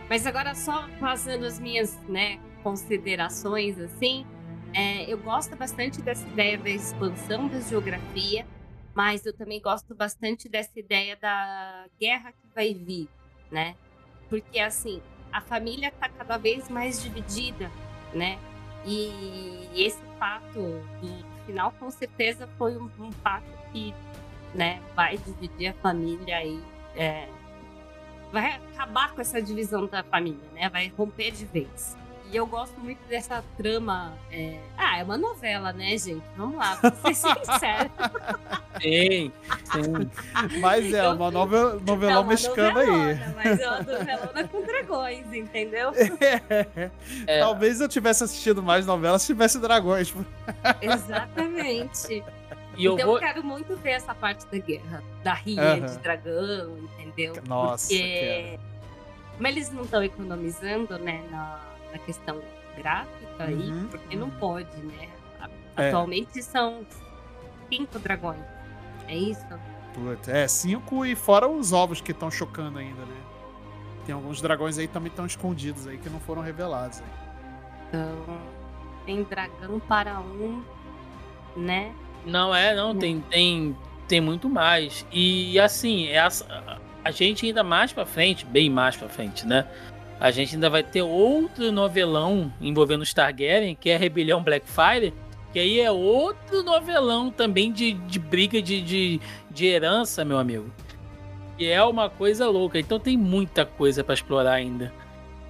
Mas 0.09 0.27
agora 0.27 0.53
só 0.55 0.87
fazendo 0.99 1.45
as 1.45 1.59
minhas, 1.59 1.97
né, 2.07 2.39
considerações 2.65 3.77
assim, 3.77 4.25
é, 4.73 5.03
eu 5.03 5.19
gosto 5.19 5.55
bastante 5.55 6.01
dessa 6.01 6.27
ideia 6.27 6.57
da 6.57 6.67
expansão 6.67 7.47
da 7.47 7.59
geografia, 7.59 8.43
mas 8.95 9.23
eu 9.23 9.33
também 9.33 9.61
gosto 9.61 9.93
bastante 9.93 10.49
dessa 10.49 10.79
ideia 10.79 11.15
da 11.15 11.85
guerra 12.01 12.31
que 12.31 12.47
vai 12.55 12.73
vir, 12.73 13.07
né? 13.51 13.75
Porque 14.31 14.59
assim, 14.59 14.99
a 15.31 15.41
família 15.41 15.91
tá 15.91 16.09
cada 16.09 16.37
vez 16.37 16.67
mais 16.67 17.03
dividida, 17.03 17.71
né? 18.15 18.39
E 18.83 19.69
esse 19.75 20.01
fato 20.17 20.59
do 20.59 21.45
final 21.45 21.71
com 21.73 21.91
certeza 21.91 22.49
foi 22.57 22.75
um, 22.77 22.89
um 22.99 23.11
fato 23.11 23.45
que, 23.71 23.93
né, 24.55 24.81
vai 24.95 25.17
dividir 25.19 25.67
a 25.67 25.73
família 25.73 26.37
aí. 26.37 26.63
É, 26.95 27.29
vai 28.31 28.55
acabar 28.55 29.13
com 29.13 29.21
essa 29.21 29.39
divisão 29.39 29.85
da 29.85 30.03
família, 30.03 30.49
né? 30.51 30.67
Vai 30.67 30.91
romper 30.97 31.29
de 31.29 31.45
vez. 31.45 31.95
E 32.31 32.35
eu 32.35 32.45
gosto 32.47 32.77
muito 32.79 32.99
dessa 33.07 33.43
trama. 33.55 34.13
é, 34.31 34.59
Ah, 34.77 34.97
é 34.99 35.03
uma 35.03 35.17
novela, 35.17 35.71
né, 35.71 35.95
gente? 35.97 36.23
Vamos 36.35 36.57
lá, 36.57 36.75
pra 36.75 36.91
ser 36.91 37.13
sincero. 37.15 37.91
Sim, 38.81 39.31
sim. 39.71 40.59
Mas 40.59 40.91
é, 40.93 41.07
uma 41.07 41.29
novelão 41.31 41.79
É 42.09 42.17
uma 42.17 42.23
mexicana 42.23 42.79
aí. 42.81 43.33
Mas 43.35 43.59
é 43.59 43.67
uma 43.69 43.77
novelona 43.83 44.47
com 44.49 44.61
dragões, 44.65 45.33
entendeu? 45.33 45.91
É, 47.27 47.39
Talvez 47.39 47.79
eu 47.79 47.87
tivesse 47.87 48.23
assistido 48.23 48.61
mais 48.61 48.85
novelas 48.85 49.21
se 49.21 49.27
tivesse 49.27 49.59
dragões. 49.59 50.13
Exatamente. 50.81 52.23
e 52.77 52.85
eu 52.85 52.93
então 52.93 53.05
vou. 53.07 53.15
eu 53.15 53.21
quero 53.21 53.43
muito 53.43 53.75
ver 53.77 53.91
essa 53.91 54.13
parte 54.13 54.45
da 54.47 54.57
guerra, 54.57 55.03
da 55.23 55.33
rinha 55.33 55.61
Aham. 55.75 55.85
de 55.85 55.97
dragão, 55.99 56.77
entendeu? 56.99 57.35
Nossa, 57.47 57.87
Porque 57.87 58.59
como 59.35 59.47
eles 59.47 59.71
não 59.71 59.83
estão 59.83 60.03
economizando, 60.03 60.97
né, 60.99 61.23
na, 61.29 61.59
na 61.95 61.99
questão 61.99 62.41
gráfica 62.77 63.43
aí, 63.45 63.53
Uhum, 63.71 63.87
porque 63.87 64.15
não 64.17 64.29
pode, 64.29 64.77
né? 64.83 65.09
É. 65.77 65.87
Atualmente 65.89 66.41
são 66.43 66.85
cinco 67.71 67.97
dragões. 67.99 68.41
É 69.07 69.15
isso? 69.15 69.45
Putz, 69.93 70.27
é, 70.27 70.47
cinco 70.47 71.05
e 71.05 71.15
fora 71.15 71.47
os 71.47 71.71
ovos 71.71 72.01
que 72.01 72.11
estão 72.11 72.29
chocando 72.29 72.79
ainda, 72.79 73.01
né? 73.05 73.15
Tem 74.05 74.13
alguns 74.13 74.41
dragões 74.41 74.77
aí 74.77 74.87
que 74.87 74.93
também 74.93 75.09
estão 75.09 75.25
escondidos 75.25 75.87
aí 75.87 75.97
que 75.97 76.09
não 76.09 76.19
foram 76.19 76.41
revelados. 76.41 76.99
aí. 76.99 77.05
Então, 77.89 78.39
tem 79.05 79.23
dragão 79.23 79.79
para 79.79 80.19
um, 80.19 80.61
né? 81.55 81.93
Não 82.25 82.53
é, 82.53 82.75
não, 82.75 82.95
tem, 82.95 83.21
tem, 83.21 83.75
tem 84.07 84.19
muito 84.19 84.49
mais. 84.49 85.05
E 85.11 85.59
assim, 85.59 86.07
essa, 86.07 86.79
a 87.03 87.11
gente 87.11 87.45
ainda 87.45 87.63
mais 87.63 87.93
pra 87.93 88.05
frente, 88.05 88.45
bem 88.45 88.69
mais 88.69 88.95
pra 88.95 89.07
frente, 89.07 89.45
né? 89.45 89.67
A 90.19 90.31
gente 90.31 90.55
ainda 90.55 90.69
vai 90.69 90.81
ter 90.83 91.01
outro 91.01 91.71
novelão 91.71 92.51
envolvendo 92.61 93.01
os 93.01 93.13
Targaryen, 93.13 93.75
que 93.75 93.89
é 93.89 93.95
a 93.95 93.99
Rebelião 93.99 94.41
Blackfire, 94.43 95.13
que 95.51 95.59
aí 95.59 95.79
é 95.79 95.91
outro 95.91 96.63
novelão 96.63 97.29
também 97.29 97.71
de, 97.71 97.93
de 97.93 98.17
briga 98.19 98.61
de, 98.61 98.81
de, 98.81 99.21
de 99.51 99.65
herança, 99.65 100.23
meu 100.23 100.37
amigo. 100.37 100.71
Que 101.57 101.69
é 101.69 101.81
uma 101.83 102.09
coisa 102.09 102.49
louca. 102.49 102.79
Então 102.79 102.99
tem 102.99 103.17
muita 103.17 103.65
coisa 103.65 104.03
pra 104.03 104.13
explorar 104.13 104.53
ainda. 104.53 104.91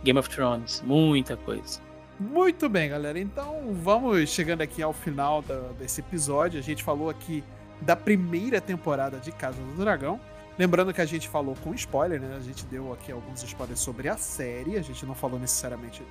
Game 0.04 0.20
of 0.20 0.30
Thrones, 0.30 0.84
muita 0.86 1.36
coisa. 1.38 1.80
Muito 2.20 2.70
bem, 2.70 2.90
galera. 2.90 3.20
Então 3.20 3.74
vamos 3.74 4.30
chegando 4.30 4.62
aqui 4.62 4.82
ao 4.82 4.94
final 4.94 5.42
da- 5.42 5.72
desse 5.80 6.02
episódio. 6.02 6.60
A 6.60 6.64
gente 6.64 6.84
falou 6.84 7.10
aqui 7.10 7.44
da 7.82 7.96
primeira 7.96 8.62
temporada 8.62 9.18
de 9.18 9.32
Casa 9.32 9.60
do 9.62 9.84
Dragão. 9.84 10.20
Lembrando 10.58 10.94
que 10.94 11.02
a 11.02 11.06
gente 11.06 11.28
falou 11.28 11.56
com 11.64 11.74
spoiler, 11.74 12.20
né? 12.20 12.36
A 12.38 12.40
gente 12.40 12.66
deu 12.66 12.94
aqui 12.94 13.12
alguns 13.12 13.44
spoilers 13.44 13.80
sobre 13.80 14.08
a 14.08 14.16
série. 14.16 14.78
A 14.78 14.82
gente 14.82 15.06
não 15.06 15.14
falou 15.14 15.38
necessariamente 15.38 16.02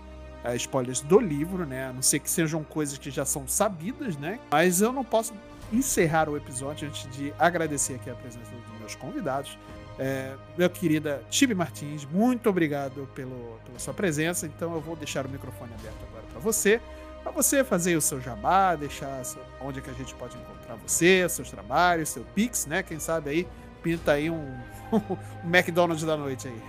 eh, 0.45 0.57
spoilers 0.57 1.01
do 1.01 1.19
livro, 1.19 1.65
né? 1.65 1.89
A 1.89 1.93
não 1.93 2.03
ser 2.03 2.19
que 2.19 2.31
sejam 2.31 2.63
coisas 2.63 2.99
que 2.99 3.11
já 3.11 3.25
são 3.25 3.49
sabidas, 3.49 4.17
né? 4.19 4.39
Mas 4.51 4.83
eu 4.83 4.93
não 4.93 5.03
posso 5.03 5.33
encerrar 5.73 6.29
o 6.29 6.37
episódio 6.37 6.87
antes 6.87 7.11
de 7.17 7.33
agradecer 7.39 7.95
aqui 7.95 8.11
a 8.11 8.15
presença 8.15 8.51
dos 8.51 8.79
meus 8.79 8.95
convidados. 8.95 9.59
É, 9.99 10.35
meu 10.59 10.69
querida 10.69 11.23
Tibi 11.31 11.55
Martins, 11.55 12.05
muito 12.05 12.51
obrigado 12.51 13.09
pelo, 13.15 13.59
pela 13.65 13.79
sua 13.79 13.95
presença. 13.95 14.47
Então 14.47 14.75
eu 14.75 14.81
vou 14.81 14.95
deixar 14.95 15.25
o 15.25 15.29
microfone 15.29 15.73
aberto 15.73 16.05
agora 16.11 16.25
para 16.31 16.41
você, 16.41 16.83
para 17.23 17.33
você 17.33 17.65
fazer 17.65 17.97
o 17.97 18.01
seu 18.03 18.21
jabá, 18.21 18.75
deixar 18.75 19.23
onde 19.63 19.79
é 19.79 19.83
que 19.83 19.89
a 19.89 19.95
gente 19.95 20.15
pode 20.17 20.37
encontrar 20.37 20.75
você, 20.77 21.27
seus 21.31 21.51
trabalhos, 21.51 22.11
seu 22.11 22.25
Pix, 22.35 22.67
né? 22.67 22.83
Quem 22.83 22.99
sabe 22.99 23.31
aí 23.31 23.49
pinta 23.85 24.13
aí 24.13 24.31
um, 24.31 24.55
um 24.93 25.49
McDonald's 25.49 26.05
da 26.05 26.17
noite 26.17 26.49
aí. 26.49 26.63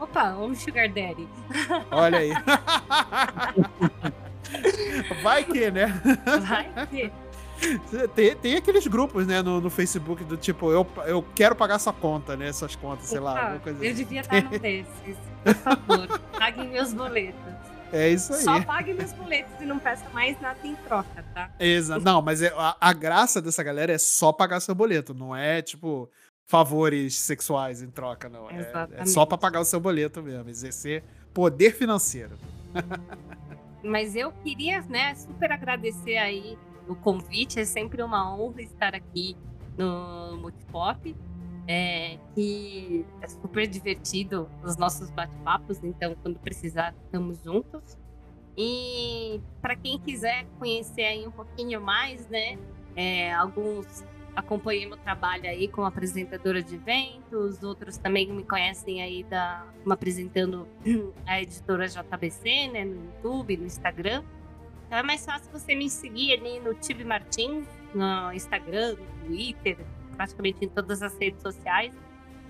Opa, 0.00 0.30
um 0.36 0.54
Sugar 0.54 0.88
Daddy. 0.88 1.28
Olha 1.90 2.18
aí. 2.18 2.30
Vai 5.22 5.44
que, 5.44 5.70
né? 5.70 5.86
Vai 6.48 6.86
ter. 6.86 7.12
Tem, 8.14 8.36
tem 8.36 8.56
aqueles 8.56 8.86
grupos, 8.86 9.26
né, 9.26 9.40
no, 9.42 9.60
no 9.62 9.70
Facebook 9.70 10.22
do 10.24 10.36
tipo, 10.36 10.70
eu, 10.70 10.86
eu 11.06 11.24
quero 11.34 11.56
pagar 11.56 11.78
sua 11.78 11.92
conta, 11.92 12.36
né? 12.36 12.52
Suas 12.52 12.76
contas, 12.76 13.06
sei 13.06 13.18
lá, 13.18 13.32
Opa, 13.32 13.40
alguma 13.42 13.60
coisa 13.60 13.84
eu 13.84 13.90
assim. 13.90 14.04
devia 14.04 14.20
estar 14.20 14.42
num 14.42 14.50
desses. 14.58 15.16
Por 15.42 15.54
favor, 15.54 16.20
paguem 16.38 16.68
meus 16.68 16.92
boletos. 16.92 17.40
É 17.92 18.10
isso 18.10 18.34
aí. 18.34 18.42
Só 18.42 18.60
paguem 18.62 18.94
meus 18.94 19.12
boletos 19.14 19.52
e 19.60 19.64
não 19.64 19.78
peça 19.78 20.04
mais 20.12 20.38
nada 20.40 20.58
em 20.64 20.74
troca, 20.74 21.24
tá? 21.32 21.50
Exa 21.58 21.98
não, 21.98 22.20
mas 22.20 22.42
é- 22.42 22.52
a, 22.56 22.76
a 22.80 22.92
graça 22.92 23.40
dessa 23.40 23.62
galera 23.62 23.92
é 23.92 23.98
só 23.98 24.32
pagar 24.32 24.60
seu 24.60 24.74
boleto, 24.74 25.14
não 25.14 25.34
é 25.34 25.62
tipo 25.62 26.10
favores 26.46 27.16
sexuais 27.18 27.82
em 27.82 27.90
troca, 27.90 28.28
não. 28.28 28.48
É, 28.48 28.88
é 28.92 29.06
só 29.06 29.26
pra 29.26 29.36
pagar 29.36 29.60
o 29.60 29.64
seu 29.64 29.80
boleto 29.80 30.22
mesmo, 30.22 30.48
exercer 30.48 31.02
poder 31.34 31.72
financeiro. 31.74 32.36
Mas 33.84 34.16
eu 34.16 34.32
queria, 34.32 34.80
né, 34.82 35.14
super 35.14 35.52
agradecer 35.52 36.16
aí 36.16 36.56
o 36.88 36.94
convite. 36.94 37.60
É 37.60 37.64
sempre 37.64 38.02
uma 38.02 38.34
honra 38.34 38.62
estar 38.62 38.94
aqui 38.94 39.36
no 39.76 40.38
Multipop. 40.38 41.14
É, 41.68 42.16
que 42.32 43.04
é 43.20 43.26
super 43.26 43.66
divertido 43.66 44.48
os 44.62 44.76
nossos 44.76 45.10
bate-papos, 45.10 45.82
então 45.82 46.14
quando 46.22 46.38
precisar, 46.38 46.94
estamos 47.04 47.42
juntos. 47.42 47.98
E 48.56 49.40
para 49.60 49.74
quem 49.74 49.98
quiser 49.98 50.46
conhecer 50.60 51.02
aí 51.02 51.26
um 51.26 51.30
pouquinho 51.32 51.80
mais, 51.80 52.28
né, 52.28 52.56
é, 52.94 53.34
alguns 53.34 54.04
acompanhei 54.36 54.86
meu 54.86 54.98
trabalho 54.98 55.48
aí 55.48 55.66
como 55.66 55.86
apresentadora 55.86 56.62
de 56.62 56.74
eventos, 56.74 57.62
outros 57.62 57.96
também 57.96 58.30
me 58.30 58.44
conhecem 58.44 59.02
aí 59.02 59.24
da 59.24 59.66
como 59.82 59.94
apresentando 59.94 60.68
a 61.26 61.40
editora 61.40 61.88
JBC, 61.88 62.68
né, 62.68 62.84
no 62.84 63.02
YouTube, 63.06 63.56
no 63.56 63.66
Instagram. 63.66 64.22
Então 64.86 64.98
é 64.98 65.02
mais 65.02 65.24
fácil 65.24 65.50
você 65.50 65.74
me 65.74 65.88
seguir 65.88 66.34
ali 66.34 66.60
no 66.60 66.74
Tibi 66.74 67.04
Martins, 67.04 67.66
no 67.94 68.30
Instagram, 68.32 68.96
no 68.96 69.26
Twitter, 69.26 69.78
praticamente 70.16 70.64
em 70.64 70.68
todas 70.68 71.02
as 71.02 71.16
redes 71.18 71.40
sociais, 71.40 71.92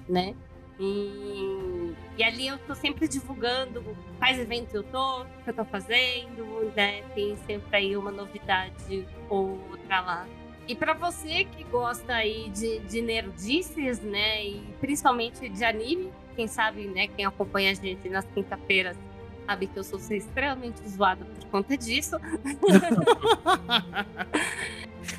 né? 0.08 0.34
E, 0.78 1.94
e 2.18 2.22
ali 2.22 2.48
eu 2.48 2.58
tô 2.58 2.74
sempre 2.74 3.08
divulgando 3.08 3.82
quais 4.18 4.38
eventos 4.38 4.74
eu 4.74 4.82
tô, 4.82 5.22
o 5.22 5.26
que 5.42 5.48
eu 5.48 5.54
tô 5.54 5.64
fazendo, 5.64 6.70
né? 6.76 7.02
Tem 7.14 7.34
sempre 7.46 7.74
aí 7.74 7.96
uma 7.96 8.10
novidade 8.10 9.06
ou 9.30 9.58
outra 9.70 10.00
lá. 10.00 10.26
E 10.68 10.74
para 10.74 10.94
você 10.94 11.44
que 11.44 11.62
gosta 11.64 12.12
aí 12.14 12.50
de, 12.50 12.80
de 12.80 13.00
nerdices, 13.00 14.00
né? 14.00 14.44
E 14.44 14.74
principalmente 14.80 15.48
de 15.48 15.64
anime, 15.64 16.12
quem 16.34 16.48
sabe, 16.48 16.86
né? 16.86 17.08
Quem 17.08 17.24
acompanha 17.24 17.70
a 17.70 17.74
gente 17.74 18.08
nas 18.08 18.24
quinta-feiras 18.26 18.96
sabe 19.46 19.68
que 19.68 19.78
eu 19.78 19.84
sou 19.84 19.98
extremamente 20.10 20.86
zoada 20.88 21.24
por 21.24 21.44
conta 21.46 21.76
disso. 21.76 22.16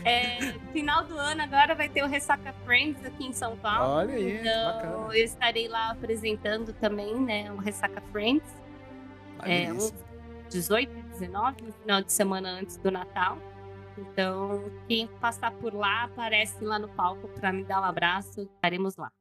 É, 0.03 0.53
final 0.74 1.06
do 1.06 1.18
ano 1.18 1.41
agora 1.41 1.74
vai 1.74 1.88
ter 1.88 2.03
o 2.03 2.07
Ressaca 2.07 2.53
Friends 2.65 3.06
aqui 3.06 3.26
em 3.26 3.34
São 3.34 3.56
Paulo. 3.57 3.94
Olha 3.94 4.15
aí, 4.15 4.38
então 4.38 4.74
bacana. 4.74 5.15
eu 5.15 5.24
estarei 5.24 5.68
lá 5.68 5.91
apresentando 5.91 6.74
também, 6.74 7.15
né, 7.15 7.52
o 7.52 7.57
Ressaca 7.57 8.02
Friends. 8.11 8.49
É, 9.44 9.68
Maneiríssimo. 9.68 9.99
uns 10.45 10.49
18, 10.49 10.91
19, 11.11 11.61
no 11.61 11.74
final 11.74 12.02
de 12.02 12.11
semana 12.11 12.49
antes 12.49 12.78
do 12.78 12.91
Natal. 12.91 13.38
Então, 13.99 14.64
quem 14.88 15.07
passar 15.19 15.52
por 15.52 15.74
lá, 15.74 16.03
aparece 16.03 16.64
lá 16.64 16.78
no 16.78 16.90
palco 16.90 17.28
para 17.30 17.52
me 17.52 17.64
dar 17.64 17.82
um 17.82 17.86
abraço. 17.86 18.41
Estaremos 18.41 18.95
lá. 18.95 19.11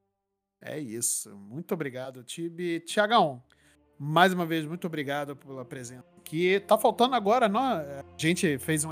É 0.60 0.78
isso. 0.78 1.36
Muito 1.36 1.72
obrigado, 1.74 2.22
Tibi. 2.22 2.80
Tiagão, 2.80 3.42
mais 3.98 4.32
uma 4.32 4.44
vez, 4.44 4.66
muito 4.66 4.86
obrigado 4.86 5.36
pela 5.36 5.64
presença 5.64 6.06
aqui. 6.18 6.60
Tá 6.60 6.76
faltando 6.76 7.14
agora, 7.14 7.48
não? 7.48 7.60
A 7.62 8.04
gente 8.16 8.58
fez 8.58 8.84
um 8.84 8.90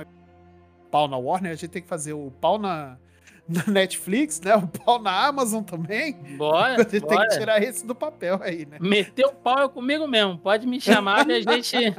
pau 0.91 1.09
na 1.09 1.17
Warner, 1.17 1.53
a 1.53 1.55
gente 1.55 1.71
tem 1.71 1.83
que 1.83 1.89
fazer 1.89 2.13
o 2.13 2.31
pau 2.31 2.59
na, 2.59 2.99
na 3.49 3.65
Netflix, 3.67 4.41
né? 4.41 4.55
O 4.57 4.67
pau 4.67 5.01
na 5.01 5.27
Amazon 5.27 5.63
também. 5.63 6.15
Bora, 6.37 6.75
A 6.81 6.83
gente 6.83 7.01
tem 7.01 7.19
que 7.19 7.39
tirar 7.39 7.63
esse 7.63 7.87
do 7.87 7.95
papel 7.95 8.41
aí, 8.43 8.67
né? 8.67 8.79
Meteu 8.81 9.29
o 9.29 9.35
pau 9.35 9.65
é 9.65 9.69
comigo 9.69 10.07
mesmo. 10.07 10.39
Pode 10.39 10.67
me 10.67 10.81
chamar 10.81 11.25
que 11.27 11.33
a 11.33 11.41
gente. 11.41 11.77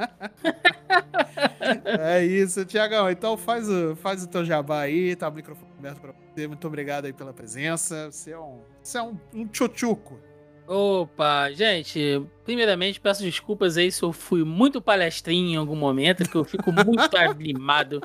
É 1.98 2.24
isso, 2.24 2.64
Tiagão. 2.64 3.10
Então 3.10 3.36
faz 3.36 3.68
o, 3.68 3.96
faz 3.96 4.22
o 4.22 4.28
teu 4.28 4.44
jabá 4.44 4.80
aí, 4.82 5.14
tá 5.16 5.28
o 5.28 5.32
microfone 5.32 5.70
aberto 5.78 6.00
pra 6.00 6.12
você. 6.12 6.46
Muito 6.46 6.66
obrigado 6.66 7.04
aí 7.04 7.12
pela 7.12 7.32
presença. 7.32 8.10
Você 8.10 8.30
é 8.30 8.38
um, 8.38 8.60
você 8.82 8.98
é 8.98 9.02
um, 9.02 9.18
um 9.34 9.46
tchutchuco. 9.46 10.18
Opa, 10.66 11.50
gente, 11.52 12.24
primeiramente 12.44 13.00
peço 13.00 13.22
desculpas 13.22 13.76
aí 13.76 13.92
se 13.92 14.02
eu 14.02 14.12
fui 14.12 14.42
muito 14.44 14.80
palestrinho 14.80 15.50
em 15.50 15.56
algum 15.56 15.76
momento, 15.76 16.24
porque 16.24 16.36
eu 16.36 16.44
fico 16.44 16.72
muito 16.72 17.14
animado 17.16 18.00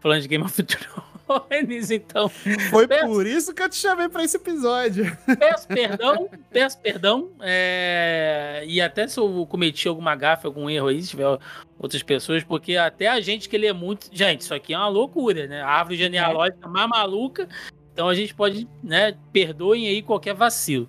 falando 0.00 0.20
de 0.20 0.28
Game 0.28 0.44
of 0.44 0.62
Thrones, 0.62 1.11
então 1.90 2.28
Foi 2.70 2.86
Peço- 2.86 3.06
por 3.06 3.26
isso 3.26 3.54
que 3.54 3.62
eu 3.62 3.68
te 3.68 3.76
chamei 3.76 4.08
pra 4.08 4.24
esse 4.24 4.36
episódio. 4.36 5.16
peço 5.38 5.66
perdão, 5.68 6.28
peço 6.50 6.78
perdão, 6.80 7.30
é, 7.40 8.64
e 8.66 8.80
até 8.80 9.06
se 9.06 9.18
eu 9.18 9.46
cometi 9.48 9.88
alguma 9.88 10.14
gafe, 10.16 10.46
algum 10.46 10.68
erro 10.68 10.88
aí, 10.88 11.02
se 11.02 11.10
tiver 11.10 11.38
outras 11.78 12.02
pessoas, 12.02 12.42
porque 12.44 12.76
até 12.76 13.08
a 13.08 13.20
gente 13.20 13.48
que 13.48 13.58
lê 13.58 13.72
muito, 13.72 14.08
gente, 14.12 14.40
isso 14.42 14.54
aqui 14.54 14.72
é 14.74 14.78
uma 14.78 14.88
loucura, 14.88 15.46
né? 15.46 15.62
A 15.62 15.68
árvore 15.68 15.96
genealógica 15.96 16.68
mais 16.68 16.88
maluca, 16.88 17.48
então 17.92 18.08
a 18.08 18.14
gente 18.14 18.34
pode, 18.34 18.68
né, 18.82 19.14
perdoem 19.32 19.86
aí 19.88 20.02
qualquer 20.02 20.34
vacilo. 20.34 20.88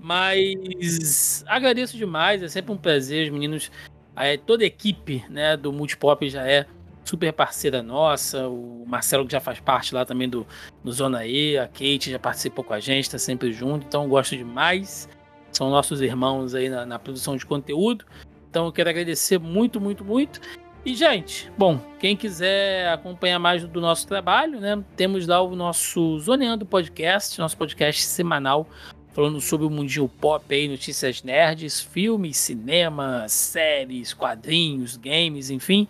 Mas 0.00 1.44
agradeço 1.46 1.96
demais, 1.96 2.42
é 2.42 2.48
sempre 2.48 2.72
um 2.72 2.76
prazer, 2.76 3.26
os 3.26 3.30
meninos, 3.32 3.70
é, 4.16 4.36
toda 4.36 4.64
a 4.64 4.66
equipe 4.66 5.24
né, 5.28 5.56
do 5.56 5.72
Multipop 5.72 6.28
já 6.30 6.46
é 6.46 6.66
super 7.08 7.32
parceira 7.32 7.82
nossa, 7.82 8.46
o 8.48 8.84
Marcelo 8.86 9.24
que 9.24 9.32
já 9.32 9.40
faz 9.40 9.58
parte 9.60 9.94
lá 9.94 10.04
também 10.04 10.28
do, 10.28 10.46
do 10.84 10.92
Zona 10.92 11.26
E, 11.26 11.56
a 11.56 11.66
Kate 11.66 12.10
já 12.10 12.18
participou 12.18 12.62
com 12.62 12.74
a 12.74 12.80
gente, 12.80 13.10
tá 13.10 13.18
sempre 13.18 13.50
junto, 13.52 13.86
então 13.86 14.06
gosto 14.08 14.36
demais. 14.36 15.08
São 15.50 15.70
nossos 15.70 16.02
irmãos 16.02 16.54
aí 16.54 16.68
na, 16.68 16.84
na 16.84 16.98
produção 16.98 17.36
de 17.36 17.46
conteúdo. 17.46 18.04
Então 18.50 18.66
eu 18.66 18.72
quero 18.72 18.90
agradecer 18.90 19.38
muito, 19.38 19.80
muito, 19.80 20.04
muito. 20.04 20.40
E, 20.84 20.94
gente, 20.94 21.50
bom, 21.56 21.80
quem 21.98 22.16
quiser 22.16 22.88
acompanhar 22.92 23.38
mais 23.38 23.64
do 23.64 23.80
nosso 23.80 24.06
trabalho, 24.06 24.60
né? 24.60 24.82
Temos 24.94 25.26
lá 25.26 25.40
o 25.40 25.56
nosso 25.56 26.18
Zoneando 26.18 26.64
Podcast, 26.64 27.38
nosso 27.38 27.56
podcast 27.56 28.02
semanal 28.04 28.66
falando 29.12 29.40
sobre 29.40 29.66
o 29.66 29.70
mundinho 29.70 30.08
pop 30.08 30.54
aí, 30.54 30.68
notícias 30.68 31.24
nerds, 31.24 31.80
filmes, 31.80 32.36
cinema, 32.36 33.26
séries, 33.28 34.14
quadrinhos, 34.14 34.96
games, 34.96 35.50
enfim. 35.50 35.88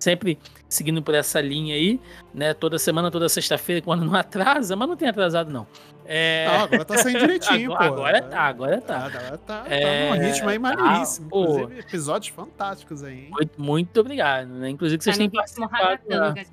Sempre 0.00 0.38
seguindo 0.66 1.02
por 1.02 1.14
essa 1.14 1.40
linha 1.42 1.74
aí, 1.74 2.00
né? 2.32 2.54
Toda 2.54 2.78
semana, 2.78 3.10
toda 3.10 3.28
sexta-feira, 3.28 3.82
quando 3.82 4.02
não 4.04 4.14
atrasa, 4.18 4.74
mas 4.74 4.88
não 4.88 4.96
tem 4.96 5.08
atrasado, 5.08 5.52
não. 5.52 5.66
É... 6.06 6.46
Não, 6.48 6.64
agora 6.64 6.84
tá 6.86 6.96
saindo 6.98 7.18
direitinho, 7.20 7.72
agora, 7.76 7.90
pô. 7.90 7.94
Agora 8.02 8.22
tá, 8.22 8.40
agora 8.40 8.80
tá. 8.80 8.98
Agora 8.98 9.38
tá, 9.38 9.64
É, 9.68 10.08
tá 10.08 10.14
num 10.16 10.22
ritmo 10.22 10.48
aí 10.48 10.58
tá, 10.58 10.60
maneiríssimo. 10.76 11.28
pô. 11.28 11.42
Inclusive, 11.44 11.78
episódios 11.80 12.34
fantásticos 12.34 13.02
aí, 13.04 13.14
hein? 13.26 13.28
Muito, 13.30 13.60
muito 13.62 14.00
obrigado, 14.00 14.48
né? 14.48 14.70
Inclusive 14.70 14.98
Tá 14.98 15.04
vocês 15.04 15.18
no 15.18 15.24
têm 15.24 15.30
participado. 15.30 15.98
de 15.98 16.06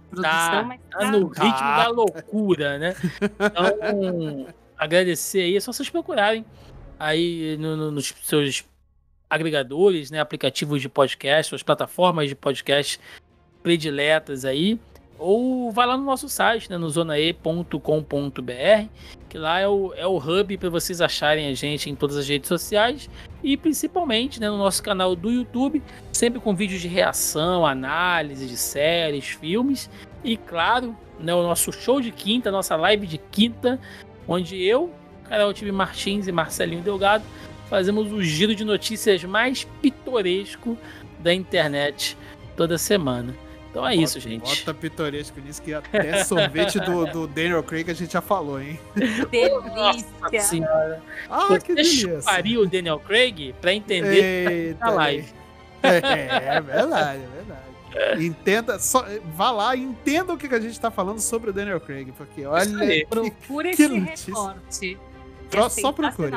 produção, 0.10 0.64
mas 0.66 0.80
Tá 0.92 1.00
tá. 1.00 1.12
no 1.12 1.30
Tá. 1.30 1.44
ritmo 1.44 1.60
da 1.78 1.88
loucura, 1.88 2.78
né? 2.78 2.96
Então, 3.22 4.48
agradecer 4.78 5.40
aí, 5.40 5.56
é 5.56 5.60
só 5.62 5.72
vocês 5.72 5.90
procurarem 5.90 6.46
aí 7.00 7.56
no- 7.60 7.78
no- 7.78 7.92
nos 7.92 8.14
seus 8.24 8.64
agregadores, 9.30 10.12
né? 10.12 10.20
Aplicativos 10.20 10.82
de 10.82 10.90
podcast, 10.90 11.50
suas 11.50 11.64
plataformas 11.64 12.30
de 12.30 12.36
podcast 12.36 13.00
prediletas 13.68 14.46
aí. 14.46 14.80
Ou 15.20 15.72
vai 15.72 15.86
lá 15.86 15.98
no 15.98 16.06
nosso 16.06 16.30
site, 16.30 16.70
né, 16.70 16.78
no 16.78 16.90
zonae.com.br, 16.90 17.74
que 19.28 19.38
lá 19.38 19.60
é 19.60 19.68
o, 19.68 19.94
é 19.96 20.08
o 20.08 20.16
hub 20.16 20.58
para 20.58 20.70
vocês 20.70 21.02
acharem 21.02 21.48
a 21.48 21.54
gente 21.54 21.90
em 21.90 21.96
todas 21.96 22.16
as 22.16 22.30
redes 22.30 22.48
sociais 22.48 23.10
e 23.44 23.58
principalmente 23.58 24.40
né, 24.40 24.48
no 24.48 24.58
nosso 24.58 24.82
canal 24.82 25.16
do 25.16 25.30
YouTube, 25.30 25.82
sempre 26.14 26.40
com 26.40 26.56
vídeos 26.56 26.80
de 26.80 26.88
reação, 26.88 27.66
análise 27.66 28.46
de 28.46 28.56
séries, 28.56 29.26
filmes 29.26 29.90
e, 30.24 30.38
claro, 30.38 30.96
né, 31.20 31.34
o 31.34 31.44
nosso 31.44 31.74
show 31.74 32.00
de 32.00 32.12
quinta, 32.12 32.50
nossa 32.52 32.76
live 32.76 33.06
de 33.06 33.18
quinta, 33.18 33.80
onde 34.28 34.64
eu, 34.64 34.92
Carol 35.28 35.52
Tive 35.52 35.74
Martins 35.74 36.28
e 36.28 36.32
Marcelinho 36.32 36.84
Delgado 36.84 37.26
fazemos 37.70 38.14
o 38.14 38.24
giro 38.24 38.56
de 38.56 38.64
notícias 38.64 39.24
mais 39.26 39.66
pitoresco 39.82 40.78
da 41.20 41.34
internet 41.34 42.16
toda 42.56 42.78
semana. 42.78 43.47
Então 43.78 43.88
é 43.88 43.96
isso, 43.96 44.18
Bota- 44.20 44.30
gente. 44.30 44.42
Bota 44.42 44.74
pitoresco 44.74 45.40
nisso 45.42 45.62
que 45.62 45.74
até 45.74 46.24
sorvete 46.24 46.80
do, 46.80 47.06
do 47.06 47.28
Daniel 47.28 47.62
Craig 47.64 47.90
a 47.90 47.94
gente 47.94 48.12
já 48.14 48.22
falou, 48.22 48.60
hein? 48.62 48.80
Delícia. 49.30 50.42
Senhora, 50.42 51.02
Ah, 51.30 51.58
que 51.60 51.74
delícia. 51.76 52.20
chuparia 52.22 52.60
o 52.60 52.66
Daniel 52.68 53.00
Craig 53.00 53.54
pra 53.62 53.74
entender 53.74 54.70
Eita, 54.70 54.86
na 54.86 54.92
live. 54.92 55.28
É, 55.84 55.98
é 56.58 56.62
verdade, 56.62 57.22
é 57.22 57.28
verdade. 57.36 58.24
Entenda, 58.26 58.80
só, 58.80 59.06
vá 59.34 59.52
lá 59.52 59.76
e 59.76 59.82
entenda 59.84 60.34
o 60.34 60.38
que 60.38 60.54
a 60.54 60.60
gente 60.60 60.80
tá 60.80 60.92
falando 60.92 61.20
sobre 61.20 61.50
o 61.52 61.54
Daniel 61.54 61.80
Craig, 61.80 62.12
porque 62.18 62.46
olha, 62.46 62.64
Isso 62.64 62.78
aí. 62.80 63.00
que, 63.02 63.06
Procura 63.08 63.70
que 63.76 63.84
esse 63.84 63.88
notícia. 64.00 64.26
recorte. 64.34 64.98
Tro- 65.50 65.66
É 65.66 65.70
só 65.70 65.92
procure. 65.92 66.32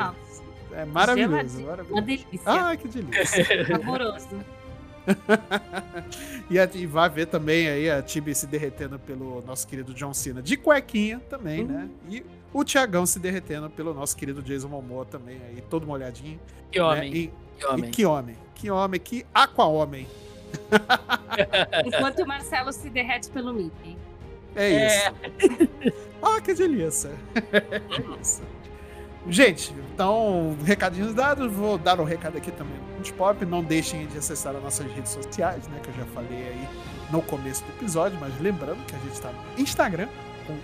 É 0.73 0.85
maravilhoso, 0.85 1.61
maravilhoso. 1.63 1.91
Uma 1.93 2.01
delícia. 2.01 2.29
Ah, 2.45 2.75
que 2.77 2.87
delícia. 2.87 3.65
Saboroso. 3.67 4.27
e, 6.49 6.59
a- 6.59 6.69
e 6.73 6.85
vai 6.85 7.09
ver 7.09 7.27
também 7.27 7.67
aí 7.67 7.89
a 7.89 8.01
Tibi 8.01 8.33
se 8.35 8.45
derretendo 8.47 8.99
pelo 8.99 9.41
nosso 9.45 9.67
querido 9.67 9.93
John 9.93 10.13
Cena 10.13 10.41
de 10.41 10.57
cuequinha 10.57 11.19
também, 11.29 11.63
né? 11.63 11.89
E 12.09 12.23
o 12.53 12.63
Tiagão 12.63 13.05
se 13.05 13.19
derretendo 13.19 13.69
pelo 13.69 13.93
nosso 13.93 14.15
querido 14.15 14.41
Jason 14.41 14.67
Momoa 14.67 15.05
também 15.05 15.39
aí, 15.47 15.63
todo 15.69 15.85
molhadinho. 15.87 16.39
Que 16.71 16.79
né? 16.79 16.85
homem, 16.85 17.13
E, 17.13 17.31
que 17.57 17.65
homem. 17.65 17.85
e 17.85 17.91
que 17.91 18.05
homem, 18.05 18.35
que 18.55 18.71
homem, 18.71 18.99
que 18.99 19.25
aqua-homem. 19.33 20.07
Enquanto 21.85 22.19
o 22.23 22.27
Marcelo 22.27 22.71
se 22.73 22.89
derrete 22.89 23.29
pelo 23.29 23.53
Mickey. 23.53 23.97
É 24.55 24.87
isso. 24.87 25.13
ah, 26.21 26.41
que 26.41 26.53
delícia. 26.53 27.11
É 27.35 28.19
isso. 28.21 28.41
Gente, 29.29 29.73
então, 29.93 30.57
recadinhos 30.65 31.13
dados, 31.13 31.49
vou 31.51 31.77
dar 31.77 31.99
um 32.01 32.03
recado 32.03 32.37
aqui 32.37 32.51
também 32.51 32.75
no 33.01 33.07
Multipop. 33.07 33.45
Não 33.45 33.63
deixem 33.63 34.05
de 34.07 34.17
acessar 34.17 34.55
as 34.55 34.63
nossas 34.63 34.85
redes 34.93 35.11
sociais, 35.11 35.67
né? 35.67 35.79
Que 35.81 35.89
eu 35.89 35.93
já 35.95 36.05
falei 36.13 36.47
aí 36.47 36.67
no 37.11 37.21
começo 37.21 37.63
do 37.63 37.71
episódio, 37.71 38.17
mas 38.19 38.39
lembrando 38.39 38.85
que 38.85 38.95
a 38.95 38.99
gente 38.99 39.13
está 39.13 39.31
no 39.31 39.61
Instagram 39.61 40.07
com 40.45 40.55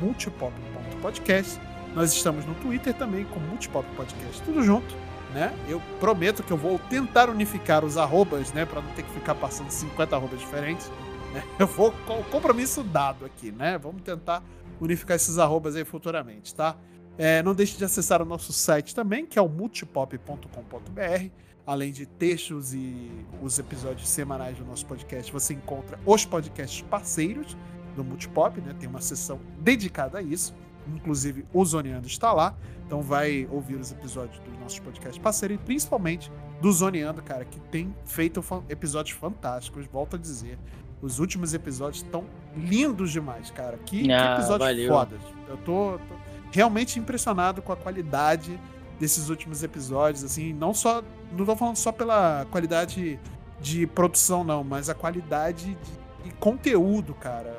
multipop.podcast. 0.00 1.60
Nós 1.94 2.12
estamos 2.12 2.46
no 2.46 2.54
Twitter 2.54 2.94
também 2.94 3.24
com 3.26 3.38
Multipop 3.38 3.86
Podcast, 3.94 4.40
tudo 4.42 4.62
junto, 4.62 4.94
né? 5.34 5.52
Eu 5.68 5.80
prometo 6.00 6.42
que 6.42 6.50
eu 6.50 6.56
vou 6.56 6.78
tentar 6.78 7.28
unificar 7.28 7.84
os 7.84 7.98
arrobas, 7.98 8.52
né? 8.52 8.64
Para 8.64 8.80
não 8.80 8.90
ter 8.92 9.02
que 9.02 9.10
ficar 9.10 9.34
passando 9.34 9.70
50 9.70 10.16
arrobas 10.16 10.40
diferentes. 10.40 10.90
né? 11.34 11.42
Eu 11.58 11.66
vou 11.66 11.92
com 12.06 12.22
compromisso 12.24 12.82
dado 12.82 13.26
aqui, 13.26 13.52
né? 13.52 13.76
Vamos 13.76 14.00
tentar 14.02 14.42
unificar 14.80 15.16
esses 15.16 15.38
arrobas 15.38 15.76
aí 15.76 15.84
futuramente, 15.84 16.54
tá? 16.54 16.76
É, 17.18 17.42
não 17.42 17.54
deixe 17.54 17.76
de 17.76 17.84
acessar 17.84 18.22
o 18.22 18.24
nosso 18.24 18.52
site 18.54 18.94
também, 18.94 19.26
que 19.26 19.38
é 19.38 19.42
o 19.42 19.48
multipop.com.br. 19.48 21.30
Além 21.66 21.92
de 21.92 22.06
textos 22.06 22.74
e 22.74 23.10
os 23.40 23.58
episódios 23.58 24.08
semanais 24.08 24.58
do 24.58 24.64
nosso 24.64 24.84
podcast, 24.84 25.32
você 25.32 25.54
encontra 25.54 25.98
os 26.04 26.24
podcasts 26.24 26.82
parceiros 26.82 27.56
do 27.94 28.02
Multipop, 28.02 28.60
né? 28.60 28.74
Tem 28.78 28.88
uma 28.88 29.00
seção 29.00 29.38
dedicada 29.60 30.18
a 30.18 30.22
isso. 30.22 30.52
Inclusive, 30.88 31.46
o 31.52 31.64
Zoneando 31.64 32.08
está 32.08 32.32
lá. 32.32 32.56
Então 32.84 33.00
vai 33.00 33.46
ouvir 33.50 33.76
os 33.76 33.92
episódios 33.92 34.40
dos 34.40 34.58
nossos 34.58 34.80
podcasts 34.80 35.22
parceiros 35.22 35.56
e 35.56 35.58
principalmente 35.60 36.32
do 36.60 36.72
Zoneando, 36.72 37.22
cara, 37.22 37.44
que 37.44 37.60
tem 37.60 37.94
feito 38.04 38.42
episódios 38.68 39.16
fantásticos, 39.16 39.86
volto 39.86 40.16
a 40.16 40.18
dizer. 40.18 40.58
Os 41.00 41.18
últimos 41.20 41.54
episódios 41.54 42.02
estão 42.02 42.24
lindos 42.56 43.12
demais, 43.12 43.50
cara. 43.52 43.78
Que, 43.78 44.02
que 44.02 44.12
Ah, 44.12 44.34
episódios 44.34 44.68
valeu. 44.68 44.88
fodas. 44.92 45.20
Eu 45.48 45.56
tô, 45.58 45.98
tô 46.08 46.14
realmente 46.50 46.98
impressionado 46.98 47.62
com 47.62 47.72
a 47.72 47.76
qualidade 47.76 48.58
desses 49.00 49.28
últimos 49.28 49.62
episódios, 49.62 50.22
assim, 50.22 50.52
não 50.52 50.72
só, 50.74 51.02
não 51.36 51.44
tô 51.44 51.56
falando 51.56 51.76
só 51.76 51.92
pela 51.92 52.46
qualidade 52.50 53.18
de 53.60 53.86
produção 53.86 54.42
não, 54.44 54.62
mas 54.64 54.88
a 54.88 54.94
qualidade 54.94 55.74
de, 55.74 56.24
de 56.24 56.34
conteúdo, 56.34 57.14
cara. 57.14 57.56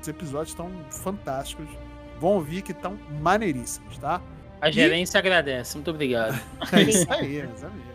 Os 0.00 0.08
episódios 0.08 0.50
estão 0.50 0.70
fantásticos. 0.90 1.66
Vão 2.20 2.32
ouvir 2.32 2.62
que 2.62 2.72
estão 2.72 2.98
maneiríssimos, 3.20 3.98
tá? 3.98 4.20
A 4.60 4.70
gerência 4.70 5.18
agradece. 5.18 5.76
Muito 5.76 5.90
obrigado. 5.90 6.38
É 6.72 6.82
isso 6.82 7.10
aí, 7.12 7.42
meus 7.42 7.62
amigos. 7.62 7.94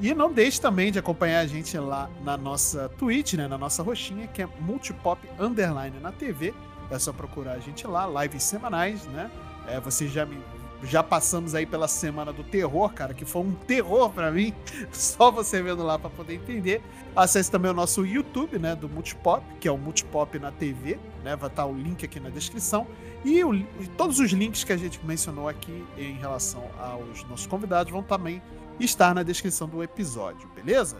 E 0.00 0.14
não 0.14 0.32
deixe 0.32 0.60
também 0.60 0.90
de 0.90 0.98
acompanhar 0.98 1.40
a 1.40 1.46
gente 1.46 1.76
lá 1.76 2.08
na 2.24 2.36
nossa 2.36 2.88
Twitch, 2.88 3.34
né? 3.34 3.46
Na 3.46 3.58
nossa 3.58 3.82
roxinha, 3.82 4.26
que 4.26 4.42
é 4.42 4.48
Multipop 4.60 5.20
Underline 5.38 6.00
na 6.00 6.10
TV. 6.10 6.54
É 6.90 6.98
só 6.98 7.12
procurar 7.12 7.52
a 7.52 7.58
gente 7.58 7.86
lá, 7.86 8.06
lives 8.22 8.42
semanais, 8.42 9.04
né? 9.06 9.30
É, 9.68 9.78
vocês 9.78 10.10
já 10.10 10.24
me. 10.24 10.38
Já 10.82 11.02
passamos 11.02 11.54
aí 11.54 11.66
pela 11.66 11.86
semana 11.86 12.32
do 12.32 12.42
terror, 12.42 12.90
cara, 12.92 13.12
que 13.12 13.24
foi 13.24 13.42
um 13.42 13.52
terror 13.52 14.10
pra 14.10 14.30
mim. 14.30 14.54
Só 14.92 15.30
você 15.30 15.62
vendo 15.62 15.82
lá 15.82 15.98
pra 15.98 16.08
poder 16.08 16.34
entender. 16.34 16.82
Acesse 17.14 17.50
também 17.50 17.70
o 17.70 17.74
nosso 17.74 18.04
YouTube, 18.06 18.58
né, 18.58 18.74
do 18.74 18.88
Multipop, 18.88 19.44
que 19.60 19.68
é 19.68 19.72
o 19.72 19.76
Multipop 19.76 20.38
na 20.38 20.50
TV, 20.50 20.98
né? 21.22 21.36
Vai 21.36 21.50
estar 21.50 21.66
o 21.66 21.74
link 21.74 22.04
aqui 22.04 22.18
na 22.18 22.30
descrição. 22.30 22.86
E, 23.24 23.44
o- 23.44 23.54
e 23.54 23.66
todos 23.96 24.18
os 24.20 24.30
links 24.32 24.64
que 24.64 24.72
a 24.72 24.76
gente 24.76 24.98
mencionou 25.04 25.48
aqui 25.48 25.84
em 25.98 26.14
relação 26.14 26.64
aos 26.78 27.22
nossos 27.24 27.46
convidados 27.46 27.92
vão 27.92 28.02
também 28.02 28.40
estar 28.78 29.14
na 29.14 29.22
descrição 29.22 29.68
do 29.68 29.82
episódio, 29.82 30.48
beleza? 30.54 30.96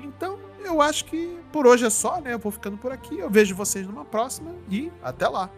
Então, 0.00 0.38
eu 0.64 0.82
acho 0.82 1.04
que 1.06 1.38
por 1.52 1.66
hoje 1.66 1.86
é 1.86 1.90
só, 1.90 2.20
né? 2.20 2.34
Eu 2.34 2.38
vou 2.38 2.52
ficando 2.52 2.76
por 2.76 2.92
aqui. 2.92 3.18
Eu 3.18 3.30
vejo 3.30 3.54
vocês 3.54 3.86
numa 3.86 4.04
próxima 4.04 4.52
e 4.68 4.90
até 5.02 5.26
lá. 5.28 5.48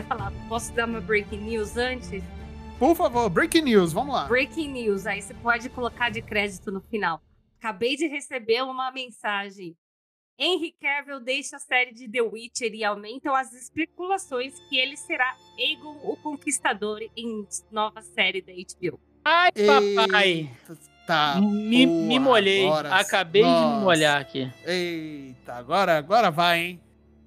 Eu 0.00 0.04
falar, 0.06 0.32
posso 0.48 0.72
dar 0.72 0.86
uma 0.88 1.00
breaking 1.00 1.40
news 1.40 1.76
antes? 1.76 2.22
Por 2.78 2.96
favor, 2.96 3.28
breaking 3.28 3.62
news, 3.62 3.92
vamos 3.92 4.14
lá. 4.14 4.24
Breaking 4.26 4.68
news, 4.72 5.06
aí 5.06 5.20
você 5.20 5.34
pode 5.34 5.68
colocar 5.68 6.08
de 6.10 6.22
crédito 6.22 6.70
no 6.72 6.80
final. 6.80 7.20
Acabei 7.58 7.96
de 7.96 8.06
receber 8.06 8.62
uma 8.62 8.90
mensagem. 8.90 9.76
Henry 10.38 10.74
Cavill 10.80 11.20
deixa 11.20 11.56
a 11.56 11.58
série 11.58 11.92
de 11.92 12.08
The 12.10 12.22
Witcher 12.22 12.72
e 12.72 12.82
aumentam 12.82 13.34
as 13.34 13.52
especulações 13.52 14.58
que 14.70 14.78
ele 14.78 14.96
será 14.96 15.36
Aegon 15.58 16.00
o 16.02 16.16
Conquistador 16.16 17.00
em 17.14 17.46
nova 17.70 18.00
série 18.00 18.40
da 18.40 18.52
HBO. 18.52 18.98
Ai, 19.22 19.50
papai. 19.52 20.28
Eita, 20.28 20.78
tá, 21.06 21.38
me, 21.42 21.86
porra, 21.86 21.98
me 22.06 22.18
molhei. 22.18 22.64
agora- 22.66 22.94
Acabei 22.94 23.42
de 23.42 23.48
Nossa. 23.48 23.76
me 23.76 23.84
molhar 23.84 24.18
aqui. 24.18 24.50
Eita, 24.64 25.52
agora, 25.56 25.98
agora 25.98 26.30
vai, 26.30 26.58
hein? 26.60 26.80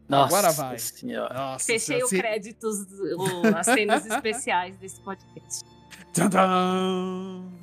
Nossa 0.09 0.38
Agora 0.38 0.51
vai. 0.51 0.77
senhora. 0.80 1.34
Nossa, 1.34 1.65
Fechei 1.65 1.80
senhora, 1.97 2.05
os 2.05 2.11
créditos, 2.11 2.77
o- 3.17 3.55
as 3.57 3.65
cenas 3.65 4.05
especiais 4.05 4.77
desse 4.77 4.99
podcast. 5.01 5.63
Tchan. 6.13 7.62